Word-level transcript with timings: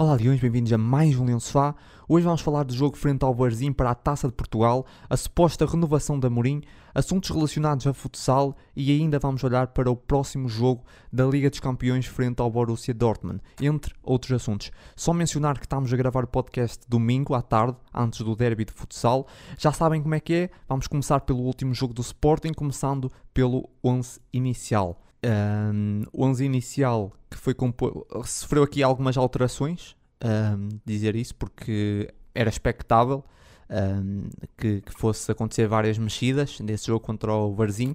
Olá 0.00 0.14
Leões, 0.14 0.40
bem-vindos 0.40 0.72
a 0.72 0.78
mais 0.78 1.14
um 1.18 1.26
Leão 1.26 1.38
Sofá. 1.38 1.74
Hoje 2.08 2.24
vamos 2.24 2.40
falar 2.40 2.62
do 2.62 2.72
jogo 2.72 2.96
frente 2.96 3.22
ao 3.22 3.34
Varzim 3.34 3.70
para 3.70 3.90
a 3.90 3.94
Taça 3.94 4.28
de 4.28 4.32
Portugal, 4.32 4.86
a 5.10 5.14
suposta 5.14 5.66
renovação 5.66 6.18
da 6.18 6.30
Mourinho, 6.30 6.62
assuntos 6.94 7.28
relacionados 7.28 7.86
a 7.86 7.92
futsal 7.92 8.56
e 8.74 8.90
ainda 8.92 9.18
vamos 9.18 9.44
olhar 9.44 9.66
para 9.66 9.90
o 9.90 9.94
próximo 9.94 10.48
jogo 10.48 10.86
da 11.12 11.26
Liga 11.26 11.50
dos 11.50 11.60
Campeões 11.60 12.06
frente 12.06 12.40
ao 12.40 12.50
Borussia 12.50 12.94
Dortmund, 12.94 13.42
entre 13.60 13.94
outros 14.02 14.32
assuntos. 14.32 14.70
Só 14.96 15.12
mencionar 15.12 15.58
que 15.58 15.66
estamos 15.66 15.92
a 15.92 15.96
gravar 15.98 16.24
o 16.24 16.28
podcast 16.28 16.82
domingo 16.88 17.34
à 17.34 17.42
tarde, 17.42 17.76
antes 17.92 18.22
do 18.22 18.34
derby 18.34 18.64
de 18.64 18.72
futsal. 18.72 19.26
Já 19.58 19.70
sabem 19.70 20.00
como 20.00 20.14
é 20.14 20.20
que 20.20 20.32
é, 20.32 20.50
vamos 20.66 20.86
começar 20.86 21.20
pelo 21.20 21.40
último 21.40 21.74
jogo 21.74 21.92
do 21.92 22.00
Sporting, 22.00 22.54
começando 22.54 23.12
pelo 23.34 23.68
11 23.84 24.18
inicial. 24.32 24.98
Um, 25.22 26.04
o 26.12 26.24
11 26.24 26.44
inicial 26.44 27.12
que 27.30 27.36
foi 27.36 27.52
composto 27.52 28.06
sofreu 28.24 28.62
aqui 28.62 28.82
algumas 28.82 29.16
alterações, 29.16 29.94
um, 30.24 30.68
dizer 30.84 31.14
isso, 31.14 31.34
porque 31.34 32.12
era 32.34 32.48
expectável 32.48 33.22
um, 33.70 34.28
que, 34.56 34.80
que, 34.80 34.92
fosse 34.92 35.30
acontecer 35.30 35.68
várias 35.68 35.98
mexidas 35.98 36.58
nesse 36.60 36.86
jogo 36.86 37.00
contra 37.00 37.32
o 37.32 37.54
Varzim. 37.54 37.94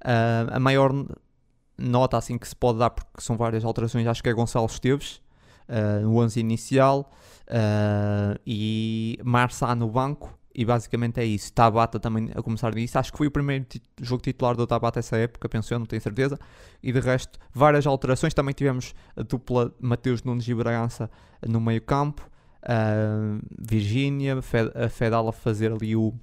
A 0.00 0.60
maior 0.60 0.92
nota 1.76 2.16
assim 2.16 2.38
que 2.38 2.46
se 2.46 2.54
pode 2.54 2.78
dar, 2.78 2.90
porque 2.90 3.20
são 3.20 3.36
várias 3.36 3.64
alterações, 3.64 4.06
acho 4.06 4.22
que 4.22 4.28
é 4.28 4.32
Gonçalo 4.32 4.66
Esteves, 4.66 5.20
uh, 5.68 6.00
no 6.02 6.16
11 6.18 6.38
inicial, 6.38 7.10
e 8.46 9.18
Marçá 9.24 9.74
no 9.74 9.88
banco, 9.88 10.38
e 10.56 10.64
basicamente 10.64 11.20
é 11.20 11.24
isso. 11.24 11.52
Tabata 11.52 12.00
também 12.00 12.30
a 12.34 12.42
começar 12.42 12.74
disso. 12.74 12.98
Acho 12.98 13.12
que 13.12 13.18
foi 13.18 13.26
o 13.26 13.30
primeiro 13.30 13.66
jogo 14.00 14.22
titular 14.22 14.56
do 14.56 14.66
Tabata 14.66 14.98
essa 14.98 15.14
época, 15.18 15.46
penso 15.50 15.74
eu, 15.74 15.78
não 15.78 15.84
tenho 15.84 16.00
certeza. 16.00 16.38
E 16.82 16.90
de 16.90 16.98
resto, 16.98 17.38
várias 17.52 17.86
alterações. 17.86 18.32
Também 18.32 18.54
tivemos 18.54 18.94
a 19.14 19.22
dupla 19.22 19.70
Mateus 19.78 20.22
Nunes 20.22 20.48
e 20.48 20.54
Bragança 20.54 21.10
no 21.46 21.60
meio 21.60 21.82
campo. 21.82 22.26
Uh, 22.62 23.38
Virgínia, 23.60 24.38
a 24.74 24.88
Fedal 24.88 25.28
a 25.28 25.32
fazer 25.32 25.72
ali 25.72 25.94
o. 25.94 26.14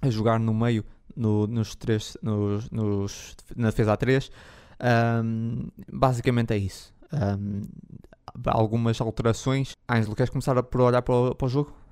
a 0.00 0.08
jogar 0.08 0.40
no 0.40 0.54
meio, 0.54 0.82
no, 1.14 1.46
nos 1.46 1.74
três, 1.74 2.16
nos, 2.22 2.70
nos, 2.70 3.36
na 3.54 3.68
defesa 3.68 3.94
A3. 3.94 4.30
Um, 5.22 5.68
basicamente 5.92 6.54
é 6.54 6.56
isso. 6.56 6.94
Um, 7.12 7.60
algumas 8.46 8.98
alterações. 9.02 9.76
Ângelo, 9.86 10.16
queres 10.16 10.30
começar 10.30 10.60
por 10.62 10.80
olhar 10.80 11.02
para 11.02 11.14
o, 11.14 11.34
para 11.34 11.44
o 11.44 11.48
jogo? 11.50 11.85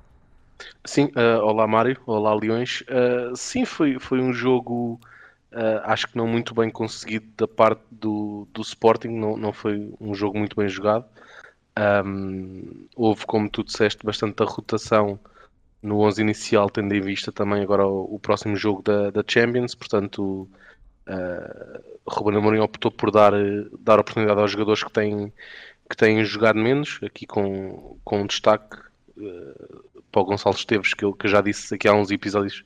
Sim, 0.84 1.06
uh, 1.16 1.42
olá 1.42 1.66
Mário, 1.66 2.00
olá 2.06 2.34
Leões. 2.34 2.83
Uh, 2.83 3.36
sim, 3.36 3.64
foi, 3.64 3.98
foi 3.98 4.20
um 4.20 4.33
jogo, 4.33 5.00
uh, 5.52 5.80
acho 5.84 6.08
que 6.08 6.16
não 6.16 6.27
muito 6.27 6.55
bem 6.55 6.70
conseguido 6.70 7.27
da 7.36 7.48
parte 7.48 7.83
do, 7.91 8.46
do 8.52 8.62
Sporting, 8.62 9.08
não, 9.08 9.36
não 9.36 9.52
foi 9.52 9.92
um 10.00 10.14
jogo 10.14 10.38
muito 10.38 10.56
bem 10.56 10.69
jogado. 10.69 11.05
Um, 12.06 12.86
houve, 12.94 13.27
como 13.27 13.48
tu 13.50 13.64
disseste, 13.64 14.05
bastante 14.05 14.42
a 14.42 14.46
rotação 14.46 15.19
no 15.83 16.00
11 16.00 16.22
inicial, 16.22 16.70
tendo 16.70 16.94
em 16.94 17.00
vista 17.00 17.33
também 17.33 17.62
agora 17.62 17.86
o, 17.86 18.14
o 18.14 18.18
próximo 18.18 18.56
jogo 18.56 18.83
da, 18.83 19.11
da 19.11 19.24
Champions, 19.27 19.74
portanto, 19.74 20.48
uh, 21.08 21.84
Ruben 22.06 22.39
Amorim 22.39 22.61
optou 22.61 22.91
por 22.91 23.11
dar, 23.11 23.33
dar 23.80 23.98
oportunidade 23.98 24.41
aos 24.41 24.50
jogadores 24.52 24.84
que 24.84 24.92
têm, 24.92 25.33
que 25.91 25.96
têm 25.96 26.24
jogado 26.24 26.58
menos, 26.58 27.00
aqui 27.02 27.27
com, 27.27 27.98
com 28.05 28.22
um 28.22 28.27
destaque 28.27 28.77
uh, 29.16 29.93
para 30.14 30.22
o 30.22 30.24
Gonçalo 30.24 30.54
Esteves, 30.54 30.94
que 30.94 31.04
eu, 31.04 31.12
que 31.12 31.26
eu 31.26 31.30
já 31.30 31.40
disse 31.40 31.74
aqui 31.74 31.88
há 31.88 31.92
uns 31.92 32.12
episódios, 32.12 32.62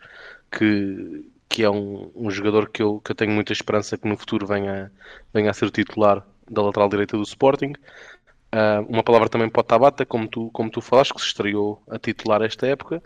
que, 0.52 1.24
que 1.48 1.64
é 1.64 1.70
um, 1.70 2.10
um 2.14 2.30
jogador 2.30 2.68
que 2.68 2.82
eu, 2.82 3.00
que 3.00 3.10
eu 3.10 3.16
tenho 3.16 3.32
muita 3.32 3.54
esperança 3.54 3.96
que 3.96 4.06
no 4.06 4.18
futuro 4.18 4.46
venha, 4.46 4.92
venha 5.32 5.50
a 5.50 5.54
ser 5.54 5.64
o 5.64 5.70
titular 5.70 6.22
da 6.50 6.60
lateral 6.60 6.90
direita 6.90 7.16
do 7.16 7.22
Sporting. 7.22 7.72
Uh, 8.54 8.84
uma 8.86 9.02
palavra 9.02 9.30
também 9.30 9.48
para 9.48 9.60
o 9.60 9.64
Tabata, 9.64 10.04
como 10.04 10.28
tu, 10.28 10.50
como 10.50 10.70
tu 10.70 10.82
falaste, 10.82 11.14
que 11.14 11.20
se 11.22 11.28
estreou 11.28 11.82
a 11.88 11.98
titular 11.98 12.42
esta 12.42 12.66
época, 12.66 13.02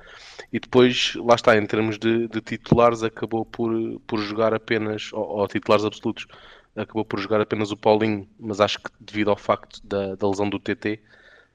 e 0.53 0.59
depois, 0.59 1.15
lá 1.17 1.37
está, 1.37 1.57
em 1.57 1.67
termos 1.67 1.97
de, 1.97 2.27
de 2.27 2.41
titulares, 2.41 3.05
acabou 3.05 3.45
por, 3.45 3.73
por 4.09 4.19
jogar 4.19 4.53
apenas, 4.53 5.13
ou, 5.13 5.25
ou, 5.25 5.49
titulares 5.49 5.85
absolutos, 5.85 6.27
acabou 6.75 7.05
por 7.05 7.21
jogar 7.21 7.41
apenas 7.41 7.71
o 7.71 7.77
Paulinho, 7.77 8.29
mas 8.41 8.61
acho 8.61 8.79
que 8.81 8.91
devido 8.99 9.31
ao 9.31 9.37
facto 9.37 9.81
da, 9.85 10.17
da 10.17 10.29
lesão 10.29 10.49
do 10.49 10.59
TT, 10.59 11.01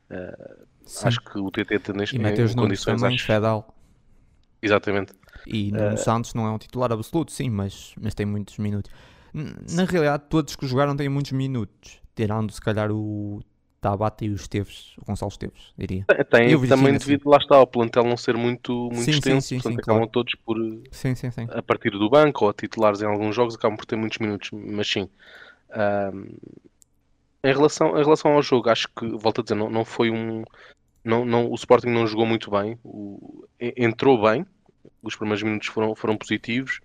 uh, 0.10 0.67
Sim. 0.88 1.08
Acho 1.08 1.22
que 1.22 1.38
o 1.38 1.52
TT 1.52 1.94
neste 1.94 2.16
E 2.16 2.20
Mateus 2.20 2.56
Nunes 2.56 2.84
também, 2.84 3.16
acho... 3.16 3.26
Fedal. 3.26 3.76
Exatamente. 4.62 5.14
E 5.46 5.72
Nuno 5.72 5.94
uh... 5.94 5.98
Santos 5.98 6.34
não 6.34 6.48
é 6.48 6.52
um 6.52 6.58
titular 6.58 6.92
absoluto, 6.92 7.32
sim, 7.32 7.50
mas, 7.50 7.94
mas 8.02 8.16
tem 8.16 8.26
muitos 8.26 8.58
minutos. 8.58 8.90
Na 9.34 9.84
realidade, 9.84 10.24
todos 10.30 10.56
que 10.56 10.66
jogaram 10.66 10.96
têm 10.96 11.10
muitos 11.10 11.34
minutos, 11.34 12.02
tirando 12.16 12.52
se 12.52 12.62
calhar 12.62 12.90
o 12.92 13.42
Tabata 13.80 14.26
e 14.26 14.30
o 14.30 14.36
Esteves, 14.36 14.96
o 14.98 15.06
Gonçalo 15.06 15.30
Esteves, 15.30 15.74
diria. 15.78 16.06
Tem, 16.32 16.52
eu 16.52 16.68
também 16.68 16.96
assim. 16.96 17.06
devido, 17.06 17.30
lá 17.30 17.38
está, 17.38 17.58
ao 17.58 17.68
plantel 17.68 18.04
não 18.06 18.18
ser 18.18 18.36
muito, 18.36 18.74
muito 18.74 19.04
sim, 19.04 19.12
extenso, 19.12 19.48
sim, 19.48 19.56
sim, 19.56 19.62
portanto 19.62 19.80
acabam 19.82 20.00
claro. 20.00 20.12
todos 20.12 20.36
por, 20.36 20.58
sim, 20.92 21.14
sim, 21.14 21.30
sim. 21.30 21.48
a 21.50 21.62
partir 21.62 21.92
do 21.92 22.10
banco 22.10 22.46
ou 22.46 22.52
a 22.52 22.54
titulares 22.54 23.02
em 23.02 23.06
alguns 23.06 23.36
jogos, 23.36 23.56
acabam 23.56 23.78
por 23.78 23.86
ter 23.86 23.96
muitos 23.98 24.18
minutos, 24.18 24.50
mas 24.52 24.90
sim. 24.90 25.08
Um, 25.70 26.36
em 27.48 27.54
relação, 27.54 27.98
em 27.98 28.04
relação 28.04 28.34
ao 28.34 28.42
jogo, 28.42 28.70
acho 28.70 28.90
que, 28.90 29.08
volto 29.08 29.40
a 29.40 29.44
dizer, 29.44 29.56
não, 29.56 29.70
não 29.70 29.86
foi 29.86 30.12
um, 30.12 30.44
não, 31.04 31.24
não, 31.24 31.50
o 31.50 31.56
Sporting 31.56 31.88
não 31.88 32.06
jogou 32.06 32.26
muito 32.26 32.52
bem, 32.52 32.78
o, 32.84 33.48
entrou 33.58 34.22
bem, 34.22 34.46
os 35.02 35.16
primeiros 35.16 35.42
minutos 35.42 35.70
foram, 35.70 35.96
foram 35.96 36.18
positivos, 36.18 36.82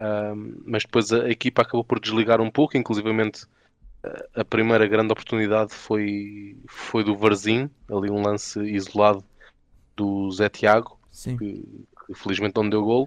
um, 0.00 0.62
mas 0.64 0.84
depois 0.84 1.12
a, 1.12 1.24
a, 1.24 1.30
equipa 1.30 1.60
acabou 1.60 1.84
por 1.84 2.00
desligar 2.00 2.40
um 2.40 2.50
pouco, 2.50 2.78
inclusivamente 2.78 3.44
a, 4.02 4.40
a 4.40 4.44
primeira 4.44 4.86
grande 4.86 5.12
oportunidade 5.12 5.74
foi, 5.74 6.56
foi 6.66 7.04
do 7.04 7.14
Varzim, 7.14 7.68
ali 7.90 8.10
um 8.10 8.22
lance 8.22 8.58
isolado 8.60 9.22
do 9.94 10.30
Zé 10.30 10.48
Tiago, 10.48 10.98
que, 11.12 11.36
que, 11.36 12.14
felizmente 12.14 12.56
não 12.56 12.70
deu 12.70 12.82
gol. 12.82 13.06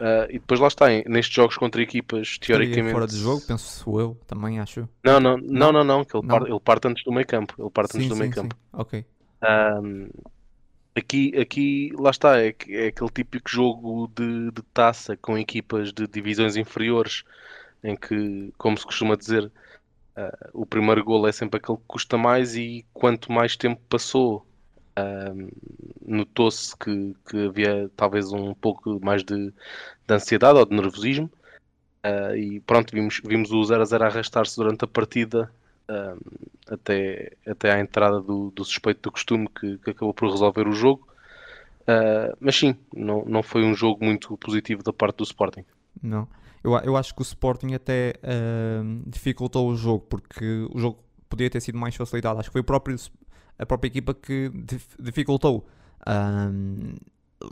Uh, 0.00 0.24
e 0.30 0.38
depois 0.38 0.58
lá 0.58 0.68
está, 0.68 0.86
nestes 1.06 1.34
jogos 1.34 1.58
contra 1.58 1.82
equipas 1.82 2.38
teoricamente. 2.38 2.90
fora 2.94 3.06
de 3.06 3.18
jogo, 3.18 3.42
penso 3.46 4.00
eu, 4.00 4.16
também 4.26 4.58
acho. 4.58 4.88
Não, 5.04 5.20
não, 5.20 5.36
não, 5.36 5.70
não, 5.70 5.84
não, 5.84 6.04
que 6.06 6.16
ele, 6.16 6.26
não. 6.26 6.38
Parte, 6.38 6.50
ele 6.50 6.60
parte 6.60 6.88
antes 6.88 7.04
do 7.04 7.12
meio 7.12 7.26
campo. 7.26 7.54
Ele 7.58 7.68
parte 7.68 7.92
sim, 7.92 7.98
antes 7.98 8.08
do 8.08 8.14
sim, 8.14 8.20
meio 8.20 8.32
campo. 8.32 8.56
Ok. 8.72 9.04
Um, 9.42 10.08
aqui, 10.94 11.36
aqui, 11.38 11.92
lá 11.98 12.08
está, 12.08 12.40
é, 12.40 12.48
é 12.70 12.86
aquele 12.86 13.10
típico 13.10 13.50
jogo 13.50 14.10
de, 14.14 14.50
de, 14.50 14.62
taça 14.72 15.18
com 15.18 15.36
equipas 15.36 15.92
de 15.92 16.06
divisões 16.06 16.56
inferiores 16.56 17.22
em 17.84 17.94
que, 17.94 18.54
como 18.56 18.78
se 18.78 18.86
costuma 18.86 19.16
dizer, 19.16 19.44
uh, 19.44 20.50
o 20.54 20.64
primeiro 20.64 21.04
gol 21.04 21.28
é 21.28 21.32
sempre 21.32 21.58
aquele 21.58 21.76
que 21.76 21.84
custa 21.86 22.16
mais 22.16 22.56
e 22.56 22.86
quanto 22.94 23.30
mais 23.30 23.54
tempo 23.54 23.80
passou, 23.86 24.46
notou-se 26.04 26.76
que, 26.76 27.14
que, 27.28 27.46
havia 27.46 27.90
talvez 27.96 28.32
um 28.32 28.54
pouco 28.54 28.98
mais 29.02 29.22
de, 29.22 29.52
de 30.06 30.14
ansiedade 30.14 30.58
ou 30.58 30.66
de 30.66 30.74
nervosismo. 30.74 31.30
Uh, 32.04 32.34
e 32.34 32.60
pronto, 32.60 32.92
vimos, 32.92 33.20
vimos 33.24 33.52
o 33.52 33.62
0 33.62 33.82
a 33.82 33.84
0 33.84 34.04
arrastar-se 34.04 34.56
durante 34.56 34.84
a 34.84 34.88
partida 34.88 35.50
até, 36.70 37.32
até 37.44 37.72
à 37.72 37.80
entrada 37.80 38.20
do, 38.20 38.52
do 38.52 38.64
suspeito 38.64 39.02
do 39.02 39.12
costume 39.12 39.48
que, 39.48 39.76
que, 39.78 39.90
acabou 39.90 40.14
por 40.14 40.30
resolver 40.30 40.68
o 40.68 40.72
jogo. 40.72 41.06
Uh, 41.82 42.36
mas 42.38 42.56
sim, 42.56 42.76
não, 42.94 43.24
não 43.24 43.42
foi 43.42 43.64
um 43.64 43.74
jogo 43.74 44.04
muito 44.04 44.36
positivo 44.36 44.82
da 44.82 44.92
parte 44.92 45.16
do 45.16 45.24
Sporting. 45.24 45.64
Não, 46.00 46.28
eu, 46.62 46.72
eu 46.78 46.96
acho 46.96 47.14
que 47.14 47.20
o 47.20 47.24
Sporting 47.24 47.74
até 47.74 48.14
dificultou 49.06 49.68
o 49.68 49.76
jogo, 49.76 50.06
porque 50.08 50.66
o 50.72 50.78
jogo 50.78 51.02
podia 51.28 51.50
ter 51.50 51.60
sido 51.60 51.78
mais 51.78 51.96
facilitado. 51.96 52.38
Acho 52.38 52.48
que 52.48 52.52
foi 52.52 52.60
o 52.60 52.64
próprio, 52.64 52.96
a 53.60 53.66
própria 53.66 53.88
equipa 53.88 54.14
que 54.14 54.50
dificultou. 54.98 55.66
Um, 56.06 56.94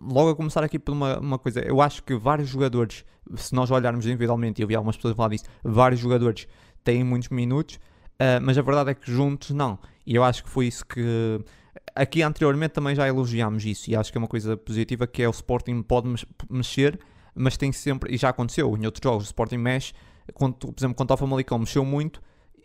logo 0.03 0.31
a 0.31 0.37
começar 0.37 0.65
aqui 0.65 0.79
por 0.79 0.93
uma, 0.93 1.19
uma 1.19 1.39
coisa, 1.39 1.61
eu 1.61 1.81
acho 1.81 2.03
que 2.03 2.15
vários 2.15 2.49
jogadores, 2.49 3.05
se 3.37 3.55
nós 3.55 3.71
olharmos 3.71 4.07
individualmente, 4.07 4.61
eu 4.63 4.69
vi 4.69 4.75
algumas 4.75 4.97
pessoas 4.97 5.15
falar 5.15 5.31
disso, 5.31 5.45
vários 5.63 6.01
jogadores 6.01 6.49
têm 6.83 7.05
muitos 7.05 7.29
minutos, 7.29 7.79
Uh, 8.19 8.43
mas 8.43 8.59
a 8.59 8.63
verdade 8.63 8.91
é 8.91 8.95
que 8.95 9.11
juntos 9.11 9.51
não. 9.51 9.79
E 10.05 10.17
eu 10.17 10.25
acho 10.25 10.43
que 10.43 10.50
foi 10.50 10.67
isso 10.67 10.85
que. 10.85 11.41
Aqui 11.94 12.23
anteriormente 12.23 12.73
também 12.73 12.94
já 12.94 13.06
elogiámos 13.06 13.65
isso, 13.65 13.91
e 13.91 13.97
acho 13.97 14.11
que 14.11 14.19
é 14.19 14.21
uma 14.21 14.27
coisa 14.27 14.56
positiva 14.56 15.06
que 15.06 15.23
é 15.23 15.29
o 15.29 15.31
Sporting 15.31 15.82
pode 15.82 16.09
mexer, 16.50 16.99
mas 17.35 17.56
tem 17.56 17.71
sempre, 17.73 18.12
e 18.12 18.17
já 18.17 18.29
aconteceu 18.29 18.77
em 18.77 18.85
outros 18.85 19.00
jogos, 19.03 19.25
o 19.25 19.27
Sporting 19.27 19.59
mexe, 19.59 19.94
quando, 20.35 20.55
por 20.55 20.75
exemplo, 20.77 20.97
contra 20.97 21.15
o 21.15 21.17
Famalicão 21.17 21.59
mexeu 21.59 21.85
muito 21.85 22.21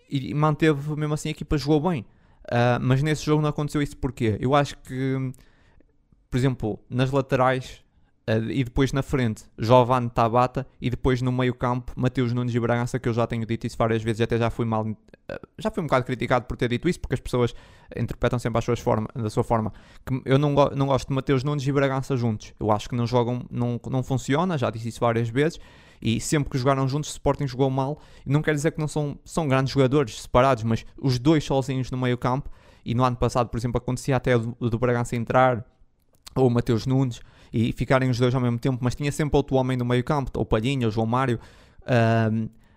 e 0.10 0.34
manteve 0.34 0.96
mesmo 0.96 1.14
assim 1.14 1.30
a 1.30 1.32
equipa 1.32 1.58
jogou 1.58 1.90
bem. 1.90 2.06
Uh, 2.46 2.80
mas 2.82 3.02
nesse 3.02 3.26
jogo 3.26 3.42
não 3.42 3.50
aconteceu 3.50 3.82
isso 3.82 3.98
porquê? 3.98 4.38
Eu 4.40 4.54
acho 4.54 4.78
que, 4.80 5.32
por 6.30 6.38
exemplo, 6.38 6.80
nas 6.90 7.12
laterais 7.12 7.84
Uh, 8.26 8.50
e 8.50 8.64
depois 8.64 8.94
na 8.94 9.04
frente, 9.04 9.44
Giovanni 9.60 10.10
Tabata 10.10 10.66
e 10.80 10.90
depois 10.90 11.22
no 11.22 11.30
meio 11.30 11.54
campo, 11.54 11.92
Mateus 11.94 12.32
Nunes 12.32 12.56
e 12.56 12.60
Bragança, 12.60 12.98
que 12.98 13.10
eu 13.10 13.14
já 13.14 13.28
tenho 13.28 13.46
dito 13.46 13.68
isso 13.68 13.76
várias 13.78 14.02
vezes 14.02 14.22
até 14.22 14.38
já 14.38 14.50
fui 14.50 14.66
mal, 14.66 14.86
uh, 14.86 14.96
já 15.60 15.70
fui 15.70 15.84
um 15.84 15.88
bocado 15.88 16.06
criticado 16.06 16.46
por 16.46 16.56
ter 16.56 16.70
dito 16.70 16.88
isso, 16.88 17.02
porque 17.02 17.16
as 17.16 17.20
pessoas 17.20 17.54
interpretam 17.98 18.40
sempre 18.40 18.60
as 18.60 18.64
suas 18.64 18.80
forma, 18.80 19.10
da 19.14 19.30
sua 19.30 19.44
forma. 19.44 19.74
Que 20.06 20.22
eu 20.24 20.38
não, 20.38 20.56
go 20.56 20.74
não 20.74 20.88
gosto 20.88 21.10
de 21.10 21.14
Mateus 21.14 21.44
Nunes 21.44 21.68
e 21.68 21.72
Bragança 21.74 22.16
juntos. 22.16 22.54
Eu 22.58 22.72
acho 22.72 22.88
que 22.88 22.96
não 22.96 23.06
jogam, 23.06 23.46
não, 23.52 23.78
não 23.90 24.02
funciona, 24.02 24.58
já 24.58 24.70
disse 24.70 24.88
isso 24.88 25.02
várias 25.02 25.28
vezes. 25.28 25.60
E 26.06 26.20
sempre 26.20 26.50
que 26.50 26.58
jogaram 26.58 26.86
juntos, 26.86 27.10
o 27.10 27.14
Sporting 27.14 27.48
jogou 27.48 27.70
mal. 27.70 27.98
E 28.26 28.30
não 28.30 28.42
quer 28.42 28.54
dizer 28.54 28.72
que 28.72 28.80
não 28.80 28.90
são, 28.90 29.18
são 29.24 29.48
grandes 29.48 29.72
jogadores 29.72 30.22
separados, 30.22 30.62
mas 30.66 30.86
os 31.02 31.18
dois 31.18 31.46
sozinhos 31.46 31.90
no 31.90 31.98
meio 31.98 32.18
campo. 32.18 32.50
E 32.84 32.94
no 32.94 33.06
ano 33.06 33.16
passado, 33.16 33.48
por 33.48 33.58
exemplo, 33.58 33.78
acontecia 33.78 34.18
até 34.18 34.36
o 34.36 34.70
do 34.70 34.78
Bragança 34.78 35.16
entrar, 35.16 35.64
ou 36.36 36.48
o 36.48 36.52
Mateus 36.52 36.86
Nunes, 36.86 37.22
e 37.54 37.72
ficarem 37.72 38.10
os 38.10 38.20
dois 38.20 38.36
ao 38.36 38.42
mesmo 38.42 38.60
tempo, 38.60 38.80
mas 38.82 38.96
tinha 38.96 39.12
sempre 39.14 39.38
outro 39.38 39.56
homem 39.56 39.78
no 39.78 39.86
meio 39.86 40.04
campo, 40.04 40.32
ou 40.36 40.46
Palhinha, 40.46 40.88
ou 40.88 40.92
João 40.92 41.08
Mário. 41.08 41.40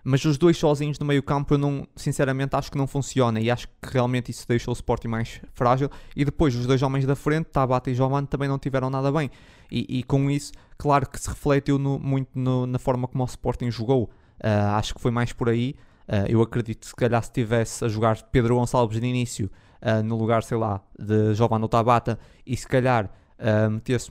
Mas 0.09 0.23
os 0.23 0.37
dois 0.37 0.55
sozinhos 0.55 0.97
no 0.99 1.05
meio 1.05 1.21
campo 1.21 1.55
eu 1.55 1.57
não, 1.57 1.85
sinceramente 1.93 2.55
acho 2.55 2.71
que 2.71 2.77
não 2.77 2.87
funciona. 2.87 3.41
E 3.41 3.51
acho 3.51 3.67
que 3.67 3.91
realmente 3.91 4.31
isso 4.31 4.47
deixou 4.47 4.71
o 4.71 4.73
Sporting 4.73 5.09
mais 5.09 5.41
frágil. 5.51 5.91
E 6.15 6.23
depois 6.23 6.55
os 6.55 6.65
dois 6.65 6.81
homens 6.81 7.05
da 7.05 7.13
frente, 7.13 7.47
Tabata 7.47 7.91
e 7.91 7.93
Giovanni 7.93 8.25
também 8.25 8.47
não 8.47 8.57
tiveram 8.57 8.89
nada 8.89 9.11
bem. 9.11 9.29
E, 9.69 9.99
e 9.99 10.03
com 10.03 10.31
isso, 10.31 10.53
claro 10.77 11.09
que 11.09 11.19
se 11.19 11.27
refletiu 11.27 11.77
no, 11.77 11.99
muito 11.99 12.29
no, 12.33 12.65
na 12.65 12.79
forma 12.79 13.05
como 13.05 13.21
o 13.21 13.27
Sporting 13.27 13.69
jogou. 13.69 14.03
Uh, 14.41 14.77
acho 14.77 14.95
que 14.95 15.01
foi 15.01 15.11
mais 15.11 15.33
por 15.33 15.49
aí. 15.49 15.75
Uh, 16.07 16.23
eu 16.29 16.41
acredito 16.41 16.79
que 16.79 16.87
se 16.87 16.95
calhar 16.95 17.21
se 17.21 17.33
tivesse 17.33 17.83
a 17.83 17.89
jogar 17.89 18.15
Pedro 18.31 18.55
Gonçalves 18.55 19.01
de 19.01 19.05
início 19.05 19.51
uh, 19.81 20.01
no 20.01 20.15
lugar, 20.15 20.41
sei 20.41 20.57
lá, 20.57 20.81
de 20.97 21.33
Giovanni 21.33 21.67
Tabata 21.67 22.17
e 22.45 22.55
se 22.55 22.65
calhar 22.65 23.11
metesse 23.69 24.09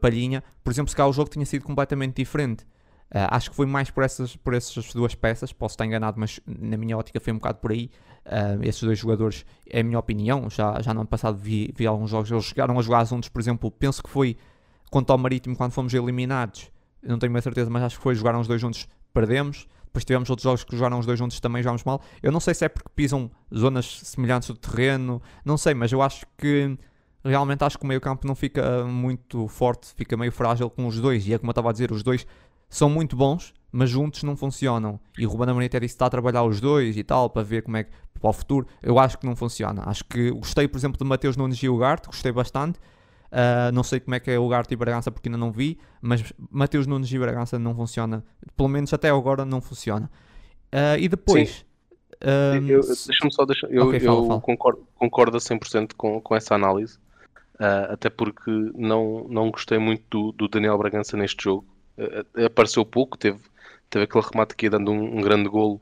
Palhinha, 0.00 0.40
por 0.62 0.70
exemplo, 0.70 0.88
se 0.88 0.94
calhar 0.94 1.10
o 1.10 1.12
jogo 1.12 1.28
tinha 1.28 1.44
sido 1.44 1.64
completamente 1.64 2.14
diferente 2.14 2.64
Uh, 3.12 3.28
acho 3.30 3.50
que 3.50 3.56
foi 3.56 3.66
mais 3.66 3.90
por 3.90 4.02
essas, 4.02 4.34
por 4.36 4.54
essas 4.54 4.94
duas 4.94 5.14
peças, 5.14 5.52
posso 5.52 5.74
estar 5.74 5.84
enganado, 5.84 6.18
mas 6.18 6.40
na 6.46 6.78
minha 6.78 6.96
ótica 6.96 7.20
foi 7.20 7.32
um 7.32 7.36
bocado 7.36 7.58
por 7.58 7.70
aí. 7.70 7.90
Uh, 8.24 8.62
esses 8.62 8.82
dois 8.82 8.98
jogadores, 8.98 9.44
é 9.68 9.80
a 9.80 9.84
minha 9.84 9.98
opinião, 9.98 10.48
já, 10.48 10.80
já 10.80 10.94
no 10.94 11.00
ano 11.00 11.08
passado 11.08 11.36
vi, 11.36 11.74
vi 11.76 11.86
alguns 11.86 12.10
jogos, 12.10 12.30
eles 12.30 12.44
chegaram 12.44 12.78
a 12.78 12.82
jogar 12.82 13.04
juntos, 13.04 13.28
por 13.28 13.40
exemplo, 13.40 13.70
penso 13.70 14.02
que 14.02 14.08
foi 14.08 14.36
contra 14.90 15.14
o 15.14 15.18
Marítimo 15.18 15.56
quando 15.56 15.72
fomos 15.72 15.92
eliminados, 15.92 16.70
não 17.02 17.18
tenho 17.18 17.36
a 17.36 17.42
certeza, 17.42 17.68
mas 17.68 17.82
acho 17.82 17.96
que 17.96 18.02
foi, 18.02 18.14
jogaram 18.14 18.40
os 18.40 18.46
dois 18.46 18.60
juntos, 18.60 18.88
perdemos. 19.12 19.66
Depois 19.86 20.06
tivemos 20.06 20.30
outros 20.30 20.44
jogos 20.44 20.64
que 20.64 20.74
jogaram 20.74 20.98
os 20.98 21.04
dois 21.04 21.18
juntos 21.18 21.38
também 21.38 21.62
jogámos 21.62 21.84
mal. 21.84 22.00
Eu 22.22 22.32
não 22.32 22.40
sei 22.40 22.54
se 22.54 22.64
é 22.64 22.68
porque 22.68 22.88
pisam 22.96 23.30
zonas 23.54 24.00
semelhantes 24.04 24.48
do 24.48 24.56
terreno, 24.56 25.20
não 25.44 25.58
sei, 25.58 25.74
mas 25.74 25.92
eu 25.92 26.00
acho 26.00 26.24
que 26.38 26.78
realmente 27.22 27.62
acho 27.62 27.78
que 27.78 27.84
o 27.84 27.86
meio 27.86 28.00
campo 28.00 28.26
não 28.26 28.34
fica 28.34 28.84
muito 28.84 29.46
forte, 29.48 29.92
fica 29.94 30.16
meio 30.16 30.32
frágil 30.32 30.70
com 30.70 30.86
os 30.86 30.98
dois. 30.98 31.26
E 31.26 31.34
é 31.34 31.38
como 31.38 31.50
eu 31.50 31.52
estava 31.52 31.68
a 31.68 31.72
dizer, 31.72 31.92
os 31.92 32.02
dois 32.02 32.26
são 32.72 32.88
muito 32.88 33.14
bons, 33.14 33.52
mas 33.70 33.90
juntos 33.90 34.22
não 34.22 34.34
funcionam. 34.34 34.98
E 35.18 35.26
o 35.26 35.28
Ruben 35.28 35.50
Amorim 35.50 35.66
até 35.66 35.78
disse 35.78 35.92
que 35.92 35.96
está 35.96 36.06
a 36.06 36.10
trabalhar 36.10 36.42
os 36.42 36.58
dois 36.58 36.96
e 36.96 37.04
tal, 37.04 37.28
para 37.28 37.42
ver 37.42 37.62
como 37.62 37.76
é 37.76 37.84
que, 37.84 37.90
para 38.18 38.30
o 38.30 38.32
futuro. 38.32 38.66
Eu 38.82 38.98
acho 38.98 39.18
que 39.18 39.26
não 39.26 39.36
funciona. 39.36 39.82
Acho 39.84 40.02
que 40.06 40.30
gostei, 40.30 40.66
por 40.66 40.78
exemplo, 40.78 40.98
de 40.98 41.04
Mateus 41.04 41.36
Nunes 41.36 41.62
e 41.62 41.68
o 41.68 41.76
Garte, 41.76 42.06
gostei 42.06 42.32
bastante. 42.32 42.78
Uh, 43.30 43.70
não 43.72 43.82
sei 43.82 44.00
como 44.00 44.14
é 44.14 44.20
que 44.20 44.30
é 44.30 44.38
o 44.38 44.48
Garte 44.48 44.72
e 44.72 44.76
Bragança 44.76 45.10
porque 45.10 45.28
ainda 45.28 45.38
não 45.38 45.52
vi, 45.52 45.78
mas 46.00 46.32
Mateus 46.50 46.86
Nunes 46.86 47.12
e 47.12 47.18
Bragança 47.18 47.58
não 47.58 47.74
funciona. 47.74 48.24
Pelo 48.56 48.70
menos 48.70 48.90
até 48.94 49.10
agora 49.10 49.44
não 49.44 49.60
funciona. 49.60 50.10
Uh, 50.72 50.98
e 50.98 51.08
depois... 51.08 51.66
Uh, 52.22 52.60
Deixa-me 53.06 53.32
só 53.32 53.44
deixar. 53.44 53.66
Eu, 53.70 53.88
okay, 53.88 54.00
fala, 54.00 54.18
eu 54.18 54.26
fala. 54.28 54.40
Concordo, 54.40 54.86
concordo 54.94 55.36
a 55.36 55.40
100% 55.40 55.92
com, 55.94 56.20
com 56.20 56.36
essa 56.36 56.54
análise. 56.54 56.96
Uh, 57.56 57.92
até 57.92 58.08
porque 58.08 58.50
não, 58.74 59.26
não 59.28 59.50
gostei 59.50 59.78
muito 59.78 60.04
do, 60.08 60.32
do 60.32 60.48
Daniel 60.48 60.78
Bragança 60.78 61.16
neste 61.16 61.44
jogo. 61.44 61.66
Uh, 62.02 62.46
apareceu 62.46 62.84
pouco, 62.84 63.16
teve, 63.16 63.38
teve 63.88 64.04
aquele 64.04 64.24
remate 64.24 64.52
aqui 64.52 64.68
dando 64.68 64.90
um, 64.90 65.18
um, 65.18 65.20
grande 65.20 65.48
golo, 65.48 65.80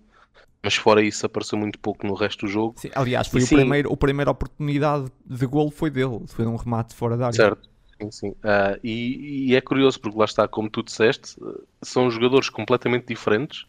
mas 0.63 0.75
fora 0.75 1.03
isso 1.03 1.25
apareceu 1.25 1.59
muito 1.59 1.79
pouco 1.79 2.07
no 2.07 2.15
resto 2.15 2.47
do 2.47 2.53
jogo. 2.53 2.75
Sim, 2.79 2.91
aliás, 2.95 3.29
foi 3.29 3.41
e, 3.41 3.45
o 3.45 3.47
sim, 3.47 3.57
primeiro, 3.57 3.93
a 3.93 3.97
primeira 3.97 4.31
oportunidade 4.31 5.11
de 5.25 5.47
golo 5.47 5.71
foi 5.71 5.91
dele, 5.91 6.21
foi 6.27 6.47
um 6.47 6.57
remate 6.57 6.95
fora 6.95 7.17
da 7.17 7.27
área. 7.27 7.37
Certo, 7.37 7.69
sim, 8.01 8.11
sim. 8.11 8.29
Uh, 8.31 8.79
e, 8.83 9.51
e, 9.51 9.57
é 9.57 9.61
curioso 9.61 10.01
porque 10.01 10.19
lá 10.19 10.25
está, 10.25 10.47
como 10.47 10.69
tu 10.69 10.83
disseste, 10.83 11.37
são 11.83 12.11
jogadores 12.11 12.49
completamente 12.49 13.07
diferentes, 13.07 13.67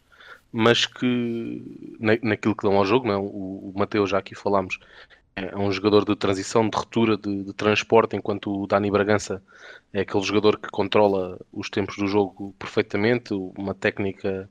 mas 0.52 0.84
que 0.84 1.96
na, 1.98 2.18
naquilo 2.22 2.54
que 2.54 2.62
dão 2.62 2.76
ao 2.76 2.84
jogo, 2.84 3.06
não 3.06 3.14
é? 3.14 3.16
o, 3.16 3.22
o 3.22 3.72
Mateus 3.74 4.10
já 4.10 4.18
aqui 4.18 4.34
falámos, 4.34 4.78
é 5.34 5.56
um 5.56 5.72
jogador 5.72 6.04
de 6.04 6.14
transição, 6.14 6.68
de 6.68 6.76
ruptura, 6.76 7.16
de, 7.16 7.44
de, 7.44 7.52
transporte, 7.52 8.16
enquanto 8.16 8.62
o 8.62 8.66
Dani 8.66 8.90
Bragança 8.90 9.42
é 9.92 10.00
aquele 10.00 10.22
jogador 10.22 10.58
que 10.58 10.68
controla 10.68 11.38
os 11.52 11.70
tempos 11.70 11.96
do 11.96 12.06
jogo 12.06 12.54
perfeitamente, 12.58 13.32
uma 13.32 13.74
técnica 13.74 14.48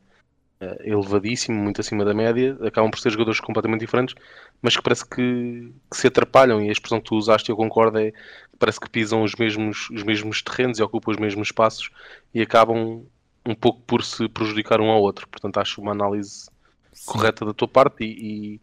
uh, 0.62 0.84
elevadíssima, 0.84 1.62
muito 1.62 1.82
acima 1.82 2.04
da 2.04 2.14
média. 2.14 2.58
Acabam 2.62 2.90
por 2.90 3.00
ser 3.00 3.12
jogadores 3.12 3.40
completamente 3.40 3.82
diferentes, 3.82 4.16
mas 4.62 4.76
que 4.76 4.82
parece 4.82 5.06
que, 5.08 5.72
que 5.90 5.98
se 5.98 6.08
atrapalham. 6.08 6.62
E 6.62 6.70
a 6.70 6.72
expressão 6.72 7.00
que 7.00 7.06
tu 7.06 7.16
usaste, 7.16 7.50
eu 7.50 7.56
concordo, 7.56 8.00
é 8.00 8.12
parece 8.58 8.80
que 8.80 8.90
pisam 8.90 9.24
os 9.24 9.36
mesmos, 9.36 9.90
os 9.92 10.04
mesmos 10.04 10.42
terrenos 10.42 10.80
e 10.80 10.84
ocupam 10.84 11.12
os 11.12 11.18
mesmos 11.18 11.48
espaços 11.50 11.90
e 12.34 12.42
acabam 12.42 13.06
um 13.46 13.56
pouco 13.56 13.82
por 13.82 14.04
se 14.04 14.28
prejudicar 14.30 14.82
um 14.82 14.90
ao 14.90 15.02
outro. 15.02 15.28
Portanto, 15.28 15.58
acho 15.58 15.82
uma 15.82 15.92
análise 15.92 16.48
Sim. 16.94 17.12
correta 17.12 17.46
da 17.46 17.54
tua 17.54 17.68
parte 17.68 18.04
e, 18.04 18.56
e 18.56 18.60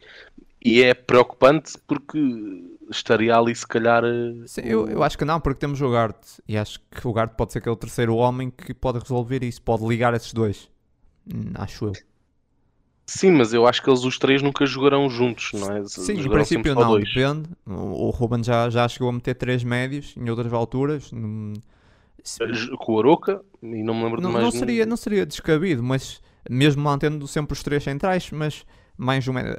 e 0.63 0.83
é 0.83 0.95
preocupante 0.95 1.73
porque 1.87 2.19
estaria 2.91 3.37
ali 3.37 3.55
se 3.55 3.67
calhar. 3.67 4.05
Eh, 4.05 4.47
Sim, 4.47 4.63
eu, 4.65 4.89
eu 4.89 5.03
acho 5.03 5.17
que 5.17 5.25
não, 5.25 5.41
porque 5.41 5.61
temos 5.61 5.81
o 5.81 5.91
Gart 5.91 6.17
e 6.47 6.57
acho 6.57 6.81
que 6.91 7.07
o 7.07 7.13
Gart 7.13 7.33
pode 7.35 7.53
ser 7.53 7.61
aquele 7.61 7.77
terceiro 7.77 8.17
homem 8.17 8.51
que 8.51 8.75
pode 8.75 8.99
resolver 8.99 9.43
isso, 9.45 9.63
pode 9.63 9.87
ligar 9.87 10.15
esses 10.15 10.33
dois. 10.33 10.69
Hum, 11.33 11.53
acho 11.55 11.87
eu. 11.87 11.93
Sim, 13.07 13.31
mas 13.33 13.55
eu 13.55 13.67
acho 13.67 13.83
que 13.83 13.89
eles 13.89 14.05
os 14.05 14.19
três 14.19 14.43
nunca 14.43 14.67
jogarão 14.67 15.09
juntos, 15.09 15.53
não 15.55 15.73
é? 15.73 15.83
Sim, 15.87 16.13
em 16.13 16.29
princípio 16.29 16.75
não, 16.75 16.91
dois. 16.91 17.09
depende. 17.09 17.49
O 17.65 18.11
Ruben 18.11 18.45
já, 18.45 18.69
já 18.69 18.87
chegou 18.87 19.09
a 19.09 19.13
meter 19.13 19.35
três 19.35 19.65
médios 19.65 20.15
em 20.15 20.29
outras 20.29 20.53
alturas. 20.53 21.11
Com 21.11 22.93
o 22.93 22.99
Aroca, 22.99 23.41
e 23.63 23.83
não 23.83 23.95
me 23.95 24.05
lembro 24.05 24.21
não, 24.21 24.29
de 24.29 24.35
mais. 24.35 24.45
Não 24.45 24.51
seria, 24.51 24.85
não 24.85 24.97
seria 24.97 25.25
descabido, 25.25 25.83
mas 25.83 26.21
mesmo 26.51 26.83
mantendo 26.83 27.27
sempre 27.27 27.55
os 27.55 27.63
três 27.63 27.83
centrais, 27.83 28.31
mas 28.31 28.67
mais 28.99 29.27
um 29.27 29.33
médio 29.33 29.57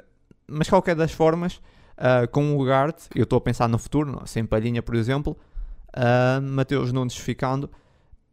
mas 0.49 0.69
qualquer 0.69 0.95
das 0.95 1.11
formas, 1.11 1.61
uh, 1.97 2.27
com 2.31 2.57
o 2.57 2.63
Gart, 2.63 3.07
eu 3.15 3.23
estou 3.23 3.37
a 3.37 3.41
pensar 3.41 3.67
no 3.67 3.77
futuro, 3.77 4.21
sem 4.25 4.45
palhinha, 4.45 4.81
por 4.81 4.95
exemplo, 4.95 5.37
uh, 5.95 6.41
Mateus 6.41 6.91
Nunes 6.91 7.15
ficando, 7.15 7.69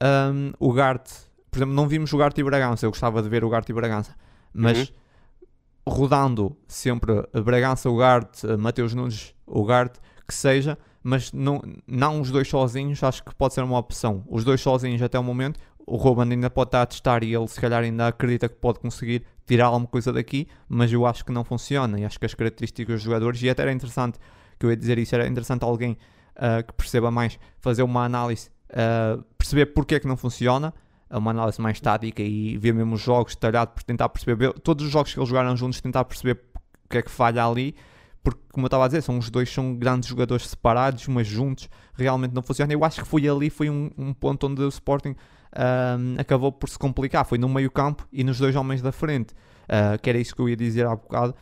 um, 0.03 0.53
o 0.59 0.73
Gart, 0.73 1.09
por 1.51 1.59
exemplo, 1.59 1.75
não 1.75 1.89
vimos 1.89 2.13
o 2.13 2.19
Gart 2.19 2.37
e 2.37 2.43
Bragança, 2.43 2.87
eu 2.87 2.91
gostava 2.91 3.23
de 3.23 3.29
ver 3.29 3.45
o 3.45 3.49
Gart 3.49 3.69
e 3.69 3.73
Bragança, 3.73 4.15
mas 4.53 4.89
uhum. 4.89 5.95
rodando 5.95 6.57
sempre 6.67 7.27
Bragança, 7.45 7.89
o 7.89 7.97
Gart, 7.97 8.43
Mateus 8.59 8.95
Nunes, 8.95 9.35
o 9.47 9.65
Gart, 9.65 9.97
que 10.27 10.35
seja, 10.35 10.79
mas 11.09 11.33
não, 11.33 11.63
não 11.87 12.21
os 12.21 12.33
dois 12.33 12.49
sozinhos, 12.49 13.01
acho 13.05 13.23
que 13.23 13.33
pode 13.33 13.55
ser 13.55 13.63
uma 13.63 13.79
opção. 13.79 14.25
Os 14.29 14.43
dois 14.43 14.61
sozinhos 14.61 15.01
até 15.01 15.17
o 15.17 15.23
momento, 15.23 15.61
o 15.87 15.95
Ruben 15.95 16.33
ainda 16.33 16.51
pode 16.51 16.67
estar 16.67 16.83
a 16.83 16.87
testar 16.87 17.23
e 17.23 17.33
ele 17.33 17.47
se 17.47 17.61
calhar 17.61 17.81
ainda 17.81 18.09
acredita 18.09 18.49
que 18.49 18.57
pode 18.57 18.81
conseguir 18.81 19.25
tirar 19.47 19.67
alguma 19.67 19.87
coisa 19.87 20.13
daqui, 20.13 20.49
mas 20.69 20.93
eu 20.93 21.07
acho 21.07 21.25
que 21.25 21.31
não 21.31 21.45
funciona 21.45 22.01
e 22.01 22.05
acho 22.05 22.19
que 22.19 22.27
as 22.27 22.35
características 22.35 22.97
dos 22.97 23.03
jogadores, 23.05 23.41
e 23.41 23.49
até 23.49 23.63
era 23.63 23.73
interessante 23.73 24.19
que 24.59 24.67
eu 24.67 24.71
ia 24.71 24.77
dizer 24.77 24.99
isso, 24.99 25.15
era 25.15 25.29
interessante 25.29 25.63
alguém 25.63 25.93
uh, 25.93 26.67
que 26.67 26.73
perceba 26.73 27.09
mais, 27.09 27.39
fazer 27.61 27.85
uma 27.85 28.05
análise, 28.05 28.51
uh, 28.71 29.23
perceber 29.39 29.67
porque 29.67 29.95
é 29.95 30.01
que 30.01 30.09
não 30.09 30.17
funciona, 30.17 30.75
uma 31.09 31.31
análise 31.31 31.61
mais 31.61 31.81
tática 31.81 32.21
e 32.21 32.59
ver 32.59 32.75
mesmo 32.75 32.97
os 32.97 33.01
jogos 33.01 33.37
detalhado 33.37 33.71
tentar 33.87 34.09
perceber, 34.09 34.55
todos 34.55 34.85
os 34.85 34.91
jogos 34.91 35.15
que 35.15 35.21
eles 35.21 35.29
jogaram 35.29 35.57
juntos, 35.57 35.81
tentar 35.81 36.05
perceber 36.05 36.43
o 36.85 36.89
que 36.89 36.99
é 36.99 37.03
que 37.03 37.11
falha 37.13 37.47
ali, 37.47 37.77
porque 38.27 38.41
como 38.51 38.65
eu 38.65 38.67
estava 38.67 38.85
a 38.85 38.89
dizer, 38.89 39.03
são 39.03 39.19
os 39.19 39.31
dois 39.31 39.49
são 39.49 39.73
grandes 39.77 40.09
jogadores 40.09 40.49
separados, 40.49 41.07
mas 41.07 41.29
juntos 41.29 41.69
realmente 41.95 42.35
não 42.35 42.43
funciona. 42.43 42.73
Eu 42.73 42.85
acho 42.85 43.01
que 43.01 43.07
foi 43.07 43.29
ali, 43.29 43.49
foi 43.49 43.71
um, 43.71 43.89
um 43.97 44.13
ponto 44.13 44.49
onde 44.49 44.61
o 44.63 44.69
Sporting 44.69 45.11
uh, 45.11 46.19
acabou 46.21 46.51
por 46.51 46.69
se 46.69 46.77
complicar. 46.77 47.25
Foi 47.25 47.39
no 47.39 47.49
meio 47.49 47.71
campo 47.71 48.05
e 48.13 48.25
nos 48.25 48.41
dois 48.41 48.57
homens 48.57 48.83
da 48.83 48.91
frente. 48.91 49.33
Uh, 49.67 49.97
que 50.03 50.11
era 50.11 50.19
isso 50.19 50.35
que 50.35 50.43
eu 50.43 50.49
ia 50.49 50.57
dizer 50.57 50.87
há 50.87 50.97
bocado. 50.97 51.37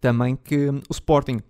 Também 0.00 0.36
que 0.36 0.68
o 0.68 0.92
Sporting 0.92 1.40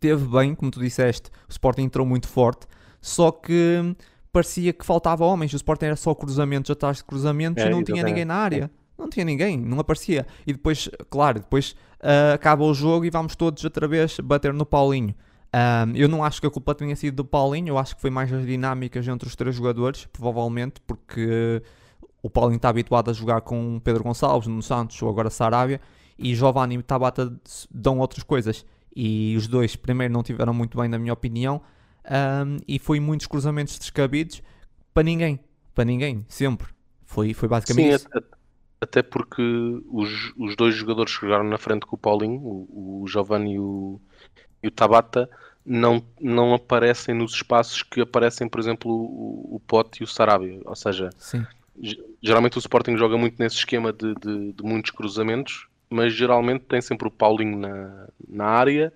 teve 0.00 0.26
bem, 0.26 0.56
como 0.56 0.68
tu 0.68 0.80
disseste, 0.80 1.30
o 1.48 1.52
Sporting 1.52 1.82
entrou 1.82 2.04
muito 2.04 2.26
forte, 2.26 2.66
só 3.00 3.30
que 3.30 3.94
parecia 4.32 4.72
que 4.72 4.84
faltava 4.84 5.24
homens. 5.24 5.52
O 5.52 5.56
Sporting 5.56 5.84
era 5.84 5.96
só 5.96 6.12
cruzamentos 6.12 6.72
atrás 6.72 6.96
de 6.96 7.04
cruzamentos 7.04 7.62
é, 7.62 7.68
e 7.68 7.70
não 7.70 7.84
tinha 7.84 8.02
ninguém 8.02 8.24
na 8.24 8.34
área. 8.34 8.68
Não 8.98 9.08
tinha 9.08 9.24
ninguém, 9.24 9.58
não 9.58 9.78
aparecia. 9.78 10.26
E 10.46 10.52
depois, 10.52 10.88
claro, 11.10 11.40
depois 11.40 11.72
uh, 12.00 12.34
acaba 12.34 12.64
o 12.64 12.72
jogo 12.72 13.04
e 13.04 13.10
vamos 13.10 13.36
todos 13.36 13.62
outra 13.64 13.86
vez 13.86 14.18
bater 14.20 14.52
no 14.52 14.64
Paulinho. 14.64 15.14
Um, 15.54 15.96
eu 15.96 16.08
não 16.08 16.24
acho 16.24 16.40
que 16.40 16.46
a 16.46 16.50
culpa 16.50 16.74
tenha 16.74 16.94
sido 16.96 17.16
do 17.16 17.24
Paulinho, 17.24 17.68
eu 17.68 17.78
acho 17.78 17.94
que 17.94 18.00
foi 18.00 18.10
mais 18.10 18.32
as 18.32 18.44
dinâmicas 18.44 19.06
entre 19.08 19.28
os 19.28 19.34
três 19.34 19.54
jogadores, 19.54 20.06
provavelmente, 20.12 20.80
porque 20.86 21.62
o 22.22 22.28
Paulinho 22.28 22.56
está 22.56 22.68
habituado 22.68 23.10
a 23.10 23.14
jogar 23.14 23.40
com 23.40 23.80
Pedro 23.80 24.02
Gonçalves, 24.02 24.48
no 24.48 24.62
Santos 24.62 25.00
ou 25.00 25.08
agora 25.08 25.30
Sarabia, 25.30 25.80
e 26.18 26.34
Giovanni 26.34 26.76
e 26.76 26.82
Tabata 26.82 27.32
dão 27.70 27.98
outras 27.98 28.22
coisas. 28.22 28.66
E 28.94 29.34
os 29.36 29.46
dois, 29.46 29.76
primeiro, 29.76 30.12
não 30.12 30.22
tiveram 30.22 30.52
muito 30.52 30.76
bem, 30.78 30.88
na 30.88 30.98
minha 30.98 31.12
opinião, 31.12 31.60
um, 32.04 32.56
e 32.66 32.78
foi 32.78 32.98
muitos 32.98 33.26
cruzamentos 33.26 33.78
descabidos 33.78 34.42
para 34.92 35.02
ninguém, 35.02 35.38
para 35.74 35.84
ninguém, 35.84 36.24
sempre. 36.28 36.68
Foi, 37.04 37.32
foi 37.32 37.48
basicamente 37.48 37.86
Sim, 37.86 37.94
isso. 37.94 38.08
Até 38.80 39.02
porque 39.02 39.42
os, 39.90 40.32
os 40.36 40.54
dois 40.54 40.74
jogadores 40.74 41.14
que 41.14 41.26
jogaram 41.26 41.44
na 41.44 41.58
frente 41.58 41.86
com 41.86 41.96
o 41.96 41.98
Paulinho, 41.98 42.40
o, 42.40 43.02
o 43.02 43.08
Giovanni 43.08 43.54
e 43.54 43.58
o, 43.58 44.00
e 44.62 44.68
o 44.68 44.70
Tabata 44.70 45.28
não, 45.64 46.04
não 46.20 46.54
aparecem 46.54 47.14
nos 47.14 47.32
espaços 47.32 47.82
que 47.82 48.00
aparecem, 48.00 48.48
por 48.48 48.60
exemplo, 48.60 48.90
o, 48.90 49.56
o 49.56 49.60
Pote 49.66 50.02
e 50.02 50.04
o 50.04 50.06
Sarabia. 50.06 50.60
Ou 50.64 50.76
seja, 50.76 51.10
geralmente 52.22 52.56
o 52.56 52.60
Sporting 52.60 52.96
joga 52.96 53.18
muito 53.18 53.36
nesse 53.38 53.56
esquema 53.56 53.92
de, 53.92 54.14
de, 54.14 54.52
de, 54.52 54.62
muitos 54.62 54.92
cruzamentos, 54.92 55.66
mas 55.90 56.12
geralmente 56.12 56.64
tem 56.64 56.80
sempre 56.80 57.08
o 57.08 57.10
Paulinho 57.10 57.58
na, 57.58 58.08
na 58.28 58.46
área 58.46 58.92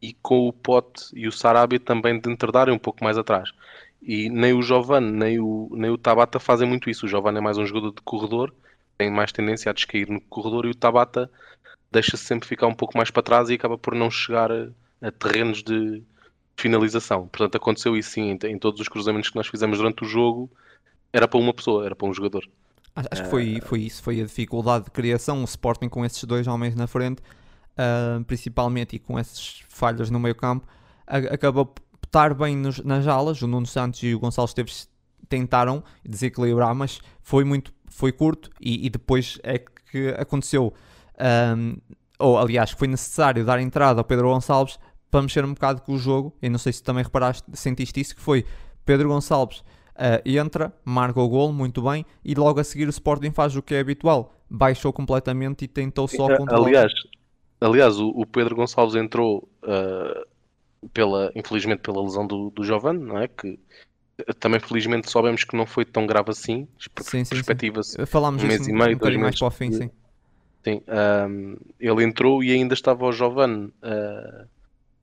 e 0.00 0.14
com 0.20 0.48
o 0.48 0.52
Pote 0.52 1.06
e 1.14 1.26
o 1.26 1.32
Sarabia 1.32 1.80
também 1.80 2.18
dentro 2.18 2.52
da 2.52 2.60
área, 2.60 2.74
um 2.74 2.78
pouco 2.78 3.02
mais 3.02 3.16
atrás. 3.16 3.50
E 4.02 4.28
nem 4.28 4.52
o 4.52 4.62
Giovanni 4.62 5.12
nem 5.12 5.38
o, 5.38 5.70
nem 5.72 5.90
o 5.90 5.98
Tabata 5.98 6.40
fazem 6.40 6.68
muito 6.68 6.90
isso. 6.90 7.06
O 7.06 7.08
Giovanni 7.08 7.38
é 7.38 7.40
mais 7.40 7.56
um 7.56 7.64
jogador 7.64 7.92
de 7.92 8.02
corredor, 8.02 8.52
tem 8.98 9.10
mais 9.10 9.32
tendência 9.32 9.70
a 9.70 9.74
descair 9.74 10.08
no 10.08 10.20
corredor, 10.20 10.66
e 10.66 10.70
o 10.70 10.74
Tabata 10.74 11.30
deixa-se 11.90 12.24
sempre 12.24 12.48
ficar 12.48 12.66
um 12.66 12.74
pouco 12.74 12.96
mais 12.96 13.10
para 13.10 13.22
trás 13.22 13.50
e 13.50 13.54
acaba 13.54 13.76
por 13.76 13.94
não 13.94 14.10
chegar 14.10 14.50
a, 14.50 14.68
a 15.00 15.10
terrenos 15.10 15.62
de 15.62 16.02
finalização. 16.56 17.28
Portanto, 17.28 17.56
aconteceu 17.56 17.96
isso 17.96 18.10
sim 18.10 18.30
em, 18.30 18.38
em, 18.50 18.58
todos 18.58 18.80
os 18.80 18.88
cruzamentos 18.88 19.30
que 19.30 19.36
nós 19.36 19.46
fizemos 19.46 19.78
durante 19.78 20.04
o 20.04 20.08
jogo. 20.08 20.50
Era 21.12 21.28
para 21.28 21.38
uma 21.38 21.52
pessoa, 21.52 21.84
era 21.84 21.94
para 21.94 22.08
um 22.08 22.14
jogador. 22.14 22.48
Acho 22.94 23.22
que 23.22 23.28
foi, 23.28 23.60
foi 23.62 23.80
isso, 23.80 24.02
foi 24.02 24.20
a 24.20 24.24
dificuldade 24.24 24.86
de 24.86 24.90
criação. 24.90 25.40
O 25.40 25.44
Sporting 25.44 25.88
com 25.88 26.04
esses 26.04 26.22
dois 26.24 26.46
homens 26.46 26.74
na 26.74 26.86
frente, 26.86 27.20
uh, 27.20 28.22
principalmente, 28.24 28.96
e 28.96 28.98
com 28.98 29.18
essas 29.18 29.62
falhas 29.68 30.10
no 30.10 30.20
meio 30.20 30.34
campo, 30.34 30.66
acabou 31.06 31.66
por 31.66 31.82
estar 32.04 32.34
bem 32.34 32.56
nos, 32.56 32.78
nas 32.80 33.06
alas. 33.06 33.40
O 33.42 33.46
Nuno 33.46 33.66
Santos 33.66 34.02
e 34.02 34.14
o 34.14 34.18
Gonçalo 34.18 34.46
Esteves 34.46 34.88
tentaram 35.28 35.82
desequilibrar, 36.06 36.74
mas 36.74 37.00
foi 37.22 37.44
muito 37.44 37.72
foi 37.92 38.12
curto 38.12 38.50
e, 38.60 38.86
e 38.86 38.90
depois 38.90 39.38
é 39.42 39.58
que 39.58 40.08
aconteceu. 40.18 40.72
Um, 41.56 41.76
ou 42.18 42.38
aliás 42.38 42.70
foi 42.70 42.88
necessário 42.88 43.44
dar 43.44 43.60
entrada 43.60 44.00
ao 44.00 44.04
Pedro 44.04 44.28
Gonçalves 44.28 44.78
para 45.10 45.22
mexer 45.22 45.44
um 45.44 45.54
bocado 45.54 45.82
com 45.82 45.92
o 45.94 45.98
jogo. 45.98 46.34
E 46.40 46.48
não 46.48 46.58
sei 46.58 46.72
se 46.72 46.82
também 46.82 47.04
reparaste, 47.04 47.44
sentiste 47.54 48.00
isso 48.00 48.14
que 48.14 48.20
foi 48.22 48.44
Pedro 48.84 49.08
Gonçalves 49.08 49.58
uh, 49.58 50.22
entra, 50.24 50.72
marca 50.84 51.20
o 51.20 51.28
gol 51.28 51.52
muito 51.52 51.82
bem 51.82 52.04
e 52.24 52.34
logo 52.34 52.60
a 52.60 52.64
seguir 52.64 52.86
o 52.86 52.90
Sporting 52.90 53.30
faz 53.30 53.56
o 53.56 53.62
que 53.62 53.74
é 53.74 53.80
habitual 53.80 54.34
baixou 54.52 54.92
completamente 54.92 55.64
e 55.64 55.68
tentou 55.68 56.06
só 56.06 56.36
controlar. 56.36 56.68
aliás, 56.68 56.92
aliás 57.58 57.98
o, 57.98 58.08
o 58.08 58.26
Pedro 58.26 58.54
Gonçalves 58.54 58.94
entrou 58.94 59.48
uh, 59.62 60.26
pela, 60.92 61.32
infelizmente 61.34 61.80
pela 61.80 62.02
lesão 62.02 62.26
do, 62.26 62.50
do 62.50 62.62
Giovanni, 62.62 63.02
não 63.02 63.18
é? 63.18 63.28
Que 63.28 63.58
também 64.38 64.60
felizmente 64.60 65.10
soubemos 65.10 65.44
que 65.44 65.56
não 65.56 65.66
foi 65.66 65.84
tão 65.84 66.06
grave 66.06 66.30
assim, 66.30 66.68
sim, 67.00 67.24
sim. 67.24 67.34
Falámos 68.06 68.42
um 68.42 68.46
mês 68.46 68.66
e 68.66 68.72
meio, 68.72 68.96
um 68.96 68.98
dois 68.98 69.16
meses. 69.16 69.38
Para 69.38 69.48
o 69.48 69.50
fim, 69.50 69.72
sim. 69.72 69.90
sim 70.64 70.82
um, 71.28 71.56
ele 71.80 72.04
entrou 72.04 72.42
e 72.42 72.52
ainda 72.52 72.74
estava 72.74 73.04
o 73.04 73.12
Giovanni 73.12 73.66
uh, 73.66 74.46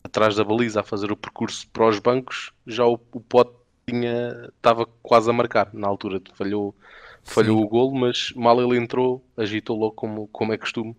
atrás 0.03 0.35
da 0.35 0.43
baliza 0.43 0.81
a 0.81 0.83
fazer 0.83 1.11
o 1.11 1.17
percurso 1.17 1.67
para 1.69 1.87
os 1.87 1.99
bancos, 1.99 2.51
já 2.65 2.85
o, 2.85 2.93
o 2.93 3.19
Pote 3.19 3.51
tinha, 3.87 4.49
estava 4.55 4.85
quase 5.01 5.29
a 5.29 5.33
marcar 5.33 5.69
na 5.73 5.87
altura, 5.87 6.21
falhou, 6.33 6.75
falhou 7.23 7.61
o 7.61 7.67
golo, 7.67 7.95
mas 7.95 8.31
mal 8.35 8.61
ele 8.61 8.77
entrou, 8.77 9.23
agitou 9.35 9.77
logo 9.77 9.93
como, 9.93 10.27
como 10.27 10.53
é 10.53 10.57
costume 10.57 10.95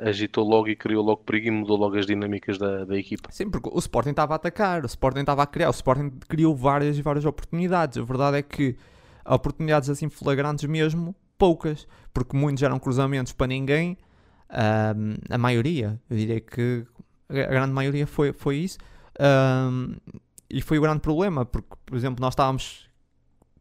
agitou 0.00 0.44
logo 0.48 0.68
e 0.68 0.76
criou 0.76 1.04
logo 1.04 1.22
perigo 1.22 1.48
e 1.48 1.50
mudou 1.50 1.76
logo 1.76 1.96
as 1.96 2.06
dinâmicas 2.06 2.56
da, 2.58 2.84
da 2.84 2.96
equipa. 2.96 3.30
Sim, 3.30 3.50
porque 3.50 3.68
o 3.70 3.78
Sporting 3.78 4.10
estava 4.10 4.34
a 4.34 4.36
atacar, 4.36 4.82
o 4.82 4.86
Sporting 4.86 5.20
estava 5.20 5.42
a 5.42 5.46
criar, 5.46 5.68
o 5.68 5.72
Sporting 5.72 6.10
criou 6.28 6.54
várias 6.54 6.98
e 6.98 7.02
várias 7.02 7.24
oportunidades. 7.24 7.98
A 7.98 8.02
verdade 8.02 8.38
é 8.38 8.42
que 8.42 8.76
oportunidades 9.24 9.90
assim 9.90 10.08
flagrantes 10.08 10.64
mesmo, 10.64 11.14
poucas, 11.36 11.86
porque 12.12 12.36
muitos 12.36 12.62
eram 12.62 12.78
cruzamentos 12.78 13.32
para 13.32 13.46
ninguém. 13.46 13.98
Um, 14.50 15.14
a 15.28 15.36
maioria, 15.36 16.00
eu 16.08 16.16
diria 16.16 16.40
que 16.40 16.86
a 17.28 17.34
grande 17.34 17.72
maioria 17.72 18.06
foi, 18.06 18.32
foi 18.32 18.56
isso. 18.56 18.78
Um, 19.20 19.96
e 20.48 20.62
foi 20.62 20.78
o 20.78 20.80
grande 20.80 21.00
problema, 21.00 21.44
porque, 21.44 21.68
por 21.84 21.96
exemplo, 21.96 22.20
nós 22.20 22.32
estávamos 22.32 22.88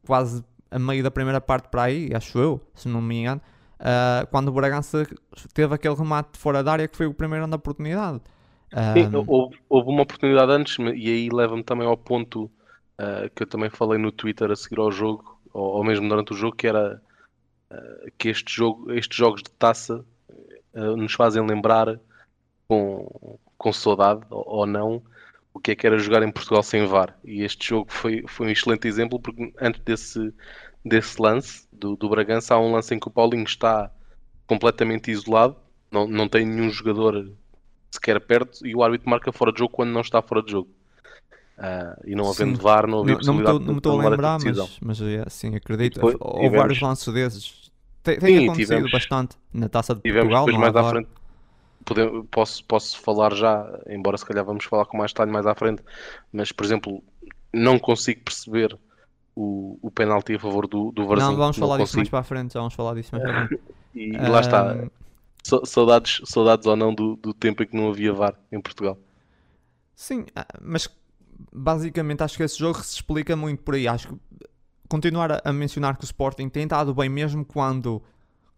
quase 0.05 0.43
a 0.69 0.77
meio 0.77 1.03
da 1.03 1.10
primeira 1.10 1.41
parte 1.41 1.67
para 1.69 1.84
aí, 1.84 2.12
acho 2.13 2.38
eu, 2.38 2.62
se 2.75 2.88
não 2.88 3.01
me 3.01 3.22
engano, 3.22 3.41
uh, 3.79 4.27
quando 4.27 4.50
o 4.50 4.51
Bragança 4.51 5.08
teve 5.53 5.74
aquele 5.74 5.96
remate 5.96 6.38
fora 6.38 6.63
da 6.63 6.72
área 6.72 6.88
que 6.88 6.98
foi 6.98 7.05
o 7.05 7.13
primeiro 7.13 7.48
na 7.48 7.55
oportunidade. 7.55 8.22
Sim, 8.94 9.10
houve, 9.27 9.58
houve, 9.70 9.89
uma 9.89 10.01
oportunidade 10.01 10.51
antes 10.51 10.77
e 10.79 11.10
aí 11.10 11.29
leva-me 11.32 11.63
também 11.63 11.88
ao 11.88 11.96
ponto 11.96 12.46
uh, 13.00 13.29
que 13.34 13.44
eu 13.44 13.48
também 13.48 13.70
falei 13.70 13.98
no 13.98 14.12
Twitter 14.12 14.51
a 14.51 14.55
seguir 14.55 14.79
ao 14.79 14.91
jogo, 14.91 15.39
ou, 15.53 15.77
ou 15.77 15.84
mesmo 15.84 16.10
durante 16.10 16.34
o 16.34 16.36
jogo, 16.36 16.55
que 16.58 16.67
era 16.67 17.01
uh, 17.72 18.12
que 18.17 18.29
este 18.29 18.53
jogo, 18.53 18.91
estes 18.91 19.17
jogos 19.17 19.41
de 19.41 19.51
taça 19.51 20.03
nos 20.98 21.13
fazem 21.13 21.46
lembrar 21.48 21.98
com, 22.67 23.39
com 23.58 23.72
saudade 23.72 24.25
ou, 24.29 24.44
ou 24.46 24.65
não 24.65 25.01
o 25.55 25.60
que 25.62 25.72
é 25.72 25.75
que 25.75 25.88
era 25.88 25.98
jogar 25.98 26.22
em 26.22 26.32
Portugal 26.32 26.62
sem 26.62 26.86
VAR. 26.86 27.17
E 27.24 27.41
este 27.41 27.70
jogo 27.70 27.89
foi, 27.89 28.25
foi 28.27 28.48
um 28.48 28.50
excelente 28.50 28.89
exemplo, 28.89 29.17
porque 29.17 29.53
antes 29.62 29.82
desse, 29.86 30.34
desse 30.86 31.20
lance 31.20 31.68
do, 31.74 31.96
do 31.96 32.08
Bragança. 32.08 32.54
Há 32.54 32.60
um 32.60 32.72
lance 32.72 32.94
em 32.94 33.00
que 33.00 33.08
o 33.08 33.12
Paulinho 33.12 33.44
está 33.44 33.92
completamente 34.46 35.10
isolado, 35.10 35.56
não, 35.92 36.08
não 36.08 36.30
tem 36.30 36.46
nenhum 36.46 36.70
jogador 36.70 37.32
sequer 37.89 38.20
perto 38.20 38.65
e 38.65 38.75
o 38.75 38.84
árbitro 38.84 39.10
marca 39.10 39.32
fora 39.32 39.51
de 39.51 39.60
jogo 39.60 39.74
quando 39.74 39.89
não 39.89 40.01
está 40.01 40.22
fora 40.22 40.44
de 40.44 40.51
jogo. 40.51 40.70
Uh, 41.58 42.01
e 42.06 42.15
não 42.15 42.30
havendo 42.30 42.60
VAR, 42.62 42.86
não 42.86 43.00
havia 43.00 43.15
possibilidade 43.15 43.60
não, 43.60 43.65
não 43.65 43.74
me 43.74 43.80
estou 43.80 44.00
a 44.00 44.10
lembrar, 44.10 44.39
mas, 44.44 44.77
mas 44.82 45.01
é, 45.01 45.24
assim, 45.25 45.56
acredito. 45.56 45.96
Depois, 45.96 46.15
Houve 46.20 46.36
tivemos... 46.36 46.58
vários 46.58 46.82
lances 46.82 47.13
desses. 47.13 47.72
Tem, 48.04 48.20
tem 48.20 48.39
Sim, 48.39 48.44
acontecido 48.44 48.68
tivemos, 48.68 48.92
bastante 48.92 49.38
na 49.54 49.70
taça 49.70 49.96
de 49.96 50.01
Portugal. 50.01 50.46
Depois 50.46 50.62
mais 50.62 50.75
à 50.75 50.89
frente, 50.89 51.08
podemos, 51.86 52.25
posso, 52.30 52.63
posso 52.65 53.00
falar 53.00 53.34
já, 53.34 53.65
embora 53.88 54.18
se 54.18 54.25
calhar 54.25 54.44
vamos 54.44 54.65
falar 54.65 54.86
com 54.86 54.98
mais 54.98 55.12
detalhe 55.12 55.32
mais 55.32 55.48
à 55.48 55.56
frente, 55.56 55.82
mas 56.34 56.51
por 56.51 56.65
exemplo, 56.65 57.01
não 57.54 57.80
consigo 57.80 58.22
perceber 58.22 58.77
o, 59.36 59.77
o 59.82 59.92
penalti 59.92 60.36
a 60.36 60.39
favor 60.39 60.68
do, 60.68 60.92
do 60.92 61.06
Varzim. 61.06 61.25
Não, 61.25 61.36
vamos 61.36 61.58
falar 61.58 61.77
disso 61.77 61.98
mais 61.98 62.10
para 62.10 62.20
a 62.20 62.24
frente, 62.24 62.54
vamos 62.54 62.74
falar 62.74 62.96
disso 62.96 63.10
mais 63.12 63.24
para 63.24 63.44
a 63.44 63.48
frente. 63.48 63.62
e, 63.94 64.15
e 64.15 64.30
lá 64.30 64.39
está, 64.39 64.88
saudades, 65.65 66.22
saudades 66.25 66.65
ou 66.65 66.75
não 66.75 66.94
do, 66.94 67.15
do 67.18 67.34
tempo 67.34 67.62
em 67.62 67.68
que 67.68 67.75
não 67.75 67.89
havia 67.89 68.13
VAR 68.13 68.36
em 68.51 68.62
Portugal. 68.62 68.98
Sim, 69.96 70.25
ah, 70.36 70.48
mas 70.62 70.89
basicamente 71.51 72.24
acho 72.24 72.38
que 72.38 72.44
esse 72.44 72.58
jogo 72.58 72.82
se 72.82 72.96
explica 72.96 73.36
muito 73.36 73.62
por 73.63 73.75
aí. 73.75 73.88
Acho 73.88 74.10
que 74.10 74.15
continuar 74.88 75.32
a, 75.32 75.42
a 75.44 75.54
mencionar 75.54 75.98
que 75.98 76.04
o 76.04 76.06
Sporting 76.06 76.50
tem 76.50 76.63
estado 76.63 76.94
bem 76.94 77.10
mesmo 77.10 77.46
quando, 77.46 78.01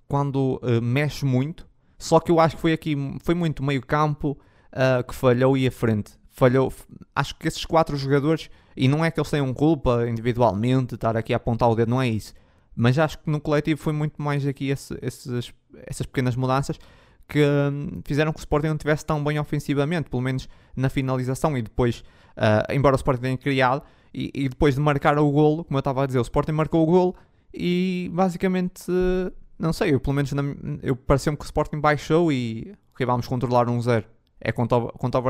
quando 0.07 0.59
uh, 0.63 0.81
mexe 0.81 1.25
muito. 1.25 1.67
Só 1.97 2.19
que 2.19 2.31
eu 2.31 2.39
acho 2.39 2.55
que 2.55 2.61
foi 2.61 2.73
aqui, 2.73 2.95
foi 3.23 3.33
muito 3.33 3.63
meio 3.63 3.83
campo 3.83 4.37
uh, 4.71 5.03
que 5.03 5.15
falhou 5.15 5.57
e 5.57 5.67
a 5.67 5.71
frente. 5.71 6.11
Falhou, 6.29 6.71
acho 7.15 7.35
que 7.35 7.47
esses 7.47 7.65
quatro 7.65 7.97
jogadores 7.97 8.49
e 8.77 8.87
não 8.87 9.03
é 9.03 9.09
que 9.09 9.19
eles 9.19 9.29
tenham 9.29 9.51
culpa 9.53 10.07
individualmente, 10.07 10.95
estar 10.95 11.17
aqui 11.17 11.33
a 11.33 11.37
apontar 11.37 11.69
o 11.69 11.75
dedo, 11.75 11.89
não 11.89 12.01
é 12.01 12.07
isso. 12.07 12.33
Mas 12.75 12.99
acho 12.99 13.17
que 13.17 13.29
no 13.29 13.41
coletivo 13.41 13.81
foi 13.81 13.91
muito 13.91 14.21
mais 14.21 14.45
aqui 14.45 14.69
esse, 14.69 14.97
esses, 15.01 15.51
essas 15.87 16.05
pequenas 16.05 16.35
mudanças 16.35 16.79
que 17.27 17.43
hum, 17.43 18.01
fizeram 18.05 18.31
que 18.31 18.37
o 18.37 18.41
Sporting 18.41 18.67
não 18.67 18.75
estivesse 18.75 19.05
tão 19.05 19.23
bem 19.23 19.39
ofensivamente, 19.39 20.09
pelo 20.09 20.21
menos 20.21 20.47
na 20.75 20.87
finalização. 20.89 21.57
E 21.57 21.61
depois, 21.63 22.03
uh, 22.37 22.71
embora 22.71 22.95
o 22.95 22.97
Sporting 22.97 23.21
tenha 23.21 23.37
criado, 23.37 23.81
e, 24.13 24.31
e, 24.33 24.47
depois 24.47 24.75
de 24.75 24.81
marcar 24.81 25.17
o 25.17 25.29
golo, 25.31 25.65
como 25.65 25.77
eu 25.77 25.79
estava 25.79 26.03
a 26.03 26.05
dizer, 26.05 26.19
o 26.19 26.21
Sporting 26.21 26.53
marcou 26.53 26.83
o 26.83 26.85
golo 26.85 27.15
e 27.53 28.09
basicamente, 28.13 28.89
uh, 28.89 29.31
não 29.59 29.73
sei, 29.73 29.93
eu 29.93 29.99
pelo 29.99 30.15
menos 30.15 30.31
na, 30.31 30.43
eu 30.81 30.95
pareceu-me 30.95 31.37
que 31.37 31.43
o 31.43 31.45
Sporting 31.45 31.79
baixou 31.79 32.31
e 32.31 32.73
ok, 32.93 33.05
vamos 33.05 33.27
controlar 33.27 33.69
um 33.69 33.81
zero. 33.81 34.05
É 34.39 34.51
contra 34.51 34.77
o, 34.77 34.87
contra 34.93 35.19
o 35.19 35.23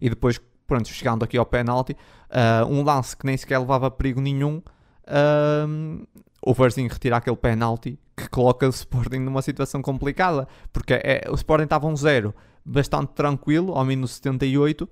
e 0.00 0.08
depois 0.08 0.40
pronto, 0.72 0.88
chegando 0.88 1.22
aqui 1.22 1.36
ao 1.36 1.44
penalti, 1.44 1.94
uh, 2.30 2.66
um 2.66 2.82
lance 2.82 3.14
que 3.14 3.26
nem 3.26 3.36
sequer 3.36 3.58
levava 3.58 3.90
perigo 3.90 4.22
nenhum, 4.22 4.62
uh, 5.06 6.06
o 6.40 6.54
Varzinho 6.54 6.88
retira 6.88 7.18
aquele 7.18 7.36
penalti 7.36 7.98
que 8.16 8.26
coloca 8.30 8.66
o 8.66 8.70
Sporting 8.70 9.18
numa 9.18 9.42
situação 9.42 9.82
complicada, 9.82 10.48
porque 10.72 10.94
é, 10.94 11.26
o 11.28 11.34
Sporting 11.34 11.64
estava 11.64 11.86
um 11.86 11.94
zero 11.94 12.34
bastante 12.64 13.08
tranquilo, 13.08 13.74
ao 13.74 13.84
menos 13.84 14.12
78, 14.12 14.84
uh, 14.84 14.88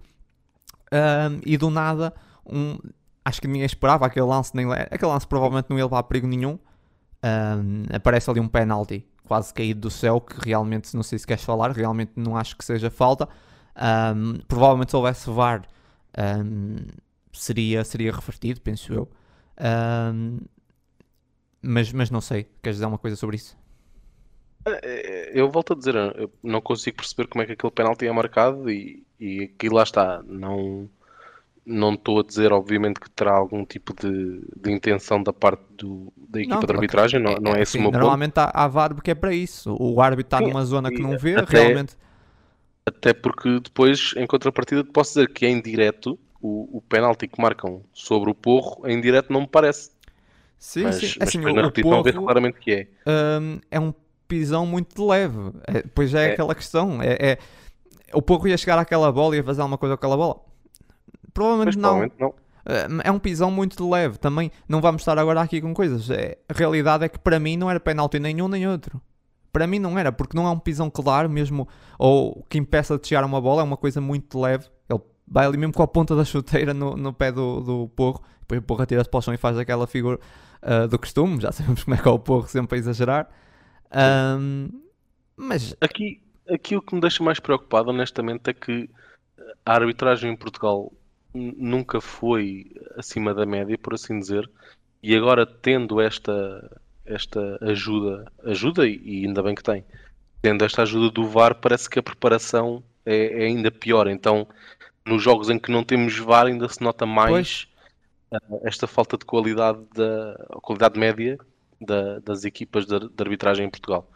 e 1.47 1.57
do 1.57 1.71
nada, 1.71 2.13
um, 2.45 2.79
acho 3.25 3.41
que 3.41 3.49
ninguém 3.49 3.65
esperava 3.65 4.05
aquele 4.05 4.27
lance, 4.27 4.55
nem, 4.55 4.71
aquele 4.71 5.11
lance 5.11 5.27
provavelmente 5.27 5.71
não 5.71 5.79
ia 5.79 5.85
levar 5.85 6.03
perigo 6.03 6.27
nenhum, 6.27 6.59
aparece 7.91 8.29
ali 8.31 8.41
um 8.41 8.49
penalti 8.49 9.07
quase 9.27 9.55
caído 9.55 9.81
do 9.81 9.91
céu, 9.91 10.21
que 10.21 10.47
realmente, 10.47 10.95
não 10.95 11.03
sei 11.03 11.19
se 11.19 11.27
queres 11.27 11.45
falar, 11.45 11.71
realmente 11.71 12.13
não 12.17 12.37
acho 12.37 12.55
que 12.55 12.65
seja 12.65 12.91
falta, 12.91 13.27
um, 13.81 14.39
provavelmente 14.47 14.91
se 14.91 14.97
houvesse 14.97 15.31
VAR 15.31 15.63
um, 16.19 16.77
seria, 17.33 17.85
seria 17.85 18.13
revertido, 18.13 18.61
penso 18.61 18.93
eu. 18.93 19.09
Um, 19.61 20.39
mas, 21.63 21.93
mas 21.93 22.11
não 22.11 22.21
sei, 22.21 22.47
queres 22.63 22.77
dizer 22.77 22.85
alguma 22.85 22.99
coisa 22.99 23.17
sobre 23.17 23.37
isso? 23.37 23.57
É, 24.65 24.81
é, 24.83 25.41
eu 25.41 25.51
volto 25.51 25.73
a 25.73 25.77
dizer, 25.77 25.95
eu 25.95 26.31
não 26.43 26.61
consigo 26.61 26.99
perceber 26.99 27.29
como 27.29 27.43
é 27.43 27.47
que 27.47 27.53
aquele 27.53 27.73
penalti 27.73 28.07
é 28.07 28.13
marcado 28.13 28.71
e, 28.71 29.03
e 29.19 29.45
aqui 29.45 29.69
lá 29.69 29.83
está. 29.83 30.23
Não 30.27 30.89
não 31.65 31.95
estou 31.95 32.21
a 32.21 32.23
dizer, 32.23 32.53
obviamente, 32.53 32.99
que 32.99 33.09
terá 33.11 33.33
algum 33.33 33.65
tipo 33.65 33.95
de, 33.95 34.43
de 34.57 34.73
intenção 34.73 35.23
da 35.23 35.33
parte 35.33 35.63
do, 35.77 36.13
da 36.17 36.41
equipa 36.41 36.57
não, 36.57 36.65
de 36.65 36.73
arbitragem, 36.73 37.21
não, 37.21 37.33
é, 37.33 37.41
não 37.41 37.53
é, 37.53 37.59
é 37.59 37.63
esse 37.63 37.77
assim, 37.77 37.87
o 37.87 37.91
meu 37.91 38.01
Normalmente 38.01 38.33
ponto. 38.35 38.51
há, 38.53 38.65
há 38.65 38.69
VAR 38.69 38.95
porque 38.95 39.11
é 39.13 39.15
para 39.15 39.33
isso. 39.33 39.77
O 39.79 40.01
árbitro 40.01 40.37
está 40.37 40.41
numa 40.41 40.65
zona 40.65 40.91
que 40.91 41.01
não 41.01 41.17
vê, 41.19 41.37
até, 41.37 41.63
realmente. 41.63 41.97
Até 42.87 43.13
porque 43.15 43.61
depois, 43.61 44.15
em 44.17 44.27
contrapartida, 44.27 44.85
posso 44.85 45.11
dizer 45.15 45.33
que 45.33 45.47
em 45.47 45.61
direto, 45.61 46.19
o, 46.41 46.79
o 46.79 46.83
penalti 46.83 47.29
que 47.29 47.41
marcam 47.41 47.83
sobre 47.93 48.31
o 48.31 48.35
Porro, 48.35 48.87
em 48.89 49.01
direto 49.01 49.33
não 49.33 49.43
me 49.43 49.47
parece. 49.49 49.91
Sim, 50.59 50.85
mas, 50.85 50.97
sim. 50.97 51.15
mas 51.19 51.29
Assim, 51.29 51.39
na 51.39 51.63
repetição 51.63 52.03
vê 52.03 52.13
claramente 52.13 52.59
que 52.59 52.73
é. 52.73 52.89
hum, 53.41 53.61
é 53.71 53.81
um 53.81 53.95
pisão 54.29 54.67
muito 54.67 55.07
leve. 55.07 55.53
É, 55.67 55.83
depois 55.83 56.11
já 56.11 56.21
é, 56.23 56.29
É. 56.29 56.33
aquela 56.33 56.55
questão. 56.55 57.01
É, 57.03 57.33
é- 57.33 57.39
o 58.13 58.21
Porro 58.23 58.49
ia 58.49 58.57
chegar 58.59 58.79
àquela 58.79 59.11
bola 59.13 59.35
e 59.37 59.39
ia 59.39 59.45
fazer 59.45 59.61
alguma 59.61 59.79
coisa 59.79 59.97
com 59.97 60.01
aquela 60.01 60.17
bola? 60.17 60.41
Provavelmente 61.33 61.79
não. 61.79 61.91
provavelmente 61.91 62.15
não. 62.21 62.29
Uh, 62.29 63.01
É 63.05 63.11
um 63.11 63.19
pisão 63.19 63.51
muito 63.51 63.89
leve. 63.89 64.19
Também 64.19 64.51
não 64.69 64.81
vamos 64.81 65.03
estar 65.03 65.19
agora 65.19 65.41
aqui 65.41 65.61
com 65.61 65.73
coisas. 65.73 66.11
É, 66.11 66.39
a 66.49 66.53
realidade 66.53 67.05
é 67.05 67.09
que 67.09 67.19
para 67.19 67.39
mim 67.41 67.57
não 67.57 67.71
era 67.71 67.81
penalti 67.81 68.19
nenhum 68.19 68.49
nem 68.49 68.67
outro. 68.69 69.01
Para 69.53 69.67
mim 69.67 69.79
não 69.79 69.99
era, 69.99 70.13
porque 70.13 70.37
não 70.37 70.47
é 70.47 70.51
um 70.51 70.59
pisão 70.59 70.91
claro 70.91 71.29
mesmo, 71.29 71.69
ou 71.99 72.45
que 72.49 72.59
impeça 72.59 72.99
de 72.99 73.07
chegar 73.07 73.25
uma 73.25 73.41
bola, 73.41 73.63
é 73.63 73.65
uma 73.65 73.77
coisa 73.77 74.01
muito 74.01 74.39
leve. 74.41 74.67
Ele 74.89 75.01
vai 75.27 75.47
ali 75.47 75.57
mesmo 75.57 75.73
com 75.73 75.83
a 75.83 75.89
ponta 75.89 76.15
da 76.15 76.25
chuteira 76.25 76.73
no, 76.73 76.97
no 76.97 77.13
pé 77.13 77.33
do, 77.33 77.61
do 77.61 77.89
porro, 77.89 78.23
depois 78.41 78.61
o 78.61 78.63
porro 78.63 78.83
atira-se 78.83 79.09
para 79.09 79.19
o 79.19 79.23
chão 79.23 79.35
e 79.35 79.37
faz 79.37 79.59
aquela 79.59 79.87
figura 79.87 80.19
uh, 80.63 80.89
do 80.89 80.99
costume. 80.99 81.41
Já 81.41 81.51
sabemos 81.53 81.85
como 81.85 81.95
é 81.95 81.99
que 81.99 82.09
é 82.09 82.11
o 82.11 82.19
porro, 82.19 82.47
sempre 82.49 82.77
a 82.77 82.79
exagerar. 82.79 83.29
Um, 83.93 84.69
mas 85.37 85.75
Aqui, 85.81 86.21
aqui 86.49 86.77
o 86.77 86.83
que 86.83 86.95
me 86.95 87.01
deixa 87.01 87.23
mais 87.23 87.41
preocupado, 87.41 87.91
honestamente, 87.91 88.51
é 88.51 88.53
que 88.55 88.89
a 89.65 89.75
arbitragem 89.75 90.33
em 90.33 90.37
Portugal 90.37 90.93
nunca 91.35 92.01
foi 92.01 92.71
acima 92.97 93.33
da 93.33 93.47
média, 93.47 93.79
por 93.79 93.95
assim 93.95 94.19
dizer, 94.19 94.51
e 95.03 95.17
agora 95.17 95.47
tendo 95.47 96.01
esta, 96.01 96.81
esta 97.13 97.59
ajuda, 97.63 98.31
ajuda 98.45 98.87
e 98.89 99.25
ainda 99.27 99.43
bem 99.43 99.55
que 99.55 99.63
tem, 99.63 99.85
tendo 100.43 100.65
esta 100.65 100.83
ajuda 100.83 101.11
do 101.11 101.27
VAR, 101.27 101.55
parece 101.57 101.89
que 101.91 101.99
a 101.99 102.03
preparação 102.03 102.83
é, 103.05 103.43
é 103.43 103.47
ainda 103.47 103.71
pior. 103.71 104.07
Então, 104.09 104.47
nos 105.07 105.23
jogos 105.23 105.51
em 105.51 105.59
que 105.59 105.71
não 105.71 105.85
temos 105.85 106.17
VAR, 106.19 106.47
ainda 106.47 106.69
se 106.69 106.83
nota 106.83 107.05
mais 107.07 107.67
ah, 108.33 108.39
esta 108.65 108.87
falta 108.87 109.17
de 109.19 109.25
qualidade 109.25 109.81
da 109.95 110.35
qualidade 110.63 110.99
média 110.99 111.39
da- 111.81 112.19
das 112.21 112.45
equipas 112.45 112.87
de, 112.87 112.99
de 112.99 113.23
arbitragem 113.23 113.67
em 113.67 113.71
Portugal. 113.71 114.11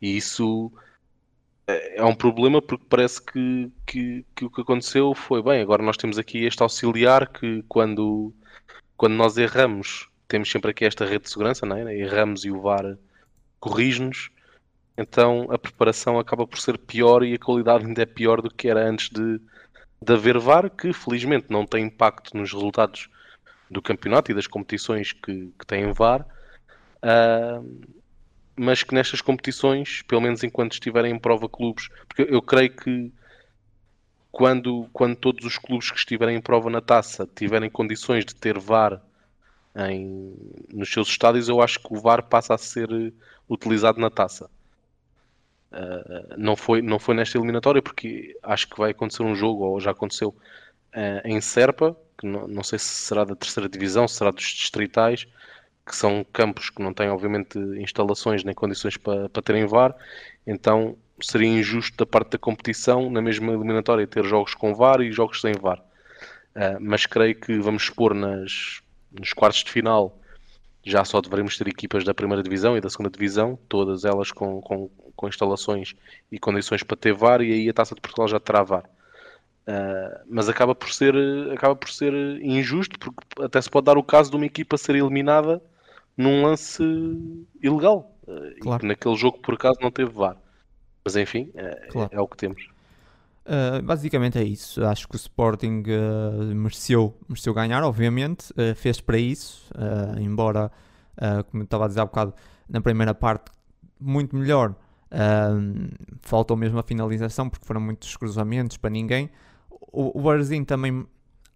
E 0.00 0.16
isso 0.16 0.72
é 1.66 2.02
um 2.04 2.14
problema 2.14 2.62
porque 2.62 2.84
parece 2.88 3.20
que, 3.22 3.70
que, 3.86 4.24
que 4.34 4.44
o 4.44 4.50
que 4.50 4.60
aconteceu 4.62 5.14
foi 5.14 5.42
bem, 5.42 5.60
agora 5.60 5.82
nós 5.82 5.96
temos 5.98 6.18
aqui 6.18 6.44
este 6.44 6.62
auxiliar 6.62 7.28
que 7.28 7.62
quando, 7.68 8.32
quando 8.96 9.14
nós 9.14 9.36
erramos, 9.36 10.08
temos 10.28 10.50
sempre 10.50 10.70
aqui 10.70 10.84
esta 10.84 11.04
rede 11.04 11.24
de 11.24 11.30
segurança, 11.30 11.66
não 11.66 11.76
é? 11.76 11.96
erramos 11.96 12.44
e 12.44 12.50
o 12.50 12.60
VAR 12.60 12.96
corrige-nos, 13.58 14.30
então 14.96 15.48
a 15.50 15.58
preparação 15.58 16.18
acaba 16.18 16.46
por 16.46 16.58
ser 16.58 16.78
pior 16.78 17.24
e 17.24 17.34
a 17.34 17.38
qualidade 17.38 17.86
ainda 17.86 18.02
é 18.02 18.06
pior 18.06 18.42
do 18.42 18.50
que 18.52 18.68
era 18.68 18.88
antes 18.88 19.08
de, 19.10 19.40
de 20.02 20.12
haver 20.12 20.38
VAR, 20.38 20.70
que 20.70 20.92
felizmente 20.92 21.46
não 21.48 21.66
tem 21.66 21.86
impacto 21.86 22.36
nos 22.36 22.52
resultados 22.52 23.08
do 23.70 23.82
campeonato 23.82 24.30
e 24.30 24.34
das 24.34 24.46
competições 24.46 25.12
que, 25.12 25.52
que 25.58 25.66
têm 25.66 25.92
VAR. 25.92 26.26
Ah, 27.02 27.60
mas 28.56 28.82
que 28.82 28.94
nestas 28.94 29.20
competições, 29.20 30.02
pelo 30.02 30.20
menos 30.20 30.42
enquanto 30.42 30.72
estiverem 30.72 31.14
em 31.14 31.18
prova 31.18 31.48
clubes, 31.48 31.88
porque 32.08 32.22
eu 32.22 32.42
creio 32.42 32.74
que 32.74 33.12
quando, 34.32 34.88
quando 34.92 35.16
todos 35.16 35.44
os 35.44 35.58
clubes 35.58 35.90
que 35.90 35.98
estiverem 35.98 36.36
em 36.36 36.40
prova 36.40 36.68
na 36.68 36.80
taça 36.80 37.28
tiverem 37.36 37.70
condições 37.70 38.24
de 38.24 38.34
ter 38.34 38.58
VAR 38.58 39.00
em, 39.86 40.34
nos 40.72 40.92
seus 40.92 41.08
estádios, 41.08 41.48
eu 41.48 41.62
acho 41.62 41.78
que 41.80 41.92
o 41.92 42.00
VAR 42.00 42.24
passa 42.24 42.54
a 42.54 42.58
ser 42.58 42.90
eh, 42.90 43.12
utilizado 43.48 44.00
na 44.00 44.10
taça. 44.10 44.50
Uh, 45.70 46.34
não, 46.36 46.56
foi, 46.56 46.80
não 46.80 46.98
foi 46.98 47.14
nesta 47.14 47.36
eliminatória, 47.36 47.82
porque 47.82 48.36
acho 48.42 48.68
que 48.68 48.78
vai 48.78 48.90
acontecer 48.90 49.22
um 49.22 49.34
jogo, 49.34 49.64
ou 49.64 49.80
já 49.80 49.90
aconteceu, 49.90 50.30
uh, 50.30 51.26
em 51.26 51.40
Serpa, 51.40 51.96
que 52.18 52.26
não, 52.26 52.48
não 52.48 52.62
sei 52.64 52.78
se 52.78 52.86
será 52.86 53.24
da 53.24 53.36
terceira 53.36 53.68
divisão, 53.68 54.08
se 54.08 54.16
será 54.16 54.30
dos 54.30 54.44
distritais, 54.44 55.26
que 55.86 55.94
são 55.94 56.24
campos 56.32 56.70
que 56.70 56.82
não 56.82 56.92
têm, 56.92 57.10
obviamente, 57.10 57.58
instalações 57.80 58.42
nem 58.44 58.54
condições 58.54 58.96
para, 58.96 59.28
para 59.28 59.42
terem 59.42 59.66
VAR, 59.66 59.94
então 60.46 60.96
seria 61.20 61.48
injusto 61.48 61.96
da 61.96 62.06
parte 62.06 62.32
da 62.32 62.38
competição, 62.38 63.10
na 63.10 63.20
mesma 63.20 63.52
eliminatória, 63.52 64.06
ter 64.06 64.24
jogos 64.24 64.54
com 64.54 64.74
VAR 64.74 65.00
e 65.00 65.12
jogos 65.12 65.40
sem 65.40 65.52
VAR. 65.52 65.78
Uh, 66.56 66.80
mas 66.80 67.06
creio 67.06 67.34
que 67.34 67.58
vamos 67.58 67.84
expor 67.84 68.14
nas, 68.14 68.82
nos 69.12 69.32
quartos 69.32 69.64
de 69.64 69.70
final, 69.70 70.18
já 70.84 71.04
só 71.04 71.20
deveremos 71.20 71.56
ter 71.56 71.68
equipas 71.68 72.04
da 72.04 72.14
primeira 72.14 72.42
divisão 72.42 72.76
e 72.76 72.80
da 72.80 72.88
segunda 72.90 73.10
divisão, 73.10 73.58
todas 73.68 74.04
elas 74.04 74.30
com, 74.32 74.60
com, 74.60 74.90
com 75.14 75.28
instalações 75.28 75.94
e 76.30 76.38
condições 76.38 76.82
para 76.82 76.96
ter 76.96 77.12
VAR, 77.12 77.40
e 77.42 77.52
aí 77.52 77.68
a 77.68 77.72
Taça 77.74 77.94
de 77.94 78.00
Portugal 78.00 78.28
já 78.28 78.40
terá 78.40 78.62
VAR. 78.62 78.84
Uh, 79.66 80.24
mas 80.26 80.48
acaba 80.48 80.74
por 80.74 80.90
ser 80.90 81.14
acaba 81.52 81.76
por 81.76 81.90
ser 81.90 82.10
injusto 82.42 82.98
porque 82.98 83.20
até 83.42 83.60
se 83.60 83.68
pode 83.68 83.84
dar 83.84 83.98
o 83.98 84.02
caso 84.02 84.30
de 84.30 84.36
uma 84.36 84.46
equipa 84.46 84.78
ser 84.78 84.94
eliminada 84.94 85.62
num 86.16 86.42
lance 86.42 86.82
ilegal 87.62 88.16
uh, 88.26 88.60
Claro. 88.62 88.78
e 88.78 88.80
que 88.80 88.86
naquele 88.86 89.14
jogo 89.16 89.36
por 89.40 89.52
acaso 89.52 89.78
não 89.82 89.90
teve 89.90 90.10
VAR 90.10 90.38
mas 91.04 91.16
enfim 91.16 91.50
é, 91.54 91.86
Claro. 91.90 92.08
é 92.10 92.18
o 92.18 92.26
que 92.26 92.38
temos 92.38 92.66
Uh, 93.48 93.82
basicamente 93.82 94.38
é 94.38 94.44
isso. 94.44 94.84
Acho 94.84 95.08
que 95.08 95.14
o 95.14 95.16
Sporting 95.16 95.82
uh, 95.88 96.54
mereceu, 96.54 97.16
mereceu 97.26 97.54
ganhar, 97.54 97.82
obviamente. 97.82 98.52
Uh, 98.52 98.74
fez 98.74 99.00
para 99.00 99.16
isso, 99.18 99.70
embora, 100.20 100.70
como 101.50 101.62
eu 101.62 101.64
estava 101.64 101.86
a 101.86 101.88
dizer 101.88 102.00
há 102.00 102.04
bocado, 102.04 102.34
na 102.68 102.80
primeira 102.80 103.14
parte, 103.14 103.50
muito 103.98 104.36
melhor. 104.36 104.74
Faltou 106.20 106.56
mesmo 106.56 106.78
a 106.78 106.82
finalização, 106.82 107.48
porque 107.48 107.66
foram 107.66 107.80
muitos 107.80 108.14
cruzamentos 108.16 108.76
para 108.76 108.90
ninguém. 108.90 109.30
O, 109.90 110.20
o 110.20 110.64
também 110.66 111.06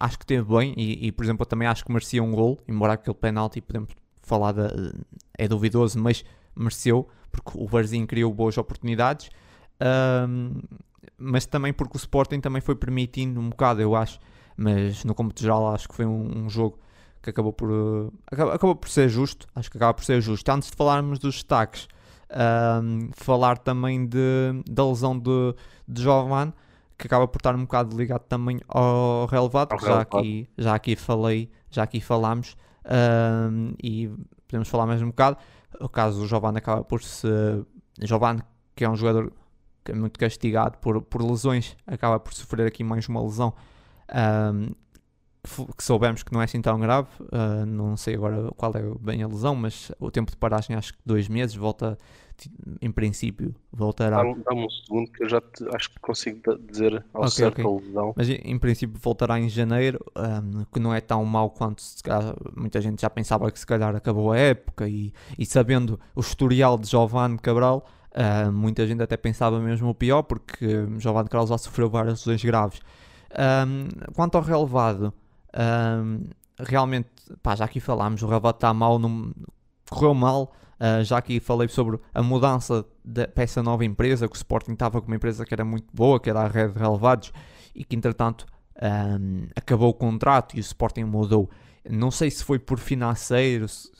acho 0.00 0.18
que 0.18 0.26
teve 0.26 0.44
bem, 0.44 0.74
e, 0.76 1.06
e, 1.06 1.12
por 1.12 1.24
exemplo, 1.24 1.42
eu 1.42 1.46
também 1.46 1.68
acho 1.68 1.84
que 1.84 1.92
merecia 1.92 2.22
um 2.22 2.32
gol, 2.32 2.58
embora 2.66 2.94
aquele 2.94 3.14
penalti, 3.14 3.60
podemos 3.60 3.90
falar, 4.22 4.52
de, 4.52 4.94
é 5.38 5.46
duvidoso, 5.46 5.98
mas 6.00 6.24
mereceu, 6.56 7.06
porque 7.30 7.52
o 7.54 7.68
Barzinho 7.68 8.06
criou 8.06 8.32
boas 8.32 8.56
oportunidades. 8.58 9.30
Mas 11.18 11.46
também 11.46 11.72
porque 11.72 11.96
o 11.96 11.98
Sporting 11.98 12.40
também 12.40 12.60
foi 12.60 12.74
permitindo 12.74 13.40
um 13.40 13.50
bocado, 13.50 13.80
eu 13.80 13.94
acho. 13.94 14.18
Mas 14.56 15.04
no 15.04 15.14
cômputo 15.14 15.42
geral 15.42 15.72
acho 15.74 15.88
que 15.88 15.94
foi 15.94 16.04
um, 16.04 16.44
um 16.44 16.48
jogo 16.48 16.78
que 17.22 17.30
acabou 17.30 17.52
por, 17.52 17.70
uh, 17.70 18.12
acabou, 18.26 18.52
acabou 18.52 18.76
por 18.76 18.88
ser 18.88 19.08
justo. 19.08 19.46
Acho 19.54 19.70
que 19.70 19.76
acaba 19.76 19.94
por 19.94 20.04
ser 20.04 20.20
justo. 20.20 20.48
Antes 20.50 20.70
de 20.70 20.76
falarmos 20.76 21.18
dos 21.18 21.36
destaques, 21.36 21.88
um, 22.82 23.10
falar 23.12 23.58
também 23.58 24.06
de, 24.06 24.62
da 24.68 24.86
lesão 24.86 25.18
de, 25.18 25.54
de 25.86 26.02
Jovan, 26.02 26.52
que 26.98 27.06
acaba 27.06 27.26
por 27.26 27.38
estar 27.38 27.54
um 27.54 27.62
bocado 27.62 27.96
ligado 27.96 28.22
também 28.22 28.60
ao 28.68 29.26
relevado, 29.26 29.72
Ao 29.72 29.78
que 29.78 29.84
já 29.84 29.90
relevado. 29.90 30.18
aqui, 30.18 30.48
já 30.58 30.74
aqui 30.74 30.96
falei, 30.96 31.50
já 31.70 31.82
aqui 31.82 32.00
falámos, 32.00 32.56
um, 32.84 33.74
e 33.82 34.10
podemos 34.46 34.68
falar 34.68 34.86
mais 34.86 35.02
um 35.02 35.08
bocado. 35.08 35.36
O 35.80 35.88
caso 35.88 36.20
do 36.20 36.26
Jovan 36.26 36.56
acaba 36.56 36.84
por 36.84 37.02
se. 37.02 37.26
Jovan, 38.00 38.38
que 38.74 38.84
é 38.84 38.90
um 38.90 38.96
jogador 38.96 39.32
que 39.84 39.92
é 39.92 39.94
muito 39.94 40.18
castigado 40.18 40.78
por, 40.78 41.02
por 41.02 41.22
lesões, 41.22 41.76
acaba 41.86 42.18
por 42.20 42.32
sofrer 42.34 42.66
aqui 42.66 42.84
mais 42.84 43.08
uma 43.08 43.22
lesão 43.22 43.54
ahm, 44.08 44.70
f- 45.46 45.66
que 45.76 45.84
soubemos 45.84 46.22
que 46.22 46.32
não 46.32 46.40
é 46.40 46.44
assim 46.44 46.60
tão 46.62 46.78
grave. 46.80 47.08
ah, 47.32 47.66
não 47.66 47.96
sei 47.96 48.14
agora 48.14 48.50
qual 48.56 48.72
é 48.76 48.82
bem 49.00 49.22
a 49.22 49.28
lesão, 49.28 49.54
mas 49.56 49.92
o 50.00 50.10
tempo 50.10 50.30
de 50.30 50.36
paragem 50.36 50.76
acho 50.76 50.94
que 50.94 51.00
dois 51.04 51.28
meses, 51.28 51.56
volta, 51.56 51.98
em 52.80 52.90
princípio, 52.92 53.54
voltará. 53.72 54.28
Dá-me 54.44 54.64
um 54.66 54.70
segundo 54.70 55.10
que 55.10 55.24
eu 55.24 55.28
já 55.28 55.40
te- 55.40 55.64
acho 55.74 55.90
que 55.90 55.98
consigo 56.00 56.56
dizer 56.58 57.04
ao 57.12 57.26
Ok, 57.26 57.40
certo 57.40 57.66
ok. 57.66 57.68
a 57.68 57.80
lesão 57.80 58.14
Mas 58.14 58.28
em 58.28 58.58
princípio 58.58 58.98
voltará 59.00 59.38
em 59.38 59.48
janeiro, 59.48 59.98
ahm, 60.14 60.64
que 60.72 60.78
não 60.80 60.92
é 60.92 61.00
tão 61.00 61.24
mau 61.24 61.50
quanto 61.50 61.82
calhar, 62.02 62.34
muita 62.56 62.80
gente 62.80 63.00
já 63.00 63.08
pensava 63.08 63.50
que 63.50 63.58
se 63.58 63.66
calhar 63.66 63.94
acabou 63.96 64.32
a 64.32 64.36
época 64.38 64.88
e, 64.88 65.12
e 65.38 65.46
sabendo 65.46 65.98
o 66.14 66.20
historial 66.20 66.76
de 66.76 66.86
Giovanni 66.88 67.38
Cabral, 67.38 67.86
ah, 68.14 68.50
muita 68.50 68.86
gente 68.86 69.02
até 69.02 69.16
pensava 69.16 69.58
mesmo 69.60 69.88
o 69.90 69.94
pior, 69.94 70.22
porque 70.22 70.86
Giovanni 70.98 71.28
Cabral 71.28 71.46
já 71.46 71.58
sofreu 71.58 71.88
várias 71.90 72.24
lesões 72.26 72.44
graves. 72.44 72.80
Ahm, 73.34 73.88
quanto 74.14 74.36
ao 74.36 74.42
relevado, 74.42 75.12
ahm, 75.54 76.24
realmente, 76.58 77.08
pá, 77.42 77.54
já 77.56 77.64
aqui 77.64 77.80
falámos, 77.80 78.22
o 78.22 78.26
relevado 78.26 78.56
está 78.56 78.72
mal, 78.74 78.98
não, 78.98 79.32
correu 79.90 80.14
mal. 80.14 80.52
ah, 80.78 81.02
já 81.02 81.18
aqui 81.18 81.40
falei 81.40 81.68
sobre 81.68 81.98
a 82.12 82.22
mudança 82.22 82.84
de, 83.04 83.26
para 83.28 83.44
essa 83.44 83.62
nova 83.62 83.84
empresa, 83.84 84.28
que 84.28 84.34
o 84.34 84.36
Sporting 84.36 84.72
estava 84.72 85.00
com 85.00 85.06
uma 85.06 85.16
empresa 85.16 85.44
que 85.46 85.54
era 85.54 85.64
muito 85.64 85.86
boa, 85.94 86.18
que 86.20 86.28
era 86.30 86.40
a 86.42 86.48
Red 86.48 86.72
Relevados, 86.72 87.32
e 87.74 87.84
que 87.84 87.96
entretanto 87.96 88.46
ahm, 88.80 89.46
acabou 89.56 89.88
o 89.90 89.94
contrato 89.94 90.56
e 90.56 90.60
o 90.60 90.60
Sporting 90.60 91.04
mudou. 91.04 91.48
Não 91.88 92.10
sei 92.10 92.30
se 92.30 92.44
foi 92.44 92.58
por 92.58 92.78
financeiro, 92.78 93.68
se- 93.68 93.90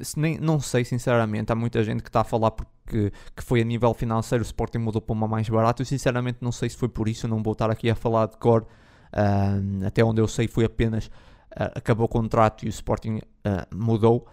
se 0.00 0.18
nem, 0.18 0.38
não 0.38 0.60
sei 0.60 0.84
sinceramente. 0.84 1.50
Há 1.52 1.54
muita 1.54 1.82
gente 1.82 2.02
que 2.02 2.08
está 2.08 2.20
a 2.20 2.24
falar 2.24 2.50
porque 2.52 2.70
que 2.86 3.42
foi 3.42 3.60
a 3.60 3.64
nível 3.64 3.92
financeiro 3.94 4.42
o 4.42 4.46
Sporting 4.46 4.78
mudou 4.78 5.00
para 5.00 5.12
uma 5.12 5.28
mais 5.28 5.48
barata. 5.48 5.82
Eu 5.82 5.86
sinceramente 5.86 6.38
não 6.40 6.52
sei 6.52 6.68
se 6.68 6.76
foi 6.76 6.88
por 6.88 7.08
isso. 7.08 7.26
Não 7.28 7.42
vou 7.42 7.52
estar 7.52 7.70
aqui 7.70 7.90
a 7.90 7.94
falar 7.94 8.26
de 8.26 8.36
cor. 8.36 8.66
Ahm, 9.12 9.84
até 9.86 10.04
onde 10.04 10.20
eu 10.20 10.28
sei 10.28 10.48
foi 10.48 10.64
apenas 10.64 11.10
ah, 11.56 11.72
acabou 11.76 12.06
o 12.06 12.08
contrato 12.08 12.64
e 12.64 12.68
o 12.68 12.70
Sporting 12.70 13.20
ah, 13.44 13.66
mudou. 13.74 14.26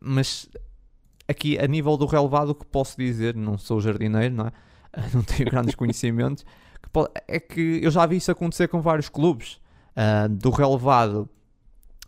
Mas 0.00 0.48
aqui 1.28 1.58
a 1.58 1.66
nível 1.66 1.96
do 1.96 2.06
relevado 2.06 2.50
o 2.50 2.54
que 2.54 2.66
posso 2.66 2.96
dizer, 2.98 3.34
não 3.34 3.56
sou 3.56 3.80
jardineiro, 3.80 4.34
não 4.34 4.46
é? 4.46 4.52
não 5.12 5.22
tenho 5.22 5.50
grandes 5.50 5.74
conhecimentos, 5.74 6.44
que 6.80 6.88
po- 6.90 7.08
é 7.26 7.40
que 7.40 7.80
eu 7.82 7.90
já 7.90 8.06
vi 8.06 8.16
isso 8.16 8.30
acontecer 8.30 8.68
com 8.68 8.80
vários 8.80 9.08
clubes. 9.08 9.60
Ah, 9.96 10.26
do 10.28 10.50
relevado 10.50 11.28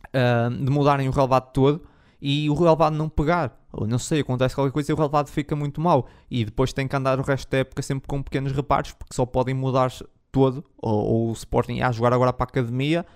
uh, 0.09 0.51
de 0.51 0.71
mudarem 0.71 1.09
o 1.09 1.13
relevado 1.13 1.53
todo 1.53 1.87
e 2.29 2.51
o 2.51 2.55
relevado 2.55 2.97
não 2.97 3.09
pegar. 3.09 3.57
Ou 3.73 3.87
não 3.87 4.01
sei, 4.01 4.21
acontece 4.21 4.53
qualquer 4.53 4.73
coisa 4.73 4.91
e 4.91 4.93
o 4.93 4.97
relevado 4.97 5.29
fica 5.29 5.55
muito 5.55 5.81
mal. 5.81 6.09
E 6.29 6.45
depois 6.45 6.73
tem 6.73 6.89
que 6.89 6.97
andar 6.97 7.21
o 7.21 7.23
resto 7.23 7.49
da 7.49 7.59
época 7.59 7.81
sempre 7.83 8.09
com 8.09 8.21
pequenos 8.21 8.51
reparos, 8.51 8.91
porque 8.95 9.15
só 9.15 9.25
podem 9.25 9.55
mudar 9.55 9.93
todo. 10.33 10.65
Ou, 10.77 11.05
ou 11.05 11.31
o 11.31 11.33
Sporting 11.35 11.83
a 11.83 11.93
jogar 11.93 12.13
agora 12.13 12.33
para 12.33 12.43
a 12.43 12.49
academia, 12.49 13.07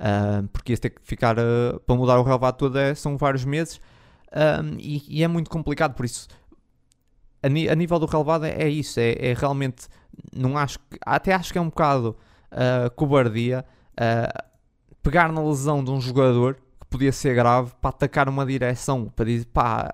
uh, 0.00 0.48
porque 0.48 0.72
ia 0.72 0.78
ter 0.78 0.90
que 0.90 1.00
ficar 1.04 1.38
uh, 1.38 1.78
para 1.86 1.94
mudar 1.94 2.18
o 2.18 2.24
relevado 2.24 2.56
todo 2.56 2.76
é, 2.76 2.92
são 2.92 3.16
vários 3.16 3.44
meses. 3.44 3.80
E, 4.80 5.20
e, 5.20 5.22
é 5.22 5.28
muito 5.28 5.48
complicado, 5.48 5.94
por 5.94 6.04
isso 6.04 6.26
a, 7.42 7.46
a 7.46 7.74
nível 7.74 7.98
do 7.98 8.04
relevado 8.04 8.44
é, 8.44 8.64
é 8.64 8.68
isso, 8.68 9.00
é, 9.00 9.12
é, 9.12 9.32
realmente 9.32 9.86
não 10.34 10.58
acho 10.58 10.78
até 11.00 11.32
acho 11.32 11.52
que 11.52 11.58
é 11.58 11.60
um 11.60 11.70
bocado 11.70 12.14
uh, 12.52 12.90
cobardia 12.96 13.64
pegar 15.02 15.32
na 15.32 15.42
lesão 15.42 15.82
de 15.82 15.90
um 15.90 16.00
jogador 16.00 16.58
que 16.86 16.90
podia 16.90 17.12
ser 17.12 17.34
grave 17.34 17.72
para 17.80 17.90
atacar 17.90 18.28
uma 18.28 18.46
direção, 18.46 19.06
para 19.14 19.24
dizer 19.26 19.46
pá, 19.46 19.92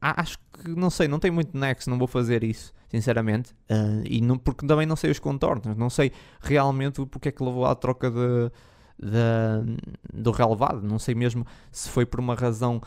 acho 0.00 0.38
que 0.38 0.68
não 0.68 0.90
sei, 0.90 1.08
não 1.08 1.18
tem 1.18 1.30
muito 1.30 1.56
nexo, 1.56 1.88
não 1.88 1.98
vou 1.98 2.08
fazer 2.08 2.42
isso, 2.44 2.72
sinceramente. 2.88 3.52
Uh, 3.70 4.02
e 4.04 4.20
não, 4.20 4.36
porque 4.36 4.66
também 4.66 4.86
não 4.86 4.96
sei 4.96 5.10
os 5.10 5.18
contornos, 5.18 5.76
não 5.76 5.88
sei 5.88 6.12
realmente 6.40 7.04
porque 7.06 7.28
é 7.28 7.32
que 7.32 7.42
levou 7.42 7.64
à 7.64 7.74
troca 7.74 8.10
de, 8.10 8.50
de, 8.98 9.76
do 10.12 10.30
relevado, 10.30 10.82
não 10.82 10.98
sei 10.98 11.14
mesmo 11.14 11.46
se 11.70 11.88
foi 11.88 12.04
por 12.04 12.20
uma 12.20 12.34
razão. 12.34 12.80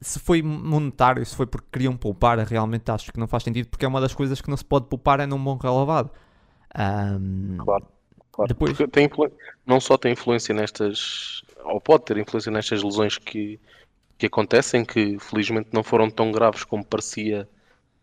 Se 0.00 0.20
foi 0.20 0.42
monetário, 0.42 1.26
se 1.26 1.34
foi 1.34 1.44
porque 1.44 1.66
queriam 1.72 1.96
poupar, 1.96 2.38
realmente 2.38 2.88
acho 2.90 3.12
que 3.12 3.18
não 3.18 3.26
faz 3.26 3.42
sentido, 3.42 3.68
porque 3.68 3.84
é 3.84 3.88
uma 3.88 4.00
das 4.00 4.14
coisas 4.14 4.40
que 4.40 4.48
não 4.48 4.56
se 4.56 4.64
pode 4.64 4.86
poupar 4.86 5.18
é 5.18 5.26
num 5.26 5.42
bom 5.42 5.56
relevado. 5.56 6.10
Um, 6.76 7.56
claro, 7.58 7.86
claro. 8.30 8.48
Depois... 8.48 8.78
Tem 8.92 9.10
não 9.66 9.80
só 9.80 9.98
tem 9.98 10.12
influência 10.12 10.54
nestas, 10.54 11.42
ou 11.68 11.80
pode 11.80 12.04
ter 12.04 12.16
influência 12.16 12.50
nestas 12.50 12.82
lesões 12.82 13.18
que, 13.18 13.60
que 14.16 14.26
acontecem, 14.26 14.84
que 14.84 15.18
felizmente 15.18 15.68
não 15.72 15.82
foram 15.82 16.10
tão 16.10 16.32
graves 16.32 16.64
como 16.64 16.84
parecia 16.84 17.48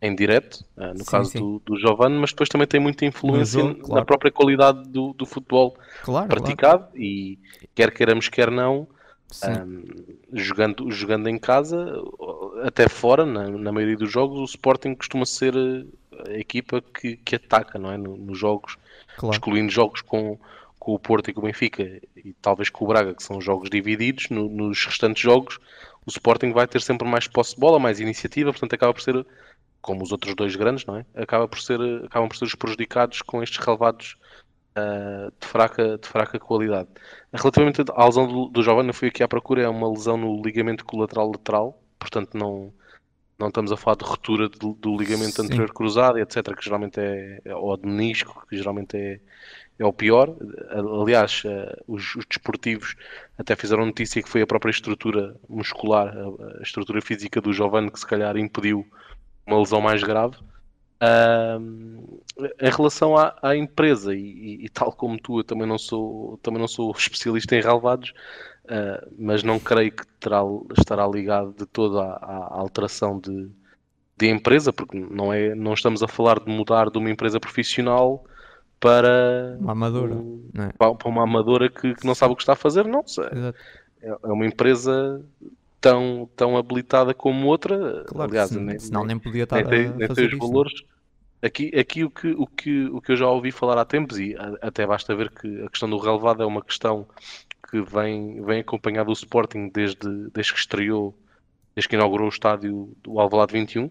em 0.02 0.16
direto, 0.16 0.64
uh, 0.78 0.94
no 0.94 1.00
sim, 1.00 1.06
caso 1.06 1.32
sim. 1.32 1.40
Do, 1.40 1.62
do 1.66 1.80
Giovanni, 1.80 2.18
mas 2.18 2.32
depois 2.32 2.50
também 2.50 2.68
tem 2.68 2.80
muita 2.80 3.06
influência 3.06 3.62
jogo, 3.62 3.80
claro. 3.80 3.96
na 3.96 4.06
própria 4.06 4.32
qualidade 4.32 4.88
do, 4.90 5.14
do 5.14 5.26
futebol 5.26 5.76
claro, 6.04 6.28
praticado 6.28 6.84
claro. 6.84 7.02
e 7.02 7.40
quer 7.74 7.92
queiramos, 7.92 8.30
quer 8.30 8.52
não, 8.52 8.88
um, 9.44 9.84
jogando, 10.34 10.92
jogando 10.92 11.28
em 11.28 11.38
casa, 11.38 11.86
até 12.64 12.88
fora, 12.88 13.26
na, 13.26 13.50
na, 13.50 13.72
maioria 13.72 13.98
dos 13.98 14.12
jogos, 14.12 14.40
o 14.40 14.44
Sporting 14.44 14.96
costuma 14.96 15.26
ser 15.26 15.54
a 16.28 16.34
equipa 16.34 16.82
que, 16.82 17.18
que 17.18 17.36
ataca, 17.36 17.80
não 17.80 17.92
é? 17.92 17.98
Nos 17.98 18.38
jogos, 18.38 18.78
excluindo 19.32 19.72
jogos 19.72 20.02
com, 20.02 20.38
com 20.86 20.94
o 20.94 21.00
Porto 21.00 21.32
e 21.32 21.34
com 21.34 21.42
o 21.42 21.46
Benfica 21.46 21.82
e 22.16 22.32
talvez 22.40 22.70
com 22.70 22.86
o 22.86 22.88
Braga, 22.88 23.16
que 23.16 23.24
são 23.24 23.42
jogos 23.42 23.72
divididos, 23.72 24.30
no, 24.30 24.48
nos 24.48 24.86
restantes 24.86 25.20
jogos 25.20 25.58
o 26.06 26.12
Sporting 26.12 26.52
vai 26.52 26.68
ter 26.68 26.80
sempre 26.80 27.08
mais 27.08 27.28
posse 27.28 27.56
de 27.56 27.60
bola, 27.60 27.80
mais 27.80 28.00
iniciativa, 28.00 28.52
portanto 28.52 28.74
acaba 28.74 28.94
por 28.94 29.02
ser, 29.02 29.26
como 29.82 30.04
os 30.04 30.12
outros 30.12 30.36
dois 30.36 30.56
grandes, 30.56 30.86
não 30.86 30.98
é? 30.98 31.06
Acaba 31.16 31.48
por 31.48 31.60
ser, 31.60 31.80
acabam 32.06 32.30
por 32.30 32.38
ser 32.38 32.46
os 32.46 32.54
prejudicados 32.54 33.24
com 33.24 33.42
estes 33.42 33.58
relevados 33.58 34.16
uh, 34.78 35.34
de, 35.42 35.48
fraca, 35.48 35.98
de 35.98 36.08
fraca 36.08 36.38
qualidade. 36.38 36.90
Relativamente 37.34 37.84
à 37.96 38.06
lesão 38.06 38.28
do, 38.28 38.50
do 38.50 38.62
Giovanni, 38.62 38.94
fui 38.94 39.08
aqui 39.08 39.24
à 39.24 39.28
procura, 39.28 39.64
é 39.64 39.68
uma 39.68 39.90
lesão 39.90 40.18
no 40.18 40.40
ligamento 40.40 40.86
colateral 40.86 41.32
lateral, 41.32 41.82
portanto 41.98 42.38
não, 42.38 42.72
não 43.40 43.48
estamos 43.48 43.72
a 43.72 43.78
falar 43.78 43.98
de 43.98 44.06
ruptura 44.06 44.48
do, 44.48 44.74
do 44.74 44.96
ligamento 44.96 45.38
Sim. 45.38 45.46
anterior 45.46 45.74
cruzado, 45.74 46.20
etc., 46.20 46.56
que 46.56 46.64
geralmente 46.64 47.00
é, 47.00 47.42
ou 47.56 47.76
de 47.76 47.88
menisco, 47.88 48.46
que 48.48 48.56
geralmente 48.56 48.96
é, 48.96 49.20
é 49.78 49.86
o 49.86 49.94
pior. 49.94 50.36
Aliás, 51.02 51.44
eh, 51.46 51.82
os, 51.88 52.16
os, 52.16 52.26
desportivos 52.26 52.96
até 53.38 53.56
fizeram 53.56 53.86
notícia 53.86 54.22
que 54.22 54.30
foi 54.30 54.42
a 54.42 54.48
própria 54.48 54.72
estrutura 54.72 55.36
muscular, 55.50 56.16
a, 56.16 56.62
estrutura 56.62 57.02
física 57.02 57.42
do 57.42 57.54
Giovanni 57.54 57.92
que 57.92 58.00
se 58.00 58.08
calhar 58.08 58.38
impediu 58.38 58.86
uma 59.46 59.60
lesão 59.60 59.82
mais 59.82 60.02
grave. 60.04 60.38
Em 62.60 62.70
relação 62.70 63.18
à, 63.18 63.38
à 63.42 63.56
empresa, 63.56 64.16
e, 64.16 64.20
e, 64.20 64.66
e, 64.66 64.70
tal 64.70 64.92
como 64.92 65.20
tu, 65.20 65.40
eu 65.40 65.44
também 65.44 65.68
não 65.68 65.78
sou, 65.78 66.38
também 66.42 66.60
não 66.60 66.68
sou 66.68 66.92
especialista 66.98 67.56
em 67.56 67.62
relevados, 67.62 68.14
uh, 68.66 69.14
mas 69.18 69.44
não 69.44 69.60
creio 69.60 69.92
que 69.92 70.08
terá, 70.20 70.42
estará 70.78 71.06
ligado 71.08 71.54
de 71.54 71.66
toda 71.66 72.02
a 72.02 72.56
alteração 72.56 73.20
de, 73.20 73.50
de 74.18 74.28
empresa, 74.30 74.74
porque 74.74 74.98
não, 74.98 75.32
é, 75.32 75.54
não 75.54 75.74
estamos 75.74 76.02
a 76.02 76.08
falar 76.08 76.40
de 76.40 76.50
mudar 76.50 76.90
de 76.90 76.98
uma 76.98 77.10
empresa 77.10 77.40
profissional 77.40 78.26
para 78.80 79.58
uma 79.60 79.72
amadora, 79.72 80.16
um, 80.16 80.50
é? 80.58 80.70
para 80.78 81.10
uma 81.10 81.24
amadora 81.24 81.70
que, 81.70 81.96
que, 81.96 82.06
não 82.06 82.14
sabe 82.14 82.34
o 82.34 82.36
que 82.36 82.44
está 82.44 82.54
a 82.54 82.58
fazer, 82.58 82.86
não 82.86 83.06
sei. 83.08 83.26
É, 84.02 84.10
é 84.10 84.28
uma 84.28 84.46
empresa 84.46 85.24
tão, 85.82 86.30
tão 86.36 86.58
habilitada 86.58 87.14
como 87.14 87.48
outra. 87.48 88.04
Claro, 88.08 88.32
Aliás, 88.32 88.50
sim, 88.50 88.60
nem, 88.60 88.80
senão 88.80 89.06
nem 89.06 89.20
podia 89.20 89.44
estar 89.44 89.58
nem, 89.58 89.66
tem, 89.66 89.86
a 89.88 89.96
nem 89.96 90.08
fazer 90.08 90.30
tem 90.30 90.40
os 90.40 90.48
valores. 90.48 90.84
Aqui, 91.42 91.72
aqui 91.78 92.04
o, 92.04 92.10
que, 92.10 92.30
o, 92.30 92.48
que, 92.48 92.86
o 92.86 93.02
que 93.02 93.12
eu 93.12 93.18
já 93.18 93.30
ouvi 93.30 93.52
falar 93.52 93.78
há 93.78 93.86
tempos, 93.86 94.18
e 94.18 94.36
até 94.62 94.88
basta 94.88 95.16
ver 95.16 95.30
que 95.30 95.64
a 95.64 95.70
questão 95.70 95.88
do 95.88 95.98
relevado 95.98 96.42
é 96.42 96.46
uma 96.46 96.64
questão 96.64 97.08
que 97.70 97.82
vem, 97.82 98.44
vem 98.44 98.62
acompanhado 98.62 99.08
do 99.08 99.14
Sporting 99.14 99.70
desde, 99.70 100.30
desde 100.34 100.54
que 100.54 100.60
estreou, 100.60 101.16
desde 101.76 101.90
que 101.90 101.96
inaugurou 101.96 102.28
o 102.28 102.30
estádio 102.30 102.96
do 103.04 103.20
Alvalade 103.20 103.54
21. 103.54 103.90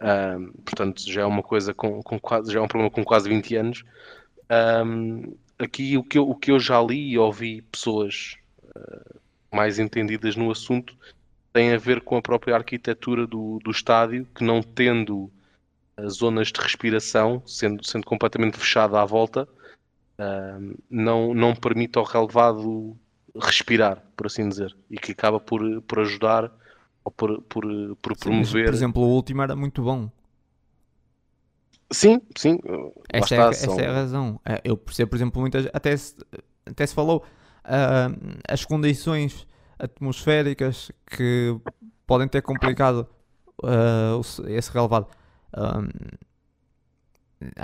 Um, 0.00 0.52
portanto, 0.64 1.02
já 1.08 1.22
é 1.22 1.24
uma 1.24 1.42
coisa 1.42 1.72
com, 1.72 2.02
com 2.02 2.18
quase, 2.18 2.52
já 2.52 2.58
é 2.58 2.62
um 2.62 2.68
problema 2.68 2.90
com 2.90 3.04
quase 3.04 3.28
20 3.28 3.56
anos. 3.56 3.84
Um, 4.84 5.36
aqui 5.58 5.96
o 5.96 6.02
que, 6.02 6.18
eu, 6.18 6.28
o 6.28 6.34
que 6.34 6.50
eu 6.50 6.58
já 6.58 6.80
li 6.82 7.12
e 7.12 7.18
ouvi 7.18 7.62
pessoas 7.62 8.36
uh, 8.76 9.20
mais 9.52 9.78
entendidas 9.78 10.36
no 10.36 10.50
assunto 10.50 10.96
tem 11.52 11.72
a 11.72 11.78
ver 11.78 12.00
com 12.00 12.16
a 12.16 12.22
própria 12.22 12.56
arquitetura 12.56 13.26
do, 13.26 13.60
do 13.62 13.70
estádio, 13.70 14.26
que 14.34 14.42
não 14.42 14.60
tendo 14.60 15.30
as 15.96 16.14
zonas 16.14 16.48
de 16.48 16.60
respiração, 16.60 17.40
sendo, 17.46 17.86
sendo 17.86 18.04
completamente 18.04 18.58
fechada 18.58 19.00
à 19.00 19.04
volta, 19.04 19.48
uh, 20.18 20.76
não, 20.90 21.32
não 21.32 21.54
permite 21.54 21.96
ao 21.96 22.04
relevado 22.04 22.96
respirar, 23.36 24.02
por 24.16 24.26
assim 24.26 24.48
dizer, 24.48 24.76
e 24.90 24.96
que 24.96 25.12
acaba 25.12 25.38
por, 25.38 25.80
por 25.82 26.00
ajudar 26.00 26.52
ou 27.04 27.12
por, 27.12 27.42
por, 27.42 27.64
por 28.00 28.16
promover. 28.16 28.64
por 28.64 28.74
exemplo, 28.74 29.02
o 29.02 29.08
último 29.08 29.42
era 29.42 29.54
muito 29.54 29.82
bom. 29.82 30.10
Sim, 31.92 32.20
sim. 32.36 32.58
Essa, 33.12 33.34
é, 33.34 33.38
essa 33.48 33.82
é 33.82 33.86
a 33.86 33.92
razão. 33.92 34.40
É, 34.44 34.60
eu 34.64 34.76
percebo, 34.76 35.10
por 35.10 35.16
exemplo, 35.16 35.40
muitas. 35.40 35.68
Até 35.72 35.96
se, 35.96 36.16
até 36.66 36.86
se 36.86 36.94
falou 36.94 37.24
uh, 37.64 38.40
as 38.48 38.64
condições 38.64 39.46
atmosféricas 39.78 40.90
que 41.06 41.54
podem 42.06 42.26
ter 42.26 42.42
complicado 42.42 43.06
uh, 43.62 44.20
esse 44.48 44.72
relevado. 44.72 45.06
Uh, 45.52 45.86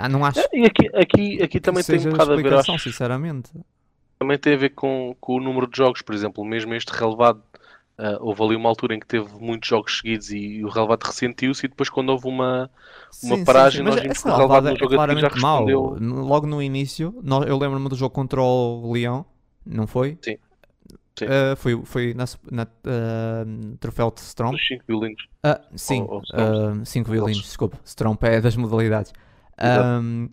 não 0.09 0.23
acho. 0.23 0.39
E 0.53 0.65
aqui, 0.65 0.89
aqui, 0.93 1.43
aqui 1.43 1.59
também 1.59 1.83
tem 1.83 1.99
um 1.99 2.11
bocado 2.11 2.33
a 2.33 2.35
ver, 2.35 2.53
acho, 2.53 2.77
sinceramente. 2.77 3.51
Também 4.19 4.37
tem 4.37 4.53
a 4.53 4.57
ver 4.57 4.69
com, 4.69 5.15
com 5.19 5.37
o 5.37 5.39
número 5.41 5.67
de 5.67 5.75
jogos, 5.75 6.03
por 6.03 6.13
exemplo, 6.13 6.45
mesmo 6.45 6.75
este 6.75 6.91
relevado 6.91 7.41
Uh, 8.01 8.17
houve 8.19 8.41
ali 8.41 8.55
uma 8.55 8.67
altura 8.67 8.95
em 8.95 8.99
que 8.99 9.05
teve 9.05 9.29
muitos 9.39 9.69
jogos 9.69 9.99
seguidos 9.99 10.31
e 10.31 10.65
o 10.65 10.69
relevado 10.69 11.03
ressentiu-se 11.03 11.67
e 11.67 11.69
depois 11.69 11.87
quando 11.87 12.09
houve 12.09 12.27
uma, 12.27 12.67
uma 13.21 13.35
sim, 13.35 13.45
paragem 13.45 13.71
sim, 13.71 13.77
sim. 13.77 13.89
nós 13.91 14.01
vimos 14.01 14.23
que 14.23 14.27
o 14.27 14.35
relevado 14.35 14.71
no 14.71 14.75
jogo 14.79 14.93
é 14.93 14.95
claramente 14.95 15.21
já 15.21 15.27
respondeu... 15.27 15.97
Mal. 15.99 16.23
Logo 16.25 16.47
no 16.47 16.63
início, 16.63 17.13
eu 17.47 17.57
lembro-me 17.59 17.87
do 17.87 17.95
jogo 17.95 18.09
contra 18.09 18.41
o 18.41 18.91
Leão, 18.91 19.23
não 19.63 19.85
foi? 19.85 20.17
Sim. 20.19 20.35
sim. 21.15 21.25
Uh, 21.25 21.55
foi 21.55 21.85
foi 21.85 22.13
na, 22.15 22.25
na 22.51 22.63
uh, 22.63 23.77
troféu 23.79 24.09
de 24.09 24.21
Strom. 24.21 24.55
Os 24.55 24.67
5 24.67 24.83
violinos. 24.87 25.27
Uh, 25.45 25.77
sim, 25.77 26.07
5 26.83 27.11
violinos, 27.11 27.43
desculpa. 27.43 27.79
Strom 27.85 28.17
é 28.21 28.41
das 28.41 28.55
modalidades. 28.55 29.13
Um, 29.61 30.27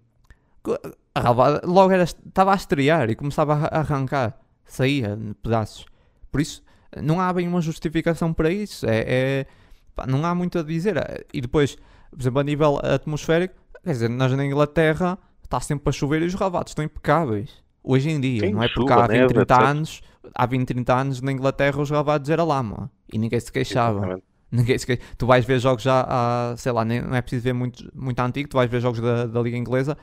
a 1.14 1.20
relevada 1.20 1.60
logo 1.66 1.92
estava 1.92 2.52
a 2.52 2.56
estrear 2.56 3.10
e 3.10 3.14
começava 3.14 3.52
a 3.52 3.80
arrancar, 3.80 4.40
saía 4.64 5.18
pedaços. 5.42 5.84
Por 6.32 6.40
isso, 6.40 6.62
não 6.96 7.20
há 7.20 7.32
bem 7.32 7.46
uma 7.46 7.60
justificação 7.60 8.32
para 8.32 8.50
isso. 8.50 8.86
É, 8.86 9.04
é 9.06 9.46
pá, 9.94 10.06
não 10.06 10.24
há 10.24 10.34
muito 10.34 10.58
a 10.58 10.62
dizer. 10.62 10.96
E 11.32 11.40
depois, 11.40 11.76
por 12.10 12.20
exemplo, 12.20 12.40
a 12.40 12.44
nível 12.44 12.80
atmosférico, 12.82 13.54
quer 13.84 13.92
dizer, 13.92 14.08
nós 14.08 14.32
na 14.32 14.44
Inglaterra 14.44 15.18
está 15.42 15.60
sempre 15.60 15.88
a 15.88 15.92
chover 15.92 16.22
e 16.22 16.26
os 16.26 16.34
ravados 16.34 16.70
estão 16.70 16.84
impecáveis. 16.84 17.50
Hoje 17.82 18.10
em 18.10 18.20
dia, 18.20 18.40
Sim, 18.46 18.52
não 18.52 18.62
é 18.62 18.68
porque 18.68 18.92
chuva, 18.92 19.04
há 19.04 19.06
20, 19.06 19.28
30 19.28 19.56
neve, 19.56 19.70
anos, 19.70 20.02
há 20.34 20.46
20, 20.46 20.66
30 20.66 20.94
anos 20.94 21.20
na 21.22 21.32
Inglaterra 21.32 21.80
os 21.80 21.90
ravados 21.90 22.28
era 22.28 22.44
lama 22.44 22.90
e 23.10 23.18
ninguém 23.18 23.40
se 23.40 23.50
queixava. 23.50 24.20
Ninguém 24.50 24.78
se 24.78 24.86
queixa. 24.86 25.02
Tu 25.16 25.26
vais 25.26 25.44
ver 25.44 25.58
jogos 25.58 25.82
já, 25.82 26.06
há, 26.08 26.54
sei 26.56 26.72
lá, 26.72 26.82
nem, 26.82 27.02
não 27.02 27.14
é 27.14 27.20
preciso 27.20 27.44
ver 27.44 27.52
muito, 27.52 27.86
muito 27.94 28.18
antigo, 28.18 28.48
tu 28.48 28.56
vais 28.56 28.70
ver 28.70 28.80
jogos 28.80 28.98
da, 28.98 29.26
da 29.26 29.42
Liga 29.42 29.58
Inglesa 29.58 29.94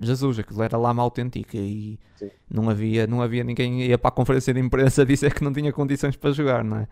Jesus, 0.00 0.38
aquilo 0.38 0.62
era 0.62 0.78
lama 0.78 1.02
autêntica 1.02 1.56
e 1.56 1.98
não 2.48 2.70
havia, 2.70 3.06
não 3.06 3.20
havia 3.20 3.42
ninguém 3.42 3.82
ia 3.82 3.98
para 3.98 4.08
a 4.08 4.12
conferência 4.12 4.54
de 4.54 4.60
imprensa 4.60 5.04
dizer 5.06 5.34
que 5.34 5.42
não 5.42 5.52
tinha 5.52 5.72
condições 5.72 6.16
para 6.16 6.30
jogar, 6.32 6.62
não 6.62 6.78
é? 6.78 6.88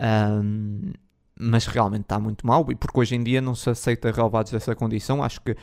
Um, 0.00 0.92
mas 1.38 1.66
realmente 1.66 2.02
está 2.02 2.18
muito 2.18 2.46
mal 2.46 2.66
e 2.70 2.74
porque 2.74 2.98
hoje 2.98 3.14
em 3.14 3.22
dia 3.22 3.40
não 3.40 3.54
se 3.54 3.68
aceita 3.70 4.10
relevados 4.10 4.52
dessa 4.52 4.74
condição. 4.74 5.22
Acho 5.22 5.40
que 5.40 5.56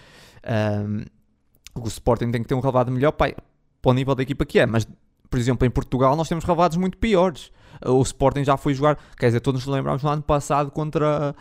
um, 0.87 1.03
o 1.81 1.87
Sporting 1.87 2.31
tem 2.31 2.41
que 2.41 2.47
ter 2.47 2.55
um 2.55 2.59
relevado 2.59 2.91
melhor 2.91 3.11
para, 3.11 3.35
para 3.81 3.91
o 3.91 3.93
nível 3.93 4.15
da 4.15 4.23
equipa 4.23 4.45
que 4.45 4.59
é, 4.59 4.65
mas 4.65 4.87
por 5.29 5.39
exemplo 5.39 5.65
em 5.65 5.69
Portugal 5.69 6.15
nós 6.15 6.27
temos 6.27 6.43
relevados 6.43 6.77
muito 6.77 6.97
piores. 6.97 7.51
O 7.85 8.01
Sporting 8.01 8.43
já 8.43 8.57
foi 8.57 8.73
jogar, 8.73 8.97
quer 9.17 9.27
dizer, 9.27 9.39
todos 9.39 9.65
nos 9.65 9.73
lembramos 9.73 10.03
no 10.03 10.09
ano 10.09 10.21
passado 10.21 10.71
contra, 10.71 11.35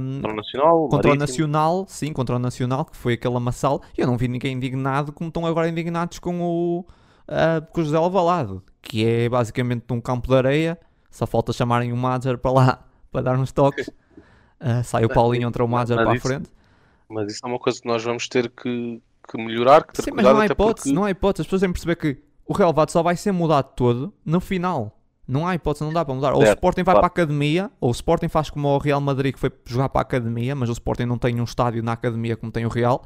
um, 0.00 0.28
o 0.28 0.34
Nacional, 0.34 0.88
contra 0.88 1.12
o. 1.12 1.14
Nacional, 1.14 1.84
sim, 1.88 2.12
contra 2.12 2.36
o 2.36 2.38
Nacional, 2.38 2.84
que 2.84 2.96
foi 2.96 3.14
aquele 3.14 3.36
amassal, 3.36 3.80
e 3.96 4.00
eu 4.00 4.06
não 4.06 4.16
vi 4.16 4.28
ninguém 4.28 4.54
indignado 4.54 5.12
como 5.12 5.28
estão 5.28 5.46
agora 5.46 5.68
indignados 5.68 6.18
com 6.18 6.40
o, 6.40 6.86
ah, 7.26 7.60
com 7.72 7.80
o 7.80 7.84
José 7.84 7.96
Alvalade, 7.96 8.60
que 8.82 9.06
é 9.06 9.28
basicamente 9.28 9.84
um 9.90 10.00
campo 10.00 10.28
de 10.28 10.34
areia, 10.34 10.78
só 11.10 11.26
falta 11.26 11.52
chamarem 11.52 11.92
o 11.92 11.96
Madger 11.96 12.38
para 12.38 12.50
lá 12.50 12.84
para 13.10 13.22
dar 13.22 13.38
uns 13.38 13.52
toques. 13.52 13.90
Ah, 14.58 14.82
sai 14.82 15.04
o 15.04 15.08
Paulinho, 15.08 15.48
entra 15.48 15.64
o 15.64 15.68
Madger 15.68 15.96
Mas 15.96 16.04
para 16.04 16.16
a 16.16 16.20
frente. 16.20 16.50
Mas 17.08 17.32
isso 17.32 17.40
é 17.44 17.48
uma 17.48 17.58
coisa 17.58 17.80
que 17.80 17.88
nós 17.88 18.04
vamos 18.04 18.28
ter 18.28 18.48
que, 18.50 19.02
que 19.28 19.38
melhorar, 19.38 19.84
que 19.84 19.94
ter 19.94 20.02
Sim, 20.02 20.10
mas 20.10 20.24
cuidado, 20.24 20.34
não 20.34 20.40
há 20.42 20.46
hipótese, 20.46 20.74
porque 20.74 20.92
não 20.92 21.04
há 21.04 21.10
hipótese. 21.10 21.42
As 21.42 21.46
pessoas 21.46 21.60
têm 21.62 21.72
que 21.72 21.80
perceber 21.80 21.96
que 21.96 22.22
o 22.46 22.52
relevado 22.52 22.90
só 22.90 23.02
vai 23.02 23.16
ser 23.16 23.32
mudado 23.32 23.72
todo 23.74 24.12
no 24.24 24.40
final. 24.40 24.99
Não 25.30 25.46
há 25.46 25.54
hipótese, 25.54 25.84
não 25.84 25.92
dá 25.92 26.04
para 26.04 26.12
mudar. 26.12 26.32
Ou 26.32 26.38
o 26.38 26.44
Certo, 26.44 26.58
Sporting 26.58 26.82
vai 26.82 26.94
claro. 26.94 26.98
para 27.00 27.06
a 27.06 27.24
academia, 27.24 27.70
ou 27.80 27.88
o 27.88 27.92
Sporting 27.92 28.28
faz 28.28 28.50
como 28.50 28.66
o 28.66 28.78
Real 28.78 29.00
Madrid 29.00 29.32
que 29.32 29.38
foi 29.38 29.52
jogar 29.64 29.88
para 29.88 30.00
a 30.00 30.02
academia, 30.02 30.56
mas 30.56 30.68
o 30.68 30.72
Sporting 30.72 31.04
não 31.04 31.16
tem 31.16 31.40
um 31.40 31.44
estádio 31.44 31.82
na 31.82 31.92
academia 31.92 32.36
como 32.36 32.50
tem 32.50 32.66
o 32.66 32.68
Real, 32.68 33.04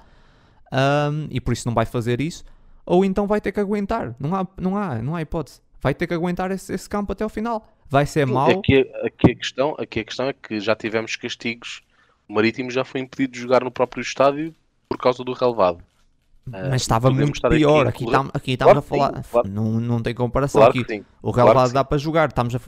ahm, 0.73 1.27
e 1.31 1.39
por 1.39 1.53
isso 1.53 1.69
não 1.69 1.75
vai 1.75 1.85
fazer 1.85 2.23
isso. 2.23 2.43
Ou 2.87 3.05
então 3.05 3.27
vai 3.27 3.41
ter 3.41 3.53
que 3.53 3.61
aguentar. 3.61 4.15
Não 4.19 4.35
há, 4.35 4.47
não 4.59 4.77
há, 4.77 5.03
não 5.03 5.15
há 5.15 5.21
hipótese. 5.21 5.61
Vai 5.83 5.95
ter 5.95 6.07
que 6.07 6.15
aguentar 6.15 6.51
esse, 6.51 6.73
esse 6.73 6.89
campo 6.89 7.13
até 7.13 7.25
ao 7.25 7.31
final. 7.31 7.67
Vai 7.91 8.07
ser 8.07 8.27
mau. 8.27 8.51
aqui, 8.51 8.91
aqui, 9.05 9.31
a 9.31 9.35
questão, 9.35 9.77
aqui 9.79 10.01
a 10.01 10.05
questão 10.05 10.29
é 10.29 10.33
que 10.33 10.59
já 10.61 10.75
tivemos 10.75 11.17
castigos. 11.17 11.83
O 12.27 12.33
Marítimo 12.33 12.71
já 12.71 12.85
foi 12.85 13.03
impedido 13.03 13.35
de 13.35 13.41
jogar 13.41 13.63
no 13.63 13.71
próprio 13.71 14.01
estádio 14.01 14.55
por 14.89 14.97
causa 14.97 15.23
do 15.23 15.35
relevado. 15.35 15.85
Mas 16.47 16.83
estava 16.83 17.11
muito 17.11 17.47
aqui 17.47 17.57
pior. 17.57 17.87
Aqui, 17.87 18.05
correr- 18.05 18.17
tam- 18.19 18.31
aqui 18.35 18.53
estamos 18.53 18.73
Claro 18.73 18.79
a 18.79 18.83
falar. 19.11 19.23
sim, 19.23 19.31
claro. 19.31 19.49
Não, 19.49 19.65
não 19.81 20.01
tem 20.03 20.15
comparação 20.15 20.61
Claro 20.61 20.79
aqui. 20.79 21.05
O 21.23 21.33
Claro 21.33 21.49
relevado 21.49 21.69
que 21.69 21.75
dá 21.75 21.85
para 21.85 21.99
jogar. 21.99 22.29
Estamos 22.29 22.55
a... 22.55 22.61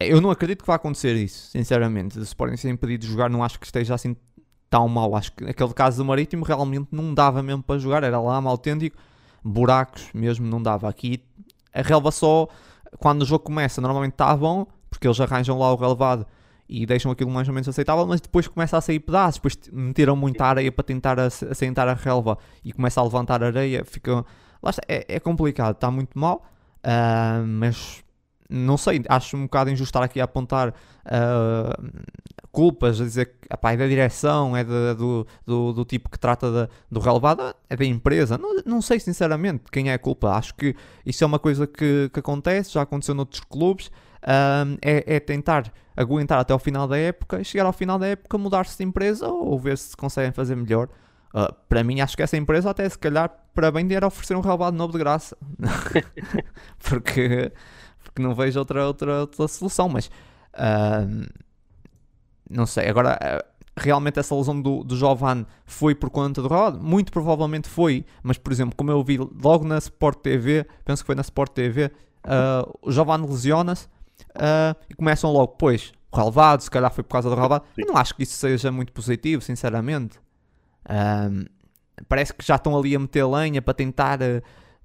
Eu 0.00 0.20
não 0.20 0.30
acredito 0.30 0.60
que 0.62 0.66
vá 0.66 0.74
acontecer 0.74 1.14
isso, 1.14 1.48
sinceramente. 1.50 2.18
O 2.18 2.22
Sporting 2.22 2.56
ser 2.56 2.68
impedido 2.68 3.06
de 3.06 3.10
jogar, 3.12 3.30
não 3.30 3.42
acho 3.44 3.58
que 3.58 3.64
esteja 3.66 3.94
assim 3.94 4.16
tão 4.68 4.88
mal. 4.88 5.14
Acho 5.14 5.32
que 5.32 5.44
aquele 5.44 5.72
caso 5.72 5.96
do 5.98 6.04
Marítimo 6.04 6.44
realmente 6.44 6.88
não 6.90 7.14
dava 7.14 7.42
mesmo 7.42 7.62
para 7.62 7.78
jogar. 7.78 8.02
Era 8.02 8.20
lama 8.20 8.50
autêntico, 8.50 8.96
buracos 9.42 10.08
mesmo, 10.12 10.46
não 10.46 10.60
dava. 10.62 10.88
Aqui 10.88 11.22
a 11.72 11.82
relva 11.82 12.10
só, 12.10 12.48
quando 12.98 13.22
o 13.22 13.24
jogo 13.24 13.44
começa, 13.44 13.80
normalmente 13.80 14.12
está 14.14 14.36
bom, 14.36 14.66
porque 14.90 15.06
eles 15.06 15.20
arranjam 15.20 15.58
lá 15.58 15.72
o 15.72 15.76
relevado 15.76 16.26
e 16.68 16.84
deixam 16.86 17.10
aquilo 17.12 17.30
mais 17.30 17.46
ou 17.48 17.54
menos 17.54 17.68
aceitável, 17.68 18.06
mas 18.06 18.20
depois 18.20 18.48
começa 18.48 18.76
a 18.76 18.80
sair 18.80 18.98
pedaços, 19.00 19.36
depois 19.40 19.58
meteram 19.72 20.16
muita 20.16 20.44
areia 20.46 20.72
para 20.72 20.84
tentar 20.84 21.18
ass- 21.20 21.42
assentar 21.44 21.88
a 21.88 21.94
relva 21.94 22.36
e 22.64 22.72
começa 22.72 23.00
a 23.00 23.04
levantar 23.04 23.42
areia, 23.42 23.84
fica... 23.84 24.24
Lá 24.62 24.70
está, 24.70 24.82
é, 24.88 25.04
é 25.16 25.20
complicado, 25.20 25.74
está 25.76 25.90
muito 25.90 26.18
mal, 26.18 26.44
ah, 26.82 27.42
mas 27.46 28.02
não 28.48 28.76
sei, 28.76 29.02
acho 29.08 29.36
um 29.36 29.42
bocado 29.42 29.70
injusto 29.70 29.90
estar 29.90 30.02
aqui 30.02 30.20
a 30.20 30.24
apontar 30.24 30.74
ah, 31.04 31.76
culpas, 32.50 33.00
a 33.00 33.04
dizer 33.04 33.26
que 33.26 33.52
epá, 33.52 33.72
é 33.72 33.76
da 33.76 33.86
direção, 33.86 34.56
é 34.56 34.64
da- 34.64 34.94
do, 34.94 35.26
do, 35.44 35.72
do 35.72 35.84
tipo 35.84 36.08
que 36.10 36.18
trata 36.18 36.50
da- 36.50 36.68
do 36.90 37.00
relevado, 37.00 37.54
é 37.68 37.76
da 37.76 37.84
empresa. 37.84 38.38
Não, 38.38 38.56
não 38.64 38.80
sei 38.82 38.98
sinceramente 38.98 39.64
quem 39.70 39.90
é 39.90 39.94
a 39.94 39.98
culpa. 39.98 40.30
Acho 40.30 40.54
que 40.54 40.74
isso 41.04 41.22
é 41.22 41.26
uma 41.26 41.38
coisa 41.38 41.66
que, 41.66 42.10
que 42.12 42.20
acontece, 42.20 42.72
já 42.72 42.82
aconteceu 42.82 43.14
noutros 43.14 43.40
clubes. 43.40 43.90
Ah, 44.26 44.64
é, 44.82 45.16
é 45.16 45.20
tentar 45.20 45.72
aguentar 45.96 46.38
até 46.38 46.52
ao 46.52 46.58
final 46.58 46.86
da 46.86 46.98
época 46.98 47.40
e 47.40 47.44
chegar 47.44 47.64
ao 47.64 47.72
final 47.72 47.98
da 47.98 48.08
época 48.08 48.36
mudar-se 48.36 48.76
de 48.76 48.84
empresa 48.84 49.28
ou 49.28 49.58
ver 49.58 49.78
se 49.78 49.96
conseguem 49.96 50.32
fazer 50.32 50.56
melhor. 50.56 50.88
Ah, 51.32 51.54
para 51.68 51.84
mim, 51.84 52.00
acho 52.00 52.16
que 52.16 52.22
essa 52.22 52.36
empresa 52.36 52.70
até 52.70 52.88
se 52.88 52.98
calhar 52.98 53.30
para 53.54 53.70
bem 53.70 53.86
era 53.94 54.06
oferecer 54.06 54.36
um 54.36 54.40
relevado 54.40 54.76
novo 54.76 54.92
de 54.92 54.98
graça. 54.98 55.36
porque, 56.82 57.52
porque 58.02 58.20
não 58.20 58.34
vejo 58.34 58.58
outra, 58.58 58.86
outra, 58.86 59.20
outra 59.20 59.48
solução. 59.48 59.88
Mas 59.88 60.10
ah, 60.52 61.06
não 62.50 62.66
sei, 62.66 62.88
agora 62.88 63.18
ah, 63.20 63.44
realmente 63.76 64.18
essa 64.18 64.34
lesão 64.34 64.60
do, 64.60 64.82
do 64.82 64.96
Jovan 64.96 65.46
foi 65.64 65.94
por 65.94 66.10
conta 66.10 66.42
do 66.42 66.48
relevado? 66.48 66.82
Muito 66.82 67.12
provavelmente 67.12 67.68
foi, 67.68 68.04
mas 68.22 68.38
por 68.38 68.52
exemplo, 68.52 68.74
como 68.76 68.90
eu 68.90 69.02
vi 69.04 69.18
logo 69.18 69.64
na 69.64 69.78
Sport 69.78 70.18
TV, 70.18 70.66
penso 70.84 71.02
que 71.02 71.06
foi 71.06 71.14
na 71.14 71.22
Sport 71.22 71.52
TV, 71.52 71.90
ah, 72.24 72.68
o 72.82 72.90
Jovan 72.90 73.24
lesiona-se 73.24 73.88
ah, 74.34 74.74
e 74.88 74.94
começam 74.94 75.32
logo, 75.32 75.54
pois, 75.58 75.92
o 76.10 76.16
relevado, 76.16 76.60
se 76.62 76.70
calhar 76.70 76.92
foi 76.92 77.04
por 77.04 77.10
causa 77.10 77.28
do 77.28 77.34
relevado. 77.34 77.64
Eu 77.76 77.86
não 77.86 77.96
acho 77.96 78.14
que 78.14 78.22
isso 78.22 78.36
seja 78.36 78.70
muito 78.70 78.92
positivo, 78.92 79.42
sinceramente. 79.42 80.18
Ahm, 80.88 81.44
parece 82.08 82.32
que 82.32 82.44
já 82.44 82.56
estão 82.56 82.76
ali 82.76 82.94
a 82.94 82.98
meter 82.98 83.24
lenha 83.26 83.60
para 83.60 83.74
tentar 83.74 84.18
ah, 84.22 84.42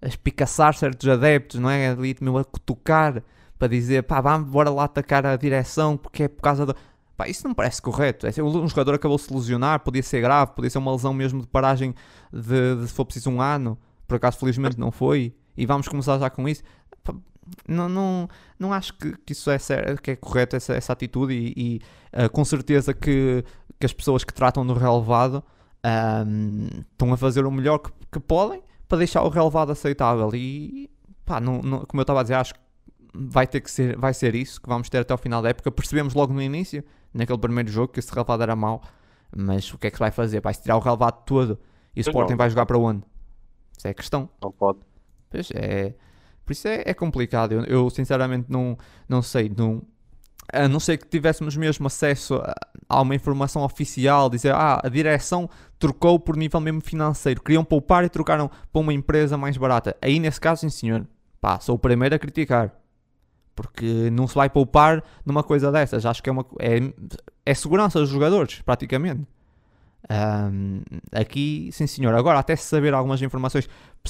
espicaçar 0.07 0.73
certos 0.73 1.07
adeptos, 1.07 1.59
não 1.59 1.69
é? 1.69 1.89
Ali 1.89 2.15
mesmo 2.19 2.37
a 2.37 2.45
cutucar 2.45 3.23
para 3.57 3.67
dizer, 3.67 4.03
pá, 4.03 4.19
vamos, 4.21 4.49
bora 4.49 4.71
lá 4.71 4.85
atacar 4.85 5.25
a 5.25 5.35
direção 5.35 5.95
porque 5.95 6.23
é 6.23 6.27
por 6.27 6.41
causa 6.41 6.65
do. 6.65 6.75
Pá, 7.15 7.27
isso 7.27 7.47
não 7.47 7.53
parece 7.53 7.81
correto. 7.81 8.25
É, 8.25 8.43
Um 8.43 8.67
jogador 8.67 8.95
acabou 8.95 9.17
de 9.17 9.23
se 9.23 9.33
lesionar, 9.33 9.81
podia 9.81 10.01
ser 10.01 10.21
grave, 10.21 10.53
podia 10.53 10.69
ser 10.69 10.79
uma 10.79 10.91
lesão 10.91 11.13
mesmo 11.13 11.41
de 11.41 11.47
paragem 11.47 11.93
de, 12.33 12.77
de 12.77 12.87
se 12.87 12.93
for 12.93 13.05
preciso 13.05 13.29
um 13.29 13.39
ano. 13.39 13.77
Por 14.07 14.15
acaso, 14.15 14.39
felizmente, 14.39 14.79
não 14.79 14.91
foi. 14.91 15.35
E 15.55 15.65
vamos 15.65 15.87
começar 15.87 16.17
já 16.17 16.29
com 16.29 16.47
isso. 16.49 16.63
Não, 17.67 17.89
não, 17.89 18.27
não 18.59 18.73
acho 18.73 18.93
que, 18.93 19.15
que 19.25 19.33
isso 19.33 19.49
é, 19.49 19.57
certo, 19.57 20.01
que 20.01 20.11
é 20.11 20.15
correto, 20.15 20.55
essa, 20.55 20.73
essa 20.73 20.93
atitude. 20.93 21.33
E, 21.33 21.53
e, 21.75 21.81
ah, 22.13 22.29
com 22.29 22.43
certeza 22.45 22.93
que, 22.93 23.43
que 23.79 23.85
as 23.85 23.93
pessoas 23.93 24.23
que 24.23 24.33
tratam 24.33 24.65
do 24.65 24.73
relevado 24.73 25.43
ahm, 25.83 26.67
estão 26.91 27.13
a 27.13 27.17
fazer 27.17 27.45
o 27.45 27.51
melhor 27.51 27.79
que, 27.79 27.91
que 28.11 28.19
podem 28.19 28.61
para 28.87 28.99
deixar 28.99 29.23
o 29.23 29.29
relevado 29.29 29.71
aceitável. 29.71 30.29
E 30.33 30.89
pá, 31.25 31.39
não, 31.39 31.61
não- 31.61 31.79
como 31.85 31.99
eu 32.01 32.03
estava 32.03 32.19
a 32.19 32.23
dizer, 32.23 32.35
acho 32.35 32.53
que 32.53 32.59
vai 33.13 33.45
ter 33.47 33.61
que 33.61 33.69
ser, 33.71 33.97
vai 33.97 34.13
ser 34.13 34.35
isso 34.35 34.61
que 34.61 34.69
vamos 34.69 34.89
ter 34.89 34.99
até 34.99 35.13
ao 35.13 35.17
final 35.17 35.41
da 35.41 35.49
época. 35.49 35.71
Percebemos 35.71 36.13
logo 36.13 36.33
no 36.33 36.41
início, 36.41 36.83
naquele 37.13 37.39
primeiro 37.39 37.69
jogo, 37.69 37.91
que 37.93 37.99
esse 37.99 38.11
relevado 38.11 38.43
era 38.43 38.55
mau. 38.55 38.81
Mas 39.35 39.71
o 39.73 39.77
que 39.77 39.87
é 39.87 39.91
que 39.91 39.97
se 39.97 39.99
vai 39.99 40.11
fazer? 40.11 40.41
Vai-se 40.41 40.61
tirar 40.61 40.75
o 40.77 40.79
relevado 40.79 41.23
todo 41.25 41.59
e 41.95 41.99
o 41.99 42.03
Sporting 42.03 42.35
vai 42.35 42.49
jogar 42.49 42.65
para 42.65 42.77
onde? 42.77 43.03
Isso 43.77 43.87
é 43.87 43.91
a 43.91 43.93
questão. 43.93 44.29
Não 44.41 44.51
pode. 44.51 44.79
Pois 45.29 45.49
é. 45.53 45.95
Por 46.51 46.53
isso 46.53 46.67
é, 46.67 46.83
é 46.85 46.93
complicado. 46.93 47.53
Eu, 47.53 47.63
eu, 47.63 47.89
sinceramente 47.89 48.51
não, 48.51 48.77
não 49.07 49.21
sei. 49.21 49.49
Não, 49.55 49.81
a 50.51 50.67
não 50.67 50.81
ser 50.81 50.97
que 50.97 51.07
tivéssemos 51.07 51.55
mesmo 51.55 51.87
acesso 51.87 52.35
a, 52.35 52.53
a 52.89 53.01
uma 53.01 53.15
informação 53.15 53.63
oficial, 53.63 54.29
dizer 54.29 54.53
ah, 54.53 54.81
a 54.83 54.89
direção 54.89 55.49
trocou 55.79 56.19
por 56.19 56.35
nível 56.35 56.59
mesmo 56.59 56.81
financeiro, 56.81 57.41
queriam 57.41 57.63
poupar 57.63 58.03
e 58.03 58.09
trocaram 58.09 58.49
para 58.49 58.81
uma 58.81 58.93
empresa 58.93 59.37
mais 59.37 59.55
barata. 59.55 59.95
Aí 60.01 60.19
nesse 60.19 60.41
caso, 60.41 60.59
sim 60.59 60.69
senhor, 60.69 61.07
pá, 61.39 61.57
sou 61.61 61.75
o 61.75 61.79
primeiro 61.79 62.15
a 62.15 62.19
criticar. 62.19 62.75
Porque 63.55 64.09
não 64.11 64.27
se 64.27 64.35
vai 64.35 64.49
poupar 64.49 65.01
numa 65.25 65.43
coisa 65.43 65.71
dessas. 65.71 66.05
Acho 66.05 66.21
que 66.21 66.29
é 66.29 66.33
uma 66.33 66.45
é, 66.59 66.79
é 67.45 67.53
segurança 67.53 67.97
dos 67.97 68.09
jogadores, 68.09 68.61
praticamente. 68.61 69.25
Ahm, 70.09 70.81
aqui, 71.13 71.69
sim 71.71 71.87
senhor. 71.87 72.13
Agora, 72.13 72.39
até 72.39 72.57
se 72.57 72.65
saber 72.65 72.93
algumas 72.93 73.21
informações, 73.21 73.69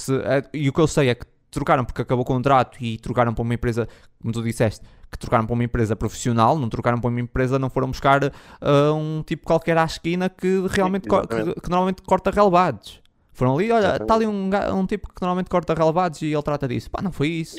eh, 0.10 0.44
e 0.56 0.70
o 0.70 0.74
que 0.74 0.80
eu 0.80 0.88
sei 0.88 1.10
é 1.10 1.16
que 1.16 1.26
trocaram 1.52 1.84
porque 1.86 2.02
acabou 2.02 2.24
o 2.24 2.26
contrato 2.26 2.78
e 2.84 2.98
trocaram 2.98 3.34
para 3.34 3.42
uma 3.44 3.54
empresa, 3.54 3.88
como 4.20 4.34
tu 4.34 4.42
disseste, 4.42 4.84
que 5.12 5.18
trocaram 5.20 5.46
para 5.46 5.54
uma 5.54 5.64
empresa 5.64 5.96
profissional, 5.96 6.58
não 6.58 6.70
trocaram 6.70 6.98
para 7.00 7.10
uma 7.10 7.20
empresa, 7.20 7.60
não 7.60 7.70
foram 7.70 7.90
buscar 7.90 8.24
ah, 8.62 8.94
um 8.94 9.22
tipo 9.22 9.46
qualquer 9.46 9.78
à 9.78 9.84
esquina 9.84 10.30
que 10.30 10.66
realmente 10.70 11.08
co- 11.10 11.28
que, 11.28 11.60
que 11.62 11.70
normalmente 11.70 12.02
corta 12.02 12.32
relevados. 12.32 13.02
Foram 13.34 13.58
ali, 13.58 13.72
olha, 13.72 13.98
está 13.98 14.16
ali 14.16 14.26
um, 14.26 14.50
um 14.74 14.86
tipo 14.86 15.08
que 15.14 15.22
normalmente 15.22 15.50
corta 15.50 15.74
relevados 15.74 16.22
e 16.22 16.28
ele 16.34 16.42
trata 16.44 16.68
disso. 16.68 16.90
Pá, 16.90 17.02
não 17.02 17.12
foi 17.12 17.28
isso. 17.28 17.58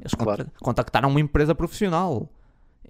Eles 0.00 0.14
Claro. 0.14 0.46
contactaram 0.60 1.08
uma 1.08 1.20
empresa 1.20 1.54
profissional. 1.54 2.28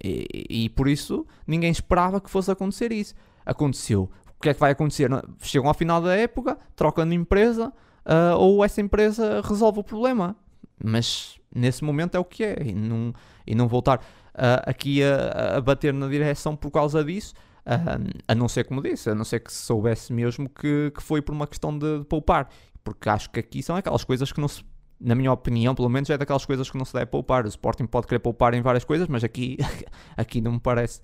E, 0.03 0.45
e 0.49 0.69
por 0.69 0.87
isso 0.89 1.25
ninguém 1.47 1.71
esperava 1.71 2.19
que 2.19 2.29
fosse 2.29 2.51
acontecer 2.51 2.91
isso. 2.91 3.13
Aconteceu. 3.45 4.09
O 4.37 4.41
que 4.41 4.49
é 4.49 4.53
que 4.53 4.59
vai 4.59 4.71
acontecer? 4.71 5.09
Chegam 5.41 5.67
ao 5.67 5.73
final 5.73 6.01
da 6.01 6.15
época, 6.15 6.57
trocam 6.75 7.07
de 7.07 7.15
empresa, 7.15 7.71
ah, 8.05 8.35
ou 8.37 8.63
essa 8.63 8.81
empresa 8.81 9.41
resolve 9.41 9.79
o 9.79 9.83
problema. 9.83 10.35
Mas 10.83 11.39
nesse 11.53 11.83
momento 11.83 12.15
é 12.15 12.19
o 12.19 12.25
que 12.25 12.43
é. 12.43 12.57
E 12.63 12.75
não, 12.75 13.13
e 13.45 13.55
não 13.55 13.67
voltar 13.67 14.01
ah, 14.33 14.63
aqui 14.65 15.03
a, 15.03 15.57
a 15.57 15.61
bater 15.61 15.93
na 15.93 16.07
direção 16.07 16.55
por 16.55 16.71
causa 16.71 17.03
disso. 17.03 17.33
ah, 17.65 17.97
a 18.27 18.35
não 18.35 18.47
ser 18.47 18.65
como 18.65 18.81
disse, 18.81 19.09
a 19.09 19.15
não 19.15 19.25
ser 19.25 19.39
que 19.39 19.51
se 19.51 19.63
soubesse 19.63 20.13
mesmo 20.13 20.47
que, 20.49 20.91
que 20.91 21.01
foi 21.01 21.21
por 21.21 21.33
uma 21.33 21.47
questão 21.47 21.77
de, 21.77 21.99
de 21.99 22.05
poupar. 22.05 22.49
Porque 22.83 23.09
acho 23.09 23.29
que 23.31 23.39
aqui 23.39 23.63
são 23.63 23.75
aquelas 23.75 24.03
coisas 24.03 24.31
que 24.31 24.39
não 24.39 24.47
se 24.47 24.63
na 24.99 25.13
minha 25.13 25.31
opinião, 25.31 25.75
pelo 25.75 25.89
menos, 25.89 26.09
é 26.09 26.17
daquelas 26.17 26.45
coisas 26.45 26.69
que 26.69 26.77
não 26.77 26.85
se 26.85 26.93
deve 26.93 27.07
poupar. 27.07 27.45
O 27.45 27.49
Sporting 27.49 27.85
pode 27.85 28.07
querer 28.07 28.19
poupar 28.19 28.53
em 28.53 28.61
várias 28.61 28.85
coisas, 28.85 29.07
mas 29.07 29.23
aqui, 29.23 29.57
aqui 30.15 30.39
não 30.39 30.53
me 30.53 30.59
parece 30.59 31.01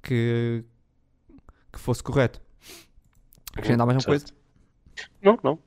que, 0.00 0.64
que 1.72 1.78
fosse 1.78 2.02
correto. 2.02 2.40
Acrescentar 3.52 3.86
mais 3.86 3.98
uma 3.98 4.04
coisa? 4.04 4.26
Não, 5.22 5.38
não. 5.42 5.58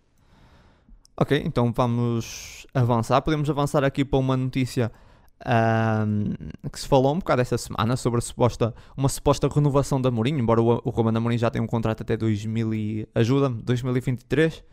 Ok, 1.18 1.42
então 1.46 1.72
vamos 1.72 2.68
avançar. 2.74 3.22
Podemos 3.22 3.50
avançar 3.50 3.84
aqui 3.84 4.04
para 4.04 4.20
uma 4.20 4.36
notícia 4.36 4.92
ahm, 5.46 6.34
que 6.72 6.80
se 6.80 6.88
falou 6.88 7.14
um 7.14 7.20
bocado 7.20 7.42
esta 7.42 7.58
semana 7.58 7.96
sobre 7.96 8.20
a 8.20 8.22
suposta, 8.22 8.74
uma 8.98 9.08
suposta 9.08 9.48
renovação 9.48 10.02
da 10.02 10.12
Mourinho, 10.12 10.40
embora 10.40 10.62
o, 10.62 10.82
o 10.84 10.90
Romano 10.90 11.18
Amorim 11.18 11.38
já 11.38 11.50
tenha 11.50 11.64
um 11.64 11.68
contrato 11.68 12.02
até 12.02 12.18
2000 12.18 12.74
e, 12.74 13.08
ajuda-me, 13.16 13.62
2023, 13.62 14.64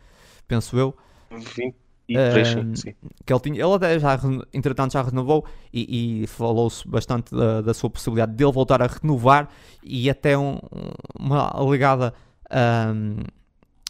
penso 0.47 0.77
eu. 0.77 0.95
20, 1.31 1.75
E 2.09 2.13
três, 2.13 2.49
sim, 2.49 2.93
que 3.25 3.33
ele 3.33 3.39
tinha, 3.39 3.63
ele 3.63 3.73
até 3.73 3.97
já, 3.97 4.19
entretanto, 4.53 4.91
já 4.91 5.01
renovou 5.01 5.45
e, 5.71 6.23
e 6.23 6.27
falou-se 6.27 6.85
bastante 6.85 7.33
da, 7.33 7.61
da, 7.61 7.73
sua 7.73 7.89
possibilidade 7.89 8.35
de 8.35 8.43
ele 8.43 8.51
voltar 8.51 8.81
a 8.81 8.87
renovar 8.87 9.47
e 9.81 10.09
até 10.09 10.37
um, 10.37 10.59
uma 11.17 11.47
alegada 11.47 12.13
um, 12.51 13.23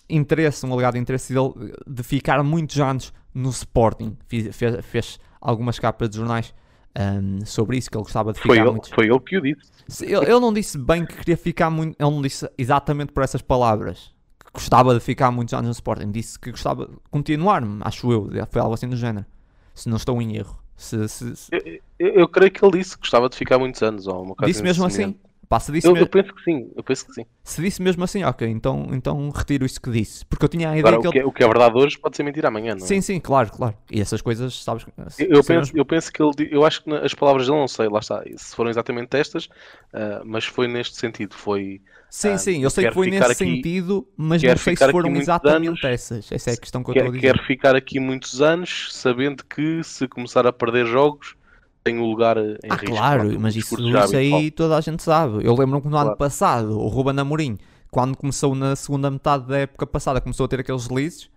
interesse, 0.09 0.65
um 0.65 0.73
alegado 0.73 0.97
interesse 0.97 1.33
dele 1.33 1.73
de 1.87 2.03
ficar 2.03 2.41
muitos 2.43 2.79
anos 2.79 3.13
no 3.33 3.49
Sporting. 3.49 4.17
Fez, 4.27 4.55
fez, 4.55 4.85
fez 4.85 5.19
algumas 5.39 5.79
capas 5.79 6.09
de 6.09 6.17
jornais 6.17 6.53
um, 6.97 7.45
sobre 7.45 7.77
isso, 7.77 7.89
que 7.89 7.97
ele 7.97 8.03
gostava 8.03 8.33
de 8.33 8.39
ficar 8.39 8.55
foi 8.55 8.59
ele. 8.59 8.79
Foi 8.93 9.05
ele 9.07 9.19
que 9.19 9.37
o 9.37 9.41
disse. 9.41 10.05
Ele, 10.05 10.15
ele 10.15 10.39
não 10.39 10.53
disse 10.53 10.77
bem 10.77 11.05
que 11.05 11.15
queria 11.15 11.37
ficar 11.37 11.69
muito, 11.69 11.95
ele 11.99 12.09
não 12.11 12.21
disse 12.21 12.49
exatamente 12.57 13.11
por 13.11 13.23
essas 13.23 13.41
palavras 13.41 14.13
gostava 14.53 14.93
de 14.93 14.99
ficar 14.99 15.31
muitos 15.31 15.53
anos 15.53 15.65
no 15.65 15.71
Sporting, 15.71 16.11
disse 16.11 16.39
que 16.39 16.51
gostava 16.51 16.85
de 16.85 16.93
continuar, 17.09 17.63
acho 17.81 18.11
eu, 18.11 18.29
foi 18.49 18.61
algo 18.61 18.73
assim 18.73 18.87
do 18.87 18.95
género, 18.95 19.25
se 19.73 19.89
não 19.89 19.97
estou 19.97 20.21
em 20.21 20.37
erro. 20.37 20.61
Se, 20.77 21.07
se, 21.07 21.35
se... 21.35 21.49
Eu, 21.51 21.79
eu, 21.99 22.13
eu, 22.13 22.27
creio 22.27 22.51
que 22.51 22.63
ele 22.63 22.77
disse 22.77 22.95
que 22.95 23.01
gostava 23.01 23.29
de 23.29 23.35
ficar 23.35 23.57
muitos 23.57 23.81
anos, 23.81 24.05
ou 24.07 24.23
uma 24.23 24.35
Disse 24.45 24.61
mesmo 24.61 24.85
assim? 24.85 25.15
Passa 25.49 25.71
disse 25.71 25.88
eu, 25.88 25.93
mesmo... 25.93 26.06
eu 26.06 26.10
penso 26.10 26.34
que 26.34 26.43
sim, 26.43 26.71
eu 26.75 26.84
penso 26.84 27.06
que 27.06 27.13
sim. 27.13 27.25
Se 27.43 27.62
disse 27.62 27.82
mesmo 27.82 28.03
assim, 28.03 28.23
ok, 28.23 28.47
então, 28.47 28.88
então 28.91 29.29
retiro 29.29 29.65
isso 29.65 29.79
que 29.79 29.91
disse. 29.91 30.25
Porque 30.25 30.45
eu 30.45 30.49
tinha 30.49 30.69
a 30.69 30.77
ideia 30.77 30.95
Agora, 30.95 31.01
que, 31.01 31.08
o, 31.08 31.12
que 31.12 31.17
ele... 31.17 31.25
é, 31.25 31.27
o 31.27 31.32
que 31.32 31.43
é 31.43 31.47
verdade 31.47 31.77
hoje 31.77 31.99
pode 31.99 32.15
ser 32.15 32.23
mentira 32.23 32.47
amanhã, 32.47 32.75
não 32.75 32.84
é? 32.84 32.88
Sim, 32.88 33.01
sim, 33.01 33.19
claro, 33.19 33.51
claro. 33.51 33.75
E 33.91 34.01
essas 34.01 34.21
coisas, 34.21 34.63
sabes... 34.63 34.86
Eu, 35.19 35.27
eu 35.27 35.43
penso, 35.43 35.71
eu 35.75 35.86
penso 35.86 36.12
que 36.12 36.23
ele... 36.23 36.49
Eu 36.51 36.65
acho 36.65 36.84
que 36.84 36.91
as 36.91 37.13
palavras 37.13 37.47
dele, 37.47 37.60
não 37.60 37.67
sei, 37.67 37.88
lá 37.88 37.99
está, 37.99 38.23
se 38.36 38.56
foram 38.56 38.69
exatamente 38.69 39.15
estas, 39.17 39.45
uh, 39.45 40.23
mas 40.25 40.45
foi 40.45 40.67
neste 40.67 40.95
sentido, 40.95 41.36
foi... 41.36 41.82
Sim, 42.10 42.38
sim, 42.38 42.63
eu 42.63 42.69
sei 42.69 42.88
que 42.88 42.93
foi 42.93 43.10
nesse 43.10 43.23
aqui, 43.23 43.36
sentido, 43.36 44.08
mas 44.15 44.43
não 44.43 44.56
sei 44.56 44.75
se 44.75 44.91
foram 44.91 45.15
exatamente 45.15 45.67
anos, 45.67 45.84
essas. 45.84 46.32
Essa 46.32 46.51
é 46.51 46.53
a 46.53 46.58
questão 46.58 46.84
que 46.84 46.91
eu 46.91 46.93
quer, 46.93 46.99
estou 46.99 47.12
a 47.12 47.15
dizer. 47.15 47.27
Quero 47.34 47.43
ficar 47.43 47.75
aqui 47.75 47.99
muitos 47.99 48.39
anos, 48.39 48.89
sabendo 48.91 49.43
que 49.43 49.84
se 49.84 50.08
começar 50.08 50.45
a 50.45 50.53
perder 50.53 50.86
jogos, 50.86 51.36
tenho 51.84 52.06
lugar 52.06 52.38
em 52.38 52.58
ah, 52.69 52.76
risco. 52.76 52.96
claro, 52.96 53.39
mas 53.39 53.56
isso, 53.56 53.76
isso 53.80 54.15
aí 54.15 54.50
toda 54.50 54.78
a 54.78 54.82
gente 54.82 55.04
sabe. 55.04 55.46
Eu 55.46 55.56
lembro-me 55.56 55.82
que 55.82 55.88
no 55.88 55.91
claro. 55.91 56.10
ano 56.10 56.17
passado, 56.17 56.80
o 56.80 56.88
Ruben 56.88 57.19
Amorim, 57.19 57.58
quando 57.91 58.15
começou 58.15 58.56
na 58.56 58.76
segunda 58.76 59.12
metade 59.12 59.48
da 59.48 59.60
época 59.60 59.86
passada, 59.86 60.22
começou 60.22 60.46
a 60.46 60.48
ter 60.48 60.62
aqueles 60.62 60.88
releases, 60.88 61.30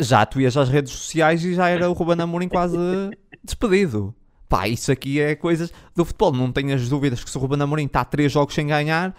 já 0.00 0.24
tu 0.24 0.40
ias 0.40 0.56
às 0.56 0.68
redes 0.68 0.92
sociais 0.92 1.44
e 1.44 1.54
já 1.54 1.68
era 1.68 1.90
o 1.90 1.92
Ruben 1.92 2.20
Amorim 2.20 2.48
quase 2.48 2.76
despedido. 3.44 4.14
Pá, 4.48 4.66
isso 4.66 4.90
aqui 4.90 5.20
é 5.20 5.34
coisas 5.34 5.70
do 5.94 6.04
futebol. 6.04 6.32
Não 6.32 6.50
tenhas 6.50 6.88
dúvidas 6.88 7.22
que 7.22 7.30
se 7.30 7.36
o 7.36 7.40
Ruben 7.40 7.60
Amorim 7.60 7.84
está 7.84 8.00
a 8.00 8.04
3 8.04 8.32
jogos 8.32 8.54
sem 8.54 8.66
ganhar, 8.66 9.14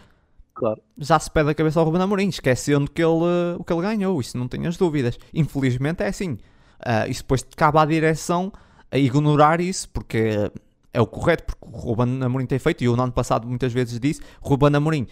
claro. 0.56 0.82
já 0.98 1.20
se 1.20 1.30
pede 1.30 1.52
a 1.52 1.54
cabeça 1.54 1.80
ao 1.80 1.86
Ruben 1.86 2.02
Amorim, 2.02 2.30
esquecendo 2.30 2.90
que 2.90 3.04
ele, 3.04 3.56
o 3.60 3.64
que 3.64 3.72
ele 3.72 3.84
ganhou. 3.84 4.20
Isso 4.20 4.36
não 4.36 4.48
tenhas 4.48 4.76
dúvidas. 4.78 5.20
Infelizmente 5.32 6.02
é 6.02 6.08
assim. 6.08 6.40
Uh, 6.80 7.10
isso 7.10 7.22
depois 7.22 7.46
cabe 7.56 7.78
à 7.78 7.86
direção 7.86 8.52
a 8.92 8.98
ignorar 8.98 9.62
isso, 9.62 9.90
porque 9.90 10.52
é 10.94 11.02
o 11.02 11.08
correto, 11.08 11.44
porque 11.46 11.66
o 11.66 11.80
Ruben 11.80 12.24
Amorim 12.24 12.46
tem 12.46 12.60
feito, 12.60 12.84
e 12.84 12.86
eu 12.86 12.96
no 12.96 13.04
ano 13.04 13.12
passado 13.12 13.48
muitas 13.48 13.72
vezes 13.72 14.00
disse, 14.00 14.22
Ruben 14.42 14.76
Amorim, 14.76 15.08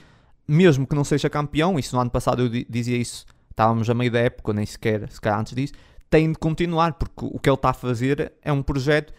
mesmo 0.48 0.88
que 0.88 0.96
não 0.96 1.04
seja 1.04 1.30
campeão, 1.30 1.78
isso 1.78 1.96
no 1.96 2.02
ano 2.02 2.10
passado 2.10 2.44
eu 2.44 2.66
dizia 2.70 2.98
isso, 2.98 3.26
estávamos 3.52 3.90
a 3.90 3.94
meio 3.94 4.12
da 4.12 4.20
época, 4.20 4.54
nem 4.54 4.66
sequer, 4.66 5.10
se 5.12 5.22
calhar 5.22 5.40
antes 5.40 5.54
disso, 5.54 5.74
tem 6.10 6.32
de 6.32 6.38
continuar, 6.38 6.94
porque 6.94 7.26
o 7.26 7.40
que 7.40 7.50
ele 7.50 7.56
está 7.56 7.70
a 7.70 7.74
fazer 7.74 8.34
é 8.42 8.52
um 8.52 8.64
projeto, 8.64 9.14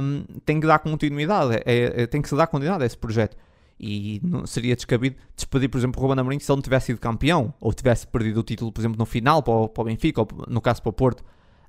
um, 0.00 0.24
tem 0.44 0.60
que 0.60 0.66
dar 0.66 0.78
continuidade, 0.78 1.62
é, 1.64 2.02
é, 2.02 2.06
tem 2.06 2.20
que 2.20 2.28
se 2.28 2.36
dar 2.36 2.46
continuidade 2.46 2.82
a 2.82 2.86
esse 2.86 2.96
projeto. 2.96 3.36
E 3.80 4.20
não 4.22 4.46
seria 4.46 4.76
descabido 4.76 5.16
despedir, 5.34 5.68
por 5.68 5.78
exemplo, 5.78 6.00
o 6.00 6.06
Ruben 6.06 6.20
Amorim 6.20 6.38
se 6.38 6.50
ele 6.50 6.56
não 6.56 6.62
tivesse 6.62 6.86
sido 6.86 7.00
campeão, 7.00 7.52
ou 7.60 7.72
tivesse 7.72 8.06
perdido 8.06 8.38
o 8.40 8.42
título, 8.42 8.70
por 8.70 8.80
exemplo, 8.80 8.96
no 8.98 9.06
final 9.06 9.42
para 9.42 9.54
o, 9.54 9.68
para 9.68 9.82
o 9.82 9.84
Benfica, 9.84 10.20
ou 10.20 10.28
no 10.48 10.60
caso 10.60 10.80
para 10.80 10.90
o 10.90 10.92
Porto. 10.92 11.24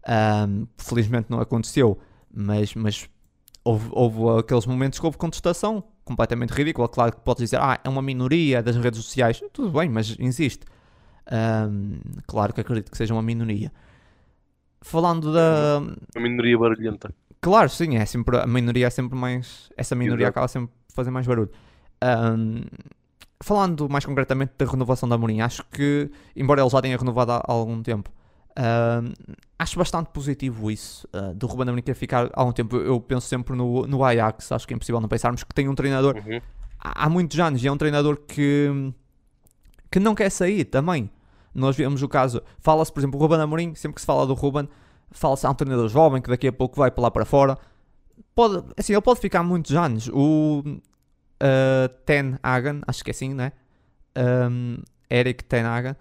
Um, 0.08 0.68
felizmente 0.78 1.28
não 1.30 1.40
aconteceu, 1.40 1.98
mas, 2.34 2.76
mas 2.76 3.10
houve, 3.64 3.88
houve, 3.92 4.40
aqueles 4.40 4.66
momentos 4.66 5.00
que 5.00 5.06
houve 5.06 5.18
contestação 5.18 5.84
completamente 6.04 6.52
ridícula. 6.52 6.88
Claro 6.90 7.14
que 7.14 7.22
podes 7.22 7.44
dizer, 7.44 7.60
ah, 7.62 7.80
é 7.84 7.90
uma 7.90 8.02
minoria 8.02 8.62
das 8.62 8.76
redes 8.76 9.04
sociais, 9.04 9.42
tudo 9.54 9.72
bem, 9.72 9.90
mas 9.90 10.16
existe. 10.20 10.66
Um, 11.32 12.00
claro 12.28 12.54
que 12.54 12.62
acredito 12.62 12.92
que 12.92 12.98
seja 12.98 13.14
uma 13.14 13.24
minoria. 13.24 13.72
Falando 14.82 15.32
da. 15.32 15.80
Uma 16.16 16.28
minoria 16.28 16.58
barulhenta. 16.58 17.14
Claro, 17.40 17.70
sim, 17.70 17.98
é 17.98 18.06
sempre, 18.06 18.38
a 18.38 18.48
minoria 18.48 18.88
é 18.88 18.90
sempre 18.90 19.18
mais. 19.18 19.70
Essa 19.78 19.96
minoria 19.96 20.26
Exato. 20.26 20.32
acaba 20.32 20.48
sempre 20.48 20.72
a 20.92 20.94
fazer 20.94 21.12
mais 21.12 21.26
barulho. 21.26 21.52
Um, 22.04 22.64
falando 23.42 23.90
mais 23.90 24.06
concretamente 24.06 24.54
da 24.58 24.66
renovação 24.66 25.08
da 25.08 25.18
Mourinho, 25.18 25.44
acho 25.46 25.64
que, 25.72 26.10
embora 26.36 26.62
ele 26.62 26.70
já 26.70 26.82
tenha 26.82 26.98
renovado 26.98 27.32
há 27.32 27.44
algum 27.48 27.82
tempo, 27.82 28.10
Uh, 28.54 29.12
acho 29.58 29.80
bastante 29.80 30.12
positivo 30.12 30.70
isso 30.70 31.08
uh, 31.12 31.34
do 31.34 31.48
Ruben 31.48 31.70
Amorim 31.70 31.82
querer 31.82 31.96
ficar 31.96 32.30
há 32.34 32.44
um 32.44 32.52
tempo. 32.52 32.78
Eu 32.78 33.00
penso 33.02 33.28
sempre 33.28 33.56
no, 33.56 33.88
no 33.88 34.04
Ajax, 34.04 34.52
acho 34.52 34.68
que 34.68 34.74
é 34.74 34.76
impossível 34.76 35.02
não 35.02 35.10
pensarmos 35.10 35.44
que 35.44 35.54
tem 35.54 35.68
um 35.68 35.76
treinador 35.76 36.16
uhum. 36.16 36.40
há, 36.80 37.06
há, 37.06 37.10
muitos 37.10 37.40
anos 37.40 37.64
e 37.64 37.68
é 37.68 37.72
um 37.72 37.78
treinador 37.78 38.18
que, 38.28 38.94
que 39.90 40.00
não 40.00 40.14
quer 40.14 40.30
sair 40.30 40.66
também. 40.66 41.10
Nós 41.54 41.76
vemos 41.76 42.02
o 42.04 42.08
caso, 42.08 42.42
fala-se, 42.60 42.92
por 42.92 43.00
exemplo, 43.00 43.20
o 43.20 43.22
Ruben 43.22 43.40
Amorim, 43.40 43.76
sempre 43.76 43.96
que 43.96 44.02
se 44.02 44.08
fala 44.08 44.26
do 44.26 44.34
Ruben, 44.34 44.68
fala-se 45.12 45.46
a 45.46 45.50
um 45.50 45.56
treinador 45.56 45.88
jovem 45.88 46.22
que 46.22 46.30
daqui 46.30 46.48
a 46.48 46.54
pouco 46.54 46.78
vai 46.78 46.92
para 46.92 47.04
lá 47.04 47.12
para 47.12 47.26
fora. 47.26 47.58
Pode, 48.36 48.64
assim, 48.78 48.94
ele 48.94 49.02
pode 49.02 49.20
ficar 49.20 49.44
muitos 49.44 49.76
anos. 49.76 50.10
O 50.10 50.64
uh, 50.66 51.90
Ten 52.06 52.38
Hagen, 52.42 52.82
acho 52.88 53.04
que 53.04 53.10
é 53.10 53.14
assim, 53.14 53.34
né? 53.34 53.52
Um, 54.16 54.78
Eric 55.10 55.44
Ten 55.44 55.64
Hagen. 55.64 55.96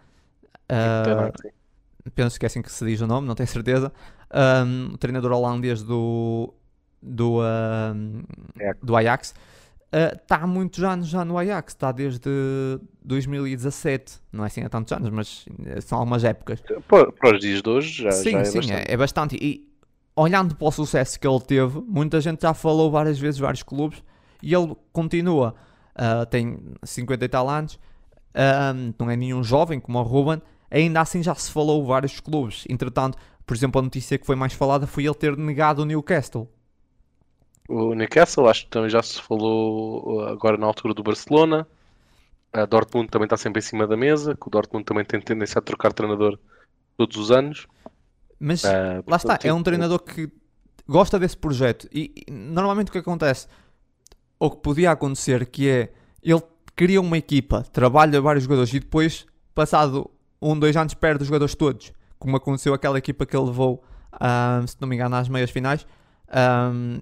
Uh, 0.71 1.62
penso 2.11 2.39
que 2.39 2.47
é 2.47 2.49
assim 2.49 2.63
que 2.63 2.71
se 2.71 2.85
diz 2.85 3.01
o 3.01 3.07
nome, 3.07 3.27
não 3.27 3.35
tenho 3.35 3.49
certeza. 3.49 3.93
Um, 4.33 4.95
o 4.95 4.99
treinador 4.99 5.33
holandês 5.33 5.83
do, 5.83 6.53
do, 7.01 7.41
um, 7.41 8.23
do 8.83 8.97
Ajax 8.97 9.35
está 9.93 10.39
uh, 10.39 10.45
há 10.45 10.47
muitos 10.47 10.83
anos 10.83 11.07
já 11.07 11.25
no 11.25 11.37
Ajax, 11.37 11.75
está 11.75 11.93
desde 11.93 12.31
2017, 13.05 14.21
não 14.33 14.43
é 14.45 14.47
assim 14.47 14.63
há 14.63 14.69
tantos 14.69 14.91
anos, 14.93 15.11
mas 15.11 15.45
são 15.83 15.99
algumas 15.99 16.25
épocas. 16.25 16.63
Para, 16.89 17.13
para 17.13 17.35
os 17.35 17.41
dias 17.41 17.61
de 17.61 17.69
hoje 17.69 18.03
já, 18.03 18.13
sim, 18.13 18.31
já 18.31 18.39
é 18.39 18.45
sim, 18.45 18.59
bastante. 18.59 18.73
É, 18.73 18.95
é 18.95 18.97
bastante. 18.97 19.37
E 19.37 19.69
olhando 20.17 20.57
para 20.57 20.67
o 20.67 20.71
sucesso 20.71 21.21
que 21.21 21.27
ele 21.27 21.41
teve, 21.41 21.81
muita 21.87 22.21
gente 22.21 22.41
já 22.41 22.55
falou 22.55 22.91
várias 22.91 23.19
vezes, 23.19 23.39
vários 23.39 23.63
clubes, 23.63 24.03
e 24.43 24.55
ele 24.55 24.75
continua. 24.93 25.55
Uh, 25.95 26.25
tem 26.25 26.59
50 26.83 27.23
e 27.23 27.29
tal 27.29 27.51
anos, 27.51 27.75
uh, 27.75 28.95
não 28.99 29.11
é 29.11 29.17
nenhum 29.17 29.45
jovem 29.45 29.79
como 29.79 29.99
o 29.99 30.03
Ruben, 30.03 30.41
ainda 30.73 31.01
assim 31.01 31.23
já 31.23 31.35
se 31.35 31.51
falou 31.51 31.85
vários 31.85 32.19
clubes. 32.19 32.65
Entretanto, 32.69 33.19
por 33.45 33.55
exemplo, 33.55 33.79
a 33.79 33.83
notícia 33.83 34.19
que 34.19 34.27
foi 34.27 34.37
mais 34.37 34.53
falada 34.55 34.87
foi 34.87 35.05
ele 35.05 35.15
ter 35.15 35.37
negado 35.37 35.83
o 35.83 35.85
Newcastle. 35.85 36.49
O 37.69 37.95
Newcastle, 37.95 38.49
acho 38.49 38.65
que 38.65 38.71
também 38.71 38.91
já 38.91 39.03
se 39.03 39.21
falou 39.21 40.21
uh, 40.21 40.21
agora 40.29 40.57
na 40.57 40.67
altura 40.67 40.95
do 40.95 41.03
Barcelona. 41.03 41.67
A 42.53 42.67
Dortmund 42.67 43.09
também 43.09 43.27
está 43.27 43.37
sempre 43.37 43.61
em 43.61 43.63
cima 43.63 43.87
da 43.87 43.97
mesa, 43.97 44.35
que 44.35 44.47
o 44.47 44.51
Dortmund 44.51 44.85
também 44.85 45.05
tem 45.05 45.21
tendência 45.21 45.59
a 45.59 45.63
trocar 45.63 45.93
treinador 45.93 46.39
todos 46.97 47.17
os 47.17 47.31
anos. 47.31 47.67
Mas 48.39 48.65
uh, 48.65 49.03
lá 49.07 49.17
está, 49.17 49.39
é 49.43 49.53
um 49.53 49.63
treinador 49.63 50.01
que 50.01 50.31
gosta 50.87 51.19
desse 51.19 51.37
projeto. 51.37 51.89
E, 51.93 52.25
e 52.27 52.31
normalmente 52.31 52.89
o 52.89 52.93
que 52.93 52.99
acontece, 52.99 53.47
ou 54.39 54.51
que 54.51 54.59
podia 54.59 54.91
acontecer, 54.91 55.47
que 55.47 55.69
é 55.69 55.93
ele 56.23 56.43
cria 56.75 57.01
uma 57.01 57.19
equipa, 57.19 57.63
trabalha 57.73 58.21
vários 58.21 58.45
jogadores 58.45 58.73
e 58.73 58.81
depois, 58.81 59.27
passado 59.55 60.11
um, 60.43 60.59
dois 60.59 60.77
anos 60.77 60.95
perde 60.95 61.23
os 61.23 61.29
jogadores 61.29 61.55
todos, 61.55 61.93
como 62.19 62.37
aconteceu 62.37 62.75
aquela 62.75 62.99
equipa 62.99 63.25
que 63.25 63.37
ele 63.37 63.47
levou, 63.47 63.83
um, 64.15 64.67
se 64.67 64.77
não 64.81 64.89
me 64.89 64.97
engano, 64.97 65.17
às 65.17 65.29
meias 65.29 65.51
finais. 65.51 65.87
Um, 66.35 66.99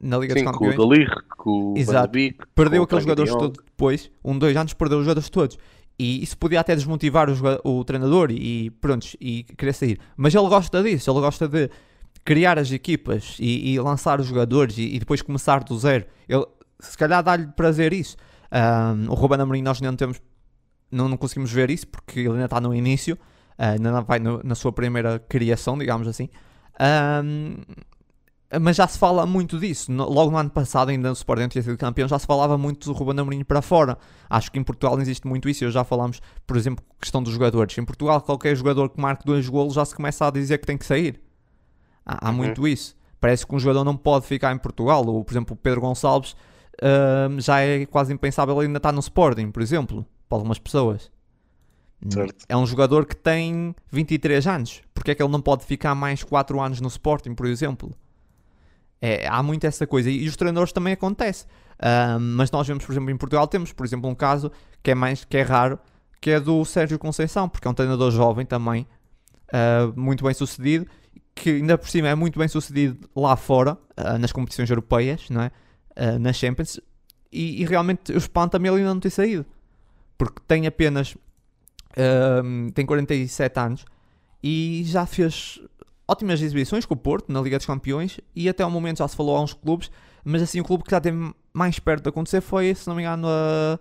na 0.00 0.18
Liga 0.18 0.34
Sim, 0.34 0.44
dos 0.44 0.52
Campeões. 0.52 0.76
com 0.76 0.82
o 0.82 0.88
Dalir, 0.88 1.24
com 1.36 1.72
o 1.72 1.78
Exato. 1.78 2.12
Beek, 2.12 2.38
Perdeu 2.54 2.82
aqueles 2.82 3.04
jogadores 3.04 3.32
todos 3.32 3.62
depois, 3.64 4.10
um, 4.24 4.38
dois 4.38 4.56
anos, 4.56 4.72
perdeu 4.74 4.98
os 4.98 5.04
jogadores 5.04 5.30
todos. 5.30 5.58
E 5.98 6.22
isso 6.22 6.36
podia 6.36 6.60
até 6.60 6.74
desmotivar 6.74 7.28
o, 7.30 7.78
o 7.78 7.84
treinador 7.84 8.30
e, 8.30 8.66
e 8.66 8.70
pronto, 8.70 9.06
e 9.20 9.44
querer 9.44 9.72
sair. 9.72 10.00
Mas 10.16 10.34
ele 10.34 10.48
gosta 10.48 10.82
disso, 10.82 11.10
ele 11.10 11.20
gosta 11.20 11.46
de 11.46 11.70
criar 12.24 12.58
as 12.58 12.70
equipas 12.72 13.36
e, 13.38 13.72
e 13.72 13.80
lançar 13.80 14.20
os 14.20 14.26
jogadores 14.26 14.78
e, 14.78 14.94
e, 14.94 14.98
depois 14.98 15.22
começar 15.22 15.62
do 15.62 15.78
zero. 15.78 16.06
Ele, 16.28 16.46
se 16.80 16.96
calhar 16.96 17.22
dá-lhe 17.22 17.46
prazer 17.48 17.92
isso. 17.92 18.16
Um, 18.50 19.10
o 19.10 19.14
Ruben 19.14 19.40
Amorim 19.40 19.62
nós 19.62 19.80
não 19.80 19.94
temos 19.96 20.20
não, 20.92 21.08
não 21.08 21.16
conseguimos 21.16 21.50
ver 21.50 21.70
isso 21.70 21.88
porque 21.88 22.20
ele 22.20 22.30
ainda 22.30 22.44
está 22.44 22.60
no 22.60 22.74
início, 22.74 23.14
uh, 23.14 23.18
ainda 23.72 23.90
não 23.90 24.04
vai 24.04 24.18
no, 24.18 24.40
na 24.44 24.54
sua 24.54 24.72
primeira 24.72 25.18
criação, 25.18 25.76
digamos 25.78 26.06
assim. 26.06 26.28
Um, 27.24 27.56
mas 28.60 28.76
já 28.76 28.86
se 28.86 28.98
fala 28.98 29.24
muito 29.24 29.58
disso. 29.58 29.90
Logo 29.90 30.30
no 30.30 30.36
ano 30.36 30.50
passado, 30.50 30.90
ainda 30.90 31.08
no 31.08 31.14
Sporting 31.14 31.48
tinha 31.48 31.62
sido 31.62 31.78
campeão, 31.78 32.06
já 32.06 32.18
se 32.18 32.26
falava 32.26 32.58
muito 32.58 32.92
do 32.92 32.96
Ruben 32.96 33.18
Amorim 33.18 33.42
para 33.44 33.62
fora. 33.62 33.96
Acho 34.28 34.52
que 34.52 34.58
em 34.58 34.62
Portugal 34.62 35.00
existe 35.00 35.26
muito 35.26 35.48
isso. 35.48 35.64
Eu 35.64 35.70
já 35.70 35.84
falámos, 35.84 36.20
por 36.46 36.56
exemplo, 36.56 36.84
questão 37.00 37.22
dos 37.22 37.32
jogadores. 37.32 37.76
Em 37.78 37.84
Portugal, 37.84 38.20
qualquer 38.20 38.54
jogador 38.54 38.90
que 38.90 39.00
marque 39.00 39.24
dois 39.24 39.48
golos 39.48 39.72
já 39.74 39.84
se 39.86 39.94
começa 39.94 40.26
a 40.26 40.30
dizer 40.30 40.58
que 40.58 40.66
tem 40.66 40.76
que 40.76 40.84
sair. 40.84 41.18
Há, 42.04 42.28
há 42.28 42.30
Uhum. 42.30 42.36
muito 42.36 42.68
isso. 42.68 42.94
Parece 43.18 43.46
que 43.46 43.54
um 43.54 43.58
jogador 43.58 43.84
não 43.84 43.96
pode 43.96 44.26
ficar 44.26 44.52
em 44.52 44.58
Portugal. 44.58 45.02
Ou, 45.06 45.24
por 45.24 45.32
exemplo, 45.32 45.54
o 45.54 45.56
Pedro 45.56 45.80
Gonçalves 45.80 46.32
uh, 46.32 47.40
já 47.40 47.60
é 47.60 47.86
quase 47.86 48.12
impensável 48.12 48.54
ele 48.58 48.66
ainda 48.66 48.76
estar 48.78 48.92
no 48.92 49.00
Sporting, 49.00 49.50
por 49.50 49.62
exemplo 49.62 50.04
para 50.32 50.38
algumas 50.38 50.58
pessoas. 50.58 51.10
Certo. 52.08 52.46
É 52.48 52.56
um 52.56 52.64
jogador 52.64 53.04
que 53.04 53.14
tem 53.14 53.74
23 53.90 54.46
anos. 54.46 54.80
Porque 54.94 55.10
é 55.10 55.14
que 55.14 55.22
ele 55.22 55.30
não 55.30 55.42
pode 55.42 55.66
ficar 55.66 55.94
mais 55.94 56.24
4 56.24 56.58
anos 56.58 56.80
no 56.80 56.88
Sporting, 56.88 57.34
por 57.34 57.44
exemplo? 57.44 57.94
É, 59.00 59.28
há 59.28 59.42
muito 59.42 59.66
essa 59.66 59.86
coisa. 59.86 60.10
E, 60.10 60.24
e 60.24 60.28
os 60.28 60.34
treinadores 60.34 60.72
também 60.72 60.94
acontece. 60.94 61.44
Ah, 61.78 62.18
mas 62.18 62.50
nós 62.50 62.66
vemos, 62.66 62.84
por 62.84 62.92
exemplo, 62.92 63.10
em 63.10 63.16
Portugal, 63.16 63.46
temos, 63.46 63.72
por 63.74 63.84
exemplo, 63.84 64.08
um 64.08 64.14
caso 64.14 64.50
que 64.82 64.90
é 64.90 64.94
mais 64.94 65.22
que 65.22 65.36
é 65.36 65.42
raro, 65.42 65.78
que 66.18 66.30
é 66.30 66.40
do 66.40 66.64
Sérgio 66.64 66.98
Conceição, 66.98 67.46
porque 67.46 67.68
é 67.68 67.70
um 67.70 67.74
treinador 67.74 68.10
jovem 68.10 68.46
também, 68.46 68.86
ah, 69.52 69.92
muito 69.94 70.24
bem 70.24 70.32
sucedido, 70.32 70.86
que 71.34 71.50
ainda 71.50 71.76
por 71.76 71.90
cima 71.90 72.08
é 72.08 72.14
muito 72.14 72.38
bem 72.38 72.48
sucedido 72.48 73.06
lá 73.14 73.36
fora, 73.36 73.76
ah, 73.98 74.18
nas 74.18 74.32
competições 74.32 74.70
europeias, 74.70 75.28
não 75.28 75.42
é? 75.42 75.50
Nas 76.18 76.36
Champions, 76.36 76.80
e, 77.30 77.60
e 77.60 77.66
realmente 77.66 78.12
o 78.12 78.16
espanta-me 78.16 78.66
ele 78.66 78.78
ainda 78.78 78.94
não 78.94 79.00
ter 79.00 79.10
saído, 79.10 79.44
porque 80.18 80.40
tem 80.46 80.66
apenas 80.66 81.16
ah, 81.96 82.42
tem 82.74 82.86
47 82.86 83.58
anos 83.58 83.84
e 84.42 84.82
já 84.86 85.06
fez 85.06 85.60
ótimas 86.06 86.40
exibições 86.42 86.84
com 86.84 86.94
o 86.94 86.96
Porto 86.96 87.32
na 87.32 87.40
Liga 87.40 87.56
dos 87.56 87.66
Campeões 87.66 88.20
e 88.34 88.48
até 88.48 88.62
ao 88.62 88.70
momento 88.70 88.98
já 88.98 89.08
se 89.08 89.16
falou 89.16 89.36
a 89.36 89.40
uns 89.42 89.52
clubes, 89.54 89.90
mas 90.24 90.42
assim 90.42 90.60
o 90.60 90.64
clube 90.64 90.84
que 90.84 90.90
já 90.90 91.00
teve 91.00 91.32
mais 91.52 91.78
perto 91.78 92.02
de 92.04 92.08
acontecer 92.08 92.40
foi, 92.40 92.74
se 92.74 92.88
não 92.88 92.94
me 92.96 93.02
engano, 93.02 93.26
a, 93.28 93.78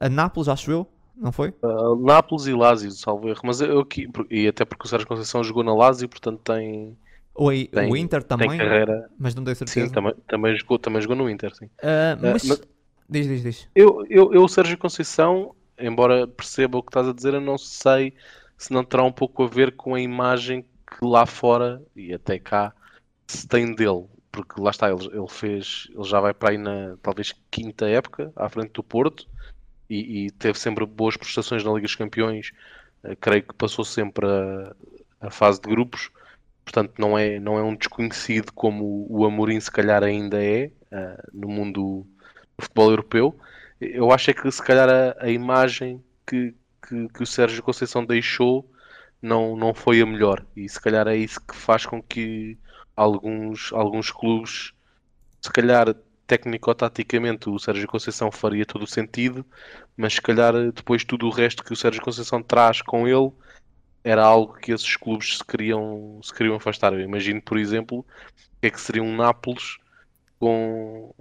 a 0.00 0.08
Nápoles, 0.08 0.48
acho 0.48 0.70
eu, 0.70 0.86
não 1.16 1.32
foi? 1.32 1.50
Uh, 1.62 1.96
Nápoles 2.04 2.46
e 2.46 2.52
Lazio, 2.52 2.90
salvo 2.92 3.28
erro. 3.28 3.40
Mas 3.44 3.60
eu 3.60 3.80
aqui, 3.80 4.08
e 4.30 4.46
até 4.48 4.64
porque 4.64 4.86
o 4.86 4.88
Sérgio 4.88 5.06
Conceição 5.08 5.42
jogou 5.42 5.62
na 5.64 5.74
Lazio, 5.74 6.08
portanto 6.08 6.40
tem, 6.44 6.96
Ou 7.34 7.48
aí- 7.48 7.66
Tem- 7.68 7.90
o 7.90 7.96
Inter 7.96 8.22
também, 8.22 8.56
carreira. 8.56 9.10
mas 9.18 9.34
não 9.34 9.42
tenho 9.44 9.56
certeza. 9.56 9.86
Sim, 9.88 9.92
também, 9.92 10.14
também, 10.28 10.56
jogou, 10.56 10.78
também 10.78 11.02
jogou 11.02 11.16
no 11.16 11.28
Inter, 11.28 11.54
sim. 11.54 11.68
Ah, 11.82 12.16
mas, 12.20 12.44
mas- 12.44 12.62
diz, 13.08 13.26
diz, 13.26 13.42
diz. 13.42 13.68
Eu, 13.74 14.04
eu, 14.08 14.32
eu, 14.34 14.48
Sérgio 14.48 14.78
Conceição, 14.78 15.54
embora 15.78 16.26
perceba 16.26 16.78
o 16.78 16.82
que 16.82 16.90
estás 16.90 17.08
a 17.08 17.12
dizer, 17.12 17.34
eu 17.34 17.40
não 17.40 17.58
sei 17.58 18.14
se 18.56 18.72
não 18.72 18.84
terá 18.84 19.02
um 19.02 19.12
pouco 19.12 19.44
a 19.44 19.48
ver 19.48 19.72
com 19.72 19.94
a 19.94 20.00
imagem 20.00 20.62
que 20.62 21.04
lá 21.04 21.26
fora 21.26 21.82
e 21.94 22.12
até 22.14 22.38
cá 22.38 22.72
se 23.26 23.46
tem 23.46 23.74
dele. 23.74 24.06
Porque 24.30 24.60
lá 24.60 24.70
está, 24.70 24.90
ele, 24.90 25.06
ele 25.06 25.28
fez, 25.28 25.88
ele 25.94 26.04
já 26.04 26.20
vai 26.20 26.34
para 26.34 26.50
aí 26.50 26.58
na 26.58 26.96
talvez 27.02 27.34
quinta 27.50 27.88
época 27.88 28.32
à 28.36 28.48
frente 28.48 28.72
do 28.72 28.82
Porto 28.82 29.26
e, 29.88 30.26
e 30.26 30.30
teve 30.30 30.58
sempre 30.58 30.84
boas 30.84 31.16
prestações 31.16 31.64
na 31.64 31.72
Liga 31.72 31.86
dos 31.86 31.94
Campeões. 31.94 32.52
Eh, 33.02 33.16
creio 33.16 33.42
que 33.42 33.54
passou 33.54 33.84
sempre 33.84 34.26
a, 34.26 34.74
a 35.20 35.30
fase 35.30 35.60
de 35.60 35.68
grupos, 35.68 36.10
portanto 36.64 36.94
não 36.98 37.18
é, 37.18 37.40
não 37.40 37.58
é 37.58 37.62
um 37.62 37.74
desconhecido 37.74 38.52
como 38.52 39.06
o 39.08 39.24
Amorim 39.24 39.60
se 39.60 39.70
calhar 39.70 40.02
ainda 40.02 40.42
é 40.42 40.70
eh, 40.90 41.24
no 41.32 41.48
mundo 41.48 42.04
do 42.04 42.15
futebol 42.58 42.90
europeu. 42.90 43.38
Eu 43.80 44.10
acho 44.10 44.30
é 44.30 44.34
que 44.34 44.50
se 44.50 44.62
calhar 44.62 44.88
a, 44.88 45.16
a 45.24 45.30
imagem 45.30 46.02
que, 46.26 46.54
que, 46.86 47.08
que 47.08 47.22
o 47.22 47.26
Sérgio 47.26 47.62
Conceição 47.62 48.04
deixou 48.04 48.68
não, 49.20 49.56
não 49.56 49.74
foi 49.74 50.00
a 50.00 50.06
melhor. 50.06 50.44
E 50.56 50.68
se 50.68 50.80
calhar 50.80 51.06
é 51.08 51.16
isso 51.16 51.40
que 51.40 51.54
faz 51.54 51.84
com 51.86 52.02
que 52.02 52.58
alguns, 52.94 53.72
alguns 53.72 54.10
clubes, 54.10 54.72
se 55.40 55.52
calhar 55.52 55.94
técnico-taticamente, 56.26 57.48
o 57.48 57.58
Sérgio 57.58 57.86
Conceição 57.86 58.32
faria 58.32 58.66
todo 58.66 58.82
o 58.82 58.86
sentido, 58.86 59.44
mas 59.96 60.14
se 60.14 60.22
calhar 60.22 60.52
depois 60.72 61.04
tudo 61.04 61.26
o 61.26 61.30
resto 61.30 61.62
que 61.62 61.72
o 61.72 61.76
Sérgio 61.76 62.02
Conceição 62.02 62.42
traz 62.42 62.82
com 62.82 63.06
ele 63.06 63.30
era 64.02 64.24
algo 64.24 64.54
que 64.54 64.72
esses 64.72 64.96
clubes 64.96 65.38
se 65.38 65.44
queriam, 65.44 66.20
se 66.22 66.32
queriam 66.32 66.56
afastar. 66.56 66.92
Eu 66.92 67.00
imagino, 67.00 67.42
por 67.42 67.58
exemplo, 67.58 67.98
o 67.98 68.60
que 68.60 68.66
é 68.68 68.70
que 68.70 68.80
seria 68.80 69.02
um 69.02 69.16
Nápoles 69.16 69.78
com 70.38 71.12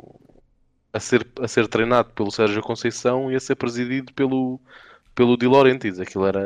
a 0.95 0.99
ser, 0.99 1.27
a 1.41 1.47
ser 1.47 1.67
treinado 1.67 2.09
pelo 2.11 2.31
Sérgio 2.31 2.61
Conceição 2.61 3.31
e 3.31 3.35
a 3.35 3.39
ser 3.39 3.55
presidido 3.55 4.13
pelo, 4.13 4.59
pelo 5.13 5.37
Di 5.37 5.47
Laurentiis. 5.47 5.99
Aquilo 5.99 6.25
era, 6.25 6.39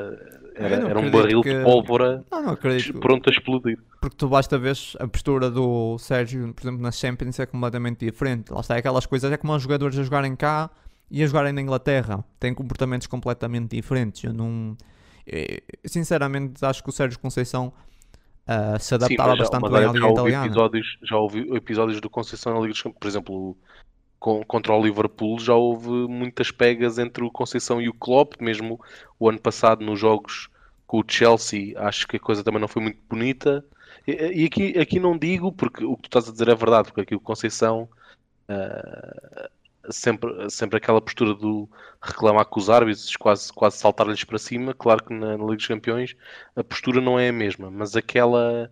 era, 0.56 0.76
Eu 0.82 0.88
era 0.90 1.00
um 1.00 1.12
barril 1.12 1.42
que- 1.42 1.54
de 1.58 1.64
pólvora 1.64 2.24
Não, 2.32 2.42
não 2.44 2.56
pronto 3.00 3.30
a 3.30 3.32
explodir. 3.34 3.78
Porque 4.02 4.16
tu 4.16 4.28
basta 4.30 4.58
ver 4.58 4.76
a 5.00 5.08
postura 5.08 5.50
do 5.52 5.98
Sérgio, 5.98 6.54
por 6.54 6.62
exemplo, 6.64 6.82
na 6.82 6.92
Champions 6.92 7.38
é 7.40 7.46
completamente 7.46 8.06
diferente. 8.06 8.52
Lá 8.52 8.62
está, 8.62 8.76
é 8.76 8.80
aquelas 8.80 9.06
coisas, 9.06 9.32
é 9.32 9.38
como 9.38 9.54
os 9.54 9.62
jogadores 9.62 9.98
a 10.00 10.04
jogarem 10.04 10.36
cá 10.36 10.70
e 11.12 11.22
a 11.24 11.28
jogarem 11.28 11.52
na 11.54 11.62
Inglaterra. 11.62 12.24
Têm 12.40 12.54
comportamentos 12.54 13.08
completamente 13.08 13.76
diferentes. 13.76 14.24
Eu 14.24 14.34
não. 14.34 14.76
eh, 15.28 15.62
Sinceramente, 15.86 16.64
acho 16.66 16.82
que 16.84 16.90
o 16.90 16.92
Sérgio 16.94 17.20
Conceição 17.20 17.74
ah, 18.48 18.80
se 18.80 18.96
adaptava 18.96 19.30
mas 19.30 19.38
já- 19.38 19.44
bastante 19.44 19.70
bem 19.72 19.84
à 19.84 19.92
Liga 19.92 20.00
já 20.00 20.12
Italiana. 20.12 20.46
episódios, 20.46 20.98
já 21.04 21.18
houve 21.18 21.40
episódios 21.56 22.00
do 22.02 22.10
Conceição 22.10 22.54
na 22.54 22.60
Liga 22.62 22.72
dos 22.72 22.82
Campeões, 22.82 23.00
por 23.00 23.08
exemplo, 23.08 23.58
contra 24.20 24.74
o 24.74 24.84
Liverpool 24.84 25.40
já 25.40 25.54
houve 25.54 25.90
muitas 25.90 26.52
pegas 26.52 26.98
entre 27.00 27.24
o 27.24 27.32
Conceição 27.32 27.82
e 27.82 27.88
o 27.88 27.94
Klopp, 27.94 28.34
mesmo 28.40 28.80
o 29.18 29.30
ano 29.30 29.40
passado 29.40 29.84
nos 29.84 30.00
jogos 30.00 30.50
com 30.86 31.00
o 31.00 31.06
Chelsea, 31.08 31.74
acho 31.78 32.08
que 32.08 32.18
a 32.18 32.20
coisa 32.20 32.44
também 32.44 32.60
não 32.60 32.68
foi 32.68 32.82
muito 32.82 33.00
bonita. 33.10 33.64
E, 34.08 34.42
e 34.42 34.46
aqui, 34.46 34.78
aqui 34.78 35.00
não 35.00 35.18
digo, 35.18 35.52
porque 35.52 35.86
o 35.86 35.96
que 35.96 36.04
tu 36.04 36.08
estás 36.08 36.28
a 36.28 36.32
dizer 36.32 36.50
é 36.50 36.56
verdade, 36.56 36.88
porque 36.88 37.02
aqui 37.02 37.16
o 37.16 37.20
Conceição 37.20 37.88
ah, 38.50 39.50
sempre, 39.92 40.50
sempre 40.50 40.78
aquela 40.78 41.02
postura 41.02 41.34
do 41.34 41.70
reclamar 42.02 42.46
com 42.46 42.60
os 42.60 42.70
árbitros, 42.70 43.16
quase, 43.16 43.54
quase 43.54 43.78
saltar-lhes 43.78 44.24
para 44.24 44.38
cima. 44.40 44.74
Claro 44.74 45.04
que 45.04 45.14
na, 45.14 45.38
na 45.38 45.44
Liga 45.44 45.58
dos 45.58 45.68
Campeões 45.68 46.16
a 46.56 46.64
postura 46.64 47.00
não 47.02 47.20
é 47.20 47.30
a 47.30 47.34
mesma, 47.34 47.70
mas 47.70 47.96
aquela, 47.96 48.72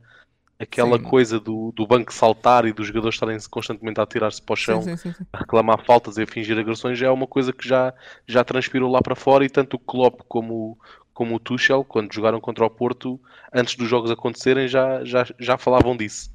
aquela 0.59 0.97
Sim. 0.97 1.03
coisa 1.03 1.39
do, 1.39 1.71
do 1.75 1.85
banco 1.87 2.13
saltar 2.13 2.65
e 2.65 2.73
dos 2.73 2.87
jogadores 2.87 3.15
estarem 3.15 3.37
constantemente 3.49 3.99
a 4.01 4.05
tirar-se 4.05 4.41
para 4.41 4.53
o 4.53 4.55
chão, 4.55 4.81
Sim, 4.81 4.95
sim, 4.97 4.97
sim, 4.97 5.13
sim. 5.13 5.25
a 5.31 5.39
reclamar 5.39 5.83
faltas 5.85 6.17
e 6.17 6.23
a 6.23 6.27
fingir 6.27 6.57
agressões, 6.57 6.97
já 6.97 7.07
é 7.07 7.11
uma 7.11 7.27
coisa 7.27 7.53
que 7.53 7.67
já, 7.67 7.93
já 8.27 8.43
transpirou 8.43 8.91
lá 8.91 9.01
para 9.01 9.15
fora 9.15 9.45
e 9.45 9.49
tanto 9.49 9.75
o 9.75 9.79
Klopp 9.79 10.21
como, 10.27 10.77
como 11.13 11.35
o 11.35 11.39
Tuchel, 11.39 11.83
quando 11.83 12.13
jogaram 12.13 12.39
contra 12.41 12.65
o 12.65 12.69
Porto, 12.69 13.19
antes 13.53 13.75
dos 13.75 13.87
jogos 13.87 14.09
acontecerem, 14.11 14.67
já, 14.67 15.03
já, 15.05 15.25
já 15.39 15.57
falavam 15.57 15.95
disso. 15.95 16.31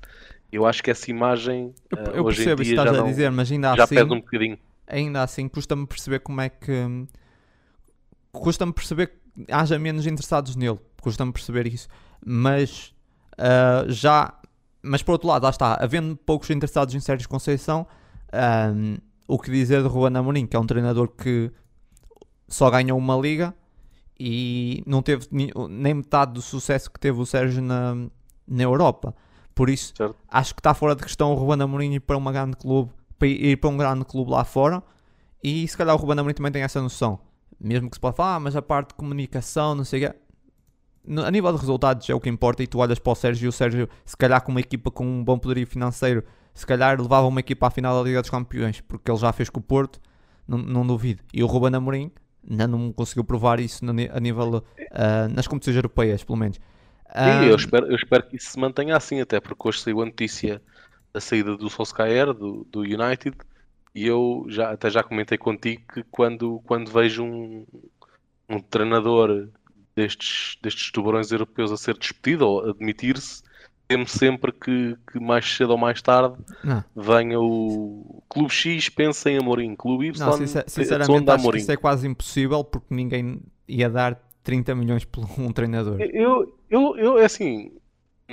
Eu 0.53 0.67
acho 0.67 0.83
que 0.83 0.91
essa 0.91 1.11
imagem 1.11 1.75
Eu, 1.91 1.99
eh, 1.99 2.19
eu 2.19 2.25
hoje 2.25 2.45
em 2.45 2.55
percebo 2.55 2.63
isso 2.63 2.71
que 2.75 2.75
dia 2.75 2.75
estás 2.75 2.91
já, 2.91 2.99
a 2.99 3.03
não, 3.03 3.05
dizer, 3.05 3.31
mas 3.31 3.51
ainda 3.51 3.75
já 3.75 3.85
assim. 3.85 3.95
pesa 3.95 4.13
um 4.15 4.21
bocadinho. 4.21 4.59
ainda 4.87 5.23
assim 5.23 5.49
custa-me 5.49 5.87
perceber 5.87 6.21
como 6.21 6.41
é 6.41 6.49
que 6.49 6.73
custa-me 8.33 8.73
perceber 8.73 9.09
que 9.09 9.53
haja 9.53 9.79
menos 9.79 10.07
interessados 10.07 10.57
nele 10.57 10.79
custa-me 11.01 11.33
perceber 11.33 11.67
isso 11.67 11.89
mas 12.25 12.95
ah, 13.39 13.85
já 13.89 14.35
mas 14.83 15.03
por 15.03 15.13
outro 15.13 15.29
lado 15.29 15.45
lá 15.45 15.51
está 15.51 15.75
havendo 15.81 16.17
poucos 16.17 16.51
interessados 16.51 16.95
em 16.95 17.01
Sérgio 17.01 17.29
Conceição 17.29 17.87
ahm, 18.33 18.97
o 19.29 19.39
que 19.39 19.51
dizer 19.51 19.83
de 19.83 19.89
Juan 19.89 20.17
Amorim 20.19 20.47
que 20.47 20.57
é 20.57 20.59
um 20.59 20.67
treinador 20.67 21.09
que 21.09 21.51
só 22.49 22.71
ganhou 22.71 22.99
uma 22.99 23.17
liga 23.17 23.55
e 24.19 24.83
não 24.87 25.03
teve 25.03 25.27
nem 25.33 25.95
metade 25.95 26.33
do 26.33 26.43
sucesso 26.43 26.91
que 26.91 27.01
teve 27.01 27.21
o 27.21 27.27
Sérgio 27.27 27.61
na, 27.63 27.95
na 28.47 28.63
Europa. 28.63 29.15
Por 29.55 29.69
isso 29.69 29.93
Certo. 29.97 30.15
acho 30.29 30.55
que 30.55 30.61
está 30.61 30.73
fora 30.75 30.95
de 30.95 31.03
questão 31.03 31.33
o 31.33 31.35
Ruben 31.35 31.63
Amorim 31.63 31.95
ir 31.95 32.01
para 32.01 32.17
uma 32.17 32.31
grande 32.31 32.57
clube 32.57 32.93
para 33.19 33.29
ir 33.29 33.57
para 33.57 33.71
um 33.71 33.77
grande 33.77 34.05
clube 34.05 34.31
lá 34.31 34.45
fora. 34.45 34.83
E 35.43 35.67
se 35.67 35.77
calhar 35.77 35.95
o 35.95 35.99
Ruben 35.99 36.19
Amorim 36.19 36.35
também 36.35 36.53
tem 36.53 36.63
essa 36.63 36.81
noção. 36.81 37.19
Mesmo 37.59 37.91
que 37.91 37.97
se 37.97 38.01
pode 38.01 38.17
falar, 38.17 38.37
ah, 38.37 38.41
mas 38.41 38.55
a 38.55 38.63
parte 38.63 38.91
de 38.91 38.95
comunicação, 38.95 39.75
não 39.75 39.85
sei 39.85 40.05
o 40.05 40.11
quê 40.11 40.19
a 41.25 41.31
nível 41.31 41.53
de 41.53 41.59
resultados 41.59 42.09
é 42.09 42.15
o 42.15 42.21
que 42.21 42.29
importa 42.29 42.63
e 42.63 42.67
tu 42.67 42.79
olhas 42.79 42.99
para 42.99 43.13
o 43.13 43.15
Sérgio 43.15 43.47
e 43.47 43.49
o 43.49 43.53
Sérgio 43.53 43.89
se 44.05 44.17
calhar 44.17 44.43
com 44.43 44.53
uma 44.53 44.61
equipa 44.61 44.91
com 44.91 45.05
um 45.05 45.25
bom 45.25 45.39
poderio 45.39 45.67
financeiro 45.67 46.23
se 46.55 46.67
calhar 46.67 47.01
levava 47.01 47.27
uma 47.27 47.41
equipa 47.41 47.67
à 47.67 47.71
final 47.71 47.97
da 47.97 48.09
Liga 48.09 48.21
dos 48.21 48.31
Campeões 48.31 48.81
porque 48.81 49.11
ele 49.11 49.19
já 49.19 49.33
fez 49.33 49.51
com 49.51 49.61
o 49.61 49.63
Porto 49.63 50.01
não, 50.47 50.59
não 50.59 50.87
duvido, 50.87 51.23
e 51.33 51.43
o 51.43 51.47
Ruben 51.47 51.75
Amorim 51.75 52.11
ainda 52.49 52.67
não 52.67 52.93
conseguiu 52.93 53.25
provar 53.25 53.61
isso 53.61 53.85
a 53.85 54.21
nível 54.21 54.65
ah, 54.91 55.29
nas 55.29 55.47
competições 55.47 55.77
europeias 55.77 56.25
pelo 56.25 56.39
menos. 56.39 56.61
Ah, 57.07 57.41
Sim, 57.41 57.49
eu 57.49 57.57
espero, 57.57 57.87
eu 57.87 57.97
espero 57.97 58.27
que 58.27 58.37
isso 58.37 58.51
se 58.51 58.59
mantenha 58.59 58.97
assim, 58.97 59.21
até 59.21 59.39
porque 59.39 59.69
hoje 59.69 59.81
saiu 59.81 60.01
a 60.01 60.07
notícia 60.07 60.63
da 61.13 61.21
saída 61.21 61.57
do 61.57 61.69
Solskjaer, 61.69 62.33
do, 62.33 62.67
do 62.71 62.81
United, 62.81 63.37
e 63.95 64.07
eu 64.07 64.47
já, 64.49 64.71
até 64.71 64.89
já 64.89 65.03
comentei 65.03 65.37
contigo 65.37 65.83
que 65.93 66.03
quando, 66.05 66.61
quando 66.65 66.91
vejo 66.91 67.23
um, 67.23 67.67
um 68.49 68.59
treinador 68.61 69.49
destes, 69.97 70.57
destes 70.63 70.91
tubarões 70.91 71.31
europeus 71.33 71.71
a 71.73 71.77
ser 71.77 71.97
despedido 71.99 72.47
ou 72.47 72.71
a 72.71 72.73
demitir-se, 72.73 73.43
temo 73.89 74.07
sempre 74.09 74.53
que, 74.53 74.97
que 75.13 75.21
mais 75.21 75.45
cedo 75.55 75.71
ou 75.71 75.79
mais 75.79 76.01
tarde 76.01 76.37
não. 76.65 76.83
venha 76.97 77.39
o 77.39 78.23
Clube 78.29 78.51
X, 78.51 78.89
pensa 78.89 79.31
em 79.31 79.39
Amorim, 79.39 79.75
Clube 79.77 80.07
Y, 80.07 80.19
Não, 80.25 80.33
sincer- 80.39 80.65
pensa 80.65 80.81
sinceramente 80.83 81.11
acho 81.31 81.37
que 81.37 81.43
Amorim. 81.43 81.59
isso 81.59 81.73
é 81.73 81.77
quase 81.77 82.07
impossível 82.09 82.65
porque 82.65 82.95
ninguém 82.95 83.41
ia 83.69 83.91
dar 83.91 84.19
30 84.43 84.75
milhões 84.75 85.05
por 85.05 85.25
um 85.39 85.53
treinador. 85.53 86.01
Eu, 86.01 86.57
eu, 86.71 86.97
eu, 86.97 87.19
é 87.19 87.25
assim, 87.27 87.73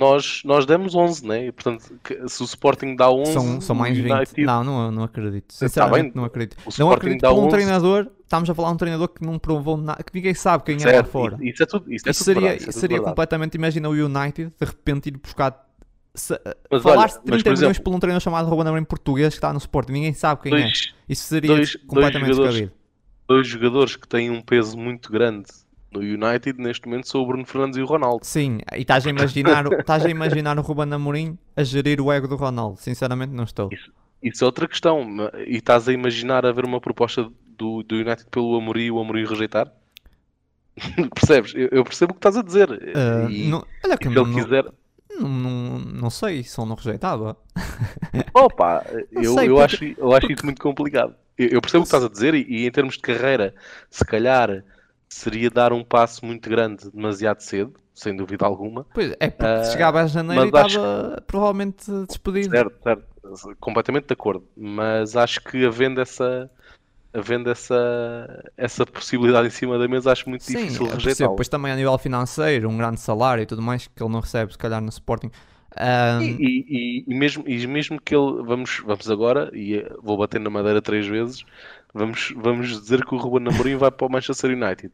nós, 0.00 0.42
nós 0.44 0.66
demos 0.66 0.94
11, 0.94 1.26
né? 1.26 1.46
E, 1.46 1.52
portanto, 1.52 1.84
que- 2.02 2.28
se 2.28 2.42
o 2.42 2.44
Sporting 2.44 2.96
dá 2.96 3.10
11, 3.10 3.32
São, 3.32 3.60
são 3.60 3.76
mais 3.76 3.96
20. 3.96 4.10
United- 4.10 4.42
Não, 4.46 4.64
não, 4.64 4.90
não 4.90 5.02
acredito. 5.04 5.46
Tá 5.48 5.54
Sinceramente, 5.54 6.02
bem. 6.04 6.12
não 6.14 6.24
acredito. 6.24 6.56
O 6.64 6.70
Não 6.78 6.90
acredito 6.90 7.20
dá 7.20 7.32
um 7.32 7.40
11. 7.40 7.50
treinador. 7.50 8.08
Estamos 8.22 8.48
a 8.48 8.54
falar 8.54 8.68
de 8.68 8.74
um 8.74 8.78
treinador 8.78 9.08
que 9.08 9.24
não 9.24 9.38
provou 9.38 9.76
nada, 9.76 10.02
que 10.02 10.14
ninguém 10.14 10.32
sabe 10.34 10.64
quem 10.64 10.76
é 10.76 10.78
lá 10.78 10.84
Certo, 10.84 11.10
fora. 11.10 11.36
Isso, 11.42 11.62
é 11.62 11.66
tudo, 11.66 11.92
isso 11.92 12.08
é 12.08 12.10
Isso 12.12 12.24
seria, 12.24 12.40
verdade, 12.42 12.60
isso 12.62 12.70
é 12.70 12.72
seria 12.72 12.96
verdade. 12.96 13.10
completamente. 13.10 13.54
Imagina 13.56 13.88
o 13.88 13.92
United 13.92 14.52
de 14.58 14.66
repente 14.66 15.08
ir 15.08 15.16
buscar. 15.18 15.66
se- 16.14 16.40
Mas 16.70 16.84
olha, 16.86 16.94
de 16.96 17.00
mas, 17.02 17.12
30 17.14 17.22
por 17.26 17.34
milhões 17.34 17.58
exemplo, 17.60 17.82
por 17.84 17.94
um 17.94 17.98
treinador 18.00 18.20
chamado 18.22 18.48
Ruben 18.48 18.66
Amorim 18.68 18.84
português 18.84 19.28
que 19.28 19.34
está 19.38 19.52
no 19.52 19.58
Sporting. 19.58 19.92
Ninguém 19.92 20.12
sabe 20.12 20.42
quem 20.42 20.54
é. 20.54 20.60
dois, 20.62 20.92
Isso 21.08 21.24
seria 21.24 21.48
dois- 21.48 21.72
dois 21.72 21.84
completamente 21.86 22.28
jogadores- 22.32 22.54
descabido. 22.54 22.80
dois 23.28 23.46
jogadores 23.48 23.96
que 23.96 24.08
têm 24.08 24.30
um 24.30 24.40
peso 24.42 24.76
muito 24.78 25.10
grande 25.12 25.46
no 25.92 26.00
United 26.00 26.60
neste 26.60 26.86
momento 26.86 27.08
são 27.08 27.22
o 27.22 27.26
Bruno 27.26 27.44
Fernandes 27.44 27.76
e 27.76 27.82
o 27.82 27.86
Ronaldo. 27.86 28.24
Sim, 28.24 28.58
e 28.72 28.82
estás 28.82 29.06
a 29.06 29.10
imaginar, 29.10 29.66
estás 29.72 30.04
a 30.04 30.10
imaginar 30.10 30.58
o 30.58 30.62
Ruben 30.62 30.92
Amorim 30.92 31.36
a 31.56 31.64
gerir 31.64 32.00
o 32.00 32.12
ego 32.12 32.28
do 32.28 32.36
Ronaldo. 32.36 32.78
Sinceramente 32.78 33.32
não 33.32 33.44
estou. 33.44 33.68
Isso, 33.72 33.90
isso 34.22 34.44
é 34.44 34.46
outra 34.46 34.68
questão. 34.68 35.04
E 35.46 35.56
estás 35.56 35.88
a 35.88 35.92
imaginar 35.92 36.46
haver 36.46 36.64
uma 36.64 36.80
proposta 36.80 37.28
do, 37.58 37.82
do 37.82 37.96
United 37.96 38.26
pelo 38.30 38.56
Amorim 38.56 38.84
e 38.84 38.90
o 38.90 39.00
Amorim 39.00 39.24
rejeitar? 39.26 39.72
Percebes? 41.14 41.54
Eu, 41.54 41.68
eu, 41.72 41.84
percebo 41.84 42.12
o 42.12 42.14
que 42.14 42.18
estás 42.18 42.36
a 42.36 42.42
dizer. 42.42 42.70
Uh, 42.70 43.28
e, 43.28 43.48
não, 43.48 43.66
olha 43.84 43.98
que 43.98 44.08
se 44.08 44.14
não, 44.14 44.22
ele 44.22 44.42
quiser... 44.42 44.64
não, 45.18 45.28
não, 45.28 45.78
não 45.78 46.10
sei 46.10 46.42
se 46.44 46.58
ele 46.58 46.68
não 46.68 46.76
rejeitava. 46.76 47.36
Opa, 48.32 48.86
eu, 49.10 49.34
sei, 49.34 49.48
eu, 49.48 49.56
porque... 49.56 49.74
acho, 49.74 49.84
eu 49.84 50.12
acho 50.12 50.20
porque... 50.20 50.32
isso 50.34 50.44
muito 50.44 50.62
complicado. 50.62 51.14
Eu, 51.36 51.48
eu 51.48 51.60
percebo 51.60 51.82
o 51.82 51.84
que 51.84 51.88
estás 51.88 52.04
a 52.04 52.08
dizer 52.08 52.34
e, 52.34 52.46
e 52.48 52.66
em 52.66 52.70
termos 52.70 52.94
de 52.94 53.00
carreira, 53.00 53.54
se 53.90 54.04
calhar 54.04 54.62
seria 55.10 55.50
dar 55.50 55.72
um 55.72 55.84
passo 55.84 56.24
muito 56.24 56.48
grande 56.48 56.90
demasiado 56.90 57.40
cedo, 57.40 57.74
sem 57.92 58.16
dúvida 58.16 58.46
alguma. 58.46 58.86
Pois 58.94 59.14
é, 59.18 59.28
porque 59.28 59.68
uh, 59.68 59.72
chegava 59.72 60.02
a 60.02 60.06
janeiro 60.06 60.44
e 60.44 60.46
estava 60.46 60.66
acho... 60.66 61.22
provavelmente 61.26 61.90
despedido. 62.06 62.50
Certo, 62.50 62.82
certo, 62.82 63.56
completamente 63.58 64.06
de 64.06 64.12
acordo. 64.12 64.46
Mas 64.56 65.16
acho 65.16 65.42
que 65.42 65.66
havendo 65.66 66.00
essa, 66.00 66.50
havendo 67.12 67.50
essa, 67.50 68.52
essa 68.56 68.86
possibilidade 68.86 69.48
em 69.48 69.50
cima 69.50 69.78
da 69.78 69.88
mesa, 69.88 70.12
acho 70.12 70.28
muito 70.28 70.44
Sim, 70.44 70.58
difícil 70.58 70.86
rejeitar. 70.86 71.28
Depois 71.28 71.48
também 71.48 71.72
a 71.72 71.76
nível 71.76 71.98
financeiro, 71.98 72.68
um 72.68 72.78
grande 72.78 73.00
salário 73.00 73.42
e 73.42 73.46
tudo 73.46 73.60
mais 73.60 73.86
que 73.88 74.02
ele 74.02 74.12
não 74.12 74.20
recebe, 74.20 74.52
se 74.52 74.58
calhar 74.58 74.80
no 74.80 74.88
Sporting. 74.88 75.30
Um... 75.78 76.22
E, 76.22 76.36
e, 76.68 77.04
e, 77.06 77.14
mesmo, 77.14 77.44
e 77.46 77.66
mesmo 77.66 78.00
que 78.00 78.14
ele, 78.14 78.42
vamos, 78.42 78.82
vamos 78.84 79.10
agora, 79.10 79.50
e 79.52 79.84
vou 80.02 80.16
bater 80.16 80.40
na 80.40 80.50
madeira 80.50 80.82
três 80.82 81.06
vezes, 81.06 81.44
vamos, 81.92 82.32
vamos 82.36 82.68
dizer 82.80 83.04
que 83.04 83.14
o 83.14 83.18
Ruben 83.18 83.52
Amorim 83.52 83.76
vai 83.76 83.90
para 83.90 84.06
o 84.06 84.10
Manchester 84.10 84.50
United. 84.50 84.92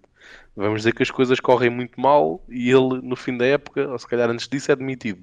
Vamos 0.57 0.81
dizer 0.81 0.95
que 0.95 1.03
as 1.03 1.11
coisas 1.11 1.39
correm 1.41 1.71
muito 1.71 2.01
mal 2.01 2.43
e 2.49 2.71
ele, 2.71 3.01
no 3.03 3.15
fim 3.17 3.37
da 3.37 3.47
época, 3.47 3.89
ou 3.89 3.99
se 3.99 4.07
calhar 4.07 4.29
antes 4.31 4.49
disso, 4.49 4.73
é 4.73 4.77
demitido 4.77 5.23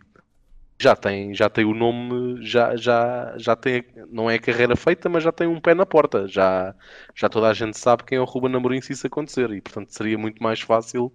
já 0.83 0.95
tem, 0.95 1.33
já 1.33 1.49
tem 1.49 1.65
o 1.65 1.73
nome, 1.73 2.45
já, 2.45 2.75
já, 2.75 3.33
já 3.37 3.55
tem, 3.55 3.85
não 4.11 4.29
é 4.29 4.35
a 4.35 4.39
carreira 4.39 4.75
feita, 4.75 5.07
mas 5.07 5.23
já 5.23 5.31
tem 5.31 5.47
um 5.47 5.59
pé 5.59 5.73
na 5.73 5.85
porta. 5.85 6.27
Já, 6.27 6.75
já 7.15 7.29
toda 7.29 7.47
a 7.47 7.53
gente 7.53 7.77
sabe 7.77 8.03
quem 8.03 8.17
é 8.17 8.21
o 8.21 8.25
Ruben 8.25 8.55
Amorim 8.55 8.81
se 8.81 8.93
isso 8.93 9.07
acontecer 9.07 9.49
e, 9.51 9.61
portanto, 9.61 9.89
seria 9.89 10.17
muito 10.17 10.41
mais 10.43 10.59
fácil, 10.59 11.11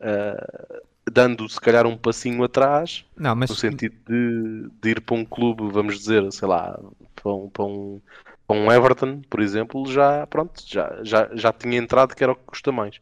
uh, 0.00 0.80
dando 1.10 1.48
se 1.48 1.60
calhar 1.60 1.86
um 1.86 1.96
passinho 1.96 2.44
atrás, 2.44 3.04
não, 3.16 3.34
mas... 3.34 3.50
no 3.50 3.56
sentido 3.56 3.96
de, 4.06 4.70
de, 4.80 4.90
ir 4.90 5.00
para 5.00 5.16
um 5.16 5.24
clube, 5.24 5.68
vamos 5.72 5.98
dizer, 5.98 6.30
sei 6.32 6.46
lá, 6.46 6.78
para 7.16 7.32
um, 7.32 7.48
para 7.48 7.64
um, 7.64 8.00
para 8.50 8.58
um 8.58 8.72
Everton, 8.72 9.22
por 9.30 9.40
exemplo, 9.40 9.86
já, 9.86 10.26
pronto, 10.26 10.60
já, 10.66 10.98
já, 11.04 11.30
já 11.34 11.52
tinha 11.52 11.78
entrado 11.78 12.16
que 12.16 12.24
era 12.24 12.32
o 12.32 12.34
que 12.34 12.42
custa 12.46 12.72
mais. 12.72 13.00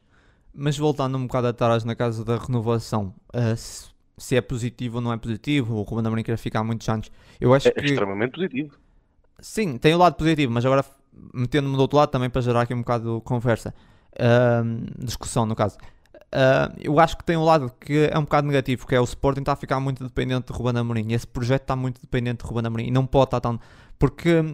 Mas 0.54 0.76
voltando 0.76 1.16
um 1.16 1.26
bocado 1.26 1.46
atrás 1.46 1.84
na 1.84 1.94
casa 1.94 2.22
da 2.22 2.36
renovação, 2.36 3.14
uh, 3.34 3.56
se 3.56 3.88
se 4.18 4.36
é 4.36 4.40
positivo 4.40 4.96
ou 4.96 5.00
não 5.00 5.12
é 5.12 5.16
positivo, 5.16 5.76
o 5.76 5.82
Ruben 5.82 6.04
Amorim 6.04 6.24
quer 6.24 6.36
ficar 6.36 6.64
muitos 6.64 6.88
anos. 6.88 7.10
Eu 7.40 7.54
acho 7.54 7.68
é 7.68 7.70
que... 7.70 7.84
extremamente 7.84 8.32
positivo. 8.32 8.76
Sim, 9.38 9.78
tem 9.78 9.94
o 9.94 9.98
lado 9.98 10.16
positivo, 10.16 10.52
mas 10.52 10.66
agora 10.66 10.84
metendo-me 11.32 11.76
do 11.76 11.80
outro 11.80 11.96
lado 11.96 12.10
também 12.10 12.28
para 12.28 12.42
gerar 12.42 12.62
aqui 12.62 12.74
um 12.74 12.80
bocado 12.80 13.18
de 13.18 13.20
conversa, 13.22 13.72
uh, 14.14 15.04
discussão 15.04 15.46
no 15.46 15.54
caso. 15.54 15.78
Uh, 16.34 16.74
eu 16.78 16.98
acho 16.98 17.16
que 17.16 17.24
tem 17.24 17.36
um 17.36 17.44
lado 17.44 17.72
que 17.80 18.10
é 18.12 18.18
um 18.18 18.22
bocado 18.22 18.48
negativo, 18.48 18.86
que 18.88 18.94
é 18.96 19.00
o 19.00 19.04
Sporting 19.04 19.40
está 19.40 19.52
a 19.52 19.56
ficar 19.56 19.78
muito 19.78 20.02
dependente 20.02 20.52
de 20.52 20.58
Ruben 20.58 20.80
Amorim. 20.80 21.06
E 21.08 21.14
esse 21.14 21.26
projeto 21.26 21.62
está 21.62 21.76
muito 21.76 22.00
dependente 22.00 22.44
de 22.44 22.50
Ruben 22.50 22.66
Amorim 22.66 22.88
e 22.88 22.90
não 22.90 23.06
pode 23.06 23.28
estar 23.28 23.40
tão... 23.40 23.60
Porque 24.00 24.44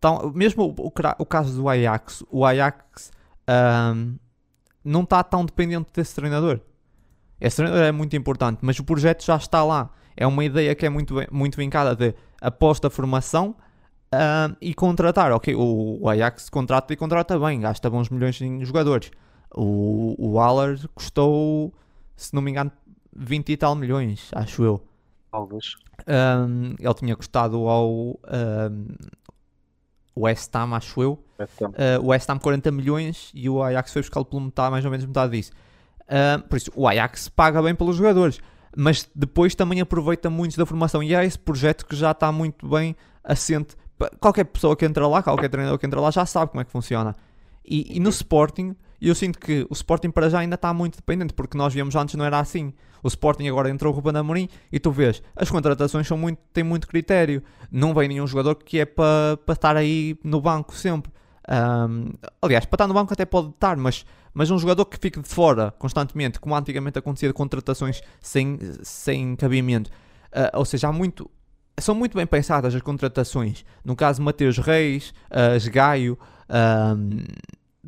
tão, 0.00 0.32
mesmo 0.32 0.64
o, 0.64 0.86
o, 0.86 0.92
o, 1.18 1.26
caso 1.26 1.56
do 1.56 1.68
Ajax, 1.68 2.24
o 2.30 2.44
Ajax 2.44 3.10
uh, 3.48 4.18
não 4.84 5.02
está 5.02 5.22
tão 5.22 5.44
dependente 5.44 5.90
desse 5.92 6.14
treinador. 6.14 6.60
Esse 7.40 7.56
treinador 7.56 7.84
é 7.84 7.92
muito 7.92 8.16
importante, 8.16 8.58
mas 8.62 8.78
o 8.78 8.84
projeto 8.84 9.24
já 9.24 9.36
está 9.36 9.62
lá. 9.62 9.90
É 10.16 10.26
uma 10.26 10.44
ideia 10.44 10.74
que 10.74 10.84
é 10.84 10.88
muito, 10.88 11.14
muito 11.30 11.56
vincada 11.56 11.94
de 11.94 12.14
aposta 12.40 12.90
formação 12.90 13.54
uh, 14.12 14.56
e 14.60 14.74
contratar. 14.74 15.32
Ok, 15.32 15.54
o, 15.54 15.98
o, 16.02 16.08
Ajax 16.08 16.48
contrata 16.48 16.92
e 16.92 16.96
contrata 16.96 17.38
bem, 17.38 17.60
gasta 17.60 17.88
bons 17.88 18.08
milhões 18.08 18.40
em 18.40 18.64
jogadores. 18.64 19.10
O, 19.54 20.14
o 20.18 20.40
Aller 20.40 20.78
custou, 20.94 21.72
se 22.16 22.34
não 22.34 22.42
me 22.42 22.50
engano, 22.50 22.72
20 23.14 23.50
e 23.50 23.56
tal 23.56 23.74
milhões, 23.74 24.30
acho 24.32 24.62
eu. 24.62 24.82
Talvez. 25.30 25.76
Um, 26.06 26.74
ele 26.78 26.94
tinha 26.94 27.16
custado 27.16 27.68
ao 27.68 27.90
um, 27.90 28.16
West 30.20 30.54
Ham, 30.54 30.74
acho 30.74 31.02
eu. 31.02 31.24
West 31.38 31.62
Ham. 31.62 31.68
Uh, 31.70 32.04
o 32.04 32.06
West 32.08 32.28
Ham 32.28 32.38
40 32.38 32.70
milhões 32.70 33.30
e 33.34 33.48
o 33.48 33.62
Ajax 33.62 33.92
foi 33.92 34.02
buscar 34.02 34.24
pelo 34.24 34.42
metade, 34.42 34.70
mais 34.70 34.84
ou 34.84 34.90
menos 34.90 35.06
metade 35.06 35.36
disso. 35.36 35.52
Uh, 36.02 36.42
por 36.48 36.56
isso, 36.56 36.70
o 36.74 36.88
Ajax 36.88 37.28
paga 37.28 37.62
bem 37.62 37.74
pelos 37.74 37.96
jogadores, 37.96 38.40
mas 38.76 39.08
depois 39.14 39.54
também 39.54 39.80
aproveita 39.80 40.30
muito 40.30 40.56
da 40.56 40.64
formação. 40.66 41.02
E 41.02 41.14
é 41.14 41.24
esse 41.24 41.38
projeto 41.38 41.86
que 41.86 41.94
já 41.94 42.12
está 42.12 42.32
muito 42.32 42.68
bem 42.68 42.96
assente. 43.22 43.76
Qualquer 44.20 44.44
pessoa 44.44 44.76
que 44.76 44.84
entra 44.84 45.06
lá, 45.06 45.22
qualquer 45.22 45.48
treinador 45.48 45.78
que 45.78 45.86
entra 45.86 46.00
lá, 46.00 46.10
já 46.10 46.24
sabe 46.24 46.50
como 46.50 46.60
é 46.60 46.64
que 46.64 46.70
funciona. 46.70 47.14
E, 47.64 47.96
e 47.96 48.00
no 48.00 48.08
Sporting, 48.10 48.74
eu 49.06 49.14
sinto 49.14 49.38
que 49.38 49.64
o 49.70 49.72
Sporting 49.72 50.10
para 50.10 50.28
já 50.28 50.40
ainda 50.40 50.56
está 50.56 50.74
muito 50.74 50.96
dependente, 50.96 51.32
porque 51.32 51.56
nós 51.56 51.72
víamos 51.72 51.94
antes 51.94 52.14
não 52.16 52.24
era 52.24 52.40
assim. 52.40 52.72
O 53.02 53.06
Sporting 53.06 53.46
agora 53.46 53.70
entrou 53.70 53.92
o 53.92 53.96
Ruben 53.96 54.16
Amorim 54.16 54.48
e 54.72 54.80
tu 54.80 54.90
vês, 54.90 55.22
as 55.36 55.48
contratações 55.48 56.06
são 56.06 56.18
muito, 56.18 56.40
têm 56.52 56.64
muito 56.64 56.88
critério. 56.88 57.42
Não 57.70 57.94
vem 57.94 58.08
nenhum 58.08 58.26
jogador 58.26 58.56
que 58.56 58.80
é 58.80 58.84
para, 58.84 59.36
para 59.46 59.52
estar 59.52 59.76
aí 59.76 60.18
no 60.24 60.40
banco 60.40 60.74
sempre. 60.74 61.12
Um, 61.48 62.10
aliás, 62.42 62.64
para 62.66 62.74
estar 62.74 62.86
no 62.88 62.94
banco 62.94 63.12
até 63.12 63.24
pode 63.24 63.50
estar, 63.50 63.76
mas 63.76 64.04
mas 64.38 64.52
um 64.52 64.58
jogador 64.58 64.84
que 64.84 64.96
fique 64.96 65.20
de 65.20 65.28
fora 65.28 65.72
constantemente, 65.80 66.38
como 66.38 66.54
antigamente 66.54 66.96
acontecia 66.96 67.28
de 67.28 67.34
contratações 67.34 68.00
sem, 68.20 68.56
sem 68.82 69.34
cabimento, 69.34 69.90
uh, 70.30 70.58
ou 70.58 70.64
seja, 70.64 70.86
há 70.86 70.92
muito, 70.92 71.28
são 71.80 71.92
muito 71.92 72.16
bem 72.16 72.24
pensadas 72.24 72.72
as 72.72 72.80
contratações. 72.80 73.64
No 73.84 73.96
caso, 73.96 74.22
Mateus 74.22 74.58
Reis, 74.58 75.12
uh, 75.30 75.70
Gaio, 75.72 76.16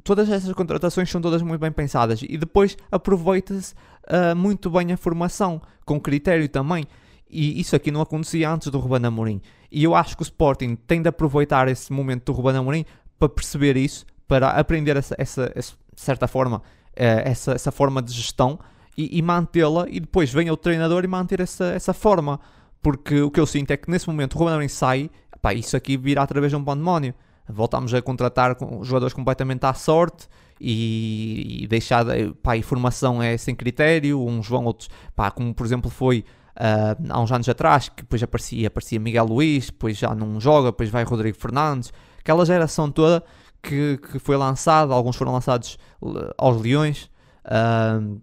todas 0.02 0.28
essas 0.30 0.52
contratações 0.52 1.10
são 1.10 1.20
todas 1.20 1.42
muito 1.42 1.60
bem 1.60 1.72
pensadas 1.72 2.22
e 2.22 2.36
depois 2.36 2.76
aproveita-se 2.90 3.74
uh, 4.04 4.34
muito 4.36 4.70
bem 4.70 4.92
a 4.92 4.96
formação, 4.96 5.60
com 5.84 6.00
critério 6.00 6.48
também. 6.48 6.86
E 7.28 7.60
isso 7.60 7.76
aqui 7.76 7.90
não 7.90 8.00
acontecia 8.00 8.50
antes 8.50 8.68
do 8.68 8.78
Ruben 8.78 9.06
Amorim. 9.06 9.40
E 9.70 9.84
eu 9.84 9.94
acho 9.94 10.16
que 10.16 10.22
o 10.22 10.24
Sporting 10.24 10.74
tem 10.74 11.00
de 11.00 11.08
aproveitar 11.08 11.68
esse 11.68 11.92
momento 11.92 12.24
do 12.26 12.32
Ruben 12.32 12.56
Amorim 12.56 12.84
para 13.18 13.28
perceber 13.28 13.76
isso, 13.76 14.04
para 14.26 14.50
aprender 14.50 14.96
essa, 14.96 15.14
essa, 15.16 15.52
essa 15.54 15.74
certa 15.94 16.26
forma, 16.26 16.60
eh, 16.96 17.22
essa, 17.24 17.52
essa 17.52 17.70
forma 17.70 18.02
de 18.02 18.12
gestão 18.12 18.58
e, 18.96 19.16
e 19.16 19.22
mantê-la 19.22 19.86
e 19.88 20.00
depois 20.00 20.32
vem 20.32 20.50
o 20.50 20.56
treinador 20.56 21.04
e 21.04 21.06
manter 21.06 21.40
essa, 21.40 21.66
essa 21.66 21.94
forma. 21.94 22.40
Porque 22.82 23.20
o 23.20 23.30
que 23.30 23.38
eu 23.38 23.46
sinto 23.46 23.70
é 23.70 23.76
que 23.76 23.88
nesse 23.88 24.08
momento 24.08 24.34
o 24.34 24.38
Ruben 24.38 24.54
Amorim 24.54 24.68
sai, 24.68 25.08
pá, 25.40 25.54
isso 25.54 25.76
aqui 25.76 25.96
virá 25.96 26.22
através 26.22 26.50
de 26.50 26.56
um 26.56 26.64
pandemónio. 26.64 27.14
Voltamos 27.52 27.92
a 27.94 28.02
contratar 28.02 28.56
jogadores 28.82 29.14
completamente 29.14 29.64
à 29.64 29.74
sorte 29.74 30.28
e, 30.60 31.64
e 31.64 31.66
deixar, 31.66 32.04
pá, 32.42 32.52
a 32.52 32.56
informação 32.56 33.22
é 33.22 33.36
sem 33.36 33.54
critério, 33.54 34.24
uns 34.24 34.48
vão, 34.48 34.64
outros, 34.64 34.90
pá, 35.16 35.30
como 35.30 35.54
por 35.54 35.64
exemplo 35.64 35.90
foi 35.90 36.24
uh, 36.56 37.06
há 37.08 37.20
uns 37.20 37.32
anos 37.32 37.48
atrás, 37.48 37.88
que 37.88 38.02
depois 38.02 38.22
aparecia, 38.22 38.68
aparecia 38.68 39.00
Miguel 39.00 39.24
Luís, 39.24 39.66
depois 39.66 39.96
já 39.96 40.14
não 40.14 40.40
joga, 40.40 40.70
depois 40.70 40.90
vai 40.90 41.04
Rodrigo 41.04 41.38
Fernandes, 41.38 41.92
aquela 42.18 42.44
geração 42.44 42.90
toda 42.90 43.24
que, 43.62 43.98
que 43.98 44.18
foi 44.18 44.36
lançado, 44.36 44.92
alguns 44.92 45.16
foram 45.16 45.32
lançados 45.32 45.78
aos 46.36 46.60
Leões. 46.60 47.10
Uh, 47.44 48.20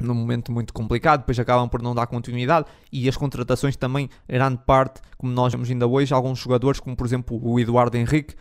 num 0.00 0.14
momento 0.14 0.50
muito 0.50 0.72
complicado, 0.72 1.20
depois 1.20 1.38
acabam 1.38 1.68
por 1.68 1.80
não 1.80 1.94
dar 1.94 2.06
continuidade 2.06 2.66
e 2.90 3.08
as 3.08 3.16
contratações 3.16 3.76
também, 3.76 4.08
grande 4.28 4.58
parte, 4.66 5.00
como 5.16 5.32
nós 5.32 5.52
vemos 5.52 5.70
ainda 5.70 5.86
hoje, 5.86 6.12
alguns 6.12 6.38
jogadores, 6.40 6.80
como 6.80 6.96
por 6.96 7.06
exemplo 7.06 7.38
o 7.40 7.60
Eduardo 7.60 7.96
Henrique, 7.96 8.34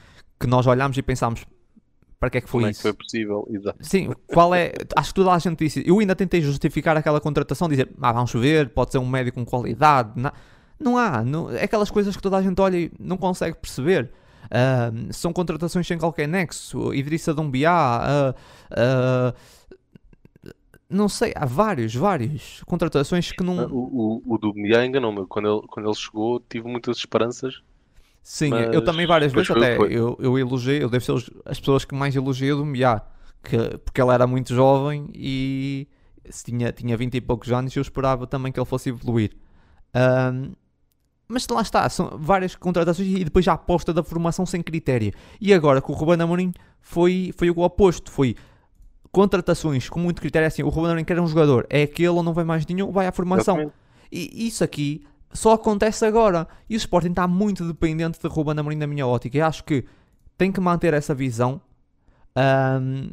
que 0.43 0.47
nós 0.47 0.67
olhamos 0.67 0.97
e 0.97 1.01
pensámos 1.01 1.45
para 2.19 2.29
que 2.29 2.37
é 2.37 2.41
que 2.41 2.49
foi 2.49 2.61
como 2.61 2.71
isso? 2.71 2.79
É 2.79 2.91
que 2.91 2.97
foi 2.97 3.05
possível? 3.05 3.47
Exato. 3.49 3.77
Sim, 3.81 4.11
qual 4.27 4.53
é? 4.53 4.73
Acho 4.95 5.09
que 5.09 5.15
toda 5.15 5.31
a 5.31 5.39
gente 5.39 5.57
disse. 5.57 5.83
Eu 5.85 5.99
ainda 5.99 6.15
tentei 6.15 6.41
justificar 6.41 6.95
aquela 6.97 7.19
contratação, 7.19 7.67
dizer, 7.67 7.89
ah, 8.01 8.11
vamos 8.11 8.31
ver, 8.33 8.69
pode 8.69 8.91
ser 8.91 8.97
um 8.97 9.07
médico 9.07 9.39
com 9.39 9.45
qualidade. 9.45 10.11
Não, 10.15 10.31
não 10.79 10.97
há, 10.97 11.23
não, 11.23 11.49
é 11.49 11.63
aquelas 11.63 11.89
coisas 11.89 12.15
que 12.15 12.21
toda 12.21 12.37
a 12.37 12.41
gente 12.41 12.59
olha 12.61 12.77
e 12.77 12.91
não 12.99 13.17
consegue 13.17 13.57
perceber. 13.57 14.11
Uh, 14.45 15.13
são 15.13 15.31
contratações 15.31 15.87
sem 15.87 15.97
qualquer 15.97 16.27
nexo. 16.27 16.93
Idrissa 16.93 17.33
Dumbiá, 17.33 18.03
uh, 18.05 19.33
uh, 19.33 20.49
não 20.89 21.09
sei, 21.09 21.33
há 21.35 21.45
vários, 21.45 21.95
vários 21.95 22.61
contratações 22.65 23.31
que 23.31 23.43
não. 23.43 23.65
O, 23.67 24.21
o, 24.27 24.33
o 24.35 24.37
Dumbiá 24.37 24.85
enganou-me. 24.85 25.25
Quando 25.27 25.49
ele, 25.49 25.67
quando 25.67 25.87
ele 25.87 25.95
chegou, 25.95 26.39
tive 26.39 26.67
muitas 26.67 26.97
esperanças. 26.97 27.61
Sim, 28.24 28.53
eu 28.71 28.82
também 28.82 29.05
várias 29.05 29.34
vezes 29.34 29.51
até. 29.51 29.76
Eu, 29.76 30.17
eu 30.17 30.39
elogiei, 30.39 30.82
eu 30.82 30.89
devo 30.89 31.03
ser 31.03 31.32
as 31.45 31.59
pessoas 31.59 31.84
que 31.84 31.93
mais 31.93 32.15
elogiei 32.15 32.53
o 32.53 32.57
Dumbiá, 32.57 33.01
que, 33.43 33.57
porque 33.80 34.01
ele 34.01 34.11
era 34.11 34.26
muito 34.26 34.55
jovem 34.55 35.09
e 35.13 35.89
tinha, 36.45 36.71
tinha 36.71 36.95
20 36.95 37.15
e 37.15 37.21
poucos 37.21 37.51
anos 37.51 37.76
e 37.76 37.80
eu 37.80 37.82
esperava 37.82 38.26
também 38.26 38.49
que 38.49 38.57
ele 38.57 38.65
fosse 38.65 38.89
evoluir. 38.89 39.32
Um, 39.93 40.53
mas 41.28 41.45
lá 41.49 41.61
está, 41.61 41.89
são 41.89 42.17
várias 42.17 42.55
contratações 42.55 43.07
e 43.09 43.26
depois 43.26 43.45
a 43.47 43.53
aposta 43.53 43.93
da 43.93 44.01
formação 44.01 44.45
sem 44.45 44.61
critério. 44.61 45.11
E 45.41 45.53
agora 45.53 45.82
com 45.82 45.91
o 45.91 45.95
Ruben 45.95 46.21
Amorim 46.21 46.53
foi, 46.80 47.34
foi 47.36 47.49
o 47.49 47.59
oposto, 47.59 48.09
foi 48.09 48.36
contratações 49.11 49.89
com 49.89 49.99
muito 49.99 50.21
critério, 50.21 50.47
assim, 50.47 50.63
o 50.63 50.69
Ruben 50.69 50.91
Amorim 50.91 51.03
quer 51.03 51.19
um 51.19 51.28
jogador, 51.28 51.67
é 51.69 51.84
aquele 51.84 52.07
ou 52.07 52.24
não 52.24 52.34
vem 52.34 52.45
mais 52.45 52.65
nenhum, 52.65 52.89
vai 52.89 53.05
à 53.05 53.11
formação. 53.11 53.71
E 54.09 54.47
isso 54.47 54.63
aqui 54.63 55.03
só 55.34 55.53
acontece 55.53 56.05
agora. 56.05 56.47
E 56.69 56.75
o 56.75 56.77
Sporting 56.77 57.09
está 57.09 57.27
muito 57.27 57.65
dependente 57.67 58.19
de 58.19 58.27
Ruben 58.27 58.57
Amorim 58.57 58.77
na 58.77 58.88
minha 58.88 59.05
ótica. 59.05 59.38
E 59.38 59.41
acho 59.41 59.63
que 59.63 59.86
tem 60.38 60.51
que 60.51 60.61
manter 60.61 60.93
essa 60.93 61.13
visão, 61.13 61.61
um, 62.81 63.09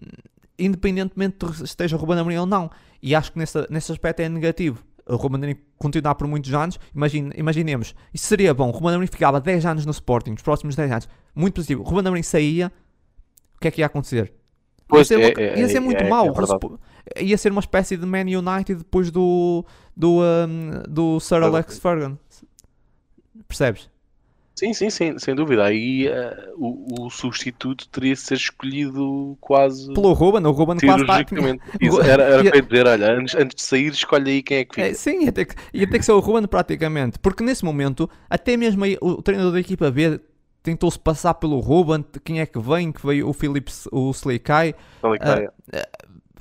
independentemente 0.59 1.47
de 1.47 1.65
esteja 1.65 1.97
Ruben 1.97 2.19
Amorim 2.19 2.37
ou 2.37 2.47
não. 2.47 2.71
E 3.03 3.15
acho 3.15 3.33
que 3.33 3.39
nesse, 3.39 3.67
nesse 3.71 3.91
aspecto 3.91 4.21
é 4.21 4.29
negativo. 4.29 4.85
O 5.07 5.17
Ruben 5.17 5.39
Amorim 5.39 5.57
continuar 5.77 6.15
por 6.15 6.27
muitos 6.27 6.53
anos, 6.53 6.79
imagine, 6.95 7.33
imaginemos, 7.37 7.95
isso 8.13 8.27
seria 8.27 8.53
bom. 8.53 8.71
Ruben 8.71 8.91
Amorim 8.91 9.07
ficava 9.07 9.41
10 9.41 9.65
anos 9.67 9.87
no 9.87 9.93
Sporting, 9.93 10.33
nos 10.33 10.43
próximos 10.43 10.77
10 10.77 10.93
anos, 10.93 11.09
muito 11.35 11.55
positivo. 11.55 11.83
Ruben 11.83 12.07
Amorim 12.07 12.23
saía, 12.23 12.71
o 13.57 13.61
que 13.61 13.69
é 13.69 13.71
que 13.71 13.81
ia 13.81 13.87
acontecer? 13.87 14.40
Pois, 14.91 15.11
ia 15.11 15.17
ser, 15.17 15.23
é, 15.23 15.33
uma- 15.33 15.43
é, 15.43 15.59
ia 15.61 15.69
ser 15.69 15.77
é, 15.77 15.81
muito 15.81 16.03
é, 16.03 16.09
mau. 16.09 16.35
é 17.15 17.23
ia 17.23 17.39
ser 17.39 17.53
uma 17.53 17.61
espécie 17.61 17.97
de 17.97 18.05
Man 18.05 18.27
United 18.27 18.75
depois 18.75 19.11
do, 19.11 19.65
do, 19.97 20.21
um, 20.21 20.83
do 20.89 21.21
Sir. 21.21 21.43
Alex 21.43 21.79
Ferguson. 21.79 22.19
Percebes? 23.49 23.89
Sim, 24.61 24.75
sim, 24.75 24.91
sim, 24.91 25.19
sem 25.19 25.35
dúvida. 25.35 25.65
Aí 25.65 26.07
eh, 26.07 26.53
o, 26.55 27.07
o 27.07 27.11
substituto 27.11 27.89
teria 27.89 28.13
de 28.13 28.21
ser 28.21 28.35
escolhido 28.35 29.35
quase 29.41 29.91
Pelo 29.95 30.13
Ruben, 30.13 30.45
o 30.45 30.51
Ruben 30.51 30.77
quase 30.79 31.01
está. 31.01 31.25
Isso, 31.81 32.01
era 32.05 32.25
era 32.25 32.51
para 32.51 32.61
dizer, 32.61 32.87
olha, 32.87 33.13
antes, 33.13 33.35
antes 33.35 33.55
de 33.55 33.63
sair, 33.63 33.91
escolhe 33.91 34.31
aí 34.31 34.43
quem 34.43 34.59
é 34.59 34.65
que 34.67 34.75
fica. 34.75 34.87
É, 34.89 34.93
sim, 34.93 35.25
ia 35.25 35.33
ter, 35.33 35.47
que, 35.47 35.55
ia 35.73 35.89
ter 35.89 35.99
que 35.99 36.05
ser 36.05 36.13
o 36.13 36.21
Ruben 36.21 36.47
praticamente. 36.47 37.19
Porque 37.19 37.43
nesse 37.43 37.65
momento, 37.65 38.09
até 38.29 38.55
mesmo 38.55 38.85
aí, 38.85 38.99
o 39.01 39.23
treinador 39.23 39.53
da 39.55 39.61
equipa 39.61 39.91
B 39.91 40.21
tentou-se 40.63 40.99
passar 40.99 41.35
pelo 41.35 41.59
Ruben. 41.61 42.05
Quem 42.25 42.41
é 42.41 42.47
que 42.47 42.59
vem? 42.59 42.93
Que 42.93 43.05
veio 43.05 43.29
o 43.29 43.33
Philip 43.33 43.71
o 43.93 44.11
Sleikai. 44.11 44.75
Qual 45.01 45.15
é 45.15 45.17
está? 45.17 45.91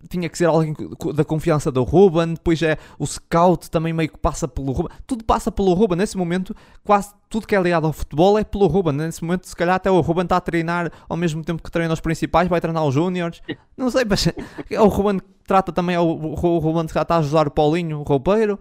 Tinha 0.09 0.29
que 0.29 0.37
ser 0.37 0.45
alguém 0.45 0.73
da 1.13 1.23
confiança 1.23 1.71
do 1.71 1.83
Ruben. 1.83 2.33
Depois 2.33 2.61
é 2.61 2.77
o 2.97 3.05
scout 3.05 3.69
também 3.69 3.93
meio 3.93 4.09
que 4.09 4.17
passa 4.17 4.47
pelo 4.47 4.71
Ruben. 4.71 4.97
Tudo 5.05 5.23
passa 5.23 5.51
pelo 5.51 5.73
Ruben. 5.73 5.97
Nesse 5.97 6.17
momento, 6.17 6.55
quase 6.83 7.13
tudo 7.29 7.45
que 7.45 7.55
é 7.55 7.61
ligado 7.61 7.85
ao 7.85 7.93
futebol 7.93 8.39
é 8.39 8.43
pelo 8.43 8.65
Ruben. 8.67 8.93
Nesse 8.93 9.23
momento, 9.23 9.47
se 9.47 9.55
calhar 9.55 9.75
até 9.75 9.91
o 9.91 9.99
Ruben 9.99 10.23
está 10.23 10.37
a 10.37 10.41
treinar 10.41 10.91
ao 11.07 11.17
mesmo 11.17 11.43
tempo 11.43 11.61
que 11.61 11.69
treina 11.69 11.93
os 11.93 11.99
principais, 11.99 12.47
vai 12.47 12.61
treinar 12.61 12.83
os 12.85 12.93
júniores. 12.93 13.41
Não 13.77 13.91
sei, 13.91 14.03
mas 14.05 14.27
é 14.71 14.81
o 14.81 14.87
Ruben 14.87 15.19
que 15.19 15.25
trata 15.45 15.71
também. 15.71 15.95
é 15.95 15.99
O, 15.99 16.05
o 16.05 16.59
Ruben 16.59 16.87
que 16.87 16.93
já 16.93 17.01
está 17.03 17.15
a 17.15 17.19
ajudar 17.19 17.47
o 17.47 17.51
Paulinho, 17.51 17.99
o 17.99 18.03
roupeiro. 18.03 18.59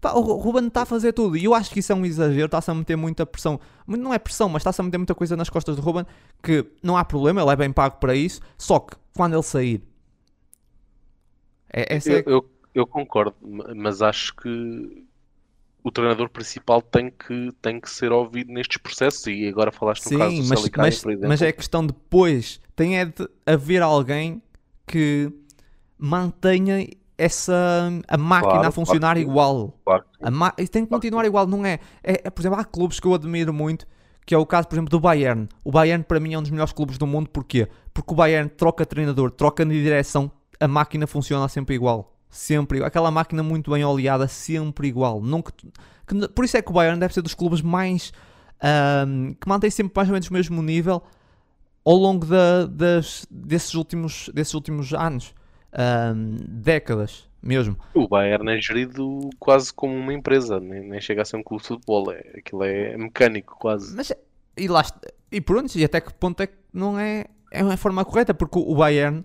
Pá, 0.00 0.12
o 0.12 0.20
Ruben 0.20 0.66
está 0.68 0.82
a 0.82 0.86
fazer 0.86 1.12
tudo. 1.12 1.36
E 1.36 1.44
eu 1.44 1.54
acho 1.54 1.70
que 1.70 1.80
isso 1.80 1.90
é 1.92 1.94
um 1.94 2.04
exagero, 2.04 2.46
está-se 2.46 2.70
a 2.70 2.74
meter 2.74 2.96
muita 2.96 3.24
pressão, 3.26 3.58
não 3.86 4.12
é 4.12 4.18
pressão, 4.18 4.48
mas 4.48 4.60
está-se 4.60 4.80
a 4.80 4.84
meter 4.84 4.98
muita 4.98 5.14
coisa 5.14 5.36
nas 5.36 5.48
costas 5.48 5.76
do 5.76 5.82
Ruben 5.82 6.04
que 6.42 6.64
não 6.82 6.96
há 6.96 7.04
problema, 7.04 7.40
ele 7.42 7.50
é 7.50 7.56
bem 7.56 7.72
pago 7.72 7.96
para 7.98 8.14
isso, 8.14 8.40
só 8.58 8.78
que 8.80 8.96
quando 9.14 9.34
ele 9.34 9.42
sair, 9.42 9.82
é, 11.72 11.96
essa 11.96 12.12
é- 12.12 12.20
Eu, 12.20 12.22
eu, 12.26 12.50
eu 12.74 12.86
concordo, 12.86 13.34
ma- 13.42 13.74
mas 13.74 14.02
acho 14.02 14.34
que 14.36 15.06
o 15.82 15.90
treinador 15.90 16.28
principal 16.28 16.82
tem 16.82 17.10
que, 17.10 17.52
tem 17.62 17.80
que 17.80 17.88
ser 17.88 18.10
ouvido 18.12 18.52
nestes 18.52 18.76
processos. 18.78 19.26
E 19.26 19.46
agora 19.48 19.70
falaste 19.70 20.04
no 20.06 20.18
caso 20.18 20.36
sim, 20.36 20.42
do 20.42 20.48
mas, 20.48 20.58
Salicaia, 20.60 20.86
mas, 20.86 20.98
por 21.00 21.12
exemplo. 21.12 21.28
mas 21.28 21.42
é 21.42 21.52
questão 21.52 21.86
depois, 21.86 22.60
tem 22.74 22.98
é 22.98 23.04
de 23.04 23.28
haver 23.46 23.82
alguém 23.82 24.42
que 24.86 25.30
mantenha 25.98 26.86
essa 27.18 27.90
a 28.08 28.16
máquina 28.16 28.52
Claro, 28.52 28.68
a 28.68 28.70
funcionar 28.70 29.00
claro 29.14 29.18
igual. 29.20 29.74
Claro. 29.84 30.04
A 30.22 30.30
ma- 30.30 30.50
tem 30.52 30.84
que 30.84 30.86
continuar 30.90 31.24
igual, 31.24 31.46
não 31.46 31.64
é? 31.64 31.78
É, 32.02 32.22
é, 32.24 32.30
Por 32.30 32.42
exemplo, 32.42 32.58
há 32.60 32.64
clubes 32.64 33.00
que 33.00 33.06
eu 33.06 33.14
admiro 33.14 33.52
muito, 33.52 33.86
que 34.24 34.34
é 34.34 34.38
o 34.38 34.44
caso, 34.46 34.68
por 34.68 34.74
exemplo, 34.74 34.90
do 34.90 35.00
Bayern. 35.00 35.48
O 35.64 35.70
Bayern, 35.70 36.04
para 36.04 36.20
mim, 36.20 36.34
é 36.34 36.38
um 36.38 36.42
dos 36.42 36.50
melhores 36.50 36.72
clubes 36.72 36.98
do 36.98 37.06
mundo, 37.06 37.28
porquê? 37.30 37.68
Porque 37.94 38.12
o 38.12 38.16
Bayern 38.16 38.48
troca 38.50 38.84
treinador, 38.84 39.30
troca 39.30 39.64
de 39.64 39.82
direção, 39.82 40.30
a 40.60 40.68
máquina 40.68 41.06
funciona 41.06 41.48
sempre 41.48 41.74
igual. 41.74 42.12
Sempre 42.28 42.78
igual. 42.78 42.88
Aquela 42.88 43.10
máquina 43.10 43.42
muito 43.42 43.70
bem 43.70 43.84
oleada, 43.84 44.26
sempre 44.28 44.88
igual. 44.88 45.20
Nunca, 45.22 45.52
que- 46.06 46.28
por 46.28 46.44
isso 46.44 46.56
é 46.56 46.62
que 46.62 46.70
o 46.70 46.74
Bayern 46.74 46.98
deve 47.00 47.14
ser 47.14 47.22
dos 47.22 47.34
clubes 47.34 47.62
mais. 47.62 48.12
ahm, 48.60 49.34
que 49.38 49.46
mantém 49.46 49.70
sempre 49.70 49.92
mais 49.94 50.08
ou 50.08 50.12
menos 50.14 50.28
o 50.30 50.32
mesmo 50.32 50.62
nível 50.62 51.02
ao 51.84 51.94
longo 51.94 52.24
da- 52.24 52.64
das, 52.66 53.26
desses, 53.30 53.74
últimos, 53.74 54.30
desses 54.34 54.54
últimos 54.54 54.94
anos. 54.94 55.34
Ahm, 55.72 56.36
décadas 56.48 57.28
mesmo. 57.42 57.76
O 57.94 58.08
Bayern 58.08 58.50
é 58.50 58.60
gerido 58.60 59.30
quase 59.38 59.72
como 59.72 59.94
uma 59.94 60.12
empresa, 60.12 60.58
nem, 60.58 60.80
nem 60.88 61.00
chega 61.00 61.22
a 61.22 61.24
ser 61.24 61.36
um 61.36 61.42
clube 61.42 61.62
de 61.62 61.68
futebol. 61.68 62.10
É, 62.12 62.18
aquilo 62.38 62.64
é 62.64 62.96
mecânico, 62.96 63.56
quase. 63.58 63.94
Mas 63.94 64.12
e 64.56 64.68
lá 64.68 64.82
e 65.30 65.40
pronto, 65.40 65.74
e 65.76 65.84
até 65.84 66.00
que 66.00 66.12
ponto 66.14 66.40
é 66.42 66.46
que 66.46 66.56
não 66.72 66.98
é, 66.98 67.26
é 67.52 67.62
uma 67.62 67.76
forma 67.76 68.04
correta, 68.04 68.32
porque 68.34 68.58
o 68.58 68.74
Bayern 68.74 69.24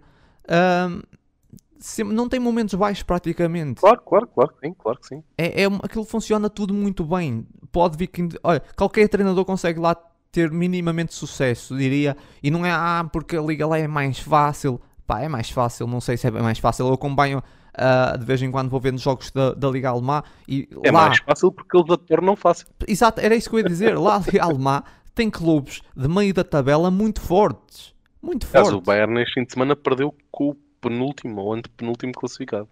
sempre- 1.79 2.13
não 2.13 2.27
tem 2.29 2.39
momentos 2.39 2.73
baixos 2.75 3.03
praticamente. 3.03 3.81
Claro, 3.81 4.01
claro, 4.01 4.27
claro 4.27 4.53
que 4.53 4.67
sim, 4.67 4.73
claro 4.77 4.99
que 4.99 5.07
sim. 5.07 5.23
É, 5.37 5.63
é, 5.63 5.69
um- 5.69 5.79
aquilo 5.81 6.03
funciona 6.03 6.49
tudo 6.49 6.73
muito 6.73 7.03
bem. 7.03 7.45
Pode 7.71 7.97
vir 7.97 8.07
que. 8.07 8.27
Olha, 8.43 8.61
qualquer 8.75 9.07
treinador 9.07 9.45
consegue 9.45 9.79
lá 9.79 9.95
ter 10.31 10.51
minimamente 10.51 11.13
sucesso, 11.13 11.77
diria. 11.77 12.15
E 12.41 12.49
não 12.51 12.65
é 12.65 12.71
ah, 12.71 13.07
porque 13.11 13.35
a 13.35 13.41
liga 13.41 13.65
lá 13.67 13.77
é 13.77 13.87
mais 13.87 14.19
fácil. 14.19 14.79
Pá, 15.11 15.19
é 15.21 15.27
mais 15.27 15.49
fácil, 15.49 15.87
não 15.87 15.99
sei 15.99 16.15
se 16.15 16.25
é 16.27 16.31
mais 16.31 16.57
fácil. 16.57 16.87
Eu 16.87 16.93
acompanho 16.93 17.43
ah, 17.73 18.15
de 18.17 18.25
vez 18.25 18.41
em 18.41 18.49
quando 18.49 18.69
vou 18.69 18.79
vendo 18.79 18.97
jogos 18.97 19.29
da, 19.31 19.53
da 19.53 19.69
Liga 19.69 19.89
Alemã 19.89 20.23
e 20.47 20.69
É 20.83 20.89
lá. 20.91 21.07
mais 21.09 21.19
fácil 21.19 21.51
porque 21.51 21.75
eles 21.77 21.89
a 21.91 21.97
tornam 21.97 22.35
fácil. 22.37 22.67
Exato, 22.87 23.19
era 23.19 23.35
isso 23.35 23.49
que 23.49 23.55
eu 23.55 23.59
ia 23.59 23.65
dizer. 23.65 23.97
Lá 23.99 24.15
a 24.15 24.19
Liga 24.19 24.41
Alemã 24.43 24.81
tem 25.13 25.29
clubes 25.29 25.81
de 25.93 26.07
meio 26.07 26.33
da 26.33 26.45
tabela 26.45 26.89
muito 26.89 27.19
fortes. 27.19 27.93
Muito 28.21 28.47
fortes. 28.47 28.71
o 28.71 28.79
Bayern 28.79 29.13
neste 29.13 29.33
fim 29.33 29.43
de 29.43 29.51
semana 29.51 29.75
perdeu 29.75 30.15
com 30.31 30.51
o 30.51 30.55
penúltimo 30.79 31.41
ou 31.41 31.53
antepenúltimo 31.53 32.13
classificado. 32.13 32.69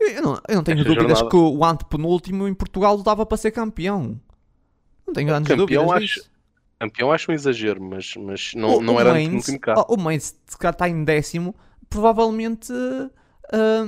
Eu 0.00 0.22
não, 0.22 0.40
eu 0.48 0.56
não 0.56 0.64
tenho 0.64 0.78
Esta 0.80 0.88
dúvidas 0.88 1.18
jornada- 1.20 1.28
que 1.30 1.36
o 1.36 1.64
antepenúltimo 1.64 2.48
em 2.48 2.54
Portugal 2.54 3.00
dava 3.02 3.24
para 3.24 3.36
ser 3.36 3.50
campeão. 3.52 4.18
Não 5.06 5.14
tenho 5.14 5.28
grandes 5.28 5.48
Campeão, 5.48 5.84
dúvidas 5.86 6.02
acho- 6.02 6.14
disso. 6.20 6.30
Campeão 6.80 7.12
acho 7.12 7.30
um 7.30 7.34
exagero, 7.34 7.82
mas, 7.82 8.14
mas 8.16 8.52
não, 8.54 8.78
O- 8.78 8.80
não 8.80 8.94
o 8.96 9.00
era 9.00 9.10
Mainz- 9.12 9.26
antepenúltimo 9.26 9.60
cá. 9.60 9.74
oh, 9.86 9.94
O 9.94 10.00
Mainz, 10.00 10.34
se 10.46 10.56
calhar 10.58 10.72
está 10.72 10.88
em 10.88 11.04
décimo, 11.04 11.54
provavelmente 11.88 12.72
ah, 13.52 13.86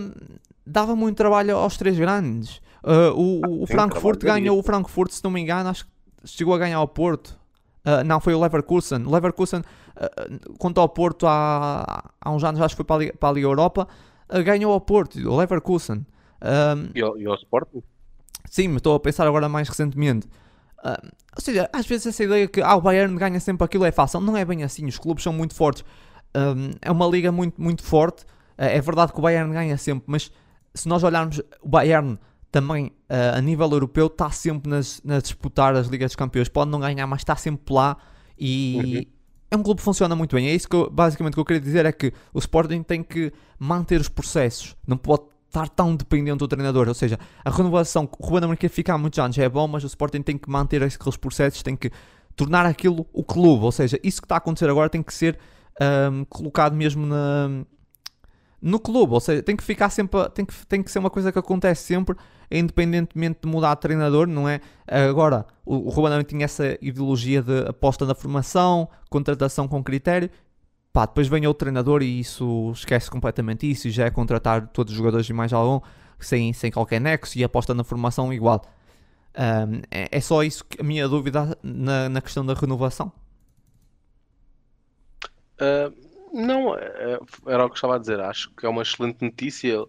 dava 0.67 0.95
muito 0.95 1.17
trabalho 1.17 1.57
aos 1.57 1.77
três 1.77 1.99
grandes. 1.99 2.61
Ah, 2.85 3.13
o, 3.15 3.63
o 3.63 3.67
sim, 3.67 3.73
Frankfurt 3.75 4.21
ganhou 4.23 4.59
o 4.59 4.63
Frankfurt, 4.63 5.11
se 5.13 5.25
não 5.25 5.31
me 5.31 5.41
engano, 5.41 5.69
acho 5.71 5.85
que 5.87 5.91
chegou 6.27 6.55
a 6.55 6.59
ganhar 6.59 6.77
ao 6.77 6.89
Porto. 6.89 7.39
Ah, 7.85 8.05
não, 8.05 8.21
foi 8.21 8.35
o 8.35 8.41
Leverkusen. 8.41 9.05
O 9.07 9.11
Leverkusen, 9.11 9.63
ah, 9.97 10.09
quanto 10.59 10.79
ao 10.81 10.89
Porto, 10.89 11.27
há, 11.27 12.11
há 12.21 12.31
uns 12.31 12.45
anos, 12.45 12.61
acho 12.61 12.75
que 12.75 12.77
foi 12.77 12.85
para 12.85 12.97
a 12.97 12.99
Liga, 12.99 13.15
para 13.19 13.29
a 13.31 13.33
Liga 13.33 13.47
Europa, 13.47 13.89
ah, 14.29 14.43
ganhou 14.43 14.73
ao 14.73 14.81
Porto, 14.81 15.19
o 15.19 15.37
Leverkusen. 15.37 16.05
Ah, 16.41 16.75
E, 16.95 17.01
ao, 17.01 17.17
e 17.19 17.27
ao 17.27 17.35
Sporting? 17.37 17.83
Sim, 18.51 18.69
mas 18.69 18.77
estou 18.79 18.95
a 18.95 19.01
pensar 19.01 19.27
agora 19.27 19.49
mais 19.49 19.69
recentemente. 19.69 20.29
Ah, 20.83 21.01
ou 21.37 21.41
seja, 21.41 21.71
às 21.73 21.87
vezes 21.87 22.07
essa 22.07 22.25
ideia 22.25 22.49
que 22.49 22.61
ah, 22.61 22.75
o 22.75 22.81
Bayern 22.81 23.17
ganha 23.17 23.39
sempre 23.41 23.65
aquilo 23.65 23.85
é 23.85 23.93
fácil. 23.93 24.21
Não 24.21 24.37
é 24.37 24.45
bem 24.45 24.65
assim, 24.65 24.87
os 24.87 24.99
clubes 24.99 25.23
são 25.23 25.33
muito 25.33 25.55
fortes. 25.55 25.85
Ahm, 26.35 26.73
é 26.81 26.91
uma 26.91 27.07
liga 27.07 27.31
muito, 27.31 27.61
muito 27.61 27.83
forte. 27.83 28.25
Ah, 28.59 28.67
é 28.67 28.81
verdade 28.81 29.13
que 29.13 29.19
o 29.19 29.23
Bayern 29.23 29.53
ganha 29.53 29.77
sempre, 29.77 30.05
mas 30.07 30.31
se 30.75 30.89
nós 30.89 31.03
olharmos, 31.03 31.41
o 31.63 31.69
Bayern 31.69 32.19
também 32.51 32.93
ah, 33.09 33.37
a 33.39 33.41
nível 33.41 33.71
europeu 33.71 34.07
está 34.07 34.31
sempre 34.31 34.71
nas, 34.71 35.01
nas 35.05 35.23
disputar 35.23 35.75
as 35.77 35.87
Ligas 35.87 36.11
dos 36.11 36.17
Campeões. 36.17 36.49
Pode 36.49 36.71
não 36.71 36.81
ganhar, 36.81 37.07
mas 37.07 37.21
está 37.21 37.37
sempre 37.37 37.73
lá 37.73 37.97
e 38.39 39.09
é 39.51 39.57
um 39.57 39.63
clube 39.63 39.79
que 39.79 39.85
funciona 39.85 40.17
muito 40.17 40.35
bem. 40.35 40.49
É 40.49 40.55
isso 40.55 40.69
que 40.69 40.75
eu, 40.75 40.91
basicamente 40.91 41.35
que 41.35 41.41
eu 41.41 41.45
queria 41.45 41.61
dizer 41.61 41.85
é 41.87 41.93
que 41.93 42.13
o 42.33 42.39
Sporting 42.39 42.83
tem 42.83 43.03
que 43.03 43.31
manter 43.59 44.01
os 44.01 44.09
processos, 44.09 44.75
não 44.87 44.97
pode 44.97 45.25
estar 45.53 45.69
tão 45.69 45.95
dependente 45.95 46.39
do 46.39 46.49
treinador. 46.49 46.89
Ou 46.89 46.95
seja, 46.95 47.19
a 47.45 47.51
renovação, 47.51 48.09
o 48.19 48.25
Ruben 48.25 48.45
Amorim 48.45 48.69
ficar 48.69 48.97
muitos 48.97 49.19
anos 49.19 49.37
é 49.37 49.49
bom, 49.49 49.69
mas 49.69 49.85
o 49.85 49.87
Sporting 49.87 50.23
tem 50.23 50.39
que 50.39 50.51
manter 50.51 50.83
aqueles 50.83 51.17
processos, 51.17 51.63
tem 51.63 51.77
que 51.77 51.91
tornar 52.35 52.65
aquilo 52.65 53.07
o 53.13 53.23
clube. 53.23 53.65
Ou 53.65 53.73
seja, 53.73 54.01
isso 54.03 54.21
que 54.21 54.25
está 54.25 54.37
a 54.37 54.39
acontecer 54.39 54.69
agora 54.69 54.89
tem 54.89 55.03
que 55.03 55.13
ser 55.13 55.39
ahm, 55.81 56.25
colocado 56.25 56.75
mesmo 56.75 57.07
na, 57.07 57.65
no 58.61 58.81
clube. 58.81 59.13
Ou 59.13 59.21
seja, 59.21 59.43
tem 59.43 59.55
que 59.55 59.63
ficar 59.63 59.91
sempre, 59.91 60.29
tem 60.31 60.45
que, 60.45 60.67
tem 60.67 60.83
que 60.83 60.91
ser 60.91 60.99
uma 60.99 61.11
coisa 61.11 61.31
que 61.31 61.39
acontece 61.39 61.85
sempre, 61.85 62.17
independentemente 62.51 63.41
de 63.43 63.49
mudar 63.49 63.75
de 63.75 63.83
treinador, 63.83 64.27
não 64.27 64.49
é? 64.49 64.61
Agora, 64.87 65.47
o, 65.67 65.77
o 65.77 65.89
Ruben 65.91 66.13
Amorim 66.13 66.25
tinha 66.25 66.45
essa 66.47 66.79
ideologia 66.81 67.43
de 67.43 67.69
aposta 67.69 68.07
na 68.07 68.15
formação, 68.15 68.89
contratação 69.11 69.69
com 69.69 69.85
critério. 69.85 70.31
Pá, 70.93 71.07
depois 71.07 71.27
vem 71.29 71.47
outro 71.47 71.61
treinador 71.61 72.03
e 72.03 72.21
isso 72.21 72.71
esquece 72.75 73.11
completamente 73.11 73.71
isso 73.71 73.89
e 73.89 73.91
já 73.91 74.05
é 74.07 74.11
contratar 74.11 74.69
todos 74.69 74.93
os 74.93 74.99
jogadores 74.99 75.29
e 75.29 75.33
mais 75.33 75.53
algum 75.53 75.81
sem, 76.21 76.53
sem 76.53 76.71
qualquer 76.71 77.01
nexo 77.01 77.39
e 77.39 77.45
aposta 77.45 77.73
na 77.75 77.83
formação 77.83 78.33
igual. 78.33 78.63
Ahm, 79.35 79.81
é, 79.91 80.09
é 80.11 80.21
só 80.21 80.43
isso 80.43 80.65
que 80.65 80.81
a 80.81 80.85
minha 80.85 81.09
dúvida 81.09 81.57
na, 81.63 82.09
na 82.09 82.21
questão 82.21 82.45
da 82.45 82.55
renovação. 82.55 83.11
Ah, 85.59 85.93
não, 86.33 86.77
eh, 86.77 87.19
era 87.47 87.65
o 87.65 87.69
que 87.71 87.77
estava 87.77 87.97
a 87.97 87.99
dizer. 87.99 88.21
Acho 88.21 88.51
que 88.51 88.67
é 88.67 88.69
uma 88.69 88.83
excelente 88.83 89.23
notícia. 89.23 89.85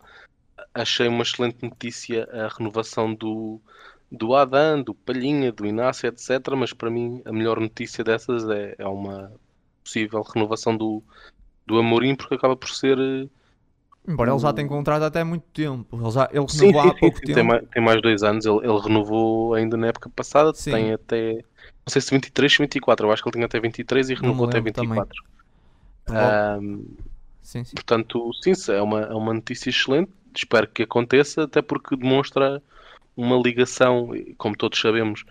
Achei 0.73 1.07
uma 1.07 1.23
excelente 1.23 1.63
notícia 1.63 2.27
a 2.31 2.47
renovação 2.47 3.13
do, 3.15 3.61
do 4.11 4.35
Adam, 4.35 4.83
do 4.83 4.93
Palhinha, 4.93 5.51
do 5.51 5.65
Inácio, 5.65 6.07
etc. 6.07 6.29
Mas 6.57 6.73
para 6.73 6.89
mim 6.89 7.21
a 7.25 7.31
melhor 7.31 7.59
notícia 7.59 8.03
dessas 8.03 8.47
é, 8.49 8.75
é 8.77 8.87
uma 8.87 9.31
possível 9.93 10.21
renovação 10.23 10.75
do, 10.75 11.03
do 11.65 11.77
Amorim, 11.77 12.15
porque 12.15 12.35
acaba 12.35 12.55
por 12.55 12.69
ser 12.69 12.97
eh, 12.99 13.27
Embora 14.07 14.31
ele 14.31 14.39
já 14.39 14.51
tenha 14.51 14.67
contrato 14.67 15.03
até 15.03 15.23
muito 15.23 15.45
tempo. 15.53 15.97
Ele, 16.01 16.11
já, 16.11 16.27
ele 16.31 16.45
Sim, 16.47 16.57
renovou 16.57 16.81
sim, 16.81 16.87
há 16.89 16.93
pouco 16.93 17.19
sim, 17.19 17.25
tempo. 17.25 17.35
Tem, 17.35 17.43
mais, 17.43 17.69
tem 17.69 17.83
mais 17.83 18.01
dois 18.01 18.23
anos. 18.23 18.45
Ele, 18.45 18.57
ele 18.57 18.79
renovou 18.81 19.53
ainda 19.53 19.77
na 19.77 19.87
época 19.87 20.09
passada. 20.09 20.53
Sim. 20.53 20.71
Tem 20.71 20.93
até. 20.93 21.33
Não 21.33 21.89
sei 21.89 22.01
se 22.01 22.11
23, 22.11 22.57
24. 22.57 23.07
Eu 23.07 23.11
acho 23.11 23.23
que 23.23 23.29
ele 23.29 23.33
tinha 23.33 23.45
até 23.45 23.59
23 23.59 24.09
e 24.09 24.13
renovou 24.13 24.45
até 24.45 24.57
lembro 24.57 24.73
também. 24.73 24.99
24. 24.99 25.23
Prova- 26.05 26.37
Ahm, 26.57 26.83
Sim, 27.41 27.63
sim. 27.63 27.75
portanto, 27.75 28.31
sim, 28.41 28.53
é 28.71 28.81
uma, 28.81 29.01
é 29.01 29.13
uma 29.13 29.33
notícia 29.33 29.69
excelente. 29.69 30.11
Espero 30.35 30.67
que 30.67 30.83
aconteça, 30.83 31.43
até 31.43 31.61
porque 31.61 31.95
demonstra 31.95 32.61
uma 33.15 33.37
ligação, 33.37 34.09
como 34.37 34.55
todos 34.57 34.79
sabemos, 34.79 35.23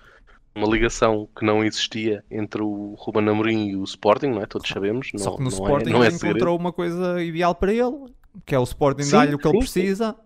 uma 0.54 0.66
ligação 0.68 1.28
que 1.36 1.44
não 1.44 1.64
existia 1.64 2.22
entre 2.30 2.62
o 2.62 2.94
Ruben 2.98 3.28
Amorim 3.28 3.68
e 3.68 3.76
o 3.76 3.84
Sporting, 3.84 4.28
não 4.28 4.42
é? 4.42 4.46
Todos 4.46 4.68
sabemos. 4.68 5.08
Não, 5.14 5.20
Só 5.20 5.30
que 5.32 5.38
no 5.38 5.44
não 5.44 5.48
Sporting 5.50 5.88
é, 5.90 5.92
não 5.92 6.02
é 6.04 6.06
ele 6.08 6.12
segredo. 6.16 6.36
encontrou 6.36 6.58
uma 6.58 6.72
coisa 6.72 7.22
ideal 7.22 7.54
para 7.54 7.72
ele, 7.72 8.06
que 8.44 8.54
é 8.54 8.58
o 8.58 8.62
Sporting 8.64 9.08
dá-lhe 9.10 9.34
o 9.34 9.38
que 9.38 9.46
ele 9.48 9.60
sim, 9.62 9.66
sim. 9.66 9.72
precisa. 9.80 10.16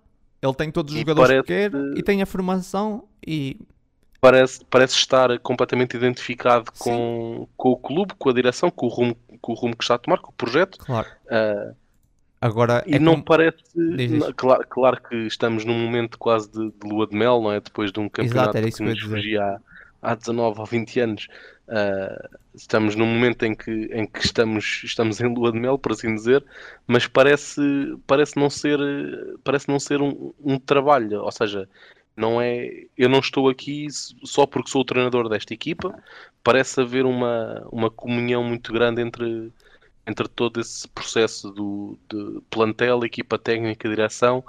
Ele 0.42 0.54
tem 0.54 0.70
todos 0.70 0.92
os 0.92 0.96
E 0.96 1.00
jogadores 1.00 1.42
que 1.42 1.52
parece- 1.52 1.70
quer 1.70 1.98
e 1.98 2.02
tem 2.02 2.22
a 2.22 2.26
formação 2.26 3.04
e 3.26 3.58
parece, 4.20 4.64
parece 4.68 4.94
estar 4.96 5.38
completamente 5.38 5.96
identificado 5.96 6.70
com, 6.78 7.48
com 7.56 7.70
o 7.70 7.76
clube, 7.76 8.12
com 8.18 8.28
a 8.28 8.32
direção, 8.32 8.70
com 8.70 8.86
o, 8.86 8.88
rumo, 8.88 9.16
com 9.40 9.52
o 9.52 9.54
rumo 9.54 9.76
que 9.76 9.84
está 9.84 9.94
a 9.94 9.98
tomar, 9.98 10.18
com 10.18 10.30
o 10.30 10.34
projeto. 10.34 10.78
claro. 10.78 11.06
Ah, 11.30 11.72
Agora 12.38 12.84
e 12.86 12.96
é 12.96 12.98
não 12.98 13.12
como- 13.12 13.24
parece. 13.24 13.56
Claro, 14.36 14.64
claro 14.68 15.02
que 15.02 15.16
estamos 15.26 15.64
num 15.64 15.78
momento 15.78 16.18
quase 16.18 16.50
de, 16.52 16.70
de 16.70 16.88
lua 16.88 17.06
de 17.06 17.16
mel, 17.16 17.40
não 17.40 17.50
é? 17.50 17.60
Depois 17.60 17.90
de 17.90 17.98
um 17.98 18.08
campeonato 18.10 18.58
isso 18.58 18.76
que 18.78 18.84
que 18.84 18.90
nos 18.90 19.00
fugia 19.02 19.56
há, 20.06 20.12
há 20.12 20.14
19 20.14 20.60
ou 20.60 20.66
20 20.66 21.00
anos. 21.00 21.28
Ah, 21.68 22.28
estamos 22.54 22.94
num 22.94 23.06
momento 23.06 23.44
em 23.44 23.54
que, 23.54 23.70
em 23.70 24.06
que 24.06 24.24
estamos, 24.24 24.82
estamos 24.84 25.20
em 25.20 25.32
lua 25.32 25.52
de 25.52 25.58
mel, 25.58 25.78
por 25.78 25.92
assim 25.92 26.14
dizer, 26.14 26.44
mas 26.86 27.06
parece, 27.06 27.60
parece 28.06 28.36
não 28.36 28.48
ser, 28.48 28.78
parece 29.44 29.68
não 29.68 29.78
ser 29.78 30.00
um, 30.00 30.32
um 30.40 30.58
trabalho. 30.58 31.22
Ou 31.22 31.32
seja, 31.32 31.68
não 32.16 32.40
é, 32.40 32.86
eu 32.96 33.08
não 33.08 33.18
estou 33.18 33.48
aqui 33.48 33.86
só 33.90 34.46
porque 34.46 34.70
sou 34.70 34.82
o 34.82 34.84
treinador 34.84 35.28
desta 35.28 35.52
equipa. 35.52 35.94
Parece 36.42 36.80
haver 36.80 37.04
uma, 37.04 37.66
uma 37.70 37.90
comunhão 37.90 38.42
muito 38.44 38.72
grande 38.72 39.02
entre, 39.02 39.52
entre 40.06 40.28
todo 40.28 40.60
esse 40.60 40.88
processo 40.88 41.50
do, 41.50 41.98
de 42.08 42.40
plantel, 42.48 43.04
equipa 43.04 43.38
técnica, 43.38 43.88
direção. 43.88 44.42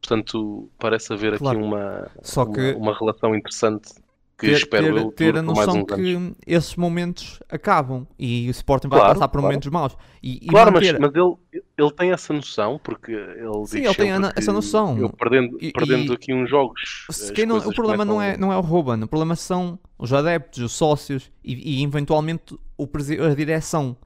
Portanto, 0.00 0.70
parece 0.78 1.12
haver 1.12 1.36
Claro. 1.36 1.58
aqui 1.58 1.66
uma, 1.66 2.10
Só 2.22 2.44
uma, 2.44 2.54
que 2.54 2.72
uma 2.72 2.98
relação 2.98 3.34
interessante 3.34 3.92
que 4.40 4.46
ter, 4.46 4.56
espero 4.56 4.84
ter, 4.94 5.00
eu 5.02 5.12
ter 5.12 5.36
a 5.38 5.42
noção 5.42 5.82
uns 5.82 5.92
anos. 5.92 5.94
que 5.94 6.34
esses 6.46 6.76
momentos 6.76 7.40
acabam 7.48 8.06
e 8.18 8.48
o 8.48 8.50
Sporting 8.50 8.88
vai 8.88 8.98
Claro, 9.00 9.14
passar 9.14 9.28
por 9.28 9.34
claro. 9.40 9.46
momentos 9.46 9.68
maus. 9.70 9.96
E, 10.22 10.36
e 10.42 10.46
Claro, 10.48 10.72
mas, 10.72 10.92
mas 10.98 11.14
ele, 11.14 11.34
ele 11.78 11.90
tem 11.92 12.10
essa 12.12 12.32
noção, 12.32 12.80
porque 12.82 13.12
ele 13.12 13.66
Sim, 13.66 13.84
ele 13.84 13.94
tem 13.94 14.12
a- 14.12 14.32
essa 14.36 14.50
que 14.50 14.52
noção. 14.52 14.98
Eu 14.98 15.10
perdendo, 15.10 15.58
E- 15.60 15.72
perdendo 15.72 16.12
e- 16.12 16.14
aqui 16.16 16.32
uns 16.34 16.48
jogos. 16.48 17.06
Não- 17.46 17.58
o 17.58 17.74
problema 17.74 18.04
não 18.04 18.20
é, 18.20 18.36
não 18.36 18.52
é 18.52 18.56
o 18.56 18.60
Ruben, 18.60 19.02
o 19.02 19.08
problema 19.08 19.36
são 19.36 19.78
os 19.98 20.12
adeptos, 20.12 20.62
os 20.62 20.72
sócios 20.72 21.30
e, 21.44 21.80
e 21.80 21.84
eventualmente 21.84 22.58
o 22.76 22.88
a 23.30 23.34
direção, 23.34 23.96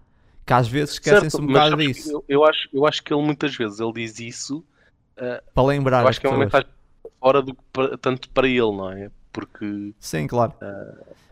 que 0.45 0.53
às 0.53 0.69
vezes 0.69 0.95
esquecem-se 0.95 1.41
um 1.41 1.47
bocado 1.47 1.77
que 1.77 1.87
disso, 1.87 2.11
Eu, 2.11 2.25
eu 2.29 2.45
acho, 2.45 2.69
eu 2.73 2.87
acho 2.87 3.03
que 3.03 3.15
ele 3.15 3.23
muitas 3.23 3.57
vezes 3.57 3.81
ele 3.81 3.93
diz 3.93 4.19
isso. 4.19 4.65
para 5.55 5.65
lembrar 5.65 6.03
eu 6.03 6.09
acho 6.09 6.21
que 6.21 6.27
é 6.27 6.31
uma 6.31 6.39
mensagem 6.39 6.69
fora 7.21 7.41
do 7.41 7.55
que 7.55 7.61
tanto 8.01 8.29
para 8.31 8.47
ele, 8.47 8.61
não 8.61 8.91
é? 8.91 9.11
Porque 9.35 9.93
Sim, 9.99 10.27
claro. 10.27 10.55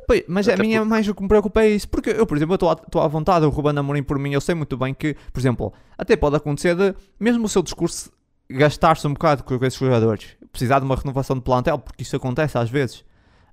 Pois, 0.07 0.25
mas 0.27 0.49
a 0.49 0.55
até 0.55 0.63
minha 0.63 0.85
mais 0.85 1.07
o 1.09 1.15
que 1.15 1.23
me 1.23 1.29
preocupa 1.29 1.63
é 1.63 1.71
isso, 1.71 1.89
porque 1.89 2.11
eu, 2.11 2.27
por 2.27 2.37
exemplo, 2.37 2.55
estou 2.55 3.01
à- 3.01 3.09
vontade, 3.09 3.47
o 3.47 3.49
Ruben 3.49 3.79
Amorim 3.79 4.03
por 4.03 4.19
mim, 4.19 4.33
eu 4.33 4.41
sei 4.41 4.55
muito 4.55 4.77
bem 4.77 4.93
que, 4.93 5.15
por 5.33 5.39
exemplo, 5.39 5.73
até 5.97 6.17
pode 6.17 6.35
acontecer 6.37 6.75
de, 6.75 6.95
mesmo 7.19 7.45
o 7.45 7.49
seu 7.49 7.63
discurso 7.63 8.11
gastar-se 8.51 9.07
um 9.07 9.13
bocado 9.13 9.45
com 9.45 9.55
esses 9.65 9.79
jogadores, 9.79 10.37
precisar 10.51 10.81
de 10.81 10.85
uma 10.85 10.97
renovação 10.97 11.37
de 11.37 11.43
plantel, 11.43 11.79
porque 11.79 12.03
isso 12.03 12.17
acontece 12.17 12.59
às 12.59 12.69
vezes. 12.69 13.05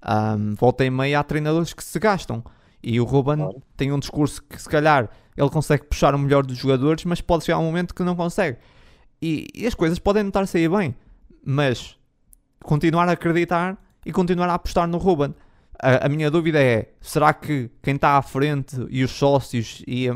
Ahm, 0.02 0.56
volta 0.56 0.84
e 0.84 0.90
meia 0.90 1.20
há 1.20 1.24
treinadores 1.24 1.72
que 1.74 1.84
se 1.84 2.00
gastam 2.00 2.44
e 2.82 3.00
o 3.00 3.04
Ruben 3.04 3.38
Claro. 3.38 3.62
tem 3.78 3.92
um 3.92 4.00
discurso 4.00 4.42
que 4.44 4.60
se 4.60 4.68
calhar 4.68 5.10
ele 5.38 5.50
consegue 5.50 5.84
puxar 5.86 6.16
o 6.16 6.20
melhor 6.20 6.44
dos 6.46 6.58
jogadores, 6.58 7.06
mas 7.06 7.22
pode 7.22 7.46
chegar 7.46 7.60
um 7.60 7.64
momento 7.66 7.94
que 7.94 8.04
não 8.04 8.16
consegue. 8.16 8.58
E, 9.22 9.48
e 9.54 9.68
as 9.68 9.74
coisas 9.76 10.00
podem 10.00 10.24
não 10.24 10.30
estar 10.30 10.42
a 10.42 10.48
sair 10.48 10.70
bem, 10.70 10.96
mas 11.46 11.96
continuar 12.64 13.08
a 13.08 13.12
acreditar 13.14 13.78
e 14.06 14.12
continuar 14.12 14.50
a 14.50 14.54
apostar 14.56 14.88
no 14.88 14.98
Ruben. 14.98 15.34
A, 15.82 16.06
a 16.06 16.10
minha 16.10 16.30
dúvida 16.30 16.62
é: 16.62 16.92
será 17.02 17.34
que 17.34 17.70
quem 17.82 17.96
está 17.96 18.18
à 18.18 18.22
frente 18.22 18.76
e 18.90 19.04
os 19.04 19.12
sócios 19.12 19.82
e 19.88 20.10
a, 20.10 20.14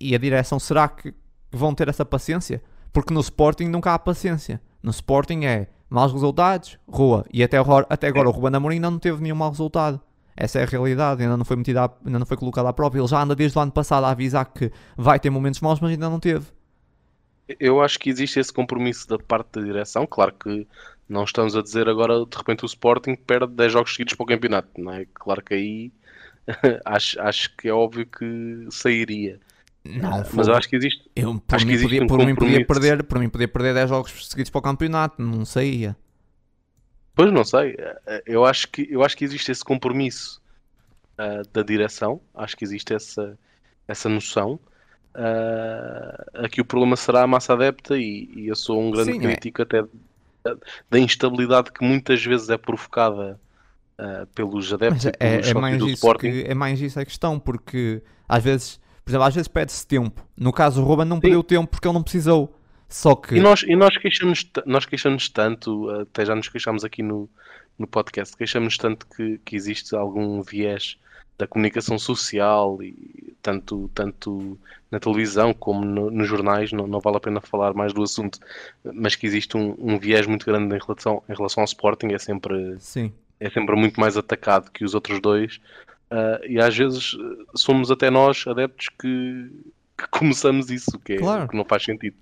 e 0.00 0.14
a 0.14 0.18
direção, 0.18 0.58
será 0.58 0.88
que 0.88 1.14
vão 1.50 1.74
ter 1.74 1.88
essa 1.88 2.04
paciência? 2.04 2.62
Porque 2.92 3.12
no 3.12 3.20
Sporting 3.20 3.66
nunca 3.66 3.92
há 3.94 3.98
paciência. 3.98 4.60
No 4.82 4.90
Sporting 4.90 5.44
é 5.44 5.68
maus 5.88 6.12
resultados, 6.12 6.78
rua. 6.88 7.24
E 7.32 7.42
até 7.42 7.56
até 7.88 8.08
agora 8.08 8.28
o 8.28 8.32
Ruben 8.32 8.56
Amorim 8.56 8.76
ainda 8.76 8.90
não 8.90 8.98
teve 8.98 9.22
nenhum 9.22 9.36
mau 9.36 9.50
resultado. 9.50 10.00
Essa 10.34 10.60
é 10.60 10.62
a 10.62 10.66
realidade, 10.66 11.22
ainda 11.22 11.36
não 11.36 11.44
foi 11.44 11.56
metida, 11.56 11.84
à- 11.84 11.90
ainda 12.06 12.18
não 12.18 12.24
foi 12.26 12.36
colocado 12.38 12.66
à 12.66 12.72
prova. 12.72 12.96
Ele 12.98 13.06
já 13.06 13.22
anda 13.22 13.34
desde 13.34 13.56
o 13.58 13.60
ano 13.60 13.70
passado 13.70 14.04
a 14.04 14.10
avisar 14.10 14.46
que 14.46 14.72
vai 14.96 15.20
ter 15.20 15.28
momentos 15.28 15.60
maus, 15.60 15.78
mas 15.78 15.90
ainda 15.90 16.08
não 16.08 16.18
teve. 16.18 16.46
Eu 17.60 17.80
acho 17.82 17.98
que 17.98 18.10
existe 18.10 18.38
esse 18.40 18.52
compromisso 18.52 19.08
da 19.08 19.18
parte 19.18 19.52
da 19.52 19.62
direção. 19.62 20.06
Claro 20.06 20.32
que 20.34 20.66
não 21.08 21.24
estamos 21.24 21.56
a 21.56 21.62
dizer 21.62 21.88
agora 21.88 22.24
de 22.26 22.36
repente 22.36 22.64
o 22.64 22.66
Sporting 22.66 23.16
perde 23.16 23.52
10 23.54 23.72
jogos 23.72 23.92
seguidos 23.92 24.14
para 24.14 24.24
o 24.24 24.26
campeonato, 24.26 24.68
não 24.80 24.92
é? 24.92 25.06
Claro 25.14 25.42
que 25.42 25.54
aí 25.54 25.92
acho, 26.84 27.20
acho 27.20 27.56
que 27.56 27.68
é 27.68 27.72
óbvio 27.72 28.06
que 28.06 28.66
sairia. 28.70 29.40
Não, 29.84 30.22
Mas 30.32 30.48
eu 30.48 30.54
acho 30.54 30.68
que 30.68 30.76
existe. 30.76 31.10
Eu, 31.14 31.40
por, 31.40 31.56
Acho 31.56 31.66
que 31.66 31.72
mim, 31.72 31.74
existe 31.74 31.96
podia, 31.96 32.02
um 32.02 32.06
por, 32.06 32.20
mim 32.24 32.36
podia 32.36 32.60
perder, 32.60 33.04
por 33.04 33.18
mim 33.18 33.28
podia 33.28 33.48
perder 33.48 33.74
10 33.74 33.88
jogos 33.90 34.28
seguidos 34.28 34.50
para 34.50 34.58
o 34.60 34.62
campeonato, 34.62 35.20
não 35.22 35.44
saía. 35.44 35.96
Pois 37.14 37.32
não 37.32 37.44
sei. 37.44 37.76
eh, 38.06 38.22
Eu 38.26 38.44
acho 38.44 38.68
que, 38.68 38.86
eu 38.90 39.02
acho 39.04 39.16
que 39.16 39.24
existe 39.24 39.50
esse 39.52 39.64
compromisso 39.64 40.40
ah, 41.18 41.42
da 41.52 41.62
direção. 41.62 42.22
Acho 42.34 42.56
que 42.56 42.64
existe 42.64 42.94
essa, 42.94 43.38
essa 43.88 44.08
noção. 44.08 44.60
Ah, 45.14 46.24
aqui 46.34 46.60
o 46.60 46.64
problema 46.64 46.96
será 46.96 47.22
a 47.22 47.26
massa 47.26 47.52
adepta 47.52 47.98
e, 47.98 48.30
e 48.34 48.48
eu 48.48 48.56
sou 48.56 48.80
um 48.80 48.90
grande 48.90 49.12
Sim, 49.12 49.18
é. 49.18 49.20
crítico 49.20 49.62
até 49.62 49.82
da, 50.42 50.56
da 50.90 50.98
instabilidade 50.98 51.70
que 51.70 51.84
muitas 51.84 52.24
vezes 52.24 52.48
é 52.48 52.56
provocada 52.56 53.38
ah, 53.98 54.26
pelos 54.34 54.72
adeptos 54.72 55.04
Mas 55.04 55.14
e 55.14 55.48
é, 55.48 55.50
é 55.50 55.54
mais 55.54 55.78
do 55.78 55.88
isso 55.88 56.14
que, 56.14 56.44
é 56.46 56.54
mais 56.54 56.80
isso 56.80 56.98
a 56.98 57.04
questão, 57.04 57.38
porque 57.38 58.02
às 58.28 58.42
vezes, 58.42 58.80
por 59.04 59.10
exemplo, 59.10 59.26
às 59.26 59.34
vezes 59.34 59.48
pede-se 59.48 59.86
tempo. 59.86 60.26
No 60.36 60.52
caso, 60.52 60.82
o 60.82 60.84
Ruben 60.84 61.06
não 61.06 61.20
perdeu 61.20 61.42
tempo 61.42 61.68
porque 61.68 61.86
ele 61.86 61.94
não 61.94 62.02
precisou. 62.02 62.58
Só 62.88 63.14
que 63.14 63.36
E 63.36 63.40
nós, 63.40 63.62
e 63.62 63.74
nós 63.74 63.96
queixamos, 63.96 64.46
nós 64.66 64.84
queixamos 64.84 65.28
tanto, 65.28 65.88
até 65.90 66.26
já 66.26 66.34
nos 66.34 66.48
queixamos 66.48 66.84
aqui 66.84 67.02
no, 67.02 67.28
no 67.78 67.86
podcast, 67.86 68.36
queixamos 68.36 68.76
tanto 68.76 69.06
que, 69.06 69.38
que 69.44 69.56
existe 69.56 69.94
algum 69.94 70.42
viés 70.42 70.98
da 71.42 71.46
comunicação 71.48 71.98
social 71.98 72.80
e 72.82 73.34
tanto, 73.42 73.90
tanto 73.92 74.56
na 74.92 75.00
televisão 75.00 75.52
como 75.52 75.84
no- 75.84 76.08
nos 76.10 76.28
jornais, 76.28 76.70
não, 76.70 76.86
não 76.86 77.00
vale 77.00 77.16
a 77.16 77.20
pena 77.20 77.40
falar 77.40 77.74
mais 77.74 77.92
do 77.92 78.00
assunto, 78.00 78.38
mas 78.84 79.16
que 79.16 79.26
existe 79.26 79.56
um, 79.56 79.74
um 79.76 79.98
viés 79.98 80.24
muito 80.26 80.46
grande 80.46 80.72
em 80.76 80.78
relação, 80.78 81.20
em 81.28 81.34
relação 81.34 81.62
ao 81.62 81.64
Sporting, 81.64 82.12
é 82.12 82.18
sempre, 82.18 82.76
sim, 82.78 83.12
é 83.40 83.50
sempre 83.50 83.74
muito 83.74 83.98
mais 83.98 84.16
atacado 84.16 84.70
que 84.70 84.84
os 84.84 84.94
outros 84.94 85.20
dois. 85.20 85.60
ah, 86.10 86.40
e 86.46 86.60
às 86.60 86.76
vezes 86.76 87.16
eh, 87.18 87.44
somos 87.56 87.90
até 87.90 88.08
nós, 88.08 88.44
adeptos, 88.46 88.88
que, 89.00 89.50
que 89.98 90.06
começamos 90.10 90.70
isso, 90.70 90.96
que, 91.00 91.14
é, 91.14 91.16
Claro. 91.16 91.48
que 91.48 91.56
não 91.56 91.64
faz 91.64 91.82
sentido. 91.84 92.14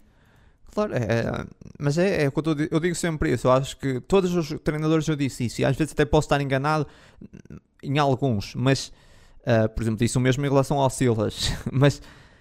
claro, 0.73 0.95
é, 0.95 1.45
mas 1.79 1.99
é, 1.99 2.23
é 2.25 2.29
o 2.29 2.33
que 2.33 2.39
eu, 2.39 2.43
tô 2.43 2.57
eu 2.71 2.81
digo 2.81 2.95
sempre 2.95 3.33
isso. 3.35 3.47
Eu 3.49 3.53
acho 3.53 3.77
que 3.77 4.01
todos 4.01 4.35
os 4.35 4.49
treinadores 4.61 5.07
eu 5.09 5.17
disse 5.17 5.45
isso, 5.45 5.61
e 5.61 5.65
às 5.67 5.77
vezes 5.77 5.93
até 5.93 6.07
posso 6.07 6.25
estar 6.27 6.41
enganado 6.41 6.87
em 7.83 7.99
alguns, 7.99 8.55
mas 8.55 8.91
ah, 9.47 9.69
por 9.69 9.83
exemplo, 9.83 9.99
disse 9.99 10.17
o 10.17 10.21
mesmo 10.21 10.45
em 10.45 10.49
relação 10.49 10.79
ao 10.79 10.91
Silas, 10.91 11.53
mas 11.73 12.01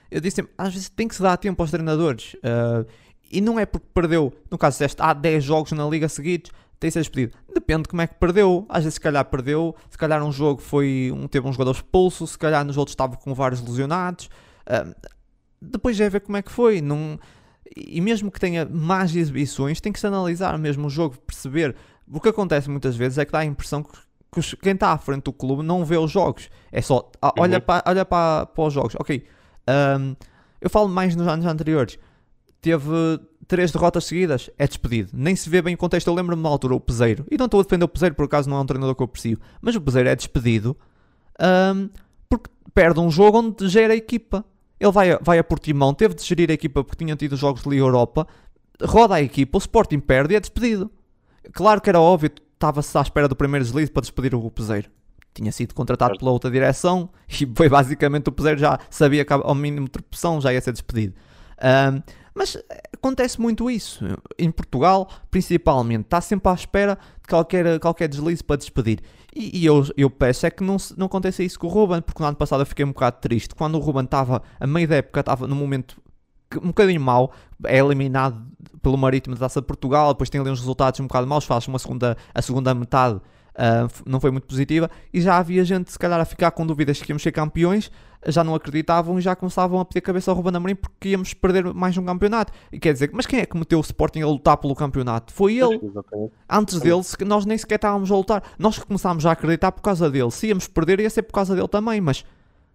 eu 0.10 0.20
disse 0.20 0.38
sempre, 0.38 0.54
às 0.58 0.74
vezes 0.74 0.90
tem 0.90 1.08
que 1.08 1.16
se 1.16 1.22
dar 1.22 1.38
tempo 1.38 1.62
aos 1.62 1.72
treinadores. 1.72 2.36
ah, 2.44 2.86
e 3.32 3.42
não 3.42 3.60
é 3.60 3.66
porque 3.66 3.86
perdeu, 3.94 4.34
no 4.50 4.58
caso 4.58 4.80
deste, 4.80 5.00
há 5.02 5.14
10 5.14 5.44
jogos 5.44 5.72
na 5.74 5.88
liga 5.88 6.10
seguidos, 6.10 6.52
tem 6.80 6.88
que 6.88 6.94
ser 6.94 7.00
despedido. 7.00 7.38
Depende 7.54 7.84
de 7.84 7.90
como 7.90 8.02
é 8.02 8.08
que 8.08 8.16
perdeu. 8.16 8.66
Às 8.70 8.84
vezes, 8.84 8.96
se 8.96 9.02
calhar, 9.02 9.24
perdeu. 9.26 9.76
Se 9.90 9.98
calhar, 9.98 10.24
um 10.24 10.32
jogo 10.32 10.62
foi 10.62 11.12
um, 11.14 11.28
teve 11.28 11.46
um 11.48 11.52
jogador 11.52 11.72
expulso. 11.72 12.26
Se 12.26 12.38
calhar, 12.38 12.64
nos 12.64 12.78
outros 12.78 12.94
estava 12.94 13.18
com 13.18 13.34
vários 13.34 13.62
lesionados. 13.62 14.30
Ah, 14.66 14.88
depois 15.62 16.00
é 16.00 16.10
ver 16.10 16.22
como 16.22 16.38
é 16.38 16.42
que 16.42 16.52
foi. 16.52 16.82
Não... 16.82 17.20
E 17.76 18.02
mesmo 18.02 18.32
que 18.32 18.40
tenha 18.40 18.66
más 18.66 19.16
exibições, 19.16 19.80
tem 19.80 19.92
que 19.92 20.00
se 20.00 20.08
analisar 20.08 20.58
mesmo 20.58 20.88
o 20.88 20.90
jogo, 20.90 21.18
perceber. 21.20 21.76
O 22.12 22.20
que 22.20 22.30
acontece 22.30 22.70
muitas 22.70 22.96
vezes 22.96 23.18
é 23.18 23.26
que 23.26 23.32
dá 23.32 23.40
a 23.40 23.46
impressão 23.46 23.84
que, 23.84 23.92
que 24.32 24.42
quem 24.58 24.74
está 24.74 24.92
à 24.92 24.98
frente 24.98 25.24
do 25.24 25.34
clube 25.34 25.64
não 25.64 25.84
vê 25.84 25.98
os 25.98 26.12
jogos. 26.12 26.50
É 26.72 26.82
só, 26.82 27.10
olha, 27.38 27.58
Uhum. 27.58 27.62
para, 27.64 27.84
olha 27.88 28.06
para, 28.06 28.46
para 28.46 28.64
os 28.64 28.74
jogos. 28.74 28.96
Ok, 29.00 29.26
ahm, 29.68 30.14
eu 30.62 30.70
falo 30.70 30.88
mais 30.90 31.16
nos 31.16 31.28
anos 31.28 31.46
anteriores. 31.46 31.98
Teve 32.62 33.20
três 33.48 33.72
derrotas 33.72 34.04
seguidas, 34.06 34.50
é 34.58 34.68
despedido. 34.68 35.12
Nem 35.14 35.36
se 35.36 35.50
vê 35.50 35.62
bem 35.62 35.74
o 35.74 35.78
contexto. 35.78 36.08
Eu 36.08 36.14
lembro-me 36.14 36.44
na 36.44 36.50
altura, 36.50 36.76
o 36.76 36.80
Peseiro. 36.80 37.26
E 37.32 37.38
não 37.38 37.46
estou 37.46 37.60
a 37.62 37.64
defender 37.64 37.86
o 37.86 37.88
Peseiro, 37.88 38.14
por 38.14 38.26
acaso 38.26 38.50
não 38.50 38.58
é 38.58 38.60
um 38.62 38.66
treinador 38.66 38.94
que 38.96 39.02
eu 39.02 39.06
aprecio. 39.06 39.40
Mas 39.62 39.76
o 39.76 39.82
Peseiro 39.82 40.10
é 40.10 40.16
despedido 40.16 40.76
ahm, 41.40 41.88
porque 42.28 42.50
perde 42.74 43.00
um 43.00 43.10
jogo 43.10 43.40
onde 43.40 43.68
gera 43.70 43.94
a 43.94 43.96
equipa. 43.96 44.46
Ele 44.80 44.92
vai 44.92 45.12
a, 45.12 45.20
vai 45.22 45.40
a 45.40 45.44
Portimão, 45.44 45.94
teve 45.94 46.14
de 46.14 46.24
gerir 46.24 46.50
a 46.52 46.54
equipa 46.54 46.84
porque 46.84 47.04
tinha 47.04 47.16
tido 47.16 47.36
jogos 47.36 47.64
de 47.64 47.70
Liga 47.70 47.82
Europa. 47.82 48.28
roda 48.84 49.16
a 49.16 49.22
equipa, 49.22 49.58
o 49.58 49.60
Sporting 49.60 50.00
perde 50.00 50.34
e 50.34 50.38
é 50.38 50.40
despedido. 50.40 50.92
Claro 51.54 51.82
que 51.82 51.90
era 51.90 52.00
óbvio, 52.00 52.32
estava-se 52.60 52.96
à 52.98 53.02
espera 53.02 53.28
do 53.28 53.36
primeiro 53.36 53.64
deslize 53.64 53.90
para 53.90 54.02
despedir 54.02 54.36
o 54.36 54.52
Peseiro. 54.52 54.90
Tinha 55.34 55.52
sido 55.52 55.74
contratado 55.74 56.20
pela 56.20 56.32
outra 56.32 56.52
direção 56.52 57.10
e 57.30 57.50
foi 57.56 57.70
basicamente 57.70 58.28
o 58.28 58.32
Peseiro 58.32 58.60
já 58.60 58.78
sabia 58.90 59.24
que 59.24 59.32
ao 59.32 59.56
mínimo 59.56 59.88
de 59.88 60.04
pressão 60.04 60.42
já 60.42 60.52
ia 60.52 60.60
ser 60.60 60.74
despedido. 60.74 61.16
Um, 61.62 62.02
mas 62.36 62.58
acontece 62.94 63.40
muito 63.40 63.70
isso. 63.70 64.06
Em 64.38 64.52
Portugal, 64.52 65.10
principalmente, 65.32 66.06
está 66.06 66.22
sempre 66.22 66.50
à 66.50 66.54
espera 66.54 66.98
de 67.22 67.28
qualquer, 67.28 67.80
qualquer 67.80 68.08
deslize 68.08 68.44
para 68.44 68.58
despedir. 68.58 69.00
E, 69.36 69.60
e 69.60 69.66
eu, 69.66 69.86
eu 69.96 70.10
peço 70.10 70.46
é 70.46 70.50
que 70.50 70.64
não, 70.64 70.78
não 70.98 71.08
aconteça 71.08 71.44
isso 71.44 71.60
com 71.60 71.68
o 71.68 71.70
Ruben, 71.70 72.02
porque 72.02 72.22
no 72.22 72.28
ano 72.28 72.38
passado 72.38 72.62
eu 72.62 72.66
fiquei 72.66 72.86
um 72.86 72.90
bocado 72.90 73.18
triste. 73.22 73.56
Quando 73.56 73.76
o 73.76 73.80
Ruben 73.80 74.04
estava, 74.04 74.42
a 74.60 74.68
meio 74.68 74.88
da 74.88 74.98
época, 74.98 75.20
estava 75.20 75.48
num 75.48 75.56
momento 75.56 76.02
um 76.58 76.68
bocadinho 76.68 77.02
mau, 77.02 77.32
é 77.66 77.78
eliminado 77.78 78.44
pelo 78.82 78.98
Marítimo 78.98 79.36
da 79.36 79.42
Taça 79.42 79.62
de 79.62 79.68
Portugal, 79.68 80.14
depois 80.14 80.30
tem 80.30 80.40
ali 80.42 80.50
uns 80.50 80.60
resultados 80.60 81.00
um 81.00 81.08
bocado 81.08 81.28
maus, 81.28 81.46
faz 81.46 81.68
uma 81.68 81.80
segunda, 81.80 82.18
a 82.34 82.42
segunda 82.42 82.74
metade 82.74 83.22
Uh, 83.60 83.92
não 84.06 84.22
foi 84.22 84.32
muito 84.32 84.48
positiva 84.48 84.90
e 85.14 85.20
já 85.20 85.38
havia 85.38 85.66
gente 85.66 85.92
se 85.92 86.00
calhar 86.00 86.18
a 86.18 86.24
ficar 86.24 86.50
com 86.52 86.66
dúvidas 86.66 87.02
que 87.02 87.12
íamos 87.12 87.22
ser 87.22 87.34
campeões, 87.34 87.92
já 88.26 88.42
não 88.42 88.56
acreditavam 88.56 89.20
e 89.20 89.22
já 89.22 89.36
começavam 89.36 89.82
a 89.82 89.86
pedir 89.86 90.00
cabeça 90.00 90.32
ao 90.32 90.38
Ruben 90.38 90.56
Amorim 90.56 90.76
porque 90.76 91.10
íamos 91.10 91.34
perder 91.34 91.74
mais 91.74 91.98
um 91.98 92.06
campeonato. 92.06 92.54
E 92.72 92.80
quer 92.80 92.94
dizer, 92.94 93.10
mas 93.12 93.26
quem 93.26 93.40
é 93.40 93.46
que 93.46 93.58
meteu 93.58 93.80
o 93.80 93.82
Sporting 93.82 94.22
a 94.22 94.28
lutar 94.28 94.56
pelo 94.56 94.74
campeonato? 94.74 95.34
Foi 95.34 95.58
ele. 95.58 95.78
Antes 96.50 96.80
dele, 96.80 97.02
nós 97.26 97.46
nem 97.46 97.58
sequer 97.58 97.76
estávamos 97.76 98.10
a 98.10 98.16
lutar. 98.16 98.44
Nós 98.58 98.80
começámos 98.80 99.26
a 99.26 99.32
acreditar 99.32 99.74
por 99.74 99.82
causa 99.82 100.10
dele. 100.10 100.32
Se 100.32 100.48
íamos 100.48 100.68
perder, 100.68 101.02
ia 101.02 101.10
ser 101.10 101.24
por 101.24 101.34
causa 101.34 101.54
dele 101.54 101.68
também, 101.68 102.00
mas 102.00 102.24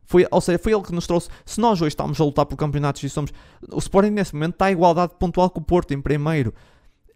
foi, 0.07 0.27
ou 0.31 0.41
seja, 0.41 0.59
foi 0.59 0.73
ele 0.73 0.83
que 0.83 0.93
nos 0.93 1.07
trouxe. 1.07 1.29
Se 1.45 1.61
nós 1.61 1.81
hoje 1.81 1.89
estamos 1.89 2.21
a 2.21 2.25
lutar 2.25 2.47
por 2.47 2.57
campeonatos 2.57 3.03
e 3.03 3.09
somos. 3.09 3.33
O 3.71 3.79
Sporting 3.79 4.11
nesse 4.11 4.35
momento 4.35 4.55
está 4.55 4.71
em 4.71 4.75
igualdade 4.75 5.15
pontual 5.19 5.51
com 5.51 5.61
o 5.61 5.65
Porto 5.65 5.95
em 5.95 6.01
primeiro. 6.01 6.53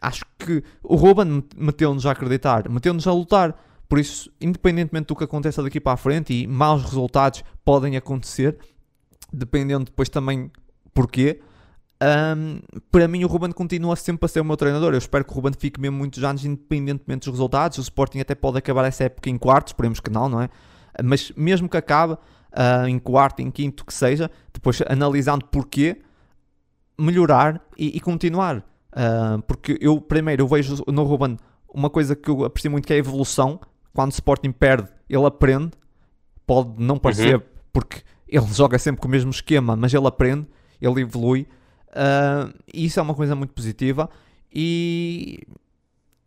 Acho 0.01 0.25
que 0.39 0.63
o 0.83 0.95
Ruben 0.97 1.45
meteu-nos 1.57 2.07
a 2.07 2.13
acreditar, 2.13 2.69
meteu-nos 2.69 3.07
a 3.07 3.13
lutar. 3.13 3.59
Por 3.89 3.99
isso, 3.99 4.31
independentemente 4.41 5.07
do 5.07 5.17
que 5.17 5.25
aconteça 5.25 5.63
daqui 5.63 5.81
para 5.81 5.93
a 5.93 5.97
frente, 5.97 6.33
e 6.33 6.47
maus 6.47 6.83
resultados 6.83 7.43
podem 7.65 7.97
acontecer, 7.97 8.57
dependendo 9.33 9.87
depois 9.87 10.09
também 10.09 10.51
porquê. 10.93 11.41
Um, 12.01 12.61
para 12.93 13.09
mim, 13.09 13.25
o 13.25 13.27
Ruben 13.27 13.51
continua 13.51 13.97
sempre 13.97 14.27
a 14.27 14.29
ser 14.29 14.41
o 14.41 14.45
meu 14.45 14.57
treinador. 14.57 14.93
Eu 14.93 14.99
espero 14.99 15.25
que 15.25 15.33
o 15.33 15.35
Ruben 15.35 15.53
fique 15.59 15.81
mesmo 15.81 15.97
muitos 15.97 16.23
anos, 16.23 16.45
independentemente 16.45 17.25
dos 17.25 17.35
resultados. 17.35 17.79
O 17.79 17.81
Sporting 17.81 18.21
até 18.21 18.35
pode 18.35 18.59
acabar 18.59 18.85
essa 18.85 19.05
época 19.05 19.31
em 19.31 19.39
quartos, 19.39 19.71
esperemos 19.71 20.01
que 20.01 20.11
não, 20.11 20.29
não 20.29 20.43
é? 20.43 20.49
Mas 21.03 21.33
mesmo 21.37 21.69
que 21.69 21.77
acabe 21.77 22.17
uh, 22.59 22.89
em 22.89 22.99
quarto, 22.99 23.41
em 23.41 23.51
quinto, 23.51 23.85
que 23.85 23.95
seja, 23.95 24.29
depois 24.53 24.83
analisando 24.89 25.45
porquê, 25.45 26.01
melhorar 26.99 27.65
e, 27.77 27.97
e 27.97 28.01
continuar. 28.01 28.59
Uh, 28.59 29.41
porque 29.47 29.79
eu, 29.81 30.01
primeiro, 30.01 30.43
eu 30.43 30.49
vejo 30.49 30.83
no 30.89 31.05
Ruben 31.05 31.37
uma 31.73 31.89
coisa 31.89 32.17
que 32.17 32.29
eu 32.29 32.45
aprecio 32.45 32.71
muito 32.71 32.87
que 32.87 32.93
é 32.93 32.97
a 32.97 32.99
evolução 32.99 33.61
quando 33.93 34.11
o 34.11 34.15
Sporting 34.15 34.53
perde, 34.53 34.89
ele 35.09 35.27
aprende. 35.27 35.71
Pode 36.47 36.83
não 36.83 36.99
parecer, 36.99 37.37
uhum. 37.37 37.43
porque 37.73 38.03
ele 38.27 38.47
joga 38.55 38.79
sempre 38.79 39.01
com 39.01 39.09
o 39.09 39.11
mesmo 39.11 39.31
esquema, 39.31 39.77
mas 39.77 39.93
ele 39.93 40.07
aprende, 40.07 40.47
ele 40.81 41.03
evolui. 41.03 41.47
Uh, 41.89 42.53
e 42.73 42.85
isso 42.87 42.99
é 42.99 43.03
uma 43.03 43.15
coisa 43.15 43.35
muito 43.35 43.53
positiva. 43.53 44.09
E, 44.53 45.47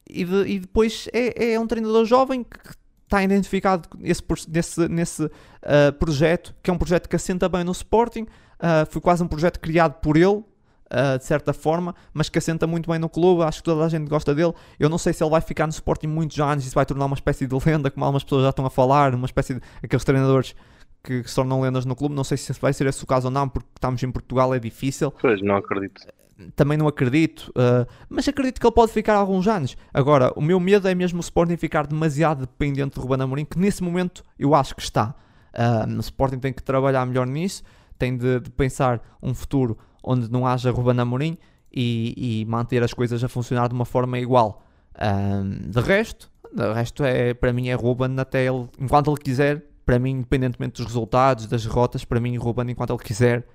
e, 0.09 0.25
de, 0.25 0.47
e 0.47 0.59
depois 0.59 1.07
é, 1.13 1.53
é, 1.53 1.59
um 1.59 1.65
treinador 1.65 2.05
jovem 2.05 2.43
que 2.43 2.75
está 3.12 3.22
identificado 3.22 3.89
nesse, 3.99 4.88
nesse, 4.88 5.26
uh, 5.26 5.93
projeto, 5.99 6.55
que 6.64 6.70
é 6.70 6.74
um 6.74 6.78
projeto 6.78 7.09
que 7.09 7.16
assenta 7.18 7.49
bem 7.49 7.64
no 7.64 7.74
Sporting. 7.74 8.22
Uh, 8.24 8.89
foi 8.89 9.01
quase 9.01 9.22
um 9.22 9.28
projeto 9.28 9.59
criado 9.59 9.95
por 9.95 10.16
ele, 10.16 10.28
uh, 10.28 11.18
de 11.18 11.26
certa 11.26 11.51
forma, 11.51 11.93
mas 12.14 12.30
que 12.30 12.38
assenta 12.38 12.66
muito 12.66 12.89
bem 12.89 12.97
no 12.97 13.09
clube. 13.09 13.43
Acho 13.43 13.59
que 13.59 13.66
toda 13.66 13.84
a 13.84 13.89
gente 13.89 14.07
gosta 14.07 14.34
dele. 14.34 14.53
Eu 14.80 14.88
não 14.88 14.97
sei 14.97 15.12
se 15.12 15.22
ele 15.22 15.30
vai 15.30 15.41
ficar 15.41 15.68
no 15.68 15.72
Sporting 15.72 16.07
muitos 16.07 16.39
anos 16.39 16.64
se 16.64 16.74
vai 16.74 16.86
tornar 16.86 17.05
uma 17.05 17.16
espécie 17.16 17.45
de 17.45 17.55
lenda, 17.66 17.91
como 17.91 18.05
algumas 18.05 18.24
pessoas 18.24 18.43
já 18.43 18.49
estão 18.49 18.66
a 18.66 18.70
falar, 18.70 19.14
uma 19.14 19.26
espécie 19.26 19.55
de 19.55 19.62
aqueles 19.84 20.05
treinadores 20.05 20.55
que, 21.03 21.24
que 21.24 21.30
se 21.30 21.36
tornam 21.36 21.59
lendas 21.59 21.86
no 21.86 21.95
clube. 21.95 22.16
Não 22.16 22.24
sei 22.24 22.38
se 22.38 22.53
vai 22.62 22.72
ser 22.72 22.88
esse 22.88 23.03
o 23.03 23.07
caso 23.07 23.28
ou 23.28 23.32
não, 23.32 23.49
porque 23.49 23.68
estamos 23.76 24.01
em 24.01 24.12
Portugal, 24.12 24.53
é 24.55 24.59
difícil. 24.59 25.12
Pois, 25.20 25.41
não 25.41 25.57
acredito. 25.57 26.01
Também 26.55 26.77
não 26.77 26.87
acredito, 26.87 27.49
uh, 27.49 27.85
mas 28.09 28.27
acredito 28.27 28.59
que 28.59 28.65
ele 28.65 28.73
pode 28.73 28.91
ficar 28.91 29.15
alguns 29.15 29.47
anos. 29.47 29.75
Agora, 29.93 30.31
o 30.35 30.41
meu 30.41 30.59
medo 30.59 30.87
é 30.87 30.95
mesmo 30.95 31.19
o 31.19 31.21
Sporting 31.21 31.57
ficar 31.57 31.87
demasiado 31.87 32.41
dependente 32.41 32.95
de 32.95 33.01
Ruben 33.01 33.21
Amorim, 33.21 33.45
que 33.45 33.59
nesse 33.59 33.83
momento 33.83 34.23
eu 34.37 34.55
acho 34.55 34.75
que 34.75 34.81
está. 34.81 35.15
Uh, 35.53 35.97
o 35.97 35.99
Sporting 35.99 36.39
tem 36.39 36.53
que 36.53 36.63
trabalhar 36.63 37.05
melhor 37.05 37.27
nisso, 37.27 37.63
tem 37.97 38.17
de, 38.17 38.39
de 38.39 38.49
pensar 38.49 39.01
um 39.21 39.33
futuro 39.33 39.77
onde 40.03 40.31
não 40.31 40.47
haja 40.47 40.71
Ruben 40.71 40.99
Amorim 40.99 41.37
e, 41.71 42.41
e 42.41 42.45
manter 42.45 42.83
as 42.83 42.93
coisas 42.93 43.23
a 43.23 43.29
funcionar 43.29 43.67
de 43.67 43.73
uma 43.73 43.85
forma 43.85 44.19
igual. 44.19 44.63
Um, 44.99 45.69
de 45.69 45.79
resto, 45.79 46.29
de 46.53 46.73
resto 46.73 47.03
é, 47.03 47.33
para 47.33 47.53
mim 47.53 47.69
é 47.69 47.73
Ruben 47.73 48.19
até 48.19 48.45
ele, 48.45 48.67
enquanto 48.79 49.09
ele 49.09 49.19
quiser, 49.19 49.63
para 49.85 49.97
mim, 49.97 50.11
independentemente 50.11 50.81
dos 50.81 50.85
resultados, 50.85 51.47
das 51.47 51.63
derrotas, 51.63 52.03
para 52.03 52.19
mim 52.19 52.35
Ruben, 52.37 52.69
enquanto 52.69 52.91
ele 52.91 53.03
quiser, 53.03 53.47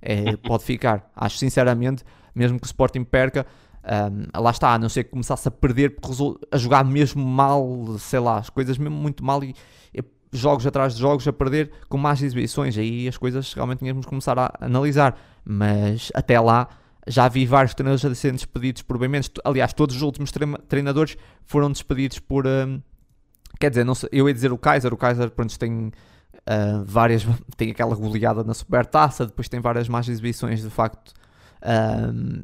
é, 0.00 0.36
pode 0.36 0.64
ficar. 0.64 1.10
Acho 1.14 1.38
sinceramente, 1.38 2.04
mesmo 2.34 2.58
que 2.58 2.66
o 2.66 2.68
Sporting 2.68 3.04
perca, 3.04 3.46
um, 3.84 4.40
lá 4.40 4.50
está, 4.50 4.74
a 4.74 4.78
não 4.78 4.88
ser 4.88 5.04
que 5.04 5.10
começasse 5.10 5.46
a 5.46 5.50
perder, 5.50 5.96
a 6.50 6.56
jogar 6.56 6.84
mesmo 6.84 7.24
mal, 7.24 7.98
sei 7.98 8.20
lá, 8.20 8.38
as 8.38 8.50
coisas 8.50 8.78
mesmo 8.78 8.96
muito 8.96 9.24
mal 9.24 9.42
e, 9.44 9.54
e 9.92 10.02
jogos 10.32 10.66
atrás 10.66 10.94
de 10.94 11.00
jogos 11.00 11.26
a 11.28 11.32
perder 11.32 11.70
com 11.88 11.98
mais 11.98 12.22
exibições, 12.22 12.76
aí 12.76 13.06
as 13.06 13.16
coisas 13.16 13.52
realmente 13.52 13.80
tínhamos 13.80 14.04
que 14.04 14.10
começar 14.10 14.38
a 14.38 14.52
analisar 14.60 15.16
mas 15.44 16.10
até 16.14 16.40
lá 16.40 16.68
já 17.06 17.28
vi 17.28 17.44
vários 17.44 17.74
treinadores 17.74 18.04
a 18.04 18.14
serem 18.14 18.34
despedidos 18.34 18.80
por 18.80 18.96
bem 18.96 19.08
menos. 19.08 19.30
Aliás, 19.44 19.74
todos 19.74 19.96
os 19.96 20.02
últimos 20.02 20.32
treinadores 20.68 21.18
foram 21.44 21.70
despedidos 21.70 22.18
por. 22.18 22.46
Um, 22.46 22.80
quer 23.60 23.68
dizer, 23.68 23.84
não 23.84 23.94
sei, 23.94 24.08
eu 24.10 24.26
ia 24.26 24.32
dizer 24.32 24.50
o 24.52 24.56
Kaiser. 24.56 24.94
O 24.94 24.96
Kaiser, 24.96 25.30
pronto, 25.30 25.58
tem 25.58 25.92
uh, 26.48 26.84
várias. 26.84 27.26
Tem 27.56 27.70
aquela 27.70 27.94
goleada 27.94 28.42
na 28.44 28.54
supertaça, 28.54 29.26
depois 29.26 29.48
tem 29.48 29.60
várias 29.60 29.88
más 29.88 30.08
exibições, 30.08 30.62
de 30.62 30.70
facto. 30.70 31.12
Um, 31.62 32.42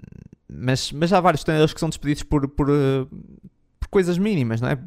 mas, 0.48 0.92
mas 0.92 1.12
há 1.12 1.20
vários 1.20 1.44
treinadores 1.44 1.72
que 1.72 1.80
são 1.80 1.88
despedidos 1.88 2.22
por, 2.22 2.48
por, 2.48 2.70
uh, 2.70 3.07
por 3.78 3.88
coisas 3.88 4.18
mínimas, 4.18 4.61
não 4.61 4.68
é? 4.68 4.78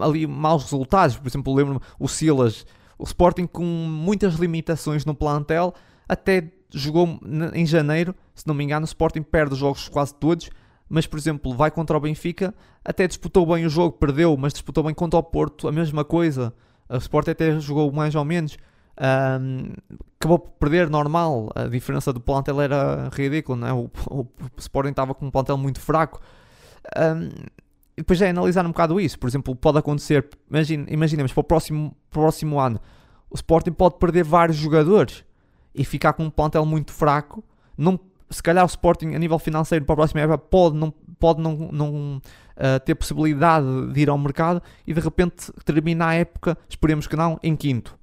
Ali, 0.00 0.26
maus 0.26 0.64
resultados. 0.64 1.16
Por 1.16 1.28
exemplo, 1.28 1.54
lembro-me 1.54 1.80
o 1.98 2.08
Silas, 2.08 2.64
o 2.98 3.04
Sporting 3.04 3.46
com 3.46 3.64
muitas 3.64 4.34
limitações 4.34 5.04
no 5.04 5.14
plantel, 5.14 5.74
até 6.08 6.52
jogou 6.72 7.18
em 7.52 7.66
janeiro, 7.66 8.14
se 8.34 8.46
não 8.46 8.54
me 8.54 8.64
engano, 8.64 8.84
o 8.84 8.86
Sporting 8.86 9.22
perde 9.22 9.54
os 9.54 9.58
jogos 9.58 9.88
quase 9.88 10.14
todos, 10.14 10.50
mas 10.88 11.06
por 11.06 11.18
exemplo, 11.18 11.54
vai 11.54 11.70
contra 11.70 11.96
o 11.96 12.00
Benfica, 12.00 12.54
até 12.84 13.06
disputou 13.06 13.46
bem 13.46 13.66
o 13.66 13.70
jogo, 13.70 13.96
perdeu, 13.96 14.36
mas 14.36 14.52
disputou 14.52 14.84
bem 14.84 14.94
contra 14.94 15.18
o 15.18 15.22
Porto, 15.22 15.68
a 15.68 15.72
mesma 15.72 16.04
coisa. 16.04 16.52
O 16.90 16.98
Sporting 16.98 17.30
até 17.30 17.58
jogou 17.60 17.90
mais 17.92 18.14
ou 18.14 18.24
menos. 18.24 18.56
Um, 19.00 19.72
acabou 20.18 20.38
por 20.38 20.50
perder 20.58 20.90
normal, 20.90 21.50
a 21.54 21.64
diferença 21.64 22.12
do 22.12 22.20
plantel 22.20 22.60
era 22.60 23.08
ridícula, 23.12 23.56
não 23.56 23.66
é? 23.66 23.72
o, 23.72 23.90
o, 24.10 24.20
o 24.20 24.28
Sporting 24.58 24.90
estava 24.90 25.14
com 25.14 25.26
um 25.26 25.30
plantel 25.30 25.56
muito 25.56 25.80
fraco. 25.80 26.20
Um, 26.98 27.28
e 27.96 28.02
depois 28.02 28.20
é 28.20 28.30
analisar 28.30 28.64
um 28.64 28.70
bocado 28.70 29.00
isso. 29.00 29.18
Por 29.18 29.28
exemplo, 29.28 29.54
pode 29.54 29.78
acontecer, 29.78 30.28
imagine, 30.50 30.86
imaginemos 30.88 31.32
para 31.32 31.40
o 31.40 31.44
próximo, 31.44 31.96
próximo 32.10 32.58
ano, 32.58 32.80
o 33.30 33.34
Sporting 33.34 33.72
pode 33.72 33.96
perder 33.98 34.24
vários 34.24 34.56
jogadores 34.56 35.24
e 35.74 35.84
ficar 35.84 36.12
com 36.12 36.24
um 36.24 36.30
plantel 36.30 36.66
muito 36.66 36.92
fraco, 36.92 37.44
não, 37.76 37.98
se 38.30 38.42
calhar 38.42 38.64
o 38.64 38.66
Sporting 38.66 39.14
a 39.14 39.18
nível 39.18 39.38
financeiro 39.38 39.84
para 39.84 39.94
a 39.94 39.96
próxima 39.96 40.20
época 40.20 40.38
pode 40.38 40.76
não, 40.76 40.90
pode 41.18 41.40
não, 41.40 41.56
não 41.72 42.16
uh, 42.56 42.80
ter 42.84 42.94
possibilidade 42.94 43.92
de 43.92 44.00
ir 44.00 44.08
ao 44.08 44.16
mercado 44.16 44.62
e 44.86 44.94
de 44.94 45.00
repente 45.00 45.52
termina 45.64 46.08
a 46.08 46.14
época, 46.14 46.56
esperemos 46.68 47.06
que 47.06 47.16
não, 47.16 47.38
em 47.42 47.56
quinto. 47.56 47.98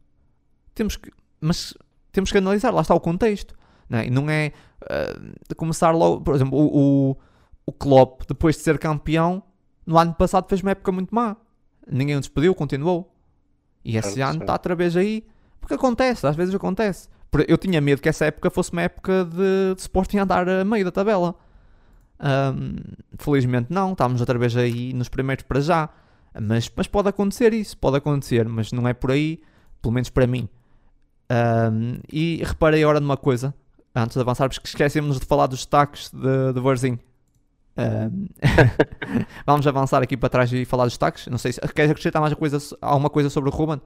Temos 0.76 0.98
que, 0.98 1.12
mas 1.40 1.74
temos 2.12 2.32
que 2.32 2.38
analisar, 2.38 2.72
lá 2.72 2.82
está 2.82 2.94
o 2.94 3.00
contexto. 3.00 3.56
Não 3.90 4.00
é? 4.00 4.10
Não 4.10 4.30
é 4.30 4.52
uh, 4.84 5.56
começar 5.56 5.92
logo, 5.92 6.22
por 6.22 6.36
exemplo, 6.36 6.58
o, 6.60 7.12
o, 7.12 7.18
o 7.66 7.72
Klopp, 7.72 8.24
depois 8.28 8.56
de 8.58 8.64
ser 8.64 8.78
campeão, 8.78 9.42
no 9.86 9.98
ano 9.98 10.14
passado 10.14 10.48
fez 10.50 10.62
uma 10.62 10.72
época 10.72 10.92
muito 10.92 11.16
má. 11.16 11.38
Ninguém 11.90 12.18
o 12.18 12.20
despediu, 12.20 12.54
continuou. 12.54 13.14
E 13.84 13.96
esse 13.96 14.20
ano 14.20 14.42
está 14.42 14.54
outra 14.54 14.76
vez 14.76 14.98
aí. 14.98 15.26
Porque 15.62 15.76
acontece, 15.76 16.28
às 16.28 16.36
vezes 16.36 16.54
acontece. 16.54 17.08
Eu 17.48 17.58
tinha 17.58 17.82
medo 17.82 18.02
que 18.02 18.10
essa 18.10 18.26
época 18.26 18.50
fosse 18.50 18.72
uma 18.72 18.82
época 18.82 19.26
de, 19.26 19.76
de 19.76 19.82
Sporting 19.82 20.18
andar 20.18 20.48
a 20.48 20.64
meio 20.64 20.86
da 20.86 20.92
tabela. 20.92 21.36
Um, 22.20 22.76
felizmente 23.20 23.72
não, 23.72 23.92
estamos 23.92 24.22
outra 24.22 24.40
vez 24.40 24.56
aí 24.56 24.94
nos 24.94 25.10
primeiros 25.10 25.44
para 25.44 25.60
já. 25.60 25.90
Mas, 26.40 26.72
mas 26.76 26.88
pode 26.88 27.10
acontecer 27.10 27.54
isso, 27.54 27.78
pode 27.78 27.98
acontecer, 27.98 28.48
mas 28.48 28.72
não 28.72 28.88
é 28.88 28.94
por 28.94 29.12
aí, 29.12 29.42
pelo 29.82 29.94
menos 29.94 30.10
para 30.10 30.28
mim. 30.28 30.48
Um, 31.30 32.00
e 32.12 32.42
reparei 32.44 32.84
agora 32.84 33.00
numa 33.00 33.18
coisa, 33.18 33.54
antes 33.94 34.16
de 34.16 34.22
avançarmos, 34.22 34.58
que 34.60 34.68
esquecemos 34.68 35.20
de 35.20 35.26
falar 35.26 35.48
dos 35.48 35.60
destaques 35.60 36.12
de, 36.12 36.54
de 36.54 36.60
Varzim. 36.60 37.00
Um, 37.78 38.28
vamos 39.46 39.68
avançar 39.68 40.02
aqui 40.02 40.16
para 40.16 40.30
trás 40.30 40.52
e 40.54 40.64
falar 40.66 40.86
dos 40.86 40.94
destaques. 40.94 41.28
Não 41.28 41.38
sei 41.38 41.54
se 41.54 41.62
queres 41.74 41.92
acrescentar 41.92 42.22
mais 42.22 42.34
coisa, 42.34 42.58
alguma 42.82 43.10
coisa 43.10 43.30
sobre 43.30 43.50
o 43.50 43.54
Ruben? 43.54 43.82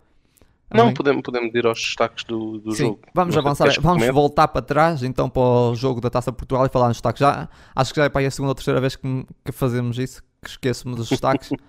Não, 0.73 0.93
podemos, 0.93 1.21
podemos 1.21 1.53
ir 1.53 1.65
aos 1.65 1.79
destaques 1.79 2.23
do, 2.23 2.59
do 2.59 2.71
Sim, 2.71 2.83
jogo. 2.83 2.99
Vamos 3.13 3.33
sei, 3.33 3.41
avançar, 3.41 3.67
vamos 3.81 3.99
comece? 3.99 4.11
voltar 4.11 4.47
para 4.47 4.61
trás 4.61 5.03
então 5.03 5.29
para 5.29 5.41
o 5.41 5.75
jogo 5.75 5.99
da 5.99 6.09
Taça 6.09 6.31
de 6.31 6.37
Portugal 6.37 6.65
e 6.65 6.69
falar 6.69 6.87
nos 6.87 6.97
destaques. 6.97 7.19
Já, 7.19 7.49
acho 7.75 7.93
que 7.93 7.99
já 7.99 8.05
é 8.05 8.09
para 8.09 8.21
aí 8.21 8.25
a 8.25 8.31
segunda 8.31 8.51
ou 8.51 8.55
terceira 8.55 8.79
vez 8.79 8.95
que, 8.95 9.25
que 9.43 9.51
fazemos 9.51 9.97
isso, 9.97 10.23
que 10.41 10.49
esqueço-me 10.49 10.95
dos 10.95 11.09
destaques. 11.09 11.49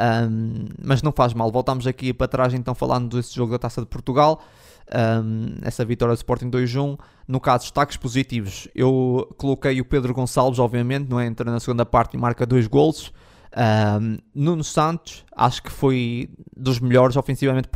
Um, 0.00 0.66
mas 0.80 1.02
não 1.02 1.10
faz 1.10 1.34
mal, 1.34 1.50
voltamos 1.50 1.84
aqui 1.84 2.12
para 2.12 2.28
trás 2.28 2.54
então 2.54 2.72
falando 2.72 3.16
desse 3.16 3.34
jogo 3.34 3.50
da 3.50 3.58
Taça 3.58 3.80
de 3.80 3.86
Portugal. 3.88 4.40
Um, 4.94 5.56
essa 5.62 5.84
vitória 5.84 6.14
do 6.14 6.18
Sporting 6.18 6.50
2-1. 6.50 6.98
No 7.26 7.40
caso, 7.40 7.64
destaques 7.64 7.96
positivos, 7.96 8.68
eu 8.74 9.28
coloquei 9.36 9.80
o 9.80 9.84
Pedro 9.84 10.14
Gonçalves, 10.14 10.58
obviamente, 10.58 11.08
não 11.08 11.20
é? 11.20 11.26
Entra 11.26 11.50
na 11.50 11.60
segunda 11.60 11.84
parte 11.84 12.14
e 12.14 12.16
marca 12.16 12.46
dois 12.46 12.66
golos. 12.66 13.12
Um, 13.56 14.18
Nuno 14.34 14.64
Santos, 14.64 15.24
acho 15.34 15.62
que 15.62 15.70
foi 15.70 16.30
dos 16.56 16.78
melhores 16.80 17.16
ofensivamente, 17.16 17.68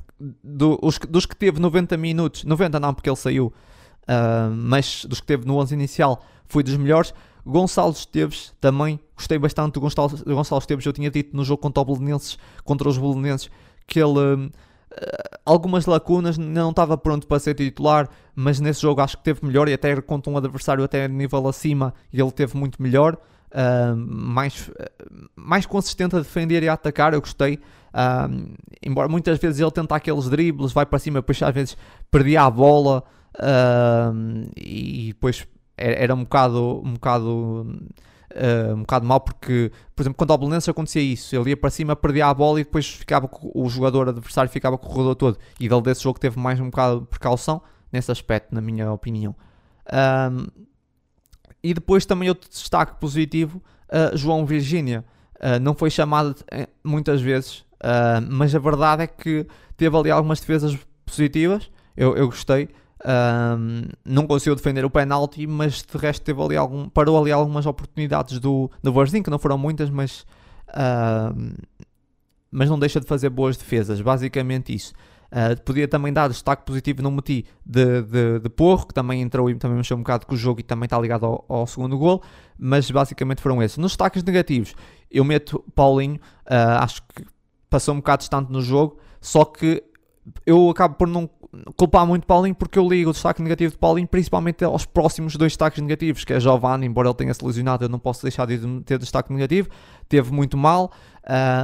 do- 0.43 0.79
os 0.83 0.99
dos 0.99 1.27
que 1.27 1.37
teve 1.37 1.61
90 1.61 1.97
minutos, 1.97 2.45
90 2.45 2.79
não, 2.81 2.95
porque 2.95 3.09
ele 3.09 3.17
saiu, 3.17 3.53
uh, 4.03 4.51
mas 4.55 5.05
dos 5.05 5.21
que 5.21 5.27
teve 5.27 5.47
no 5.47 5.57
11 5.57 5.75
inicial, 5.75 6.23
foi 6.47 6.63
dos 6.63 6.77
melhores. 6.77 7.13
Gonçalo 7.45 7.91
Esteves 7.93 8.55
também, 8.61 9.01
gostei 9.17 9.37
bastante 9.39 9.75
do 9.75 9.81
Gonçalo, 9.81 10.11
do 10.11 10.35
Gonçalo 10.35 10.61
Esteves. 10.61 10.87
Eu 10.87 10.93
tinha 10.93 11.11
dito 11.11 11.37
no 11.37 11.45
jogo 11.45 11.61
contra, 11.61 11.83
o 11.83 11.85
Belenenses, 11.85 12.39
contra 12.65 12.89
os 12.89 12.97
Belenenses 12.97 13.51
que 13.87 13.99
ele, 14.01 14.19
uh, 14.47 14.51
algumas 15.45 15.87
lacunas, 15.87 16.39
não 16.39 16.71
estava 16.71 16.97
pronto 16.97 17.27
para 17.27 17.41
ser 17.41 17.55
titular, 17.55 18.09
mas 18.35 18.61
nesse 18.61 18.83
jogo 18.83 19.01
acho 19.01 19.17
que 19.19 19.25
teve 19.25 19.45
melhor 19.45 19.69
e 19.69 19.73
até 19.73 20.01
contra 20.01 20.31
um 20.33 20.37
adversário 20.37 20.85
até 20.85 21.09
nível 21.09 21.49
acima, 21.49 21.93
ele 22.13 22.31
teve 22.31 22.57
muito 22.57 22.81
melhor. 22.81 23.17
Uh, 23.51 23.95
mais, 23.97 24.69
uh, 24.69 25.29
mais 25.37 25.67
consistente 25.67 26.17
a 26.17 26.21
defender 26.21 26.63
e 26.63 26.69
a 26.69 26.73
atacar, 26.73 27.13
eu 27.13 27.21
gostei. 27.21 27.59
Uh, 27.93 28.55
embora 28.83 29.09
muitas 29.09 29.39
vezes 29.39 29.61
ele 29.61 29.71
tenta 29.71 29.95
aqueles 29.95 30.29
dribles, 30.29 30.73
vai 30.73 30.87
para 30.87 30.99
cima, 30.99 31.21
depois 31.21 31.43
às 31.43 31.55
vezes 31.55 31.77
perdia 32.11 32.43
a 32.43 32.51
bola 32.51 33.05
uh, 33.37 34.51
e 34.57 35.09
depois 35.09 35.47
era, 35.77 36.15
um 36.15 36.25
bocado, 36.25 36.83
um 36.85 36.93
bocado, 36.95 37.67
um 38.75 38.81
bocado 38.81 39.07
mal 39.07 39.21
porque, 39.21 39.73
por 39.97 40.03
exemplo, 40.03 40.17
quando 40.17 40.31
ao 40.31 40.39
Belenenses 40.39 40.69
acontecia 40.69 41.03
isso, 41.03 41.35
ele 41.35 41.51
ia 41.51 41.57
para 41.57 41.71
cima, 41.71 41.97
perdia 41.97 42.27
a 42.27 42.35
bola 42.35 42.61
e 42.61 42.65
depois 42.65 42.87
ficava 42.87 43.29
o 43.55 43.69
jogador 43.69 44.09
adversário 44.09 44.51
ficava 44.51 44.79
com 44.79 44.87
o 44.87 44.91
corredor 44.91 45.17
todo. 45.17 45.39
E 45.59 45.67
ele 45.67 45.81
desse 45.81 46.03
jogo 46.03 46.21
teve 46.21 46.39
mais 46.39 46.61
um 46.61 46.67
bocado 46.67 47.01
de 47.01 47.07
precaução 47.07 47.63
nesse 47.91 48.11
aspecto, 48.13 48.55
na 48.55 48.61
minha 48.61 48.93
opinião. 48.93 49.35
Um, 49.93 50.47
e 51.63 51.73
depois 51.73 52.05
também 52.05 52.29
outro 52.29 52.49
destaque 52.49 52.99
positivo, 53.01 53.63
uh, 53.89 54.17
João 54.17 54.45
Virgínia. 54.45 55.05
Uh, 55.37 55.61
não 55.61 55.75
foi 55.75 55.91
chamado 55.91 56.37
eh, 56.51 56.69
muitas 56.85 57.21
vezes, 57.21 57.65
uh, 57.83 58.27
mas 58.31 58.55
a 58.55 58.59
verdade 58.59 59.03
é 59.03 59.07
que 59.07 59.47
teve 59.77 59.97
ali 59.97 60.11
algumas 60.11 60.41
defesas 60.41 60.79
positivas. 61.05 61.71
Eu, 61.97 62.17
eu 62.17 62.27
gostei. 62.27 62.69
Um, 63.05 63.83
não 64.05 64.27
conseguiu 64.27 64.55
defender 64.55 64.85
o 64.85 64.91
penalti, 64.91 65.47
mas 65.47 65.83
de 65.83 65.99
resto 65.99 66.23
teve 66.23 66.41
ali 66.41 66.57
algum, 66.57 66.89
parou 66.89 67.21
ali 67.21 67.33
algumas 67.33 67.67
oportunidades 67.67 68.39
do, 68.39 68.71
do 68.83 68.93
Varzim, 68.93 69.23
que 69.23 69.31
não 69.31 69.39
foram 69.39 69.59
muitas, 69.59 69.91
mas, 69.91 70.25
um, 71.37 71.55
mas 72.51 72.71
não 72.71 72.79
deixa 72.79 73.01
de 73.01 73.07
fazer 73.07 73.29
boas 73.29 73.57
defesas. 73.57 74.01
Basicamente 74.01 74.75
isso. 74.75 74.93
Uh, 75.33 75.61
podia 75.63 75.89
também 75.89 76.13
dar 76.13 76.29
destaque 76.29 76.65
positivo 76.65 77.03
no 77.03 77.11
Meti 77.11 77.47
de, 77.65 78.03
de, 78.03 78.39
de 78.41 78.49
Porro, 78.51 78.87
que 78.87 78.93
também 78.93 79.23
entrou 79.23 79.49
e 79.49 79.55
também 79.55 79.79
mexeu 79.79 79.97
um 79.97 80.01
bocado 80.01 80.27
com 80.27 80.35
o 80.35 80.37
jogo 80.37 80.61
e 80.61 80.63
também 80.63 80.85
está 80.85 80.99
ligado 80.99 81.25
ao, 81.25 81.45
ao 81.49 81.67
segundo 81.67 81.97
gol, 81.97 82.23
mas 82.59 82.91
basicamente 82.91 83.41
foram 83.41 83.63
esses. 83.63 83.79
Nos 83.79 83.93
destaques 83.93 84.23
negativos, 84.23 84.75
eu 85.11 85.25
meto 85.25 85.65
Paulinho, 85.75 86.17
uh, 86.17 86.83
acho 86.83 87.01
que 87.03 87.25
passou 87.73 87.95
um 87.95 87.99
bocado 87.99 88.21
distante 88.21 88.53
no 88.53 88.63
jogo, 88.63 88.99
só 89.21 89.45
que 89.45 89.83
eu 90.47 90.71
acabo 90.71 90.95
por 90.95 91.09
não 91.09 91.29
culpar 91.77 92.07
muito 92.07 92.27
Paulinho 92.27 92.55
porque 92.55 92.79
eu 92.79 92.89
ligo 92.89 93.11
o 93.11 93.13
destaque 93.13 93.43
negativo 93.43 93.73
de 93.73 93.79
Paulinho 93.79 94.09
principalmente 94.09 94.65
aos 94.65 94.87
próximos 94.87 95.37
dois 95.37 95.53
destaques 95.53 95.83
negativos, 95.83 96.25
que 96.25 96.33
é 96.33 96.41
Giovanni, 96.41 96.87
embora 96.87 97.09
ele 97.09 97.15
tenha 97.15 97.35
se 97.35 97.45
lesionado, 97.45 97.85
eu 97.85 97.89
não 97.89 97.99
posso 97.99 98.23
deixar 98.23 98.47
de 98.47 98.59
ter 98.83 98.99
destaque 98.99 99.33
negativo, 99.33 99.69
teve 100.09 100.33
muito 100.33 100.57
mal. 100.57 100.93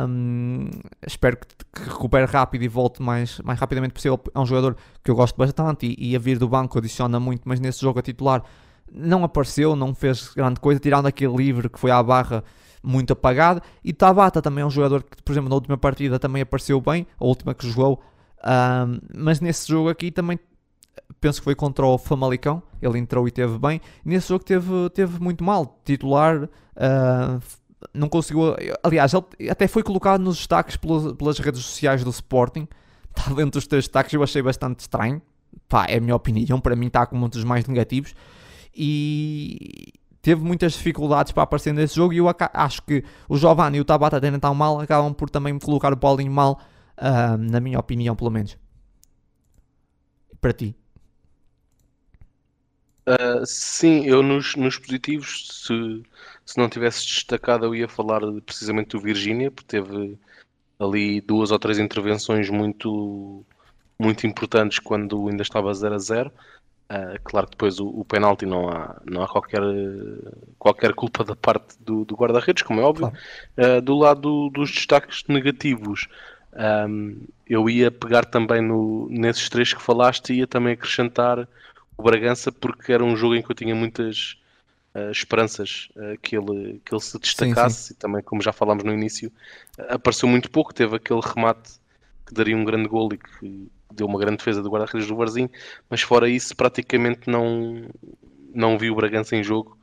Um, 0.09 0.69
espero 1.07 1.37
que, 1.37 1.47
que, 1.75 1.89
recupere 1.91 2.27
rápido 2.27 2.63
e 2.63 2.69
volte 2.69 3.03
mais, 3.03 3.41
mais 3.41 3.59
rapidamente 3.59 3.93
possível. 3.93 4.21
É 4.35 4.39
um 4.39 4.47
jogador 4.47 4.77
que 5.03 5.11
eu 5.11 5.17
gosto 5.17 5.37
bastante 5.37 5.87
e, 5.87 6.11
e 6.11 6.17
a 6.17 6.19
vir 6.19 6.39
do 6.39 6.49
banco 6.49 6.79
adiciona 6.79 7.19
muito, 7.19 7.43
mas 7.45 7.59
nesse 7.59 7.81
jogo 7.81 7.99
a 7.99 8.03
titular 8.03 8.43
não 8.93 9.25
apareceu, 9.25 9.75
não 9.75 9.95
fez 9.95 10.33
grande 10.35 10.61
coisa, 10.61 10.81
tirando 10.81 11.07
aquele 11.07 11.35
livre 11.37 11.69
que 11.69 11.79
foi 11.79 11.91
à 11.91 12.03
barra 12.03 12.45
muito 12.83 13.13
apagado. 13.13 13.63
E 13.83 13.93
Tabata 13.93 14.41
também 14.41 14.63
é 14.63 14.67
um 14.67 14.71
jogador 14.71 15.03
que, 15.03 15.23
por 15.23 15.33
exemplo, 15.33 15.49
na 15.49 15.55
última 15.55 15.77
partida 15.77 16.19
também 16.19 16.43
apareceu 16.43 16.81
bem, 16.81 17.07
a 17.19 17.25
última 17.25 17.55
que 17.55 17.69
jogou, 17.69 18.03
um, 18.45 18.99
mas 19.17 19.41
nesse 19.41 19.69
jogo 19.69 19.89
aqui 19.89 20.11
também 20.11 20.39
penso 21.21 21.41
que 21.41 21.45
foi 21.45 21.55
contra 21.55 21.85
o 21.85 21.99
Famalicão, 21.99 22.63
ele 22.81 22.99
entrou 22.99 23.27
e 23.27 23.31
teve 23.31 23.59
bem. 23.59 23.81
Nesse 24.05 24.29
jogo 24.29 24.45
teve, 24.45 24.91
teve 24.95 25.21
muito 25.21 25.43
mal, 25.43 25.81
titular. 25.85 26.45
Uh, 26.45 27.41
não 27.93 28.09
conseguiu. 28.09 28.57
Aliás, 28.83 29.13
ele 29.15 29.51
até 29.51 29.67
foi 29.67 29.83
colocado 29.83 30.21
nos 30.21 30.37
destaques 30.37 30.77
pelas, 30.77 31.13
pelas 31.15 31.39
redes 31.39 31.63
sociais 31.63 32.05
do 32.05 32.11
Sporting. 32.11 32.69
Está 33.17 33.31
dentro 33.35 33.53
dos 33.53 33.67
três 33.67 33.85
destaques, 33.85 34.13
eu 34.13 34.23
achei 34.23 34.43
bastante 34.43 34.81
estranho. 34.81 35.21
Pá, 35.69 35.87
é 35.87 35.97
a 35.97 36.01
minha 36.01 36.15
opinião. 36.15 36.61
Para 36.61 36.77
mim, 36.77 36.87
está 36.87 37.07
com 37.07 37.17
muitos 37.17 37.43
mais 37.45 37.67
negativos. 37.67 38.15
E 38.75 39.93
teve 40.29 40.45
muitas 40.45 40.75
dificuldades 40.75 41.33
para 41.33 41.45
aparecer 41.45 41.73
nesse 41.73 41.97
jogo. 41.97 42.13
E 42.13 42.19
eu 42.19 42.27
acho 42.53 42.83
que 42.83 43.03
o 43.27 43.39
Giovanni 43.39 43.79
e 43.79 43.81
o 43.81 43.85
Tabata 43.85 44.19
até 44.19 44.31
não 44.31 44.37
estão 44.37 44.55
mal. 44.55 44.79
Acabam 44.79 45.15
por 45.15 45.31
também 45.31 45.59
colocar 45.59 45.91
o 45.91 45.97
Paulinho 45.97 46.31
mal, 46.31 46.61
uh, 46.99 47.39
na 47.39 47.61
minha 47.61 47.79
opinião, 47.79 48.15
pelo 48.15 48.31
menos. 48.31 48.59
Para 50.39 50.53
ti. 50.53 50.77
Uh, 53.09 53.47
sim, 53.47 54.05
eu 54.05 54.23
nos, 54.23 54.55
nos 54.55 54.77
positivos, 54.77 55.65
se, 55.65 56.03
se 56.45 56.59
não 56.59 56.69
tivesse 56.69 57.07
destacado, 57.07 57.65
eu 57.65 57.75
ia 57.75 57.89
falar 57.89 58.21
precisamente 58.45 58.91
do 58.91 59.01
Virgínia, 59.01 59.51
porque 59.51 59.81
teve 59.81 60.19
ali 60.79 61.23
duas 61.23 61.51
ou 61.51 61.59
três 61.59 61.79
intervenções 61.79 62.51
muito, 62.51 63.47
muito 63.99 64.27
importantes 64.27 64.79
quando 64.79 65.27
ainda 65.27 65.43
estava 65.43 65.73
0 65.73 65.95
a 65.95 65.99
0. 65.99 66.33
Uh, 66.91 67.21
claro 67.23 67.47
que 67.47 67.53
depois 67.53 67.79
o, 67.79 67.87
o 67.87 68.03
penalti 68.03 68.47
não 68.47 68.71
há, 68.71 68.97
não 69.05 69.23
há 69.23 69.29
qualquer, 69.29 69.61
qualquer 70.59 70.95
culpa 70.95 71.23
da 71.23 71.37
parte 71.37 71.77
do, 71.79 72.03
do 72.07 72.15
guarda-redes, 72.15 72.63
como 72.63 72.81
é 72.81 72.83
óbvio. 72.83 73.13
Claro. 73.55 73.79
Uh, 73.79 73.83
do 73.83 73.95
lado 73.95 74.49
dos 74.49 74.71
destaques 74.71 75.23
negativos, 75.29 76.09
um, 76.89 77.21
eu 77.47 77.69
ia 77.69 77.91
pegar 77.91 78.25
também 78.25 78.63
no, 78.63 79.07
nesses 79.11 79.51
três 79.51 79.75
que 79.75 79.83
falaste 79.83 80.33
e 80.33 80.39
ia 80.39 80.47
também 80.47 80.73
acrescentar 80.73 81.47
o 81.95 82.03
Bragança 82.03 82.51
porque 82.51 82.91
era 82.91 83.05
um 83.05 83.15
jogo 83.15 83.35
em 83.35 83.43
que 83.43 83.51
eu 83.51 83.57
tinha 83.57 83.75
muitas 83.75 84.39
uh, 84.95 85.11
esperanças 85.11 85.91
que, 86.23 86.39
ele, 86.39 86.81
que 86.87 86.95
ele 86.95 87.03
se 87.03 87.19
destacasse 87.19 87.77
sim, 87.77 87.89
sim. 87.89 87.95
e 87.95 87.97
também, 87.97 88.23
como 88.23 88.41
já 88.41 88.53
falámos 88.53 88.83
no 88.83 88.95
início, 88.95 89.31
apareceu 89.91 90.27
muito 90.27 90.51
pouco, 90.51 90.73
teve 90.73 90.97
aquele 90.97 91.21
remate 91.21 91.73
que 92.29 92.35
daria 92.35 92.57
um 92.57 92.65
grande 92.65 92.89
gol 92.89 93.09
e 93.13 93.19
que 93.19 93.71
deu 93.93 94.07
uma 94.07 94.19
grande 94.19 94.39
defesa 94.39 94.63
do 94.63 94.71
guarda-redes 94.71 95.09
do 95.09 95.17
Varzim, 95.17 95.49
mas 95.89 96.03
fora 96.03 96.29
isso 96.29 96.55
praticamente 96.55 97.29
não, 97.29 97.89
não 98.55 98.79
vi 98.79 98.91
o 98.91 98.95
Bragança 98.95 99.35
em 99.35 99.43
jogo, 99.43 99.77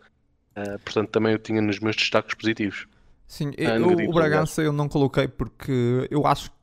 portanto 0.84 1.10
também 1.10 1.34
eu 1.34 1.40
tinha 1.40 1.62
nos 1.62 1.80
meus 1.80 1.96
destaques 1.96 2.34
positivos. 2.36 2.88
Sim, 3.28 3.52
eu, 3.58 4.10
o 4.10 4.14
Bragança 4.14 4.62
eu 4.62 4.72
não 4.72 4.88
coloquei 4.88 5.28
porque 5.28 6.08
eu 6.10 6.26
acho 6.28 6.50
que 6.50 6.56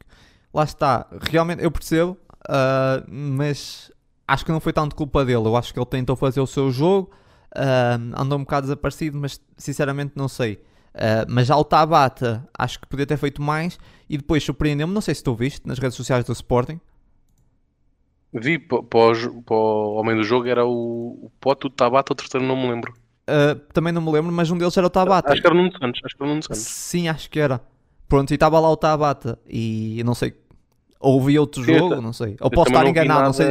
lá 0.55 0.65
está, 0.65 1.07
realmente 1.21 1.63
eu 1.63 1.71
percebo, 1.71 2.17
mas 3.09 3.91
acho 4.27 4.45
que 4.45 4.53
não 4.53 4.61
foi 4.61 4.73
tanto 4.73 4.97
culpa 4.97 5.25
dele. 5.25 5.47
Eu 5.47 5.57
acho 5.57 5.73
que 5.73 5.79
ele 5.79 5.87
tentou 5.87 6.17
fazer 6.17 6.41
o 6.41 6.47
seu 6.47 6.71
jogo, 6.71 7.11
uh, 7.57 8.21
andou 8.21 8.39
um 8.39 8.43
bocado 8.43 8.67
desaparecido, 8.67 9.19
mas 9.19 9.41
sinceramente 9.57 10.13
não 10.17 10.29
sei. 10.29 10.63
Uh, 10.95 11.25
mas 11.27 11.47
já 11.47 11.57
o 11.57 11.65
Tabata, 11.65 12.47
acho 12.57 12.79
que 12.79 12.87
podia 12.87 13.07
ter 13.07 13.17
feito 13.17 13.41
mais 13.41 13.79
e 14.09 14.19
depois 14.19 14.43
surpreendeu-me. 14.45 14.93
Não 14.93 15.01
sei 15.01 15.15
se 15.15 15.25
tu 15.25 15.35
viste 15.35 15.67
nas 15.67 15.79
redes 15.79 15.97
sociais 15.97 16.25
do 16.25 16.33
Sporting. 16.33 16.81
Vi 18.35 18.59
para 18.59 18.79
o 19.51 19.95
homem 19.95 20.17
do 20.17 20.25
jogo 20.25 20.49
era 20.49 20.65
o, 20.65 21.19
o 21.23 21.33
Pote, 21.39 21.67
o 21.67 21.71
Tabata, 21.71 22.13
o 22.13 22.17
terceiro 22.17 22.47
não 22.47 22.57
me 22.57 22.71
lembro. 22.71 22.95
Uh, 23.29 23.55
também 23.73 23.93
não 23.93 24.03
me 24.03 24.11
lembro, 24.11 24.33
mas 24.33 24.51
um 24.51 24.59
deles 24.59 24.77
era 24.77 24.87
o 24.87 24.91
Tabata. 24.91 25.33
Acho 25.33 25.41
que 25.41 25.47
era 25.47 25.55
o 25.55 25.59
Nuno 25.59 25.73
Santos. 25.79 26.01
Acho 26.05 26.17
que 26.17 26.23
era 26.23 26.27
o 26.27 26.31
Nuno 26.31 26.43
Santos. 26.43 26.63
Sim, 26.63 27.09
acho 27.09 27.31
que 27.31 27.39
era. 27.39 27.61
Pronto, 28.09 28.31
e 28.31 28.35
estava 28.35 28.61
lá 28.61 28.71
o 28.71 28.77
Tabata 28.77 29.39
e 29.47 29.99
eu 29.99 30.05
não 30.05 30.15
sei 30.15 30.35
ou 31.03 31.21
vi 31.21 31.39
outro 31.39 31.63
jogo, 31.65 32.01
não 32.01 32.13
sei. 32.13 32.37
Ou 32.41 32.51
posso 32.51 32.71
estar 32.71 32.87
enganado, 32.87 33.25
não 33.25 33.33
sei. 33.33 33.49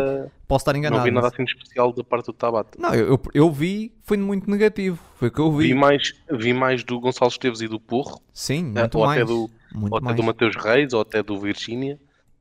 Posso 0.47 0.63
estar 0.63 0.75
enganado. 0.75 0.99
Não 0.99 1.03
vi 1.03 1.11
nada 1.11 1.27
assim 1.27 1.43
de 1.43 1.51
especial 1.51 1.91
da 1.93 2.03
parte 2.03 2.27
do 2.27 2.33
Tabata. 2.33 2.77
Não, 2.79 2.93
eu, 2.95 3.19
eu, 3.33 3.51
vi, 3.51 3.93
foi 4.03 4.17
muito 4.17 4.49
negativo. 4.49 4.99
Foi 5.15 5.27
o 5.27 5.31
que 5.31 5.39
eu 5.39 5.51
vi. 5.51 5.67
Vi 5.67 5.73
mais, 5.73 6.13
vi 6.31 6.53
mais 6.53 6.83
do 6.83 6.99
Gonçalo 6.99 7.29
Esteves 7.29 7.61
e 7.61 7.67
do 7.67 7.79
Porro. 7.79 8.21
Sim, 8.33 8.63
muito 8.63 8.97
ou 8.97 9.05
mais. 9.05 9.21
Até 9.21 9.31
do, 9.31 9.49
muito 9.73 9.91
ou 9.91 9.97
até 9.97 10.05
mais. 10.05 10.17
do 10.17 10.23
Mateus 10.23 10.55
Reis, 10.55 10.93
ou 10.93 11.01
até 11.01 11.21
do 11.21 11.39
Virgínia, 11.39 11.99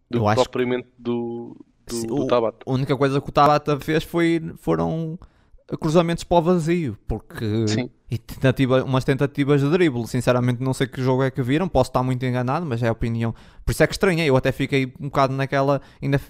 do 0.08 0.18
Eu 0.18 0.28
que 0.28 0.34
propriamente 0.34 0.88
do, 0.96 1.56
do, 1.86 2.06
do 2.06 2.26
Tabata. 2.26 2.58
A 2.64 2.72
única 2.72 2.96
coisa 2.96 3.20
que 3.20 3.28
o 3.28 3.32
Tabata 3.32 3.78
fez 3.80 4.04
foi, 4.04 4.40
foram 4.58 5.18
cruzamentos 5.78 6.24
para 6.24 6.38
o 6.38 6.42
vazio, 6.42 6.98
porque 7.06 7.68
Sim. 7.68 7.90
e 8.10 8.18
tentativa, 8.18 8.82
umas 8.84 9.04
tentativas 9.04 9.60
de 9.60 9.70
drible. 9.70 10.06
Sinceramente, 10.06 10.62
não 10.62 10.74
sei 10.74 10.86
que 10.86 11.02
jogo 11.02 11.22
é 11.22 11.30
que 11.30 11.42
viram, 11.42 11.68
posso 11.68 11.90
estar 11.90 12.02
muito 12.02 12.24
enganado, 12.24 12.66
mas 12.66 12.82
é 12.82 12.88
a 12.88 12.92
opinião. 12.92 13.34
Por 13.64 13.72
isso 13.72 13.82
é 13.82 13.86
que 13.86 13.94
estranhei, 13.94 14.28
eu 14.28 14.36
até 14.36 14.52
fiquei 14.52 14.92
um 14.98 15.04
bocado 15.04 15.34
naquela. 15.34 15.80
Ainda 16.02 16.20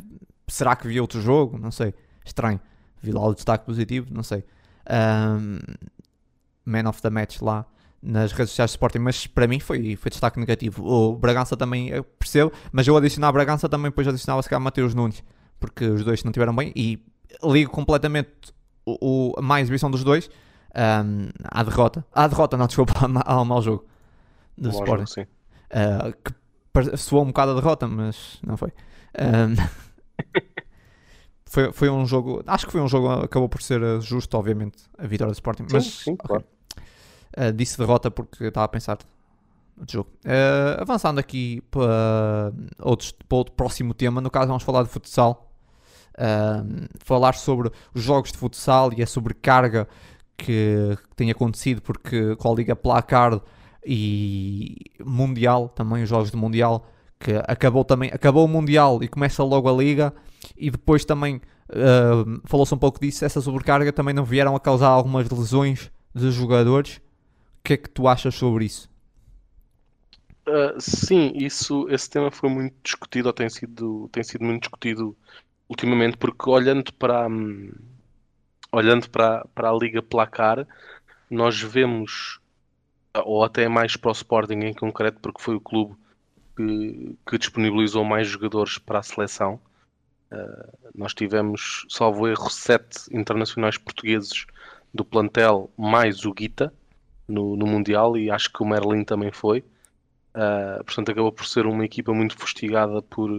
será 0.49 0.76
que 0.76 0.86
vi 0.86 1.01
outro 1.01 1.20
jogo? 1.20 1.59
Não 1.59 1.70
sei. 1.70 1.95
Estranho. 2.24 2.61
Vi 3.03 3.12
lá 3.12 3.24
o 3.26 3.34
destaque 3.34 3.64
positivo, 3.64 4.09
não 4.11 4.22
sei. 4.22 4.45
Um, 4.91 5.59
man 6.64 6.88
of 6.88 7.01
the 7.01 7.11
match 7.11 7.41
lá 7.41 7.66
nas 8.03 8.32
redes 8.32 8.51
sociais 8.51 8.70
de 8.70 8.76
Sporting, 8.76 8.99
mas 8.99 9.26
para 9.26 9.47
mim 9.47 9.61
foi, 9.61 9.97
foi 9.97 10.11
destaque 10.11 10.38
negativo. 10.38 10.86
O 10.86 11.16
Bragança 11.16 11.57
também, 11.57 11.91
percebo, 12.18 12.53
mas 12.72 12.86
eu 12.86 12.97
adicionava 12.97 13.32
Bragança 13.32 13.68
também, 13.68 13.91
depois 13.91 14.09
adicionava 14.09 14.43
se 14.43 14.49
calhar 14.49 14.61
Mateus 14.61 14.95
Nunes, 14.95 15.22
porque 15.59 15.84
os 15.84 16.05
dois 16.05 16.24
não 16.24 16.32
tiveram 16.32 16.55
bem 16.55 16.72
e 16.74 17.05
ligo 17.45 17.70
completamente 17.70 18.30
o, 19.01 19.34
o, 19.38 19.43
má 19.43 19.61
exibição 19.61 19.91
dos 19.91 20.05
dois 20.05 20.30
um, 20.74 21.28
à 21.45 21.62
derrota. 21.62 22.05
À 22.12 22.26
derrota, 22.26 22.57
não, 22.57 22.66
desculpa, 22.66 22.93
ao 23.24 23.45
mau 23.45 23.61
jogo 23.62 23.86
do 24.57 24.68
Mau 24.70 24.78
Sporting. 24.78 25.07
jogo. 25.07 25.28
Uh, 25.70 26.12
que 26.24 26.34
pare- 26.72 26.97
soou 26.97 27.22
um 27.22 27.26
bocado 27.28 27.53
a 27.53 27.55
derrota, 27.55 27.86
mas 27.86 28.38
não 28.47 28.57
foi. 28.57 28.72
Um, 29.18 29.55
foi. 31.47 31.72
Foi 31.72 31.91
um 31.91 32.07
jogo, 32.07 32.43
acho 32.47 32.66
que 32.66 32.72
foi 32.72 32.80
um 32.80 32.88
jogo, 32.88 33.09
acabou 33.11 33.49
por 33.49 33.62
ser 33.62 33.82
uh, 33.82 34.01
justo, 34.01 34.36
obviamente, 34.36 34.82
a 34.99 35.07
vitória 35.07 35.32
do 35.32 35.34
Sporting, 35.36 35.64
Sim, 35.64 35.74
mas 35.74 35.86
sim, 35.86 36.12
ok. 36.12 36.26
claro. 36.26 36.45
Uh, 37.36 37.53
disse 37.53 37.78
derrota 37.78 38.11
porque 38.11 38.45
estava 38.45 38.64
a 38.64 38.68
pensar 38.68 38.99
no 39.76 39.86
jogo. 39.88 40.11
Uh, 40.24 40.80
avançando 40.82 41.18
aqui 41.18 41.62
para, 41.70 42.53
outros, 42.80 43.12
para 43.12 43.38
outro 43.38 43.55
próximo 43.55 43.95
tema, 43.95 44.20
no 44.20 44.30
caso 44.30 44.49
vamos 44.49 44.62
falar 44.62 44.82
de 44.82 44.88
futsal. 44.88 45.49
Falar 47.05 47.35
sobre 47.35 47.71
os 47.95 48.03
jogos 48.03 48.33
de 48.33 48.39
futsal 48.39 48.93
e 48.97 49.03
a 49.03 49.07
sobrecarga 49.07 49.89
que, 50.37 50.97
tem 51.16 51.31
acontecido 51.31 51.83
porque 51.83 52.35
com 52.37 52.51
a 52.51 52.55
Liga 52.55 52.75
Placar 52.75 53.41
e 53.85 54.77
Mundial, 55.05 55.68
também 55.68 56.03
os 56.03 56.09
jogos 56.09 56.31
do 56.31 56.39
Mundial, 56.39 56.87
que 57.18 57.33
acabou 57.47 57.85
também, 57.85 58.11
acabou 58.12 58.45
o 58.45 58.49
Mundial 58.49 59.03
e 59.03 59.09
começa 59.09 59.43
logo 59.43 59.68
a 59.68 59.73
Liga 59.73 60.12
e 60.57 60.71
depois 60.71 61.05
também 61.05 61.37
uh, 61.71 62.41
falou-se 62.45 62.75
um 62.75 62.79
pouco 62.79 63.01
disso, 63.01 63.25
essa 63.25 63.41
sobrecarga 63.41 63.93
também 63.93 64.14
não 64.14 64.25
vieram 64.25 64.57
a 64.57 64.61
causar 64.61 64.89
algumas 64.89 65.29
lesões 65.29 65.91
de 66.14 66.31
jogadores. 66.31 66.97
O 66.97 67.62
que 67.62 67.75
é 67.75 67.77
que 67.77 67.91
tu 67.91 68.09
achas 68.09 68.35
sobre 68.35 68.64
isso? 68.64 68.89
Uh, 70.49 70.81
sim, 70.81 71.33
isso, 71.35 71.87
esse 71.91 72.09
tema 72.09 72.31
foi 72.31 72.49
muito 72.49 72.75
discutido, 72.83 73.29
ou 73.29 73.33
tem 73.33 73.49
sido, 73.49 74.09
tem 74.11 74.25
sido 74.25 74.45
muito 74.45 74.62
discutido 74.62 75.16
ultimamente, 75.71 76.16
porque 76.16 76.51
olhando 76.51 76.93
para, 76.95 77.29
hum, 77.29 77.73
olhando 78.73 79.09
para, 79.09 79.47
para 79.55 79.71
a 79.71 79.73
Liga 79.73 80.03
Placar, 80.03 80.66
nós 81.31 81.61
vemos, 81.62 82.41
ou 83.14 83.45
até 83.45 83.68
mais 83.68 83.97
para 83.97 84.09
o 84.09 84.12
Sporting 84.12 84.59
em 84.64 84.75
concreto, 84.75 85.21
porque 85.21 85.41
foi 85.41 85.55
o 85.55 85.61
clube 85.61 85.95
que, 86.57 87.16
que 87.25 87.39
disponibilizou 87.39 88.05
mais 88.05 88.27
jogadores 88.27 88.79
para 88.79 88.99
a 88.99 89.03
seleção. 89.03 89.61
Uh, 90.33 90.91
nós 90.93 91.14
tivemos, 91.14 91.87
salvo 91.89 92.27
erro, 92.27 92.51
sete 92.51 92.99
internacionais 93.12 93.79
portugueses 93.79 94.47
do 94.93 95.05
plantel, 95.05 95.71
mais 95.79 96.25
o 96.25 96.33
Guita 96.33 96.75
no, 97.29 97.57
no 97.57 97.66
Mundial, 97.66 98.16
e 98.16 98.29
acho 98.29 98.53
que 98.53 98.61
o 98.61 98.66
Merlin 98.66 99.05
também 99.05 99.31
foi. 99.31 99.61
Uh, 100.35 100.83
portanto, 100.85 101.12
acabou 101.12 101.31
por 101.31 101.47
ser 101.47 101.64
uma 101.66 101.85
equipa 101.85 102.12
muito 102.12 102.37
fustigada 102.37 103.01
por, 103.03 103.31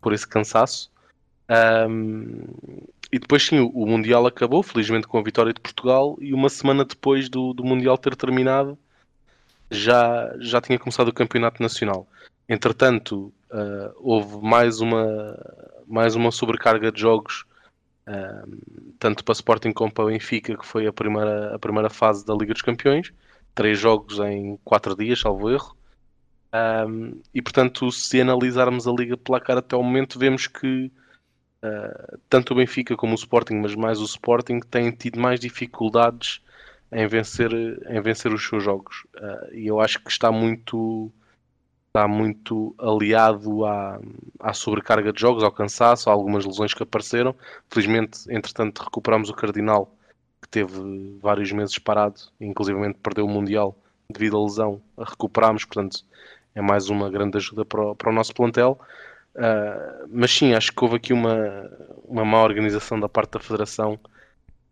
por 0.00 0.12
esse 0.12 0.26
cansaço. 0.26 0.90
Um, 1.48 2.44
e 3.12 3.18
depois, 3.18 3.44
sim, 3.44 3.60
o, 3.60 3.86
Mundial 3.86 4.26
acabou, 4.26 4.62
felizmente 4.62 5.06
com 5.06 5.18
a 5.18 5.22
vitória 5.22 5.52
de 5.52 5.60
Portugal. 5.60 6.16
E 6.20 6.34
uma 6.34 6.48
semana 6.48 6.84
depois 6.84 7.28
do, 7.28 7.52
do 7.52 7.64
Mundial 7.64 7.96
ter 7.96 8.16
terminado, 8.16 8.78
já, 9.70 10.34
já 10.38 10.60
tinha 10.60 10.78
começado 10.78 11.08
o 11.08 11.14
Campeonato 11.14 11.62
Nacional. 11.62 12.06
Entretanto, 12.48 13.32
uh, 13.50 13.92
houve 13.96 14.44
mais 14.44 14.80
uma, 14.80 15.38
mais 15.86 16.14
uma 16.14 16.30
sobrecarga 16.30 16.90
de 16.90 17.00
jogos, 17.00 17.44
um, 18.06 18.92
tanto 18.98 19.24
para 19.24 19.32
Sporting 19.32 19.72
como 19.72 19.92
para 19.92 20.06
Benfica, 20.06 20.56
que 20.56 20.66
foi 20.66 20.86
a 20.86 20.92
primeira, 20.92 21.54
a 21.54 21.58
primeira 21.58 21.90
fase 21.90 22.24
da 22.26 22.34
Liga 22.34 22.52
dos 22.52 22.62
Campeões. 22.62 23.12
Três 23.54 23.78
jogos 23.78 24.18
em 24.18 24.58
quatro 24.64 24.94
dias, 24.94 25.20
salvo 25.20 25.50
erro. 25.50 25.76
E 27.34 27.42
portanto, 27.42 27.90
se 27.92 28.20
analisarmos 28.20 28.86
a 28.86 28.92
Liga 28.92 29.16
Placar 29.16 29.58
até 29.58 29.76
o 29.76 29.82
momento, 29.82 30.18
vemos 30.18 30.46
que 30.46 30.90
uh, 31.66 32.18
tanto 32.28 32.52
o 32.52 32.56
Benfica 32.56 32.96
como 32.96 33.12
o 33.12 33.16
Sporting, 33.16 33.54
mas 33.54 33.74
mais 33.74 34.00
o 34.00 34.04
Sporting, 34.04 34.60
têm 34.60 34.90
tido 34.90 35.18
mais 35.18 35.40
dificuldades 35.40 36.40
em 36.92 37.06
vencer, 37.06 37.52
em 37.52 38.00
vencer 38.00 38.32
os 38.32 38.46
seus 38.46 38.62
jogos. 38.62 39.04
Uh, 39.16 39.54
e 39.54 39.66
eu 39.66 39.80
acho 39.80 40.00
que 40.02 40.10
está 40.10 40.30
muito, 40.30 41.10
está 41.88 42.06
muito 42.06 42.74
aliado 42.78 43.64
à, 43.64 44.00
à 44.40 44.52
sobrecarga 44.52 45.12
de 45.12 45.20
jogos, 45.20 45.42
ao 45.42 45.52
cansaço, 45.52 46.08
a 46.08 46.12
algumas 46.12 46.44
lesões 46.44 46.72
que 46.72 46.82
apareceram. 46.82 47.34
Felizmente, 47.68 48.20
entretanto, 48.30 48.82
recuperamos 48.82 49.30
o 49.30 49.34
Cardinal, 49.34 49.92
que 50.40 50.48
teve 50.48 51.18
vários 51.20 51.50
meses 51.52 51.78
parado, 51.78 52.20
inclusive 52.40 52.94
perdeu 52.94 53.26
o 53.26 53.28
Mundial 53.28 53.76
devido 54.10 54.36
à 54.36 54.42
lesão. 54.42 54.80
Recuperámos, 54.98 55.64
portanto 55.64 56.04
é 56.56 56.62
mais 56.62 56.88
uma 56.88 57.10
grande 57.10 57.36
ajuda 57.36 57.66
para 57.66 57.82
o, 57.82 57.94
para 57.94 58.10
o 58.10 58.12
nosso 58.14 58.32
plantel. 58.32 58.80
Uh, 59.36 60.08
mas 60.10 60.30
sim, 60.30 60.54
acho 60.54 60.72
que 60.72 60.82
houve 60.82 60.96
aqui 60.96 61.12
uma, 61.12 61.70
uma 62.04 62.24
má 62.24 62.42
organização 62.42 62.98
da 62.98 63.08
parte 63.08 63.32
da 63.32 63.40
Federação. 63.40 63.98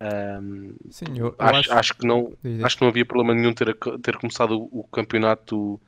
Um, 0.00 0.74
Sim, 0.90 1.06
eu, 1.16 1.26
eu 1.26 1.34
acho, 1.38 1.58
acho, 1.58 1.72
acho 1.72 1.94
que 1.94 2.06
não, 2.06 2.32
acho 2.62 2.76
que 2.76 2.82
não 2.82 2.88
havia 2.88 3.06
problema 3.06 3.34
nenhum 3.34 3.52
ter, 3.54 3.76
ter 4.02 4.16
começado 4.16 4.58
o, 4.58 4.80
o 4.80 4.84
campeonato 4.84 5.80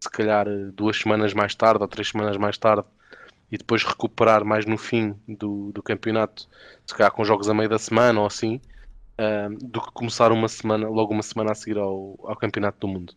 se 0.00 0.10
calhar 0.10 0.46
duas 0.72 0.98
semanas 0.98 1.32
mais 1.32 1.54
tarde 1.54 1.82
ou 1.82 1.88
três 1.88 2.08
semanas 2.08 2.36
mais 2.36 2.58
tarde 2.58 2.84
e 3.50 3.56
depois 3.56 3.82
recuperar 3.82 4.44
mais 4.44 4.66
no 4.66 4.76
fim 4.76 5.14
do, 5.26 5.72
do 5.72 5.82
campeonato, 5.82 6.48
se 6.86 6.94
calhar 6.94 7.12
com 7.12 7.24
jogos 7.24 7.48
a 7.48 7.54
meio 7.54 7.68
da 7.68 7.78
semana 7.78 8.20
ou 8.20 8.26
assim, 8.26 8.60
um, 9.18 9.54
do 9.58 9.80
que 9.80 9.92
começar 9.92 10.32
uma 10.32 10.48
semana, 10.48 10.88
logo 10.88 11.12
uma 11.12 11.22
semana 11.22 11.52
a 11.52 11.54
seguir 11.54 11.78
ao, 11.78 12.18
ao 12.24 12.36
campeonato 12.36 12.78
do 12.80 12.88
mundo. 12.88 13.14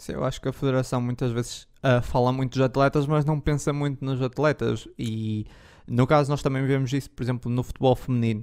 Sim, 0.00 0.12
eu 0.12 0.24
acho 0.24 0.40
que 0.40 0.48
a 0.48 0.52
Federação 0.52 0.98
muitas 0.98 1.30
vezes 1.30 1.68
ah, 1.82 2.00
fala 2.00 2.32
muito 2.32 2.52
dos 2.52 2.62
atletas, 2.62 3.06
mas 3.06 3.22
não 3.26 3.38
pensa 3.38 3.70
muito 3.70 4.02
nos 4.02 4.22
atletas. 4.22 4.88
E 4.98 5.46
no 5.86 6.06
caso, 6.06 6.30
nós 6.30 6.42
também 6.42 6.64
vemos 6.64 6.90
isso, 6.90 7.10
por 7.10 7.22
exemplo, 7.22 7.52
no 7.52 7.62
futebol 7.62 7.94
feminino. 7.94 8.42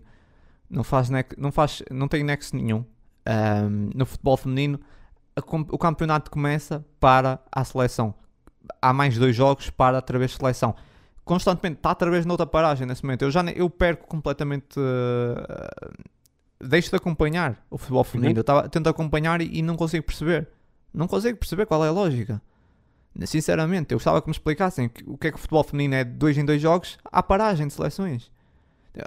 Não, 0.69 0.83
faz 0.83 1.09
não, 1.35 1.51
faz, 1.51 1.81
não 1.89 2.07
tem 2.07 2.23
nexo 2.23 2.55
nenhum. 2.55 2.85
Ahm, 3.25 3.89
no 3.95 4.05
futebol 4.05 4.37
feminino, 4.37 4.79
o 5.71 5.77
campeonato 5.79 6.29
começa 6.29 6.85
para 6.99 7.39
a 7.51 7.63
seleção. 7.63 8.13
Há 8.79 8.93
mais 8.93 9.17
dois 9.17 9.35
jogos 9.35 9.71
para 9.71 9.95
outra 9.95 10.19
vez 10.19 10.35
seleção. 10.35 10.75
Constantemente 11.25 11.77
está 11.77 11.89
outra 11.89 12.11
vez 12.11 12.23
noutra 12.23 12.45
paragem 12.45 12.85
nesse 12.85 13.03
momento. 13.03 13.23
Eu 13.23 13.31
já 13.31 13.43
eu 13.43 13.67
perco 13.67 14.07
completamente. 14.07 14.79
ah, 14.79 15.89
deixo 16.61 16.91
de 16.91 16.97
acompanhar 16.97 17.65
o 17.67 17.79
futebol 17.79 18.03
feminino. 18.03 18.39
Eu 18.41 18.43
tava, 18.43 18.69
tento 18.69 18.87
acompanhar 18.87 19.41
e, 19.41 19.57
e 19.57 19.61
não 19.63 19.75
consigo 19.75 20.05
perceber. 20.05 20.47
Não 20.93 21.07
consigo 21.07 21.37
perceber 21.37 21.65
qual 21.65 21.83
é 21.85 21.87
a 21.87 21.91
lógica. 21.91 22.41
Sinceramente, 23.25 23.93
eu 23.93 23.97
gostava 23.97 24.21
que 24.21 24.27
me 24.27 24.31
explicassem 24.31 24.91
o 25.05 25.17
que 25.17 25.27
é 25.27 25.31
que 25.31 25.37
o 25.37 25.39
futebol 25.39 25.63
feminino 25.63 25.95
é 25.95 26.03
de 26.03 26.11
dois 26.11 26.37
em 26.37 26.45
dois 26.45 26.61
jogos 26.61 26.97
à 27.05 27.23
paragem 27.23 27.67
de 27.67 27.73
seleções. 27.73 28.31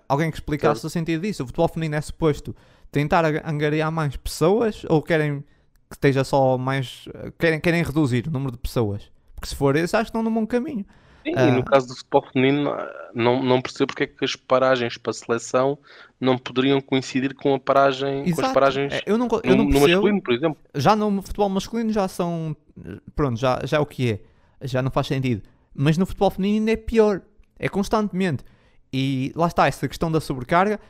Alguém 0.08 0.30
que 0.30 0.36
explicasse 0.36 0.84
o 0.84 0.90
sentido 0.90 1.22
disso. 1.22 1.42
O 1.42 1.46
futebol 1.46 1.68
feminino 1.68 1.96
é 1.96 2.00
suposto 2.00 2.54
tentar 2.90 3.24
angariar 3.44 3.90
mais 3.90 4.16
pessoas 4.16 4.84
ou 4.88 5.02
querem 5.02 5.44
que 5.88 5.96
esteja 5.96 6.24
só 6.24 6.56
mais. 6.56 7.08
Querem, 7.38 7.60
querem 7.60 7.82
reduzir 7.82 8.26
o 8.26 8.30
número 8.30 8.52
de 8.52 8.58
pessoas? 8.58 9.10
Porque 9.34 9.48
se 9.48 9.56
for 9.56 9.74
esse, 9.76 9.96
acho 9.96 10.04
que 10.04 10.08
estão 10.10 10.22
num 10.22 10.32
bom 10.32 10.46
caminho. 10.46 10.84
Sim, 11.24 11.32
Ah. 11.36 11.48
E 11.48 11.50
no 11.52 11.64
caso 11.64 11.88
do 11.88 11.94
futebol 11.96 12.24
feminino, 12.32 12.70
não, 13.14 13.42
não 13.42 13.60
percebo 13.60 13.88
porque 13.88 14.04
é 14.04 14.06
que 14.06 14.24
as 14.24 14.34
paragens 14.36 14.96
para 14.96 15.10
a 15.10 15.14
seleção 15.14 15.78
não 16.20 16.36
poderiam 16.38 16.80
coincidir 16.80 17.34
com, 17.34 17.54
a 17.54 17.58
paragem, 17.60 18.24
com 18.24 18.30
as 18.30 18.38
Exato. 18.38 18.54
paragens 18.54 18.92
É, 18.92 19.02
Eu 19.06 19.16
não, 19.18 19.28
eu 19.42 19.56
no, 19.56 19.64
não 19.64 19.70
no 19.70 19.80
masculino, 19.80 20.22
por 20.22 20.34
exemplo. 20.34 20.58
já 20.74 20.96
no 20.96 21.22
futebol 21.22 21.48
masculino 21.48 21.92
já 21.92 22.08
são. 22.08 22.56
Pronto, 23.14 23.38
já, 23.38 23.60
já 23.64 23.76
é 23.76 23.80
o 23.80 23.86
que 23.86 24.12
é. 24.12 24.20
Já 24.66 24.82
não 24.82 24.90
faz 24.90 25.06
sentido. 25.06 25.42
Mas 25.74 25.96
no 25.96 26.04
futebol 26.06 26.30
feminino 26.30 26.58
ainda 26.60 26.72
é 26.72 26.76
pior. 26.76 27.22
É 27.58 27.68
constantemente. 27.68 28.44
E 28.92 29.32
lá 29.36 29.46
está, 29.46 29.66
essa 29.68 29.86
questão 29.86 30.10
da 30.10 30.20
sobrecarga, 30.20 30.80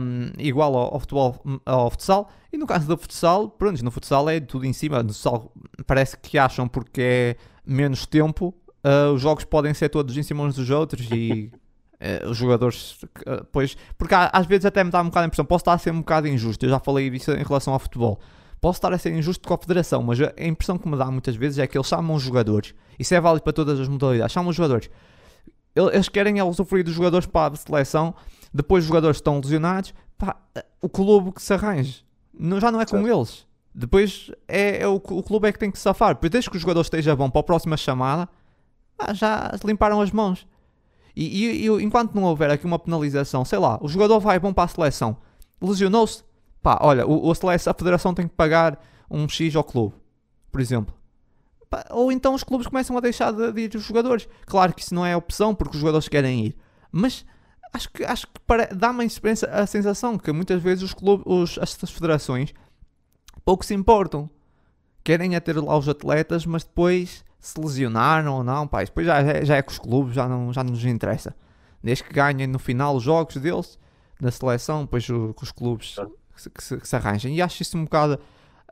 hum, 0.00 0.32
igual 0.38 0.74
ao, 0.76 0.94
ao 0.94 1.00
futebol, 1.00 1.40
ao 1.64 1.90
futsal. 1.90 2.30
E 2.52 2.56
no 2.58 2.66
caso 2.66 2.86
do 2.86 2.96
futsal, 2.98 3.48
pronto, 3.48 3.82
no 3.84 3.90
futsal 3.90 4.28
é 4.28 4.40
tudo 4.40 4.66
em 4.66 4.72
cima. 4.72 5.02
No 5.02 5.10
futsal 5.10 5.52
parece 5.86 6.16
que 6.18 6.36
acham 6.38 6.66
porque 6.68 7.00
é 7.00 7.36
menos 7.64 8.04
tempo, 8.06 8.54
ah, 8.84 9.10
os 9.12 9.20
jogos 9.20 9.44
podem 9.44 9.72
ser 9.74 9.88
todos 9.88 10.16
em 10.16 10.22
cima 10.22 10.42
uns 10.44 10.54
dos 10.56 10.68
outros 10.70 11.06
e. 11.10 11.50
eh, 12.00 12.24
os 12.26 12.36
jogadores, 12.36 12.98
eh, 13.26 13.42
pois, 13.52 13.76
porque 13.96 14.12
há- 14.14 14.28
às 14.32 14.44
vezes 14.46 14.64
até 14.66 14.82
me 14.82 14.90
dá 14.90 15.00
um 15.00 15.04
bocado 15.04 15.24
a 15.24 15.26
impressão, 15.28 15.44
posso 15.44 15.62
estar 15.62 15.72
a 15.74 15.78
ser 15.78 15.92
um 15.92 15.98
bocado 16.00 16.26
injusto, 16.26 16.66
eu 16.66 16.70
já 16.70 16.80
falei 16.80 17.08
disso 17.10 17.30
em 17.30 17.44
relação 17.44 17.72
ao 17.72 17.78
futebol, 17.78 18.18
posso 18.60 18.78
estar 18.78 18.92
a 18.92 18.98
ser 18.98 19.12
injusto 19.16 19.46
com 19.46 19.54
a 19.54 19.58
federação, 19.58 20.02
mas 20.02 20.18
a 20.20 20.32
impressão 20.44 20.76
que 20.78 20.88
me 20.88 20.96
dá 20.96 21.08
muitas 21.12 21.36
vezes 21.36 21.58
é 21.60 21.66
que 21.66 21.78
eles 21.78 21.86
chamam 21.86 22.16
os 22.16 22.22
jogadores, 22.24 22.74
isso 22.98 23.14
é 23.14 23.20
válido 23.20 23.44
para 23.44 23.52
todas 23.52 23.78
as 23.78 23.86
modalidades, 23.86 24.32
chamam 24.32 24.50
os 24.50 24.56
jogadores, 24.56 24.90
El- 25.76 25.90
eles 25.90 26.08
querem 26.08 26.38
é 26.40 26.44
usufruir 26.44 26.84
dos 26.84 26.92
jogadores 26.94 27.26
para 27.26 27.54
a 27.54 27.56
seleção, 27.56 28.14
depois 28.52 28.82
os 28.84 28.88
jogadores 28.88 29.18
estão 29.18 29.38
lesionados, 29.38 29.94
pá, 30.18 30.36
o 30.80 30.88
clube 30.88 31.30
que 31.32 31.40
se 31.40 31.54
arranje, 31.54 32.04
não, 32.36 32.60
já 32.60 32.72
não 32.72 32.80
é 32.80 32.84
com 32.86 33.06
eles, 33.06 33.46
depois 33.72 34.28
é, 34.48 34.82
é 34.82 34.88
o, 34.88 34.96
o 34.96 35.22
clube 35.22 35.46
é 35.48 35.52
que 35.52 35.58
tem 35.60 35.70
que 35.70 35.78
safar, 35.78 36.14
depois 36.14 36.30
desde 36.30 36.50
que 36.50 36.56
o 36.56 36.60
jogador 36.60 36.80
esteja 36.80 37.14
bom 37.14 37.30
para 37.30 37.40
a 37.40 37.44
próxima 37.44 37.76
chamada, 37.76 38.28
ah, 39.08 39.14
já 39.14 39.52
limparam 39.64 40.00
as 40.00 40.10
mãos. 40.10 40.46
E, 41.14 41.44
e, 41.44 41.66
e 41.66 41.82
enquanto 41.82 42.14
não 42.14 42.24
houver 42.24 42.50
aqui 42.50 42.64
uma 42.64 42.78
penalização, 42.78 43.44
sei 43.44 43.58
lá, 43.58 43.78
o 43.82 43.88
jogador 43.88 44.18
vai 44.18 44.38
bom 44.38 44.52
para 44.52 44.64
a 44.64 44.68
seleção, 44.68 45.16
lesionou-se, 45.60 46.24
pá, 46.62 46.78
olha, 46.80 47.06
o, 47.06 47.28
o 47.28 47.34
seleção, 47.34 47.70
a 47.70 47.74
federação 47.74 48.14
tem 48.14 48.26
que 48.26 48.34
pagar 48.34 48.80
um 49.10 49.28
X 49.28 49.54
ao 49.54 49.64
clube, 49.64 49.94
por 50.50 50.60
exemplo. 50.60 50.94
Pá, 51.68 51.84
ou 51.90 52.10
então 52.10 52.34
os 52.34 52.42
clubes 52.42 52.66
começam 52.66 52.96
a 52.96 53.00
deixar 53.00 53.32
de, 53.32 53.52
de 53.52 53.60
ir 53.60 53.74
os 53.74 53.82
jogadores. 53.82 54.28
Claro 54.46 54.72
que 54.72 54.82
isso 54.82 54.94
não 54.94 55.04
é 55.04 55.16
opção 55.16 55.54
porque 55.54 55.76
os 55.76 55.80
jogadores 55.80 56.08
querem 56.08 56.46
ir, 56.46 56.56
mas 56.90 57.26
acho 57.72 57.90
que, 57.90 58.04
acho 58.04 58.26
que 58.26 58.74
dá-me 58.74 59.06
a 59.50 59.66
sensação 59.66 60.18
que 60.18 60.32
muitas 60.32 60.62
vezes 60.62 60.84
os 60.84 60.94
clubes, 60.94 61.24
os, 61.26 61.58
as 61.58 61.74
federações 61.90 62.54
pouco 63.44 63.64
se 63.64 63.74
importam. 63.74 64.30
Querem 65.04 65.34
é 65.34 65.40
ter 65.40 65.58
lá 65.58 65.76
os 65.76 65.88
atletas, 65.88 66.46
mas 66.46 66.62
depois 66.62 67.24
se 67.42 67.60
lesionaram 67.60 68.36
ou 68.36 68.44
não, 68.44 68.68
pá, 68.68 68.84
depois 68.84 69.04
já, 69.04 69.42
já 69.42 69.56
é 69.56 69.62
com 69.62 69.72
os 69.72 69.78
clubes, 69.78 70.14
já 70.14 70.28
não, 70.28 70.52
já 70.52 70.62
não 70.62 70.70
nos 70.70 70.84
interessa. 70.84 71.34
Desde 71.82 72.04
que 72.04 72.12
ganhem 72.14 72.46
no 72.46 72.60
final 72.60 72.94
os 72.94 73.02
jogos 73.02 73.36
deles, 73.36 73.76
da 74.20 74.30
seleção, 74.30 74.82
depois 74.82 75.08
o, 75.08 75.34
com 75.34 75.42
os 75.42 75.50
clubes 75.50 75.96
que, 76.54 76.62
se, 76.62 76.78
que 76.78 76.88
se 76.88 76.94
arranjem. 76.96 77.34
E 77.34 77.42
acho 77.42 77.60
isso 77.60 77.76
um 77.76 77.82
bocado. 77.82 78.16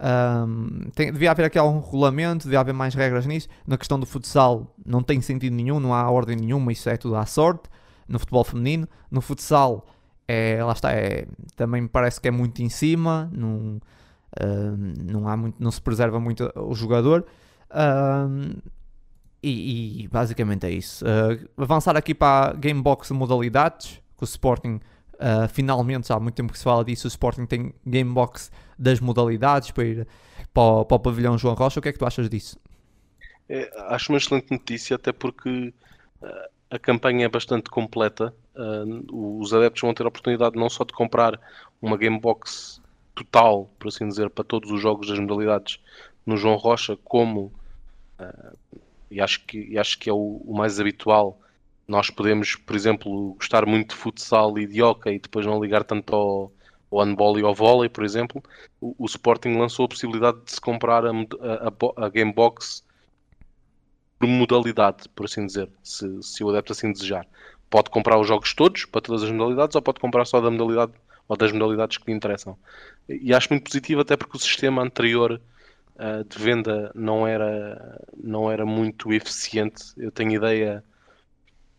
Um, 0.01 0.89
tem, 0.95 1.13
devia 1.13 1.33
haver 1.33 1.47
aqui 1.47 1.59
algum 1.59 1.81
regulamento, 1.81 2.45
devia 2.45 2.61
haver 2.61 2.73
mais 2.73 2.95
regras 2.95 3.27
nisso. 3.27 3.49
Na 3.67 3.77
questão 3.77 3.99
do 3.99 4.07
futsal, 4.07 4.73
não 4.87 5.03
tem 5.03 5.21
sentido 5.21 5.53
nenhum, 5.53 5.81
não 5.81 5.93
há 5.93 6.09
ordem 6.09 6.37
nenhuma, 6.37 6.71
isso 6.71 6.89
é 6.89 6.97
tudo 6.97 7.17
à 7.17 7.27
sorte. 7.27 7.69
No 8.07 8.21
futebol 8.21 8.45
feminino, 8.45 8.89
no 9.11 9.21
futsal, 9.21 9.85
é, 10.29 10.63
lá 10.63 10.73
está, 10.73 10.93
é, 10.93 11.27
também 11.57 11.83
me 11.83 11.89
parece 11.89 12.21
que 12.21 12.29
é 12.29 12.31
muito 12.31 12.63
em 12.63 12.69
cima, 12.69 13.29
não, 13.33 13.81
não, 14.97 15.29
há 15.29 15.37
muito, 15.37 15.57
não 15.61 15.73
se 15.73 15.81
preserva 15.81 16.21
muito 16.21 16.53
o 16.55 16.73
jogador. 16.73 17.27
E, 19.43 20.03
e, 20.03 20.09
basicamente 20.09 20.67
é 20.67 20.71
isso. 20.71 21.05
Uh, 21.05 21.49
avançar 21.57 21.97
aqui 21.97 22.15
para 22.15 22.51
a 22.51 22.53
Gamebox 22.53 23.11
modalidades, 23.11 24.01
que 24.17 24.23
o 24.23 24.25
Sporting 24.25 24.81
uh, 25.15 25.49
finalmente, 25.49 26.09
já 26.09 26.17
há 26.17 26.21
muito 26.21 26.35
tempo 26.35 26.53
que 26.53 26.59
se 26.59 26.65
fala 26.65 26.85
disso, 26.85 27.07
o 27.07 27.09
Sporting 27.09 27.47
tem 27.47 27.75
Gamebox 27.87 28.51
das 28.79 29.01
modalidades 29.01 29.71
para 29.71 29.85
ir 29.85 30.09
para 30.53 30.63
o, 30.63 30.85
para 30.85 30.97
o 30.97 31.01
pavilhão 31.01 31.39
João 31.39 31.55
Rocha. 31.55 31.81
O 31.81 31.83
que 31.83 31.89
é 31.89 31.93
que 31.93 31.99
tu 31.99 32.07
achas 32.07 32.29
disso? 32.29 32.59
É, 33.49 33.71
acho 33.89 34.13
uma 34.13 34.19
excelente 34.19 34.51
notícia, 34.51 34.97
até 34.97 35.11
porque 35.11 35.73
uh, 36.21 36.49
a 36.71 36.79
campanha 36.79 37.25
é 37.25 37.29
bastante 37.29 37.71
completa. 37.71 38.35
os 39.11 39.55
adeptos 39.55 39.81
vão 39.81 39.95
ter 39.95 40.05
a 40.05 40.09
oportunidade 40.09 40.57
não 40.57 40.69
só 40.69 40.85
de 40.85 40.93
comprar 40.93 41.41
uma 41.81 41.97
Gamebox 41.97 42.83
total, 43.15 43.71
por 43.79 43.89
assim 43.89 44.07
dizer, 44.07 44.29
para 44.29 44.45
todos 44.45 44.71
os 44.71 44.81
jogos 44.81 45.09
das 45.09 45.19
modalidades 45.19 45.81
no 46.27 46.37
João 46.37 46.57
Rocha, 46.57 46.97
como 47.05 47.51
Uh, 48.21 48.79
e, 49.11 49.21
acho 49.21 49.45
que, 49.47 49.59
e 49.59 49.79
acho 49.79 49.99
que 49.99 50.11
é 50.11 50.13
o, 50.13 50.43
o, 50.45 50.55
mais 50.57 50.79
habitual. 50.79 51.41
Nós 51.89 52.11
podemos, 52.11 52.55
por 52.55 52.77
exemplo, 52.77 53.35
gostar 53.35 53.67
muito 53.67 53.91
de 53.91 53.97
futsal 53.97 54.59
e 54.59 54.67
de 54.67 54.83
hockey 54.83 55.15
e 55.15 55.19
depois 55.19 55.47
não 55.47 55.61
ligar 55.61 55.83
tanto 55.85 56.15
ao, 56.15 56.53
handball 56.93 57.39
e 57.39 57.43
ao 57.43 57.55
vôlei, 57.55 57.89
por 57.89 58.05
exemplo. 58.05 58.43
O, 58.81 58.95
o, 58.99 59.07
Sporting 59.07 59.57
lançou 59.57 59.87
a 59.87 59.89
possibilidade 59.89 60.39
de 60.45 60.53
se 60.53 60.61
comprar 60.61 61.05
a, 61.07 61.11
a, 61.11 62.05
a 62.05 62.09
Game 62.09 62.33
Box 62.33 62.85
por 64.19 64.29
modalidade, 64.29 65.09
por 65.09 65.25
assim 65.25 65.47
dizer, 65.47 65.69
se, 65.83 66.23
se 66.23 66.45
o 66.45 66.51
adepto 66.51 66.73
assim 66.73 66.93
desejar. 66.93 67.27
Pode 67.71 67.91
comprar 67.91 68.19
os 68.19 68.29
jogos 68.29 68.53
todos, 68.53 68.85
para 68.85 69.01
todas 69.01 69.23
as 69.23 69.31
modalidades, 69.31 69.75
ou 69.75 69.83
pode 69.83 69.99
comprar 69.99 70.25
só 70.27 70.41
da 70.41 70.51
modalidade 70.51 70.93
ou 71.27 71.37
das 71.37 71.53
modalidades 71.53 71.97
que 71.97 72.11
lhe 72.11 72.17
interessam. 72.17 72.59
E 73.09 73.33
acho 73.33 73.49
muito 73.51 73.65
positivo, 73.65 74.01
até 74.01 74.17
porque 74.17 74.37
o 74.37 74.41
sistema 74.41 74.83
anterior 74.83 75.41
uh, 75.97 76.25
de 76.25 76.39
venda 76.39 76.91
não 76.95 77.27
era, 77.27 78.01
não 78.17 78.51
era 78.51 78.65
muito 78.67 79.13
eficiente. 79.13 79.85
Eu 79.97 80.11
tenho 80.11 80.33
ideia 80.33 80.85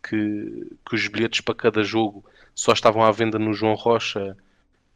que, 0.02 0.76
que 0.86 0.94
os 0.94 1.08
bilhetes 1.08 1.40
para 1.40 1.54
cada 1.54 1.82
jogo 1.82 2.24
só 2.54 2.72
estavam 2.72 3.02
à 3.02 3.10
venda 3.10 3.38
no 3.38 3.54
João 3.54 3.74
Rocha, 3.74 4.36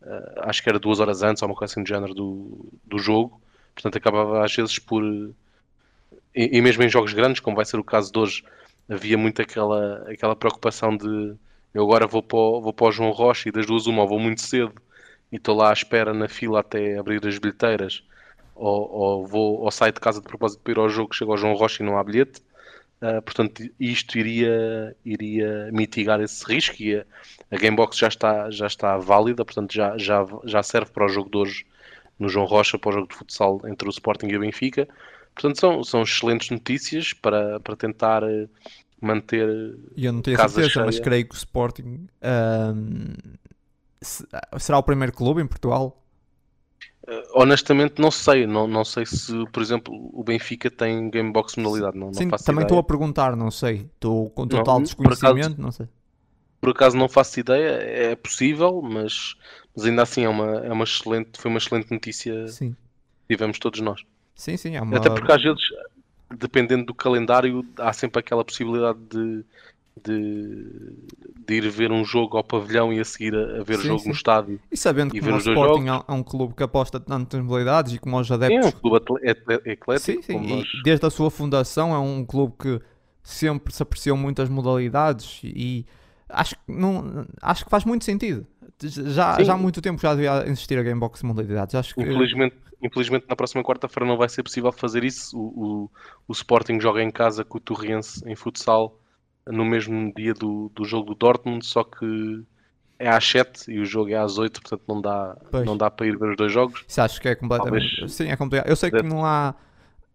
uh, 0.02 0.40
acho 0.43 0.62
que 0.62 0.68
era 0.68 0.78
duas 0.78 1.01
horas 1.01 1.22
antes, 1.22 1.43
ou 1.43 1.48
uma 1.48 1.55
coisa 1.55 1.72
assim 1.72 1.82
do 1.82 1.88
género 1.88 2.14
do, 2.14 2.66
do 2.84 2.98
jogo. 2.98 3.40
Portanto, 3.74 3.97
acabava 3.97 4.44
às 4.44 4.55
vezes 4.55 4.78
por. 4.78 5.02
E, 5.05 6.59
e, 6.59 6.60
mesmo 6.60 6.82
em 6.82 6.88
jogos 6.88 7.12
grandes, 7.12 7.40
como 7.40 7.56
vai 7.56 7.64
ser 7.64 7.78
o 7.78 7.84
caso 7.84 8.12
de 8.12 8.18
hoje, 8.18 8.44
havia 8.88 9.16
muito 9.18 9.40
aquela, 9.43 10.05
aquela 10.10 10.36
preocupação 10.36 10.97
de 10.97 11.36
eu 11.76 11.82
agora 11.82 12.06
vou 12.06 12.22
para, 12.22 12.38
o, 12.38 12.60
vou 12.62 12.72
para 12.72 12.86
o 12.86 12.90
João 12.93 13.10
Rocha 13.10 13.51
e 13.51 13.52
das 13.52 13.66
duas 13.66 13.86
uma 13.86 14.06
vou 14.06 14.18
muito 14.18 14.40
cedo 14.40 14.72
e 15.30 15.36
estou 15.36 15.55
lá 15.55 15.68
à 15.68 15.72
espera 15.74 16.14
na 16.14 16.26
fila 16.26 16.60
até 16.60 16.98
abrir 16.98 17.26
as 17.26 17.38
bilheteiras 17.38 18.02
ou, 18.57 18.91
ou, 18.91 19.27
vou, 19.27 19.61
ou 19.61 19.70
saio 19.70 19.93
de 19.93 20.01
casa 20.01 20.20
de 20.20 20.27
propósito 20.27 20.61
para 20.62 20.73
ir 20.73 20.78
ao 20.78 20.89
jogo, 20.89 21.15
chego 21.15 21.33
ao 21.33 21.39
João 21.39 21.55
Rocha 21.55 21.83
e 21.83 21.87
não 21.87 21.99
há 21.99 22.05
bilhete. 22.05 22.41
Uh, 23.01 23.20
portanto, 23.20 23.62
isto 23.78 24.19
iria, 24.19 24.97
iria 25.05 25.70
mitigar 25.70 26.19
esse 26.20 26.43
risco 26.47 26.77
e 26.83 26.97
a, 26.97 27.05
a 27.51 27.57
Gamebox 27.57 27.99
já 27.99 28.09
está, 28.09 28.51
já 28.51 28.66
está 28.66 28.97
válida, 28.97 29.45
portanto 29.45 29.73
já, 29.73 29.99
já, 29.99 30.27
já 30.45 30.62
serve 30.62 30.91
para 30.91 31.05
o 31.05 31.09
jogo 31.09 31.28
de 31.28 31.37
hoje 31.37 31.66
no 32.19 32.28
João 32.28 32.47
Rocha, 32.47 32.78
para 32.78 32.89
o 32.89 32.93
jogo 32.93 33.09
de 33.09 33.15
futsal 33.15 33.61
entre 33.66 33.87
o 33.87 33.91
Sporting 33.91 34.28
e 34.28 34.37
o 34.37 34.41
Benfica. 34.41 34.89
Portanto, 35.35 35.61
são, 35.61 35.85
são 35.85 36.03
excelentes 36.03 36.49
notícias 36.51 37.12
para, 37.12 37.61
para 37.61 37.77
tentar 37.77 38.23
eh, 38.23 38.49
manter. 39.01 39.77
E 39.95 40.07
eu 40.07 40.12
não 40.15 40.23
tenho 40.23 40.39
certeza, 40.39 40.70
cheia. 40.70 40.87
mas 40.87 40.99
creio 40.99 41.28
que 41.28 41.35
o 41.35 41.37
Sporting 41.37 42.07
um, 42.23 43.12
será 44.59 44.78
o 44.78 44.83
primeiro 44.83 45.12
clube 45.12 45.43
em 45.43 45.47
Portugal 45.47 46.03
honestamente 47.35 48.01
não 48.01 48.11
sei, 48.11 48.47
não, 48.47 48.66
não 48.66 48.85
sei 48.85 49.07
se, 49.07 49.33
por 49.53 49.62
exemplo, 49.62 49.95
o 50.12 50.24
Benfica 50.24 50.70
tem 50.70 51.09
Gamebox 51.09 51.57
modalidade, 51.57 51.97
não, 51.97 52.12
Sim, 52.12 52.24
não 52.24 52.31
faço 52.31 52.45
também 52.45 52.62
estou 52.62 52.78
a 52.78 52.83
perguntar, 52.83 53.37
não 53.37 53.51
sei, 53.51 53.89
estou 53.95 54.28
com 54.31 54.47
total 54.47 54.77
não, 54.77 54.83
desconhecimento, 54.83 55.47
acaso, 55.47 55.62
não 55.62 55.70
sei. 55.70 55.89
Por 56.61 56.70
acaso 56.70 56.97
não 56.97 57.09
faço 57.09 57.39
ideia, 57.39 57.69
é 57.69 58.16
possível, 58.16 58.83
mas, 58.83 59.37
mas 59.74 59.87
ainda 59.87 60.03
assim 60.03 60.24
é 60.24 60.28
uma, 60.28 60.57
é 60.59 60.73
uma 60.73 60.85
excelente, 60.85 61.41
foi 61.41 61.49
uma 61.49 61.59
excelente 61.59 61.91
notícia 61.93 62.49
sim. 62.49 62.74
tivemos 63.28 63.59
todos 63.59 63.81
nós. 63.81 64.03
Sim, 64.35 64.57
sim, 64.57 64.74
é 64.74 64.83
uma... 64.83 64.97
Até 64.97 65.09
porque 65.09 65.31
às 65.31 65.43
vezes, 65.43 65.62
dependendo 66.37 66.87
do 66.87 66.95
calendário, 66.95 67.65
há 67.78 67.93
sempre 67.93 68.19
aquela 68.19 68.45
possibilidade 68.45 68.99
de 69.09 69.45
de, 70.05 70.93
de, 71.47 71.55
ir 71.55 71.68
ver 71.70 71.90
um 71.90 72.05
jogo 72.05 72.36
ao 72.36 72.44
pavilhão 72.44 72.93
e 72.93 73.01
a 73.01 73.05
seguir 73.05 73.35
a, 73.35 73.60
a 73.60 73.64
ver 73.64 73.78
o 73.78 73.82
jogo 73.82 74.01
sim. 74.01 74.09
no 74.09 74.14
estádio. 74.14 74.60
E 74.70 74.77
sabendo 74.77 75.12
que 75.12 75.20
o 75.20 75.36
Sporting 75.39 75.86
é 75.89 76.12
um 76.12 76.23
clube 76.23 76.55
que 76.55 76.62
aposta 76.62 77.01
tanto 77.01 77.36
nas 77.36 77.47
modalidades 77.47 77.94
e 77.94 77.98
como 77.98 78.18
os 78.18 78.31
adeptos. 78.31 78.66
Sim, 78.66 78.73
é 78.73 78.77
um 78.77 78.81
clube 78.81 79.70
eclético. 79.70 80.23
Sim, 80.23 80.23
sim. 80.23 80.56
Nós... 80.56 80.66
Desde 80.85 81.06
a 81.06 81.10
sua 81.10 81.31
fundação 81.31 81.94
é 81.94 81.98
um 81.98 82.24
clube 82.24 82.55
que 82.59 82.81
sempre 83.23 83.73
se 83.73 83.82
apreciou 83.82 84.16
muitas 84.16 84.48
modalidades 84.48 85.40
e 85.43 85.86
acho 86.28 86.55
que, 86.55 86.60
não, 86.68 87.27
acho 87.40 87.64
que 87.64 87.70
faz 87.70 87.85
muito 87.85 88.05
sentido. 88.05 88.47
Já, 88.82 89.43
já 89.43 89.55
há 89.55 89.56
muito 89.56 89.81
tempo 89.81 90.01
já 90.01 90.14
devia 90.14 90.44
existir 90.47 90.78
a 90.78 90.82
Gamebox 90.82 91.23
modalidades. 91.23 91.74
Acho 91.74 91.94
que... 91.94 92.02
Infelizmente, 92.02 92.56
infelizmente 92.82 93.24
na 93.27 93.35
próxima 93.35 93.64
quarta-feira 93.64 94.06
não 94.06 94.18
vai 94.18 94.28
ser 94.28 94.43
possível 94.43 94.70
fazer 94.70 95.02
isso. 95.02 95.36
O, 95.39 95.86
o, 95.86 95.90
o 96.28 96.32
Sporting 96.32 96.78
joga 96.78 97.02
em 97.02 97.10
casa 97.10 97.43
com 97.43 97.56
o 97.56 97.60
Torriense 97.60 98.23
em 98.27 98.36
futsal 98.36 99.01
no 99.47 99.64
mesmo 99.64 100.12
dia 100.14 100.35
do, 100.35 100.70
do 100.74 100.85
jogo 100.85 101.06
do 101.06 101.14
Dortmund, 101.14 101.64
só 101.64 101.85
que 101.85 102.44
é 102.98 103.09
às 103.09 103.27
7 103.27 103.70
e 103.70 103.78
o 103.78 103.85
jogo 103.85 104.10
é 104.10 104.16
às 104.16 104.39
8, 104.39 104.60
portanto 104.60 104.82
não 104.89 105.01
dá, 105.01 105.36
não 105.64 105.77
dá 105.77 105.90
para 105.90 106.06
ir 106.06 106.18
ver 106.18 106.31
os 106.31 106.36
dois 106.36 106.52
jogos. 106.52 106.85
Isso 106.86 107.01
acho 107.01 107.20
que 107.20 107.28
é 107.28 107.35
completamente. 107.35 107.97
Talvez... 107.97 108.12
Sim, 108.12 108.28
é 108.28 108.36
complicado. 108.36 108.68
Eu 108.68 108.77
sei 108.77 108.90
que 108.90 109.02
não 109.02 109.24
há. 109.24 109.55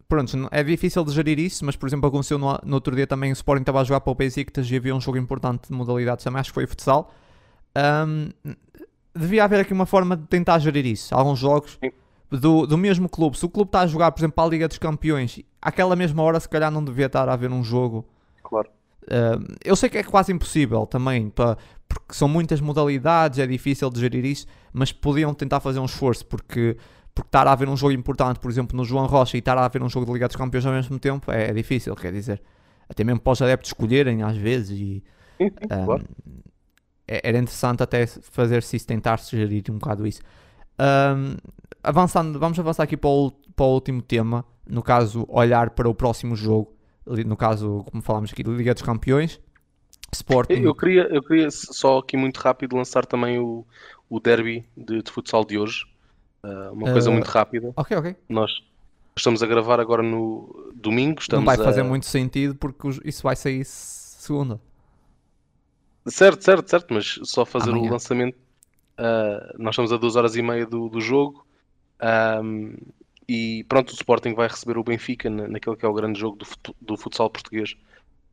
Pronto, 0.07 0.49
é 0.51 0.61
difícil 0.61 1.05
de 1.05 1.11
gerir 1.11 1.39
isso, 1.39 1.63
mas 1.63 1.77
por 1.77 1.87
exemplo 1.87 2.09
aconteceu 2.09 2.37
no, 2.37 2.59
no 2.65 2.75
outro 2.75 2.93
dia 2.93 3.07
também 3.07 3.31
o 3.31 3.33
Sporting 3.33 3.61
estava 3.61 3.79
a 3.79 3.83
jogar 3.85 4.01
para 4.01 4.11
o 4.11 4.15
Besiktas 4.15 4.69
e 4.69 4.75
havia 4.75 4.93
um 4.93 4.99
jogo 4.99 5.17
importante 5.17 5.69
de 5.69 5.73
modalidades 5.73 6.25
também, 6.25 6.41
acho 6.41 6.49
que 6.49 6.55
foi 6.55 6.65
o 6.65 6.67
futsal. 6.67 7.13
Um, 8.05 8.29
devia 9.15 9.45
haver 9.45 9.61
aqui 9.61 9.71
uma 9.71 9.85
forma 9.85 10.17
de 10.17 10.23
tentar 10.23 10.59
gerir 10.59 10.85
isso. 10.85 11.15
Alguns 11.15 11.39
jogos 11.39 11.79
do, 12.29 12.65
do 12.65 12.77
mesmo 12.77 13.07
clube. 13.07 13.37
Se 13.37 13.45
o 13.45 13.49
clube 13.49 13.69
está 13.69 13.81
a 13.81 13.87
jogar, 13.87 14.11
por 14.11 14.19
exemplo, 14.19 14.35
para 14.35 14.43
a 14.43 14.49
Liga 14.49 14.67
dos 14.67 14.77
Campeões, 14.77 15.39
àquela 15.61 15.95
mesma 15.95 16.21
hora 16.23 16.41
se 16.41 16.49
calhar 16.49 16.69
não 16.69 16.83
devia 16.83 17.05
estar 17.05 17.29
a 17.29 17.33
haver 17.33 17.49
um 17.49 17.63
jogo. 17.63 18.05
Claro 18.43 18.69
Uh, 19.03 19.55
eu 19.63 19.75
sei 19.75 19.89
que 19.89 19.97
é 19.97 20.03
quase 20.03 20.31
impossível 20.31 20.85
também, 20.85 21.29
para, 21.29 21.57
porque 21.87 22.13
são 22.13 22.27
muitas 22.27 22.61
modalidades, 22.61 23.39
é 23.39 23.47
difícil 23.47 23.89
de 23.89 23.99
gerir 23.99 24.25
isso, 24.25 24.45
mas 24.71 24.91
podiam 24.91 25.33
tentar 25.33 25.59
fazer 25.59 25.79
um 25.79 25.85
esforço, 25.85 26.25
porque, 26.25 26.77
porque 27.13 27.27
estar 27.27 27.47
a 27.47 27.51
haver 27.51 27.67
um 27.67 27.75
jogo 27.75 27.93
importante, 27.93 28.39
por 28.39 28.49
exemplo, 28.49 28.77
no 28.77 28.85
João 28.85 29.07
Rocha, 29.07 29.37
e 29.37 29.39
estar 29.39 29.57
a 29.57 29.65
haver 29.65 29.81
um 29.81 29.89
jogo 29.89 30.05
de 30.05 30.13
Liga 30.13 30.27
dos 30.27 30.35
Campeões 30.35 30.65
ao 30.65 30.73
mesmo 30.73 30.99
tempo 30.99 31.31
é, 31.31 31.49
é 31.49 31.53
difícil, 31.53 31.95
quer 31.95 32.13
dizer, 32.13 32.41
até 32.87 33.03
mesmo 33.03 33.19
para 33.19 33.33
os 33.33 33.41
adeptos 33.41 33.69
escolherem 33.69 34.21
às 34.21 34.37
vezes, 34.37 34.79
e 34.79 35.03
um, 35.39 35.85
claro. 35.85 36.05
É, 37.07 37.21
era 37.27 37.37
interessante 37.39 37.81
até 37.83 38.05
fazer-se 38.05 38.77
isso, 38.77 38.87
tentar-se 38.87 39.35
gerir 39.35 39.63
um 39.69 39.79
bocado 39.79 40.05
isso. 40.05 40.21
Um, 40.79 41.35
avançando, 41.83 42.39
vamos 42.39 42.57
avançar 42.57 42.83
aqui 42.83 42.95
para 42.95 43.09
o, 43.09 43.31
para 43.55 43.65
o 43.65 43.73
último 43.73 44.01
tema, 44.01 44.45
no 44.65 44.83
caso, 44.83 45.25
olhar 45.27 45.71
para 45.71 45.89
o 45.89 45.95
próximo 45.95 46.35
jogo 46.35 46.73
no 47.05 47.35
caso, 47.35 47.83
como 47.89 48.01
falámos 48.01 48.31
aqui, 48.31 48.43
Liga 48.43 48.73
dos 48.73 48.83
Campeões. 48.83 49.39
Sporting. 50.13 50.61
Eu 50.61 50.75
queria, 50.75 51.03
eu 51.03 51.23
queria 51.23 51.49
só 51.49 51.99
aqui 51.99 52.17
muito 52.17 52.37
rápido 52.37 52.75
lançar 52.75 53.05
também 53.05 53.39
o, 53.39 53.65
o 54.09 54.19
derby 54.19 54.65
de, 54.75 55.01
de 55.01 55.11
futsal 55.11 55.45
de 55.45 55.57
hoje. 55.57 55.85
Uh, 56.43 56.73
uma 56.73 56.91
coisa 56.91 57.09
uh, 57.09 57.13
muito 57.13 57.27
rápida. 57.27 57.71
Ok, 57.75 57.95
ok. 57.95 58.15
Nós 58.27 58.51
estamos 59.15 59.41
a 59.41 59.47
gravar 59.47 59.79
agora 59.79 60.03
no 60.03 60.71
domingo. 60.75 61.21
Não 61.31 61.45
vai 61.45 61.55
a... 61.55 61.63
fazer 61.63 61.83
muito 61.83 62.05
sentido 62.05 62.55
porque 62.55 62.89
isso 63.05 63.23
vai 63.23 63.35
sair 63.35 63.63
segunda. 63.63 64.59
Certo, 66.07 66.43
certo, 66.43 66.69
certo, 66.69 66.93
mas 66.93 67.19
só 67.23 67.45
fazer 67.45 67.69
Amanhã. 67.69 67.89
o 67.89 67.93
lançamento. 67.93 68.35
uh, 68.35 69.57
nós 69.57 69.73
estamos 69.73 69.93
a 69.93 69.97
duas 69.97 70.15
horas 70.15 70.35
e 70.35 70.41
meia 70.41 70.65
do, 70.65 70.89
do 70.89 70.99
jogo. 70.99 71.45
um, 72.43 72.75
e 73.31 73.63
pronto, 73.65 73.91
o 73.91 73.93
Sporting 73.93 74.33
vai 74.33 74.47
receber 74.47 74.77
o 74.77 74.83
Benfica 74.83 75.29
na- 75.29 75.47
naquele 75.47 75.75
que 75.77 75.85
é 75.85 75.89
o 75.89 75.93
grande 75.93 76.19
jogo 76.19 76.37
do, 76.37 76.45
fut- 76.45 76.75
do 76.81 76.97
futsal 76.97 77.29
português. 77.29 77.75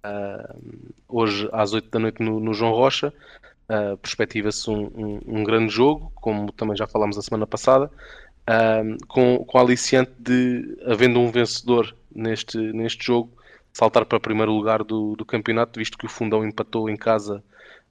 Um, 0.04 0.90
hoje 1.08 1.48
às 1.52 1.72
8 1.72 1.90
da 1.90 1.98
noite 1.98 2.22
no, 2.22 2.40
no 2.40 2.54
João 2.54 2.72
Rocha. 2.72 3.12
Uh, 3.70 3.96
Perspectiva-se 3.98 4.70
um, 4.70 4.86
um- 4.94 5.20
um 5.40 5.44
grande 5.44 5.72
jogo, 5.72 6.10
como 6.14 6.52
também 6.52 6.76
já 6.76 6.86
falámos 6.86 7.18
a 7.18 7.22
semana 7.22 7.46
passada, 7.46 7.90
um, 8.84 8.96
com, 9.08 9.44
com 9.44 9.58
a 9.58 9.60
aliciante 9.60 10.12
de, 10.18 10.76
havendo 10.86 11.20
um 11.20 11.30
vencedor 11.30 11.94
neste, 12.14 12.58
neste 12.58 13.04
jogo, 13.04 13.30
saltar 13.72 14.06
para 14.06 14.18
primeiro 14.20 14.52
lugar 14.52 14.82
do, 14.84 15.14
do 15.16 15.24
campeonato, 15.24 15.78
visto 15.78 15.98
que 15.98 16.06
o 16.06 16.08
Fundão 16.08 16.44
empatou 16.46 16.88
em 16.88 16.96
casa 16.96 17.44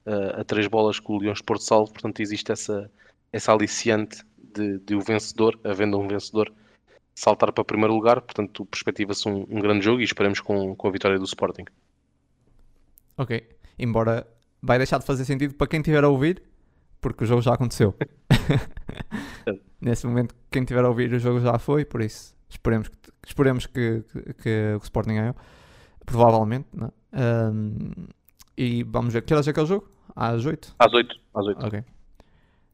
uh, 0.06 0.40
a 0.40 0.44
três 0.44 0.66
bolas 0.66 0.98
com 1.00 1.14
o 1.14 1.18
Leões 1.20 1.40
Porto 1.40 1.62
Salvo, 1.62 1.92
portanto 1.92 2.20
existe 2.20 2.52
essa, 2.52 2.90
essa 3.32 3.52
aliciante 3.52 4.22
de, 4.36 4.78
de 4.80 4.94
o 4.94 5.00
vencedor, 5.00 5.58
havendo 5.64 5.98
um 5.98 6.08
vencedor, 6.08 6.52
saltar 7.18 7.52
para 7.52 7.64
primeiro 7.64 7.92
lugar, 7.94 8.20
portanto 8.20 8.64
perspectiva-se 8.66 9.28
um, 9.28 9.44
um 9.50 9.60
grande 9.60 9.84
jogo 9.84 10.00
e 10.00 10.04
esperamos 10.04 10.40
com, 10.40 10.76
com 10.76 10.88
a 10.88 10.90
vitória 10.90 11.18
do 11.18 11.24
Sporting. 11.24 11.64
Ok. 13.16 13.48
Embora 13.76 14.26
vai 14.62 14.78
deixar 14.78 14.98
de 14.98 15.04
fazer 15.04 15.24
sentido 15.24 15.54
para 15.54 15.66
quem 15.66 15.80
estiver 15.80 16.04
a 16.04 16.08
ouvir, 16.08 16.42
porque 17.00 17.24
o 17.24 17.26
jogo 17.26 17.42
já 17.42 17.54
aconteceu. 17.54 17.92
Nesse 19.80 20.06
momento, 20.06 20.34
quem 20.50 20.62
estiver 20.62 20.84
a 20.84 20.88
ouvir, 20.88 21.12
o 21.12 21.18
jogo 21.18 21.40
já 21.40 21.58
foi, 21.58 21.84
por 21.84 22.00
isso 22.00 22.36
esperemos 22.48 22.88
que, 22.88 22.96
esperemos 23.26 23.66
que, 23.66 24.02
que, 24.12 24.34
que 24.34 24.74
o 24.76 24.82
Sporting 24.82 25.14
ganhou. 25.14 25.36
Provavelmente, 26.06 26.68
não 26.72 26.86
é? 26.86 26.90
Ahm, 27.12 28.06
e 28.56 28.84
vamos 28.84 29.12
ver. 29.12 29.22
Que 29.22 29.34
horas 29.34 29.46
é 29.46 29.52
que 29.52 29.60
é 29.60 29.62
o 29.62 29.66
jogo? 29.66 29.90
Às 30.14 30.46
8? 30.46 30.76
Às 30.78 30.92
8, 30.92 31.20
às 31.34 31.46
8. 31.46 31.66
Ok. 31.66 31.84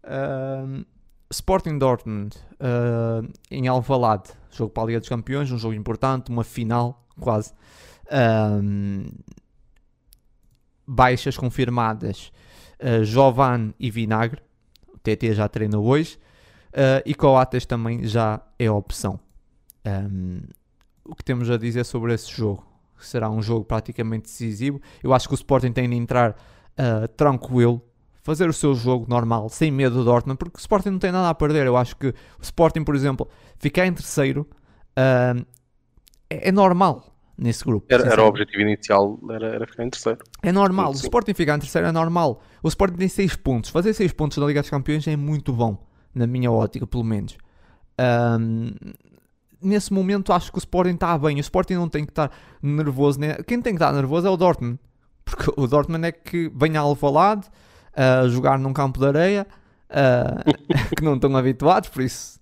Ahm, 0.05 0.85
Sporting 1.31 1.79
Dortmund 1.79 2.37
ah, 2.61 3.23
em 3.51 3.67
Alvalade, 3.69 4.31
jogo 4.51 4.71
para 4.71 4.83
a 4.83 4.87
Liga 4.87 5.01
dos 5.01 5.09
Campeões, 5.09 5.51
um 5.51 5.59
jogo 5.59 5.75
importante, 5.75 6.31
uma 6.31 6.45
final 6.45 7.05
quase. 7.21 7.53
Ahm, 8.11 9.07
baixas 10.87 11.37
confirmadas: 11.37 12.33
ah, 12.81 13.03
Jovan 13.03 13.73
e 13.79 13.91
Vinagre. 13.91 14.41
O 14.93 14.99
TT 14.99 15.35
já 15.35 15.49
treinou 15.49 15.85
hoje. 15.85 16.19
ah, 16.73 17.03
e 17.05 17.15
Coates 17.15 17.67
também 17.67 18.05
já 18.07 18.41
é 18.59 18.71
opção. 18.71 19.19
Ahm, 19.85 20.43
o 21.05 21.15
que 21.15 21.25
temos 21.25 21.51
a 21.51 21.57
dizer 21.57 21.85
sobre 21.85 22.15
esse 22.15 22.31
jogo? 22.31 22.67
Será 22.99 23.29
um 23.29 23.43
jogo 23.43 23.65
praticamente 23.65 24.25
decisivo. 24.25 24.81
Eu 25.03 25.13
acho 25.13 25.29
que 25.29 25.35
o 25.35 25.37
Sporting 25.37 25.73
tem 25.73 25.89
de 25.89 25.97
entrar 25.97 26.37
ah, 26.77 27.07
tranquilo, 27.09 27.83
fazer 28.25 28.49
o 28.49 28.53
seu 28.55 28.75
jogo 28.75 29.05
normal, 29.07 29.51
sem 29.51 29.71
medo 29.71 29.97
do 29.97 30.05
Dortmund, 30.05 30.39
porque 30.39 30.57
o 30.57 30.61
Sporting 30.61 30.89
não 30.89 30.99
tem 30.99 31.13
nada 31.13 31.29
a 31.29 31.35
perder. 31.35 31.67
Eu 31.67 31.77
acho 31.77 31.95
que 31.95 32.09
o 32.09 32.43
Sporting, 32.43 32.83
por 32.83 32.97
exemplo, 32.97 33.29
ficar 33.59 33.87
em 33.87 33.93
terceiro 33.93 34.49
ah, 34.97 35.37
é, 36.31 36.49
é 36.49 36.53
normal 36.53 37.15
nesse 37.37 37.63
grupo. 37.63 37.87
Era, 37.91 38.05
era 38.11 38.25
o 38.25 38.27
objetivo 38.27 38.63
inicial, 38.63 39.21
era, 39.31 39.47
era 39.49 39.67
ficar 39.67 39.85
em 39.85 39.91
terceiro. 39.91 40.21
É 40.43 40.51
normal. 40.51 40.91
O 40.91 40.95
Sim. 40.95 41.03
Sporting 41.03 41.35
ficar 41.35 41.57
em 41.57 41.61
terceiro 41.61 41.87
é 41.87 41.93
normal. 41.93 42.43
O 42.63 42.69
Sporting 42.69 42.97
tem 42.97 43.09
6 43.09 43.37
pontos. 43.37 43.71
Fazer 43.71 43.93
6 43.93 44.13
pontos 44.13 44.39
na 44.39 44.47
Liga 44.47 44.63
dos 44.63 44.71
Campeões 44.71 45.07
é 45.07 45.17
muito 45.17 45.53
bom, 45.53 45.87
na 46.15 46.27
minha 46.27 46.51
ótica, 46.51 46.87
pelo 46.87 47.05
menos. 47.05 47.37
Ahm, 47.99 48.71
nesse 49.61 49.93
momento, 49.93 50.33
acho 50.33 50.51
que 50.51 50.57
o 50.57 50.61
Sporting 50.61 50.95
está 50.95 51.19
bem. 51.19 51.37
O 51.37 51.41
Sporting 51.41 51.75
não 51.75 51.91
tem 51.91 52.07
que 52.07 52.13
estar 52.13 52.31
nervoso. 52.63 53.21
né? 53.21 53.35
Quem 53.47 53.61
tem 53.61 53.75
que 53.75 53.83
estar 53.83 53.93
nervoso 53.93 54.27
é 54.27 54.31
o 54.31 54.37
Dortmund. 54.37 54.79
Porque 55.27 55.53
o 55.57 55.67
Dortmund 55.67 56.07
é 56.07 56.13
que 56.13 56.51
vem 56.55 56.77
a 56.79 56.81
Alvalade 56.81 57.49
a 57.97 58.29
jogar 58.29 58.59
num 58.59 58.73
campo 58.73 58.99
de 58.99 59.07
areia 59.07 59.47
que 60.97 61.05
não 61.05 61.15
estão 61.15 61.37
habituados, 61.37 61.89
por 61.89 62.03
isso. 62.03 62.41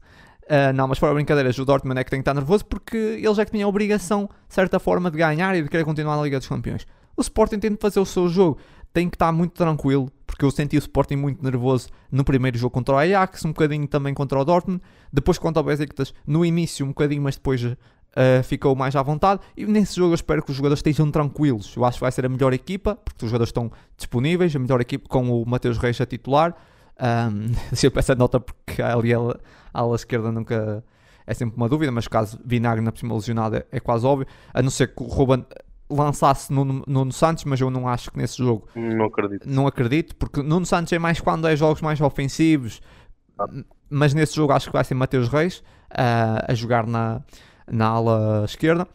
ah, 0.48 0.72
não, 0.72 0.88
mas 0.88 0.98
fora 0.98 1.14
brincadeiras, 1.14 1.58
o 1.58 1.64
Dortmund 1.64 2.00
é 2.00 2.04
que 2.04 2.10
tem 2.10 2.18
que 2.18 2.22
estar 2.22 2.34
nervoso 2.34 2.64
porque 2.64 2.96
eles 2.96 3.38
é 3.38 3.44
que 3.44 3.50
têm 3.50 3.62
a 3.62 3.68
obrigação, 3.68 4.28
de 4.48 4.54
certa 4.54 4.78
forma, 4.78 5.10
de 5.10 5.18
ganhar 5.18 5.54
e 5.56 5.62
de 5.62 5.68
querer 5.68 5.84
continuar 5.84 6.16
na 6.16 6.22
Liga 6.22 6.38
dos 6.38 6.48
Campeões. 6.48 6.86
O 7.16 7.20
Sporting 7.20 7.58
tem 7.58 7.70
de 7.72 7.78
fazer 7.78 8.00
o 8.00 8.06
seu 8.06 8.28
jogo, 8.28 8.58
tem 8.92 9.08
que 9.08 9.16
estar 9.16 9.32
muito 9.32 9.52
tranquilo, 9.52 10.10
porque 10.26 10.44
eu 10.44 10.50
senti 10.50 10.76
o 10.76 10.78
Sporting 10.78 11.16
muito 11.16 11.42
nervoso 11.42 11.88
no 12.10 12.24
primeiro 12.24 12.56
jogo 12.58 12.72
contra 12.72 12.94
o 12.94 12.98
Ajax, 12.98 13.44
um 13.44 13.48
bocadinho 13.48 13.86
também 13.86 14.14
contra 14.14 14.38
o 14.38 14.44
Dortmund, 14.44 14.82
depois 15.12 15.38
contra 15.38 15.60
o 15.60 15.64
Besiktas, 15.64 16.14
no 16.26 16.44
início 16.44 16.84
um 16.84 16.88
bocadinho, 16.88 17.22
mas 17.22 17.36
depois 17.36 17.76
ah, 18.14 18.42
ficou 18.42 18.74
mais 18.74 18.94
à 18.96 19.02
vontade. 19.02 19.40
E 19.56 19.64
nesse 19.66 19.96
jogo 19.96 20.10
eu 20.10 20.14
espero 20.14 20.42
que 20.42 20.50
os 20.50 20.56
jogadores 20.56 20.78
estejam 20.80 21.10
tranquilos. 21.10 21.74
Eu 21.76 21.84
acho 21.84 21.96
que 21.98 22.02
vai 22.02 22.12
ser 22.12 22.26
a 22.26 22.28
melhor 22.28 22.52
equipa, 22.52 22.96
porque 22.96 23.24
os 23.24 23.30
jogadores 23.30 23.48
estão 23.48 23.70
disponíveis, 23.96 24.54
a 24.54 24.58
melhor 24.58 24.80
equipa 24.80 25.08
com 25.08 25.30
o 25.30 25.46
Mateus 25.46 25.78
Reis 25.78 26.00
a 26.00 26.06
titular. 26.06 26.54
Um, 27.00 27.52
deixa 27.72 27.86
eu 27.86 27.92
essa 27.96 28.14
nota 28.14 28.38
porque 28.38 28.82
ali 28.82 29.12
a 29.14 29.16
ala, 29.16 29.40
a 29.72 29.80
ala 29.80 29.96
esquerda 29.96 30.30
nunca 30.30 30.84
é 31.26 31.34
sempre 31.34 31.56
uma 31.56 31.68
dúvida, 31.68 31.90
mas 31.90 32.06
caso 32.08 32.38
Vinagre 32.44 32.82
na 32.84 32.92
próxima 32.92 33.14
lesionada 33.14 33.66
é, 33.72 33.76
é 33.76 33.80
quase 33.80 34.04
óbvio, 34.04 34.26
a 34.52 34.60
não 34.60 34.70
ser 34.70 34.88
que 34.94 35.02
o 35.02 35.06
Ruben 35.06 35.44
lançasse 35.88 36.52
Nuno, 36.52 36.82
Nuno 36.86 37.12
Santos, 37.12 37.44
mas 37.44 37.60
eu 37.60 37.70
não 37.70 37.86
acho 37.88 38.10
que 38.10 38.18
nesse 38.18 38.38
jogo 38.38 38.66
Não 38.74 39.06
acredito. 39.06 39.48
não 39.48 39.66
acredito, 39.66 40.16
porque 40.16 40.42
Nuno 40.42 40.66
Santos 40.66 40.92
é 40.92 40.98
mais 40.98 41.20
quando 41.20 41.46
é 41.46 41.54
jogos 41.54 41.80
mais 41.80 42.00
ofensivos, 42.00 42.80
Ah. 43.38 43.46
mas 43.90 44.14
nesse 44.14 44.34
jogo 44.36 44.52
acho 44.52 44.66
que 44.66 44.72
vai 44.72 44.84
ser 44.84 44.94
Mateus 44.94 45.28
Reis 45.28 45.62
ah, 45.90 46.44
a 46.48 46.54
jogar 46.54 46.86
na, 46.86 47.22
na 47.70 47.86
ala 47.86 48.44
esquerda. 48.44 48.86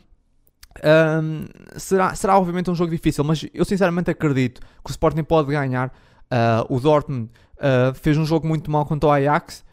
Ahm, 0.84 1.46
será, 1.78 2.14
será 2.14 2.38
obviamente 2.38 2.70
um 2.70 2.76
jogo 2.76 2.92
difícil, 2.92 3.24
mas 3.24 3.46
eu 3.54 3.66
sinceramente 3.66 4.12
acredito 4.12 4.62
que 4.62 4.90
o 4.90 4.92
Sporting 4.92 5.24
pode 5.24 5.50
ganhar. 5.52 5.92
Ah, 6.30 6.66
o 6.70 6.80
Dortmund 6.80 7.30
ah, 7.60 7.92
fez 7.96 8.18
um 8.18 8.26
jogo 8.26 8.48
muito 8.48 8.70
mal 8.70 8.86
contra 8.86 9.10
o 9.10 9.12
Ajax. 9.12 9.66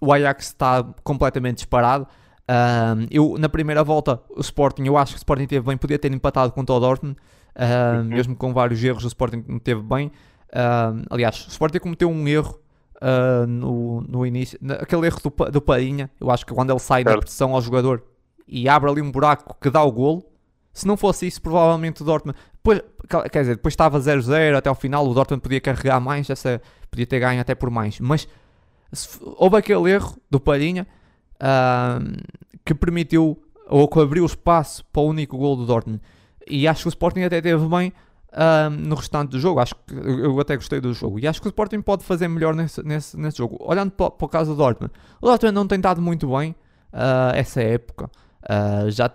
O 0.00 0.12
Ajax 0.12 0.46
está 0.46 0.82
completamente 1.04 1.56
disparado. 1.56 2.06
Ahm, 2.48 3.06
eu, 3.10 3.36
na 3.38 3.48
primeira 3.48 3.82
volta, 3.84 4.20
o 4.30 4.40
Sporting, 4.40 4.84
eu 4.84 4.96
acho 4.96 5.12
que 5.12 5.16
o 5.18 5.20
Sporting 5.20 5.46
teve 5.46 5.66
bem, 5.66 5.76
podia 5.76 5.98
ter 5.98 6.12
empatado 6.12 6.52
contra 6.52 6.74
o 6.74 6.80
Dortmund, 6.80 7.16
Uhum. 7.58 8.04
mesmo 8.04 8.36
com 8.36 8.52
vários 8.52 8.84
erros, 8.84 9.02
o 9.04 9.06
Sporting 9.08 9.42
não 9.48 9.58
teve 9.58 9.80
bem. 9.82 10.12
Aliás, 11.08 11.46
o 11.46 11.48
Sporting 11.48 11.78
cometeu 11.78 12.10
um 12.10 12.28
erro 12.28 12.58
ah, 13.00 13.44
no, 13.46 14.02
no 14.02 14.24
início, 14.26 14.58
aquele 14.80 15.06
erro 15.06 15.18
do, 15.22 15.50
do 15.50 15.60
Padinha. 15.62 16.10
Eu 16.20 16.30
acho 16.30 16.44
que 16.46 16.52
quando 16.54 16.70
ele 16.70 16.78
sai 16.78 17.02
da 17.02 17.12
Certo. 17.12 17.22
pressão 17.22 17.54
ao 17.54 17.60
jogador 17.62 18.02
e 18.46 18.68
abre 18.68 18.90
ali 18.90 19.02
um 19.02 19.10
buraco 19.10 19.56
que 19.60 19.70
dá 19.70 19.82
o 19.82 19.90
golo, 19.90 20.24
se 20.72 20.86
não 20.86 20.96
fosse 20.96 21.26
isso, 21.26 21.40
provavelmente 21.40 22.02
o 22.02 22.04
Dortmund. 22.04 22.38
Depois, 22.52 22.82
quer 23.32 23.40
dizer, 23.40 23.56
depois 23.56 23.72
estava 23.72 23.98
0-0 23.98 24.56
até 24.56 24.68
ao 24.68 24.74
final. 24.74 25.08
O 25.08 25.14
Dortmund 25.14 25.42
podia 25.42 25.60
carregar 25.60 25.98
mais, 26.00 26.28
essa, 26.28 26.60
podia 26.90 27.06
ter 27.06 27.18
ganho 27.18 27.40
até 27.40 27.54
por 27.54 27.70
mais. 27.70 27.98
Mas 27.98 28.28
houve 29.38 29.56
aquele 29.56 29.90
erro 29.90 30.16
do 30.30 30.38
Palhinha 30.38 30.86
ahm, 31.40 32.16
que 32.64 32.74
permitiu 32.74 33.42
ou 33.68 33.88
que 33.88 33.98
abriu 33.98 34.24
espaço 34.26 34.84
para 34.92 35.00
o 35.00 35.06
único 35.06 35.38
gol 35.38 35.56
do 35.56 35.64
Dortmund. 35.64 36.00
E 36.46 36.68
acho 36.68 36.82
que 36.82 36.88
o 36.88 36.90
Sporting 36.90 37.22
até 37.22 37.40
teve 37.40 37.66
bem 37.66 37.92
no 38.70 38.94
restante 38.94 39.30
do 39.30 39.40
jogo. 39.40 39.60
Acho 39.60 39.74
que 39.74 39.94
eu 39.94 40.38
até 40.38 40.56
gostei 40.56 40.80
do 40.80 40.92
jogo. 40.92 41.18
E 41.18 41.26
acho 41.26 41.40
que 41.40 41.46
o 41.46 41.50
Sporting 41.50 41.80
pode 41.80 42.04
fazer 42.04 42.28
melhor 42.28 42.54
nesse, 42.54 42.82
nesse, 42.82 43.16
nesse 43.16 43.38
jogo. 43.38 43.56
Olhando 43.60 43.92
para, 43.92 44.10
para 44.10 44.24
o 44.24 44.28
caso 44.28 44.52
do 44.52 44.56
Dortmund, 44.58 44.92
o 45.20 45.26
Dortmund 45.26 45.54
não 45.54 45.66
tem 45.66 45.76
estado 45.76 46.02
muito 46.02 46.28
bem 46.28 46.54
ah, 46.92 47.32
essa 47.34 47.62
época. 47.62 48.10
Ah, 48.48 48.84
já 48.88 49.10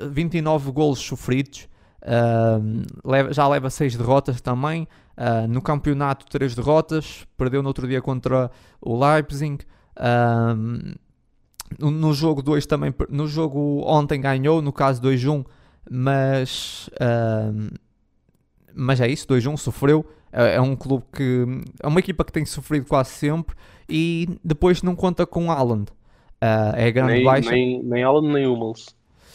29 0.00 0.70
golos 0.72 0.98
sofridos. 1.00 1.68
ah, 2.02 2.58
leva- 3.04 3.32
já 3.32 3.46
leva 3.48 3.70
6 3.70 3.96
derrotas 3.96 4.40
também. 4.40 4.86
Ah, 5.16 5.46
no 5.46 5.60
campeonato, 5.62 6.26
3 6.26 6.54
derrotas. 6.54 7.26
Perdeu 7.36 7.62
no 7.62 7.68
outro 7.68 7.86
dia 7.86 8.00
contra 8.02 8.50
o 8.80 8.98
Leipzig. 8.98 9.64
No, 11.78 12.12
jogo 12.12 12.42
2 12.42 12.66
também. 12.66 12.94
No 13.08 13.26
jogo 13.26 13.82
ontem 13.86 14.20
ganhou, 14.20 14.60
no 14.60 14.72
caso 14.72 15.00
2-1. 15.00 15.44
Mas. 15.90 16.88
mas 18.74 19.00
é 19.00 19.08
isso, 19.08 19.26
2-1 19.26 19.56
sofreu. 19.56 20.04
É 20.32 20.54
é 20.56 20.60
um 20.60 20.74
clube 20.76 21.04
que. 21.12 21.44
É 21.82 21.86
uma 21.86 22.00
equipa 22.00 22.24
que 22.24 22.32
tem 22.32 22.44
sofrido 22.44 22.86
quase 22.86 23.10
sempre. 23.10 23.54
E 23.88 24.28
depois 24.44 24.82
não 24.82 24.94
conta 24.96 25.26
com 25.26 25.50
Haaland. 25.50 25.86
Ah, 26.42 26.72
é 26.76 26.90
grande 26.90 27.08
Nem, 27.08 27.22
baixa. 27.22 27.50
nem, 27.50 27.82
nem 27.84 28.02
Alan 28.02 28.32
nem 28.32 28.46
Hummels. 28.46 28.86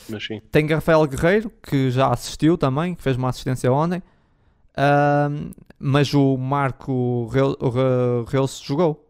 Mas 0.10 0.26
sim. 0.26 0.42
Tem 0.52 0.66
Rafael 0.68 1.06
Guerreiro, 1.08 1.52
que 1.62 1.92
já 1.92 2.10
assistiu 2.10 2.58
também, 2.58 2.96
que 2.96 3.02
fez 3.04 3.18
uma 3.18 3.30
assistência 3.30 3.72
ontem. 3.72 4.02
Ahm, 4.78 5.52
mas 5.80 6.14
o 6.14 6.38
Marco 6.38 6.92
o 6.92 8.24
Reus 8.26 8.62
jogou. 8.66 9.06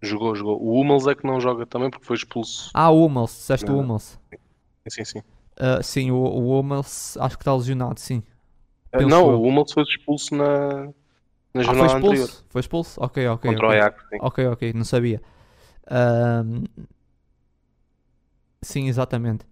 Jogou, 0.00 0.36
jogou. 0.36 0.62
O 0.62 0.80
Hummels 0.80 1.08
é 1.08 1.16
que 1.16 1.26
não 1.26 1.40
joga 1.40 1.66
também 1.66 1.90
porque 1.90 2.06
foi 2.06 2.14
expulso. 2.16 2.70
Ah, 2.74 2.90
o 2.90 3.04
Hummels, 3.06 3.32
disseste 3.32 3.70
o 3.70 3.74
Não. 3.74 3.80
Hummels. 3.80 4.18
Sim, 4.88 5.04
sim. 5.04 5.22
Ah, 5.56 5.82
sim, 5.82 6.10
o, 6.10 6.16
o 6.16 6.58
Hummels 6.60 7.16
acho 7.18 7.36
que 7.36 7.42
está 7.42 7.54
lesionado, 7.54 7.98
sim. 8.00 8.22
Ah, 8.92 8.98
Penso 8.98 9.08
não, 9.08 9.30
eu. 9.30 9.42
o 9.42 9.46
Hummels 9.46 9.72
foi 9.72 9.82
expulso 9.82 10.34
na, 10.34 10.86
na 11.54 11.62
Ah, 11.64 11.74
foi 11.74 11.86
jornada 11.86 11.86
expulso? 11.86 12.26
anterior. 12.32 12.44
Foi 12.50 12.60
expulso? 12.60 13.00
Ok, 13.02 13.26
ok. 13.28 13.56
Contra 13.56 13.66
o 13.66 13.70
ok. 13.70 13.70
Ajax, 13.70 14.02
sim. 14.08 14.20
Ok, 14.20 14.46
ok, 14.48 14.72
não 14.74 14.84
sabia. 14.84 15.20
Sim, 18.62 18.88
exatamente. 18.88 19.46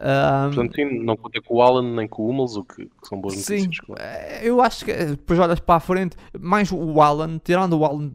Um, 0.00 0.50
Portanto, 0.50 0.74
sim, 0.74 1.04
não 1.04 1.16
contei 1.16 1.40
com 1.42 1.54
o 1.56 1.62
Alan 1.62 1.82
nem 1.94 2.08
com 2.08 2.22
o 2.22 2.30
Hummels, 2.30 2.56
o 2.56 2.64
que, 2.64 2.86
que 2.86 3.08
são 3.08 3.20
boas 3.20 3.34
sim, 3.34 3.36
notícias. 3.36 3.78
claro. 3.80 4.02
eh, 4.02 4.40
eu 4.42 4.60
acho 4.60 4.84
que 4.84 4.90
eh, 4.92 5.06
depois 5.06 5.38
olhas 5.38 5.60
para 5.60 5.76
a 5.76 5.80
frente, 5.80 6.16
mais 6.38 6.70
o 6.72 7.00
Alan, 7.00 7.38
tirando 7.42 7.78
o 7.78 7.84
Alan, 7.84 8.10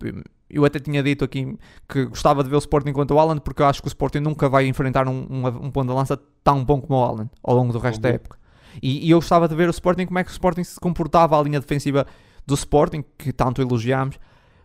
eu 0.50 0.66
até 0.66 0.80
tinha 0.80 1.02
dito 1.04 1.24
aqui 1.24 1.58
que 1.88 2.06
gostava 2.06 2.44
de 2.44 2.50
ver 2.50 2.56
o 2.56 2.60
Sporting 2.60 2.94
contra 2.94 3.16
o 3.16 3.20
Alan, 3.20 3.38
porque 3.38 3.62
eu 3.62 3.66
acho 3.68 3.82
que 3.82 3.88
o 3.88 3.90
Sporting 3.90 4.20
nunca 4.20 4.50
vai 4.50 4.68
enfrentar 4.68 5.08
um, 5.08 5.26
um, 5.30 5.48
um 5.48 5.72
ponto 5.72 5.88
de 5.90 5.94
lança 5.94 6.18
tão 6.44 6.64
bom 6.64 6.82
como 6.82 7.00
o 7.00 7.04
Alan 7.04 7.30
ao 7.44 7.56
longo 7.56 7.74
do 7.74 7.80
resto 7.80 8.02
da 8.02 8.10
Uhum. 8.10 8.16
época. 8.16 8.38
E, 8.82 9.06
e 9.08 9.12
eu 9.12 9.18
gostava 9.20 9.48
de 9.48 9.56
ver 9.56 9.68
o 9.68 9.72
Sporting, 9.72 10.06
como 10.06 10.20
é 10.20 10.24
que 10.24 10.30
o 10.30 10.34
Sporting 10.34 10.64
se 10.64 10.80
comportava, 10.80 11.38
a 11.40 11.44
linha 11.44 11.60
defensiva 11.60 12.06
do 12.46 12.54
Sporting, 12.54 13.04
que 13.18 13.32
tanto 13.34 13.62
elogiámos, 13.62 14.18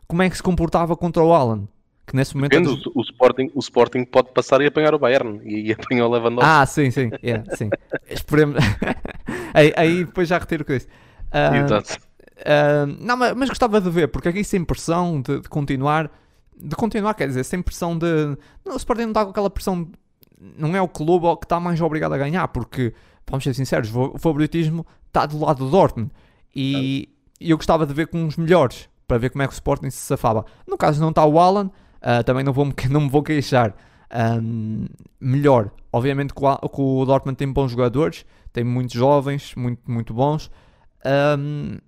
como 0.07 0.23
é 0.23 0.31
que 0.31 0.37
se 0.37 0.43
comportava 0.43 0.97
contra 0.97 1.23
o 1.25 1.33
Alan, 1.33 1.69
que 2.07 2.15
nesse 2.15 2.37
momento... 2.37 2.53
é 2.55 2.61
Depende, 2.61 2.89
o, 2.89 3.01
o 3.01 3.03
Sporting, 3.03 3.51
o 3.55 3.59
Sporting 3.61 4.05
pode 4.05 4.33
passar 4.33 4.61
e 4.61 4.67
apanhar 4.67 4.95
o 4.95 4.99
Bayern 4.99 5.41
e 5.45 5.57
aí 5.57 5.73
apanhar 5.73 6.07
o 6.07 6.11
Lewandowski. 6.11 6.49
Ah, 6.51 6.65
sim, 6.67 6.91
sim, 6.91 7.11
yeah, 7.23 7.45
sim. 7.57 7.69
Esperemos. 8.09 8.57
aí, 9.53 9.73
aí 9.77 10.05
depois 10.05 10.29
já 10.29 10.39
retiro 10.39 10.63
o 10.63 10.67
que 10.67 10.73
eu 10.73 10.77
disse. 10.79 10.89
Ah, 11.33 11.57
Exato. 11.57 11.97
ah, 12.45 12.87
não, 13.01 13.17
mas, 13.17 13.35
mas 13.35 13.49
gostava 13.49 13.81
de 13.81 13.91
ver, 13.91 14.09
porque 14.09 14.29
aqui 14.29 14.45
sem 14.45 14.65
pressão 14.65 15.21
de, 15.21 15.41
de 15.41 15.49
continuar, 15.49 16.11
de 16.57 16.77
continuar, 16.77 17.15
quer 17.15 17.27
dizer, 17.29 17.45
sem 17.45 17.61
pressão 17.61 17.99
de. 17.99 18.07
Não, 18.65 18.75
o 18.75 18.77
Sporting 18.77 19.03
não 19.03 19.09
está 19.11 19.25
com 19.25 19.31
aquela 19.31 19.51
pressão. 19.51 19.83
de- 19.83 19.91
Não 20.57 20.77
é 20.77 20.81
o 20.81 20.89
clube 20.89 21.27
que 21.39 21.45
está 21.45 21.59
mais 21.59 21.81
obrigado 21.81 22.13
a 22.15 22.19
ganhar, 22.19 22.47
porque, 22.49 22.95
vamos 23.29 23.43
ser 23.43 23.55
sinceros, 23.55 23.91
o 23.95 24.17
favoritismo 24.19 24.87
está 25.09 25.27
do 25.27 25.41
lado 25.45 25.65
do 25.65 25.71
Dortmund. 25.71 26.11
E, 26.55 27.09
e 27.41 27.51
eu 27.51 27.57
gostava 27.57 27.85
de 27.85 27.93
ver 27.93 28.07
com 28.07 28.25
os 28.27 28.37
melhores, 28.37 28.89
para 29.09 29.19
ver 29.19 29.31
como 29.31 29.43
é 29.43 29.47
que 29.47 29.53
o 29.53 29.55
Sporting 29.55 29.91
se 29.91 29.99
safava. 29.99 30.45
No 30.67 30.79
caso 30.79 31.01
não 31.01 31.11
está 31.11 31.25
o 31.27 31.39
Alan, 31.39 31.71
ah, 32.09 32.23
também 32.23 32.45
não, 32.45 32.53
vou 32.53 32.65
não 32.89 33.01
me 33.01 33.09
vou 33.09 33.21
queixar. 33.21 33.75
Ahm, 34.09 34.87
melhor, 35.21 35.73
obviamente 35.93 36.33
que 36.33 36.41
o, 36.41 37.05
Dortmund 37.05 37.37
tem 37.37 37.53
bons 37.53 37.73
jogadores, 37.73 38.25
tem 38.53 38.63
muitos 38.63 38.95
jovens, 38.95 39.57
muito, 39.57 39.91
muito 39.91 40.15
bons. 40.15 40.49
Ahm, 41.05 41.79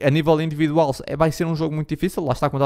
a 0.00 0.08
nível 0.08 0.40
individual 0.40 0.94
é, 1.04 1.16
vai 1.16 1.32
ser 1.32 1.46
um 1.46 1.56
jogo 1.56 1.74
muito 1.74 1.88
difícil, 1.88 2.24
lá 2.24 2.32
está 2.32 2.48
com 2.48 2.58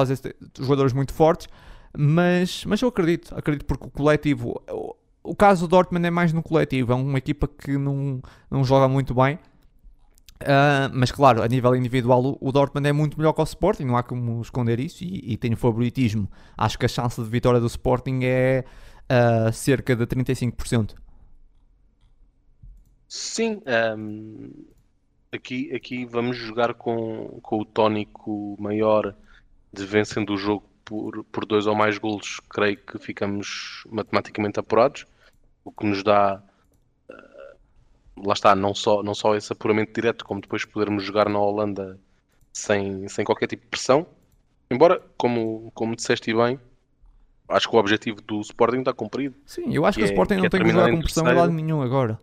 jogadores 0.59 0.93
muito 0.93 1.15
fortes, 1.15 1.49
mas, 1.97 2.67
mas 2.67 2.83
eu 2.83 2.89
acredito, 2.89 3.35
acredito 3.35 3.65
porque 3.65 3.87
o 3.87 3.91
coletivo, 3.91 4.63
o, 4.69 4.95
o 5.23 5.35
caso 5.35 5.67
do 5.67 5.71
Dortmund 5.71 6.07
é 6.07 6.11
mais 6.11 6.35
no 6.35 6.43
coletivo, 6.43 6.93
é 6.93 6.95
uma 6.95 7.17
equipa 7.17 7.49
que 7.49 7.79
não, 7.79 8.21
não 8.51 8.63
joga 8.63 8.87
muito 8.89 9.15
bem, 9.15 9.39
Ah, 10.43 10.91
mas 10.93 11.13
claro, 11.13 11.43
a 11.43 11.49
nível 11.49 11.75
individual 11.77 12.39
o, 12.41 12.53
Dortmund 12.53 12.89
é 12.89 12.93
muito 12.93 13.19
melhor 13.19 13.33
que 13.33 13.41
o 13.41 13.45
Sporting, 13.45 13.85
não 13.85 13.97
há 13.97 14.03
como 14.03 14.41
esconder 14.41 14.81
isso, 14.81 15.05
e, 15.05 15.35
e 15.35 15.57
favoritismo. 15.57 16.29
Acho 16.57 16.79
que 16.79 16.87
a 16.87 16.89
chance 16.89 17.23
de 17.23 17.29
vitória 17.29 17.61
do 17.61 17.67
Sporting 17.67 18.21
é 18.23 18.65
ah, 19.09 19.53
cerca 19.53 19.95
de 19.95 20.07
35%. 20.07 20.95
Sim, 23.09 23.61
ahm, 23.67 24.51
aqui, 25.33 25.75
aqui 25.75 26.05
vamos 26.05 26.37
jogar 26.37 26.75
com, 26.75 27.41
com 27.43 27.61
o 27.61 27.65
tónico 27.65 28.57
maior 28.59 29.15
de 29.73 29.85
vencendo 29.85 30.33
o 30.33 30.37
jogo 30.37 30.65
por, 30.85 31.25
por 31.25 31.45
dois 31.45 31.67
ou 31.67 31.75
mais 31.75 31.99
golos, 31.99 32.41
creio 32.49 32.77
que 32.77 32.99
ficamos 32.99 33.85
matematicamente 33.91 34.61
apurados, 34.61 35.07
o 35.65 35.73
que 35.73 35.87
nos 35.87 36.03
dá, 36.05 36.43
lá 38.25 38.33
está, 38.35 38.55
não 38.55 38.75
só, 38.75 39.03
não 39.03 39.15
só 39.15 39.35
esse 39.35 39.53
apuramento 39.53 39.93
direto, 39.93 40.25
como 40.25 40.41
depois 40.41 40.65
podermos 40.65 41.03
jogar 41.05 41.29
na 41.29 41.39
Holanda 41.39 41.99
sem, 42.53 43.07
sem 43.09 43.25
qualquer 43.25 43.47
tipo 43.47 43.63
de 43.63 43.69
pressão. 43.69 44.07
Embora, 44.71 45.03
como, 45.17 45.71
como 45.75 45.97
disseste 45.97 46.33
bem, 46.35 46.59
acho 47.49 47.69
que 47.69 47.75
o 47.75 47.79
objetivo 47.79 48.21
do 48.23 48.41
Sporting 48.41 48.79
está 48.81 48.93
cumprido. 48.93 49.35
Sim, 49.45 49.73
eu 49.75 49.85
acho 49.85 49.99
que, 49.99 50.05
Que 50.05 50.09
o 50.09 50.11
é- 50.11 50.13
Sporting 50.15 50.35
que 50.35 50.41
não 50.41 50.47
é 50.47 50.51
tem 50.51 50.63
que 50.63 50.69
jogar 50.71 50.91
com 50.91 51.01
pressão 51.01 51.29
em 51.29 51.35
lado 51.35 51.53
nenhum 51.53 51.83
agora. 51.83 52.21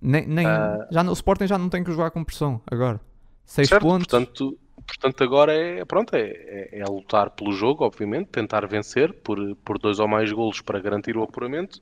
Nem, 0.00 0.26
nem, 0.26 0.46
Ah. 0.46 0.86
já, 0.90 1.02
o 1.02 1.12
Sporting 1.12 1.46
já 1.46 1.56
não 1.58 1.68
tem 1.68 1.82
que 1.84 1.90
jogar 1.92 2.10
com 2.10 2.22
pressão 2.24 2.60
agora. 2.70 3.00
6 3.44 3.68
Certo, 3.68 3.82
pontos. 3.82 4.06
portanto, 4.06 4.58
portanto 4.86 5.22
agora 5.24 5.52
é, 5.54 5.84
pronto, 5.84 6.14
é, 6.14 6.20
é, 6.30 6.80
é 6.80 6.84
lutar 6.84 7.30
pelo 7.30 7.52
jogo, 7.52 7.84
obviamente, 7.84 8.28
tentar 8.28 8.66
vencer 8.66 9.12
por, 9.12 9.38
por 9.64 9.78
dois 9.78 9.98
ou 10.00 10.08
mais 10.08 10.30
golos 10.32 10.60
para 10.60 10.80
garantir 10.80 11.16
o 11.16 11.22
apuramento, 11.22 11.80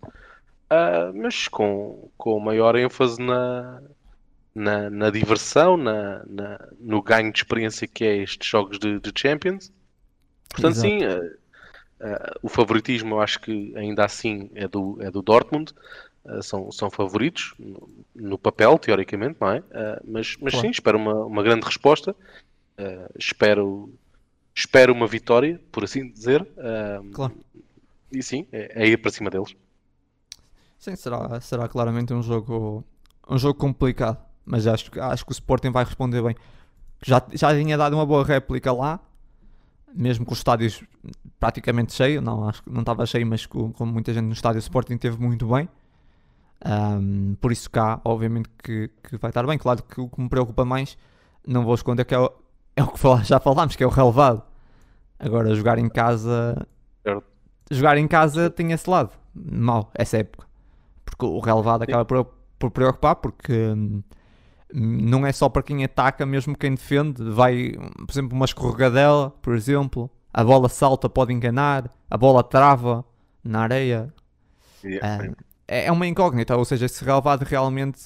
ah, 0.73 1.12
mas 1.15 1.49
com, 1.49 2.09
com 2.16 2.39
maior 2.40 2.77
ênfase 2.77 3.20
na, 3.20 3.82
na, 4.55 4.90
na 4.90 5.11
diversão, 5.11 5.77
na, 5.77 6.24
na- 6.27 6.69
no 6.81 7.03
ganho 7.03 7.32
de 7.32 7.39
experiência 7.39 7.86
que 7.86 8.05
é 8.05 8.16
estes 8.19 8.49
jogos 8.49 8.78
de, 8.78 8.99
de 9.01 9.12
Champions. 9.16 9.70
Portanto, 10.51 10.73
Exato. 10.77 10.89
sim, 10.89 11.05
ah, 11.05 11.20
ah, 12.01 12.39
o 12.43 12.49
favoritismo 12.49 13.15
eu 13.16 13.20
acho 13.20 13.40
que 13.40 13.73
ainda 13.77 14.05
assim 14.05 14.51
é 14.55 14.66
do, 14.69 14.97
é 15.01 15.11
do 15.11 15.23
Dortmund. 15.23 15.73
São, 16.40 16.70
são 16.70 16.89
favoritos 16.89 17.53
no, 17.59 17.89
no 18.15 18.39
papel, 18.39 18.78
teoricamente, 18.78 19.39
não 19.40 19.51
é? 19.51 19.61
Mas 20.05 20.36
mas 20.40 20.53
Claro. 20.53 20.66
sim, 20.66 20.70
espero 20.70 20.97
uma, 20.97 21.24
uma 21.24 21.43
grande 21.43 21.66
resposta. 21.66 22.15
Espero, 23.19 23.93
espero 24.55 24.93
uma 24.93 25.09
vitória, 25.09 25.61
por 25.73 25.82
assim 25.82 26.09
dizer. 26.12 26.47
Claro. 27.12 27.35
E 28.12 28.23
sim, 28.23 28.47
é, 28.53 28.85
é 28.85 28.86
ir 28.86 28.99
para 28.99 29.11
cima 29.11 29.31
deles. 29.31 29.53
Sim, 30.83 30.97
será, 30.97 31.41
será 31.41 31.69
claramente 31.69 32.13
um 32.13 32.21
jogo, 32.21 32.85
um 33.31 33.39
jogo 33.39 33.55
complicado. 33.57 34.19
Mas 34.45 34.67
acho, 34.67 34.91
que- 34.91 34.99
acho 34.99 35.25
que 35.25 35.31
o 35.31 35.33
Sporting 35.35 35.71
vai 35.71 35.85
responder 35.85 36.21
bem. 36.21 36.35
Já, 37.07 37.23
já 37.33 37.55
tinha 37.55 37.79
dado 37.79 37.95
uma 37.95 38.05
boa 38.05 38.25
réplica 38.25 38.73
lá, 38.73 38.99
mesmo 39.95 40.27
com 40.27 40.33
os 40.33 40.39
estádios 40.41 40.83
praticamente 41.39 41.93
cheios. 41.93 42.21
Não, 42.25 42.49
acho 42.49 42.65
que 42.65 42.71
não 42.71 42.81
estava 42.81 43.07
cheio, 43.07 43.25
mas 43.25 43.47
com, 43.47 43.73
com 43.73 43.87
muita 43.87 44.13
gente 44.13 44.25
no 44.27 44.33
estádio, 44.33 44.57
o 44.59 44.61
Sporting 44.61 44.97
teve 44.97 45.21
muito 45.21 45.47
bem. 45.47 45.69
Ahm, 46.65 47.35
por 47.41 47.53
isso 47.53 47.71
cá, 47.71 48.01
obviamente 48.05 48.49
que, 48.63 48.91
que 49.05 49.17
vai 49.19 49.31
estar 49.31 49.47
bem. 49.47 49.59
Claro 49.59 49.85
que 49.85 50.01
o 50.01 50.09
que 50.09 50.21
me 50.21 50.29
preocupa 50.29 50.65
mais, 50.65 50.99
não 51.47 51.65
vou 51.65 51.75
esconder 51.77 52.05
que 52.05 52.15
é 52.15 52.19
o, 52.19 52.29
é 52.75 52.83
o 52.83 52.89
que 52.89 53.01
já 53.25 53.39
falámos, 53.39 53.77
que 53.77 53.85
é 53.85 53.87
o 53.87 53.91
relevado. 53.91 54.43
Agora, 55.19 55.55
jogar 55.55 55.79
em 55.79 55.89
casa... 55.89 56.67
Certo. 57.05 57.25
Jogar 57.71 57.97
em 57.99 58.09
casa 58.09 58.51
tem 58.51 58.73
esse 58.73 58.91
lado, 58.91 59.13
mau, 59.35 59.91
essa 59.95 60.19
época. 60.19 60.47
Porque 61.23 61.27
o 61.27 61.39
relevado 61.40 61.82
acaba 61.82 62.05
por, 62.05 62.24
por 62.59 62.70
preocupar, 62.70 63.16
porque 63.16 63.53
hum, 63.53 64.03
não 64.74 65.27
é 65.27 65.32
só 65.32 65.49
para 65.49 65.62
quem 65.62 65.85
ataca, 65.85 66.27
mesmo 66.27 66.57
quem 66.57 66.74
defende. 66.74 67.23
Vai, 67.31 67.73
por 67.97 68.11
exemplo, 68.11 68.36
uma 68.36 68.44
escorregadela, 68.44 69.31
por 69.43 69.55
exemplo, 69.55 70.11
a 70.32 70.43
bola 70.43 70.69
salta, 70.69 71.09
pode 71.09 71.32
enganar, 71.32 71.90
a 72.11 72.16
bola 72.16 72.43
trava 72.43 73.05
na 73.44 73.61
areia. 73.61 74.12
Yeah, 74.85 75.23
Ah, 75.23 75.35
é 75.69 75.86
é 75.86 75.93
uma 75.93 76.07
incógnita, 76.07 76.57
ou 76.57 76.65
seja, 76.65 76.86
esse 76.86 77.05
relevado 77.05 77.44
realmente 77.44 78.03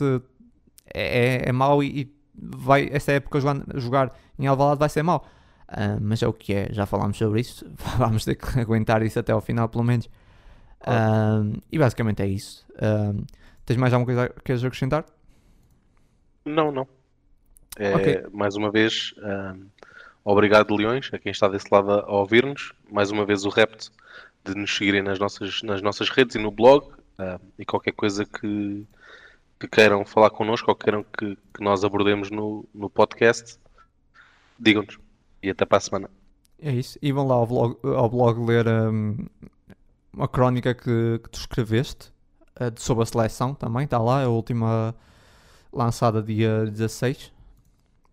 é, 0.94 1.44
é, 1.46 1.48
é 1.48 1.52
mau 1.52 1.82
e, 1.82 2.02
e 2.02 2.16
vai, 2.34 2.88
essa 2.92 3.12
época 3.12 3.40
jogar, 3.40 3.64
jogar 3.76 4.12
em 4.38 4.46
Alvalade 4.46 4.78
vai 4.78 4.88
ser 4.88 5.02
mau. 5.02 5.24
Ah, 5.68 5.98
mas 6.00 6.22
é 6.22 6.28
o 6.28 6.32
que 6.32 6.54
é, 6.54 6.68
já 6.70 6.86
falámos 6.86 7.16
sobre 7.16 7.40
isso, 7.40 7.66
vamos 7.98 8.24
ter 8.24 8.36
que 8.36 8.60
aguentar 8.60 9.02
isso 9.02 9.18
até 9.18 9.32
ao 9.32 9.40
final, 9.40 9.68
pelo 9.68 9.84
menos. 9.84 10.08
E 11.70 11.78
basicamente 11.78 12.22
é 12.22 12.26
isso. 12.26 12.64
Ah, 12.78 13.12
tens 13.64 13.76
mais 13.76 13.92
alguma 13.92 14.06
coisa 14.06 14.28
que 14.28 14.42
queres 14.42 14.64
acrescentar? 14.64 15.04
Não, 16.44 16.70
não. 16.70 16.86
É, 17.78 17.94
Ok. 17.94 18.26
Mais 18.32 18.54
uma 18.56 18.70
vez, 18.70 19.14
ahm, 19.18 19.66
obrigado, 20.24 20.74
Leões, 20.74 21.10
a 21.12 21.18
quem 21.18 21.32
está 21.32 21.48
desse 21.48 21.66
lado 21.70 21.90
a, 21.92 22.10
ouvir-nos. 22.12 22.72
Mais 22.90 23.10
uma 23.10 23.24
vez, 23.26 23.44
o 23.44 23.48
repto 23.48 23.90
de 24.44 24.54
nos 24.54 24.74
seguirem 24.74 25.02
nas 25.02 25.18
nossas, 25.18 25.62
nas 25.62 25.82
nossas 25.82 26.08
redes 26.08 26.36
e 26.36 26.38
no 26.38 26.50
blog. 26.50 26.88
ahm, 27.18 27.38
e 27.58 27.64
qualquer 27.64 27.92
coisa 27.92 28.24
que, 28.24 28.86
que 29.58 29.68
queiram 29.68 30.04
falar 30.04 30.30
connosco 30.30 30.70
ou 30.70 30.76
queiram 30.76 31.02
que, 31.04 31.36
que 31.54 31.62
nós 31.62 31.82
abordemos 31.84 32.30
no, 32.30 32.64
no 32.74 32.88
podcast, 32.88 33.58
digam-nos. 34.58 34.98
E 35.42 35.50
até 35.50 35.64
para 35.64 35.78
a 35.78 35.80
semana. 35.80 36.10
É 36.60 36.72
isso. 36.72 36.98
E 37.02 37.12
vão 37.12 37.26
lá 37.26 37.34
ao 37.34 37.46
blog, 37.46 37.76
ao 37.84 38.08
blog 38.08 38.38
ler 38.46 38.66
hum, 38.68 39.26
uma 40.16 40.26
crónica 40.26 40.74
que, 40.74 41.20
que 41.22 41.30
tu 41.30 41.38
escreveste 41.38 42.12
eh, 42.58 42.70
de- 42.70 42.82
sobre 42.82 43.02
a 43.02 43.06
seleção 43.06 43.54
também. 43.54 43.84
Está 43.84 43.98
lá, 43.98 44.22
é 44.22 44.24
a 44.24 44.28
última 44.28 44.94
lançada 45.72 46.22
dia 46.22 46.64
16. 46.66 47.32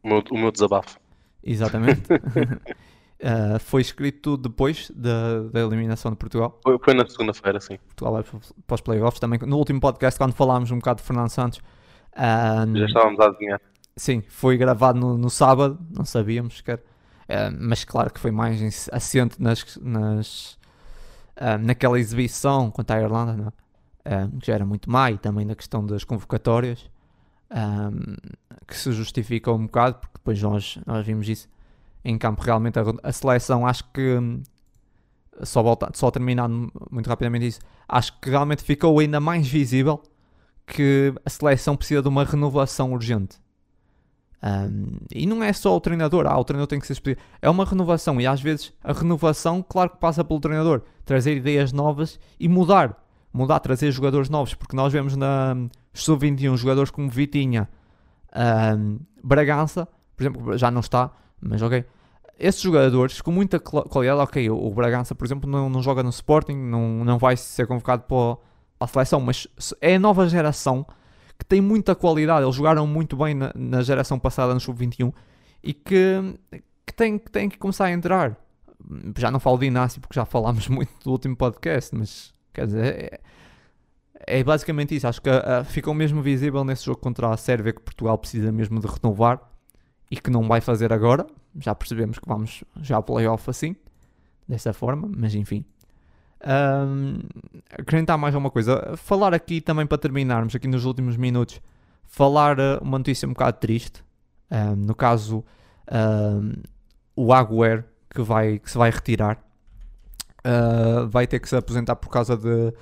O 0.04 0.08
meu, 0.10 0.24
o 0.32 0.38
meu 0.38 0.52
desabafo. 0.52 1.00
Exatamente. 1.44 2.04
Eh, 3.26 3.58
foi 3.60 3.80
escrito 3.80 4.36
depois 4.36 4.92
da, 4.94 5.44
da 5.44 5.62
eliminação 5.62 6.12
de 6.12 6.18
Portugal. 6.18 6.60
Foi, 6.62 6.78
foi 6.84 6.94
na 6.94 7.08
segunda-feira, 7.08 7.58
sim. 7.62 7.78
Portugal 7.78 8.12
vai 8.16 8.24
para 8.68 8.76
os 8.76 8.82
playoffs 8.82 9.18
também. 9.18 9.40
No 9.48 9.58
último 9.58 9.80
podcast, 9.80 10.18
quando 10.20 10.34
falámos 10.34 10.72
um 10.72 10.76
bocado 10.80 11.00
de 11.00 11.08
Fernando 11.08 11.30
Santos, 11.30 11.62
ah, 12.14 12.66
Já 12.76 12.86
estávamos 12.86 13.18
a 13.22 13.28
adivinhar. 13.28 13.62
Sim, 13.96 14.22
foi 14.28 14.58
gravado 14.58 15.00
no, 15.00 15.18
no 15.18 15.30
sábado, 15.30 15.80
não 15.96 16.04
sabíamos 16.04 16.58
sequer. 16.58 16.84
Eh, 17.30 17.50
mas 17.52 17.86
claro 17.86 18.12
que 18.12 18.20
foi 18.20 18.32
mais 18.32 18.90
assente 18.92 19.42
nas, 19.42 19.78
nas, 19.82 20.60
ah, 21.36 21.58
naquela 21.58 22.00
exibição 22.00 22.70
contra 22.72 22.98
a 22.98 23.02
Irlanda, 23.02 23.34
não 23.34 23.48
é? 23.48 23.52
Ah, 24.06 24.30
que 24.40 24.48
já 24.48 24.54
era 24.56 24.66
muito 24.66 24.90
má, 24.90 25.12
e 25.12 25.18
também 25.18 25.46
na 25.46 25.56
questão 25.56 25.86
das 25.86 26.04
convocatórias, 26.04 26.90
ah, 27.50 27.92
que 28.68 28.76
se 28.76 28.92
justifica 28.92 29.52
um 29.52 29.66
bocado, 29.66 30.00
porque 30.00 30.18
depois 30.18 30.42
nós, 30.42 30.80
nós 30.86 31.06
vimos 31.06 31.28
isso 31.28 31.50
em 32.04 32.18
campo. 32.18 32.42
Realmente, 32.42 32.80
a, 32.80 32.84
a 33.04 33.12
seleção, 33.12 33.66
acho 33.66 33.84
que 33.92 34.20
só, 35.44 35.64
volta, 35.64 35.90
só 35.94 36.12
terminando 36.12 36.72
muito 36.92 37.08
rapidamente 37.08 37.48
isso, 37.48 37.60
acho 37.88 38.20
que 38.20 38.30
realmente 38.30 38.64
ficou 38.64 39.00
ainda 39.00 39.20
mais 39.20 39.48
visível 39.48 40.02
que 40.66 41.14
a 41.26 41.30
seleção 41.30 41.76
precisa 41.76 42.02
de 42.02 42.08
uma 42.08 42.24
renovação 42.24 42.94
urgente. 42.94 43.43
Um, 44.44 44.98
e 45.16 45.26
não 45.26 45.42
é 45.42 45.54
só 45.54 45.74
o 45.74 45.80
treinador, 45.80 46.28
ah, 46.28 46.38
o 46.38 46.44
treinador 46.44 46.68
tem 46.68 46.78
que 46.78 46.86
ser 46.86 46.94
expedido. 46.94 47.22
É 47.42 47.50
uma 47.50 47.64
renovação, 47.64 48.20
e 48.20 48.28
às 48.28 48.42
vezes 48.42 48.74
a 48.84 48.92
renovação, 48.92 49.64
claro 49.68 49.92
que 49.92 49.98
passa 49.98 50.22
pelo 50.22 50.40
treinador, 50.42 50.82
trazer 51.06 51.38
ideias 51.38 51.72
novas 51.72 52.20
e 52.38 52.50
mudar. 52.50 53.02
Mudar, 53.32 53.60
trazer 53.62 53.90
jogadores 53.92 54.30
novos, 54.30 54.54
porque 54.54 54.76
nós 54.76 54.92
vemos 54.92 55.16
na 55.16 55.56
Sub-21 55.94 56.58
jogadores 56.58 56.92
como 56.92 57.10
Vitinha, 57.10 57.70
um, 58.78 59.00
Bragança, 59.24 59.88
por 60.16 60.24
exemplo, 60.24 60.58
já 60.58 60.70
não 60.70 60.82
está, 60.82 61.10
mas 61.42 61.62
ok. 61.62 61.86
Esses 62.38 62.62
jogadores 62.62 63.22
com 63.22 63.32
muita 63.32 63.60
qualidade, 63.60 64.20
ok, 64.20 64.50
o 64.50 64.70
Bragança, 64.72 65.16
por 65.16 65.26
exemplo, 65.26 65.50
não, 65.50 65.70
não 65.70 65.82
joga 65.82 66.04
no 66.04 66.10
Sporting, 66.10 66.56
não, 66.56 67.06
não 67.06 67.18
vai 67.18 67.38
ser 67.38 67.66
convocado 67.66 68.04
para 68.04 68.38
a 68.80 68.88
seleção, 68.88 69.22
mas 69.22 69.48
é 69.80 69.96
a 69.96 70.00
nova 70.00 70.28
geração 70.28 70.86
que 71.44 71.50
tem 71.50 71.62
muita 71.62 71.94
qualidade. 71.94 72.46
Eles 72.46 72.56
jogaram 72.56 72.88
muito 72.88 73.18
bem 73.18 73.36
na, 73.36 73.52
na 73.54 73.82
geração 73.82 74.18
passada 74.18 74.54
no 74.54 74.60
Sub-21 74.60 75.14
e 75.62 75.74
que, 75.74 76.40
que, 76.86 76.94
tem, 76.94 77.20
que 77.20 77.50
que 77.50 77.58
começar 77.58 77.86
a 77.86 77.92
entrar. 77.92 78.38
Já 79.18 79.30
não 79.30 79.40
falo 79.40 79.58
de 79.58 79.66
Inácio 79.66 80.00
porque 80.00 80.16
já 80.16 80.26
falámos 80.26 80.68
muito 80.70 80.92
do 81.04 81.12
último 81.12 81.36
podcast, 81.36 81.94
mas 81.94 82.34
quer 82.54 82.66
dizer, 82.66 82.86
é, 82.86 83.20
é 84.40 84.44
basicamente 84.44 84.96
isso. 84.96 85.06
Acho 85.06 85.22
que 85.22 85.30
uh, 85.30 85.66
ficou 85.66 85.94
mesmo 85.94 86.22
visível 86.22 86.64
nesse 86.64 86.86
jogo 86.86 87.00
contra 87.00 87.30
a 87.30 87.38
Sérvia 87.38 87.74
que 87.74 87.82
Portugal 87.82 88.18
precisa 88.18 88.52
mesmo 88.52 88.80
de 88.80 88.88
renovar 88.88 89.42
e 90.10 90.16
que 90.16 90.32
não 90.32 90.48
vai 90.48 90.62
fazer 90.62 90.94
agora. 90.94 91.28
Já 91.60 91.76
percebemos 91.76 92.20
que 92.20 92.28
vamos 92.28 92.64
já 92.82 92.96
ao 92.96 93.04
playoff 93.04 93.50
assim, 93.50 93.76
dessa 94.48 94.72
forma, 94.72 95.10
mas 95.14 95.36
enfim. 95.36 95.66
Um, 96.46 97.20
acrescentar 97.72 98.18
mais 98.18 98.36
alguma 98.36 98.52
coisa. 98.52 98.96
Falar 98.98 99.34
aqui 99.34 99.62
também 99.62 99.86
para 99.86 99.98
terminarmos, 99.98 100.54
aqui 100.56 100.68
nos 100.68 100.86
últimos 100.86 101.16
minutos, 101.16 101.62
falar 102.06 102.60
uh, 102.60 102.80
uma 102.82 102.98
notícia 102.98 103.28
um 103.28 103.34
bocado 103.34 103.58
triste. 103.60 104.04
Um, 104.52 104.76
no 104.76 104.96
caso, 104.96 105.44
um, 105.92 106.54
o 107.16 107.34
Agüero 107.34 107.86
que, 108.14 108.22
vai, 108.22 108.60
que 108.60 108.70
se 108.70 108.78
vai 108.78 108.92
retirar. 108.92 109.42
Uh, 110.46 111.08
vai 111.08 111.26
ter 111.26 111.40
que 111.40 111.48
se 111.48 111.56
aposentar 111.56 111.96
por 111.96 112.10
causa 112.10 112.36
de, 112.36 112.74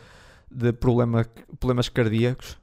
de 0.50 0.74
problema, 0.74 1.26
problemas 1.60 1.88
cardíacos. 1.88 2.60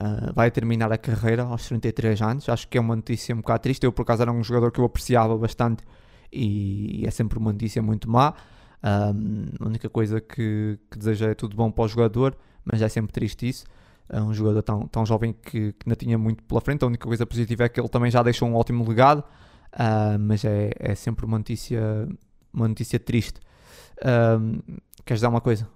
Uh, 0.00 0.32
vai 0.34 0.50
terminar 0.50 0.92
a 0.92 0.98
carreira 0.98 1.42
aos 1.42 1.66
33 1.66 2.22
anos. 2.22 2.48
Acho 2.48 2.68
que 2.68 2.78
é 2.78 2.80
uma 2.80 2.94
notícia 2.94 3.34
um 3.34 3.38
bocado 3.38 3.62
triste. 3.62 3.84
Eu, 3.84 3.92
por 3.92 4.02
acaso, 4.02 4.22
era 4.22 4.32
um 4.32 4.44
jogador 4.44 4.70
que 4.70 4.78
eu 4.78 4.84
apreciava 4.84 5.36
bastante 5.36 5.82
e 6.32 7.04
é 7.06 7.10
sempre 7.10 7.38
uma 7.38 7.52
notícia 7.52 7.82
muito 7.82 8.08
má. 8.10 8.34
Um, 8.86 9.46
a 9.58 9.66
única 9.66 9.88
coisa 9.88 10.20
que, 10.20 10.78
que 10.88 10.96
desejo 10.96 11.24
é 11.24 11.34
tudo 11.34 11.56
bom 11.56 11.72
para 11.72 11.84
o 11.84 11.88
jogador, 11.88 12.36
mas 12.64 12.80
é 12.80 12.88
sempre 12.88 13.12
triste 13.12 13.48
isso. 13.48 13.64
É 14.08 14.20
um 14.22 14.32
jogador 14.32 14.62
tão, 14.62 14.86
tão 14.86 15.04
jovem 15.04 15.32
que, 15.32 15.72
que 15.72 15.76
ainda 15.84 15.96
tinha 15.96 16.16
muito 16.16 16.44
pela 16.44 16.60
frente. 16.60 16.84
A 16.84 16.86
única 16.86 17.04
coisa 17.04 17.26
positiva 17.26 17.64
é 17.64 17.68
que 17.68 17.80
ele 17.80 17.88
também 17.88 18.12
já 18.12 18.22
deixou 18.22 18.48
um 18.48 18.54
ótimo 18.54 18.88
legado, 18.88 19.24
uh, 19.72 20.16
mas 20.20 20.44
é, 20.44 20.70
é 20.78 20.94
sempre 20.94 21.26
uma 21.26 21.38
notícia, 21.38 22.08
uma 22.52 22.68
notícia 22.68 23.00
triste. 23.00 23.40
Um, 24.04 24.60
queres 25.04 25.20
dar 25.20 25.30
uma 25.30 25.40
coisa? 25.40 25.68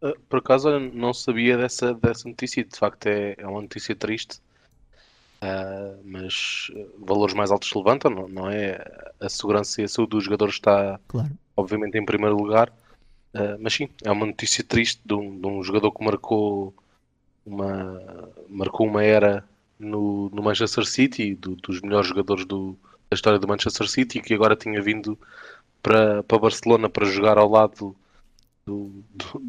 Ah, 0.00 0.12
por 0.28 0.38
acaso 0.38 0.68
eu 0.68 0.78
não 0.78 1.12
sabia 1.12 1.56
dessa, 1.56 1.94
dessa 1.94 2.28
notícia 2.28 2.62
de 2.62 2.76
facto 2.76 3.06
é, 3.06 3.34
é 3.36 3.46
uma 3.46 3.60
notícia 3.60 3.96
triste. 3.96 4.40
Uh, 5.42 5.98
mas 6.04 6.70
valores 7.04 7.34
mais 7.34 7.50
altos 7.50 7.68
se 7.68 7.76
levantam, 7.76 8.08
não, 8.08 8.28
não 8.28 8.48
é? 8.48 8.78
A 9.18 9.28
segurança 9.28 9.80
e 9.80 9.84
a 9.84 9.88
saúde 9.88 10.10
dos 10.10 10.22
jogadores 10.22 10.54
está, 10.54 11.00
claro 11.08 11.36
obviamente 11.56 11.98
em 11.98 12.04
primeiro 12.04 12.36
lugar. 12.36 12.70
Uh, 13.34 13.56
mas 13.60 13.74
sim, 13.74 13.88
é 14.04 14.10
uma 14.10 14.26
notícia 14.26 14.62
triste 14.62 15.00
de 15.04 15.14
um, 15.14 15.40
de 15.40 15.46
um, 15.46 15.62
jogador 15.62 15.90
que 15.90 16.04
marcou 16.04 16.74
uma, 17.46 18.28
marcou 18.48 18.86
uma 18.86 19.02
era 19.02 19.44
no, 19.78 20.28
no 20.30 20.42
Manchester 20.42 20.84
City, 20.84 21.34
do, 21.34 21.56
dos 21.56 21.80
melhores 21.80 22.08
jogadores 22.08 22.44
do, 22.44 22.76
da 23.10 23.14
história 23.14 23.38
do 23.38 23.48
Manchester 23.48 23.88
City, 23.88 24.20
que 24.20 24.34
agora 24.34 24.54
tinha 24.54 24.80
vindo 24.82 25.18
para, 25.82 26.22
para 26.22 26.38
Barcelona 26.38 26.88
para 26.88 27.06
jogar 27.06 27.38
ao 27.38 27.50
lado 27.50 27.96
do, 28.66 29.02
do, 29.14 29.42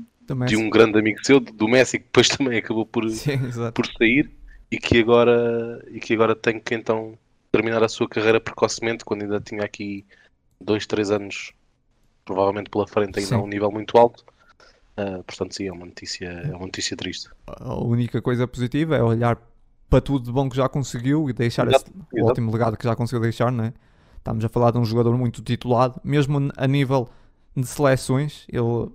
de 0.46 0.56
um 0.56 0.70
grande 0.70 0.98
amigo 0.98 1.20
seu, 1.24 1.40
do 1.40 1.68
Messi, 1.68 2.00
que 2.00 2.06
depois 2.06 2.28
também 2.30 2.60
acabou 2.60 2.86
por, 2.86 3.10
sim, 3.10 3.38
por 3.74 3.86
sair 3.86 4.32
e 4.72 4.78
que, 4.78 4.98
agora, 5.00 5.86
e 5.92 6.00
que 6.00 6.14
agora 6.14 6.36
tem 6.36 6.60
que 6.60 6.74
então 6.74 7.18
terminar 7.52 7.84
a 7.84 7.90
sua 7.90 8.10
carreira 8.10 8.40
precocemente, 8.40 9.06
quando 9.06 9.22
ainda 9.22 9.40
tinha 9.40 9.64
aqui 9.64 10.04
dois, 10.60 10.88
três 10.88 11.12
anos 11.12 11.54
provavelmente 12.26 12.70
pela 12.70 12.88
frente 12.88 13.20
ainda 13.20 13.30
sim. 13.30 13.36
a 13.36 13.40
um 13.40 13.48
nível 13.48 13.72
muito 13.72 13.98
alto. 13.98 14.24
Uh, 14.98 15.24
portanto, 15.24 15.56
sim, 15.56 15.68
é 15.68 15.72
uma, 15.72 15.86
notícia, 15.86 16.28
é 16.28 16.56
uma 16.56 16.66
notícia 16.66 16.96
triste. 16.96 17.30
A 17.48 17.76
única 17.76 18.22
coisa 18.22 18.48
positiva 18.48 18.96
é 18.96 19.02
olhar 19.02 19.38
para 19.90 20.02
tudo 20.02 20.26
de 20.26 20.32
bom 20.32 20.50
que 20.50 20.56
já 20.56 20.70
conseguiu 20.70 21.30
e 21.30 21.34
deixar 21.34 21.68
exato, 21.68 21.92
esse 21.92 22.18
exato. 22.18 22.32
ótimo 22.32 22.52
legado 22.52 22.78
que 22.78 22.84
já 22.84 22.96
conseguiu 22.96 23.22
deixar, 23.22 23.52
não 23.52 23.66
é? 23.66 23.74
Estamos 24.18 24.44
a 24.46 24.50
falar 24.50 24.72
de 24.72 24.78
um 24.78 24.86
jogador 24.86 25.18
muito 25.18 25.42
titulado, 25.42 26.00
mesmo 26.04 26.52
a 26.56 26.68
nível 26.68 27.10
de 27.56 27.68
seleções, 27.68 28.48
ele 28.50 28.90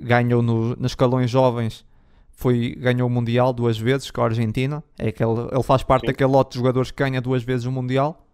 ganhou 0.00 0.42
no, 0.42 0.74
nos 0.76 0.92
escalões 0.92 1.30
jovens, 1.30 1.84
foi, 2.32 2.74
ganhou 2.76 3.08
o 3.08 3.10
Mundial 3.10 3.52
duas 3.52 3.78
vezes 3.78 4.10
com 4.10 4.22
a 4.22 4.24
Argentina, 4.24 4.82
é 4.98 5.12
que 5.12 5.22
ele, 5.22 5.48
ele 5.52 5.62
faz 5.62 5.82
parte 5.82 6.02
Sim. 6.02 6.06
daquele 6.08 6.30
lote 6.30 6.52
de 6.52 6.58
jogadores 6.58 6.90
que 6.90 7.02
ganha 7.02 7.20
duas 7.20 7.42
vezes 7.42 7.66
o 7.66 7.72
Mundial 7.72 8.26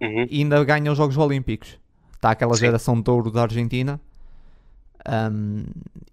uhum. 0.00 0.26
e 0.30 0.42
ainda 0.42 0.62
ganha 0.62 0.92
os 0.92 0.98
Jogos 0.98 1.16
Olímpicos. 1.16 1.78
Está 2.18 2.32
aquela 2.32 2.54
Sim. 2.54 2.60
geração 2.60 3.00
de 3.00 3.08
ouro 3.10 3.30
da 3.30 3.42
Argentina. 3.42 4.00
Um, 5.08 5.64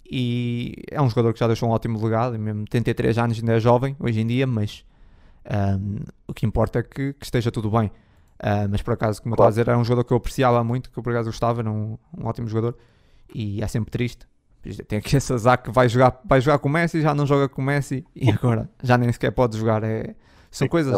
e 0.09 0.83
é 0.91 1.01
um 1.01 1.09
jogador 1.09 1.33
que 1.33 1.39
já 1.39 1.47
deixou 1.47 1.67
um 1.67 1.71
ótimo 1.71 2.01
legado, 2.01 2.37
mesmo 2.37 2.65
33 2.65 3.17
anos 3.17 3.39
ainda 3.39 3.53
é 3.53 3.59
jovem 3.59 3.97
hoje 3.99 4.21
em 4.21 4.27
dia, 4.27 4.45
mas 4.45 4.85
um, 5.79 5.97
o 6.27 6.33
que 6.33 6.45
importa 6.45 6.79
é 6.79 6.83
que, 6.83 7.13
que 7.13 7.25
esteja 7.25 7.51
tudo 7.51 7.71
bem. 7.71 7.87
Uh, 8.37 8.69
mas 8.69 8.83
por 8.83 8.93
acaso, 8.93 9.19
como 9.21 9.35
claro. 9.35 9.47
eu 9.47 9.49
estava 9.49 9.61
a 9.61 9.63
dizer, 9.63 9.71
era 9.71 9.79
um 9.79 9.83
jogador 9.83 10.03
que 10.03 10.13
eu 10.13 10.17
apreciava 10.17 10.63
muito, 10.63 10.91
que 10.91 10.97
eu 10.99 11.01
por 11.01 11.11
acaso 11.11 11.29
gostava, 11.29 11.61
era 11.61 11.71
um, 11.71 11.97
um 12.15 12.27
ótimo 12.27 12.47
jogador 12.47 12.77
e 13.33 13.63
é 13.63 13.67
sempre 13.67 13.89
triste. 13.89 14.27
Tem 14.87 14.99
aqui 14.99 15.15
esse 15.15 15.33
azar 15.33 15.61
que 15.61 15.71
vai 15.71 15.89
jogar, 15.89 16.21
vai 16.23 16.39
jogar 16.39 16.59
com 16.59 16.69
o 16.69 16.71
Messi, 16.71 17.01
já 17.01 17.13
não 17.15 17.25
joga 17.25 17.49
com 17.49 17.61
o 17.61 17.65
Messi 17.65 18.05
e 18.15 18.29
agora 18.31 18.69
já 18.83 18.97
nem 18.97 19.11
sequer 19.11 19.31
pode 19.31 19.57
jogar. 19.57 19.83
É, 19.83 20.15
são, 20.51 20.65
Sim, 20.65 20.69
coisas, 20.69 20.95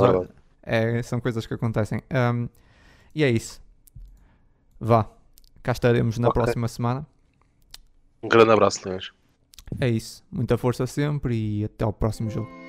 é, 0.63 1.01
são 1.03 1.19
coisas 1.19 1.45
que 1.45 1.53
acontecem. 1.53 2.01
Um, 2.11 2.49
e 3.15 3.23
é 3.23 3.29
isso. 3.29 3.61
Vá, 4.79 5.09
cá 5.63 5.71
estaremos 5.71 6.17
na 6.17 6.29
okay. 6.29 6.41
próxima 6.41 6.67
semana. 6.67 7.07
Um 8.21 8.29
grande 8.29 8.51
abraço, 8.51 8.87
Leões. 8.87 9.11
É 9.79 9.89
isso. 9.89 10.23
Muita 10.31 10.57
força 10.57 10.87
sempre 10.87 11.35
e 11.35 11.65
até 11.65 11.83
ao 11.83 11.93
próximo 11.93 12.29
jogo. 12.29 12.66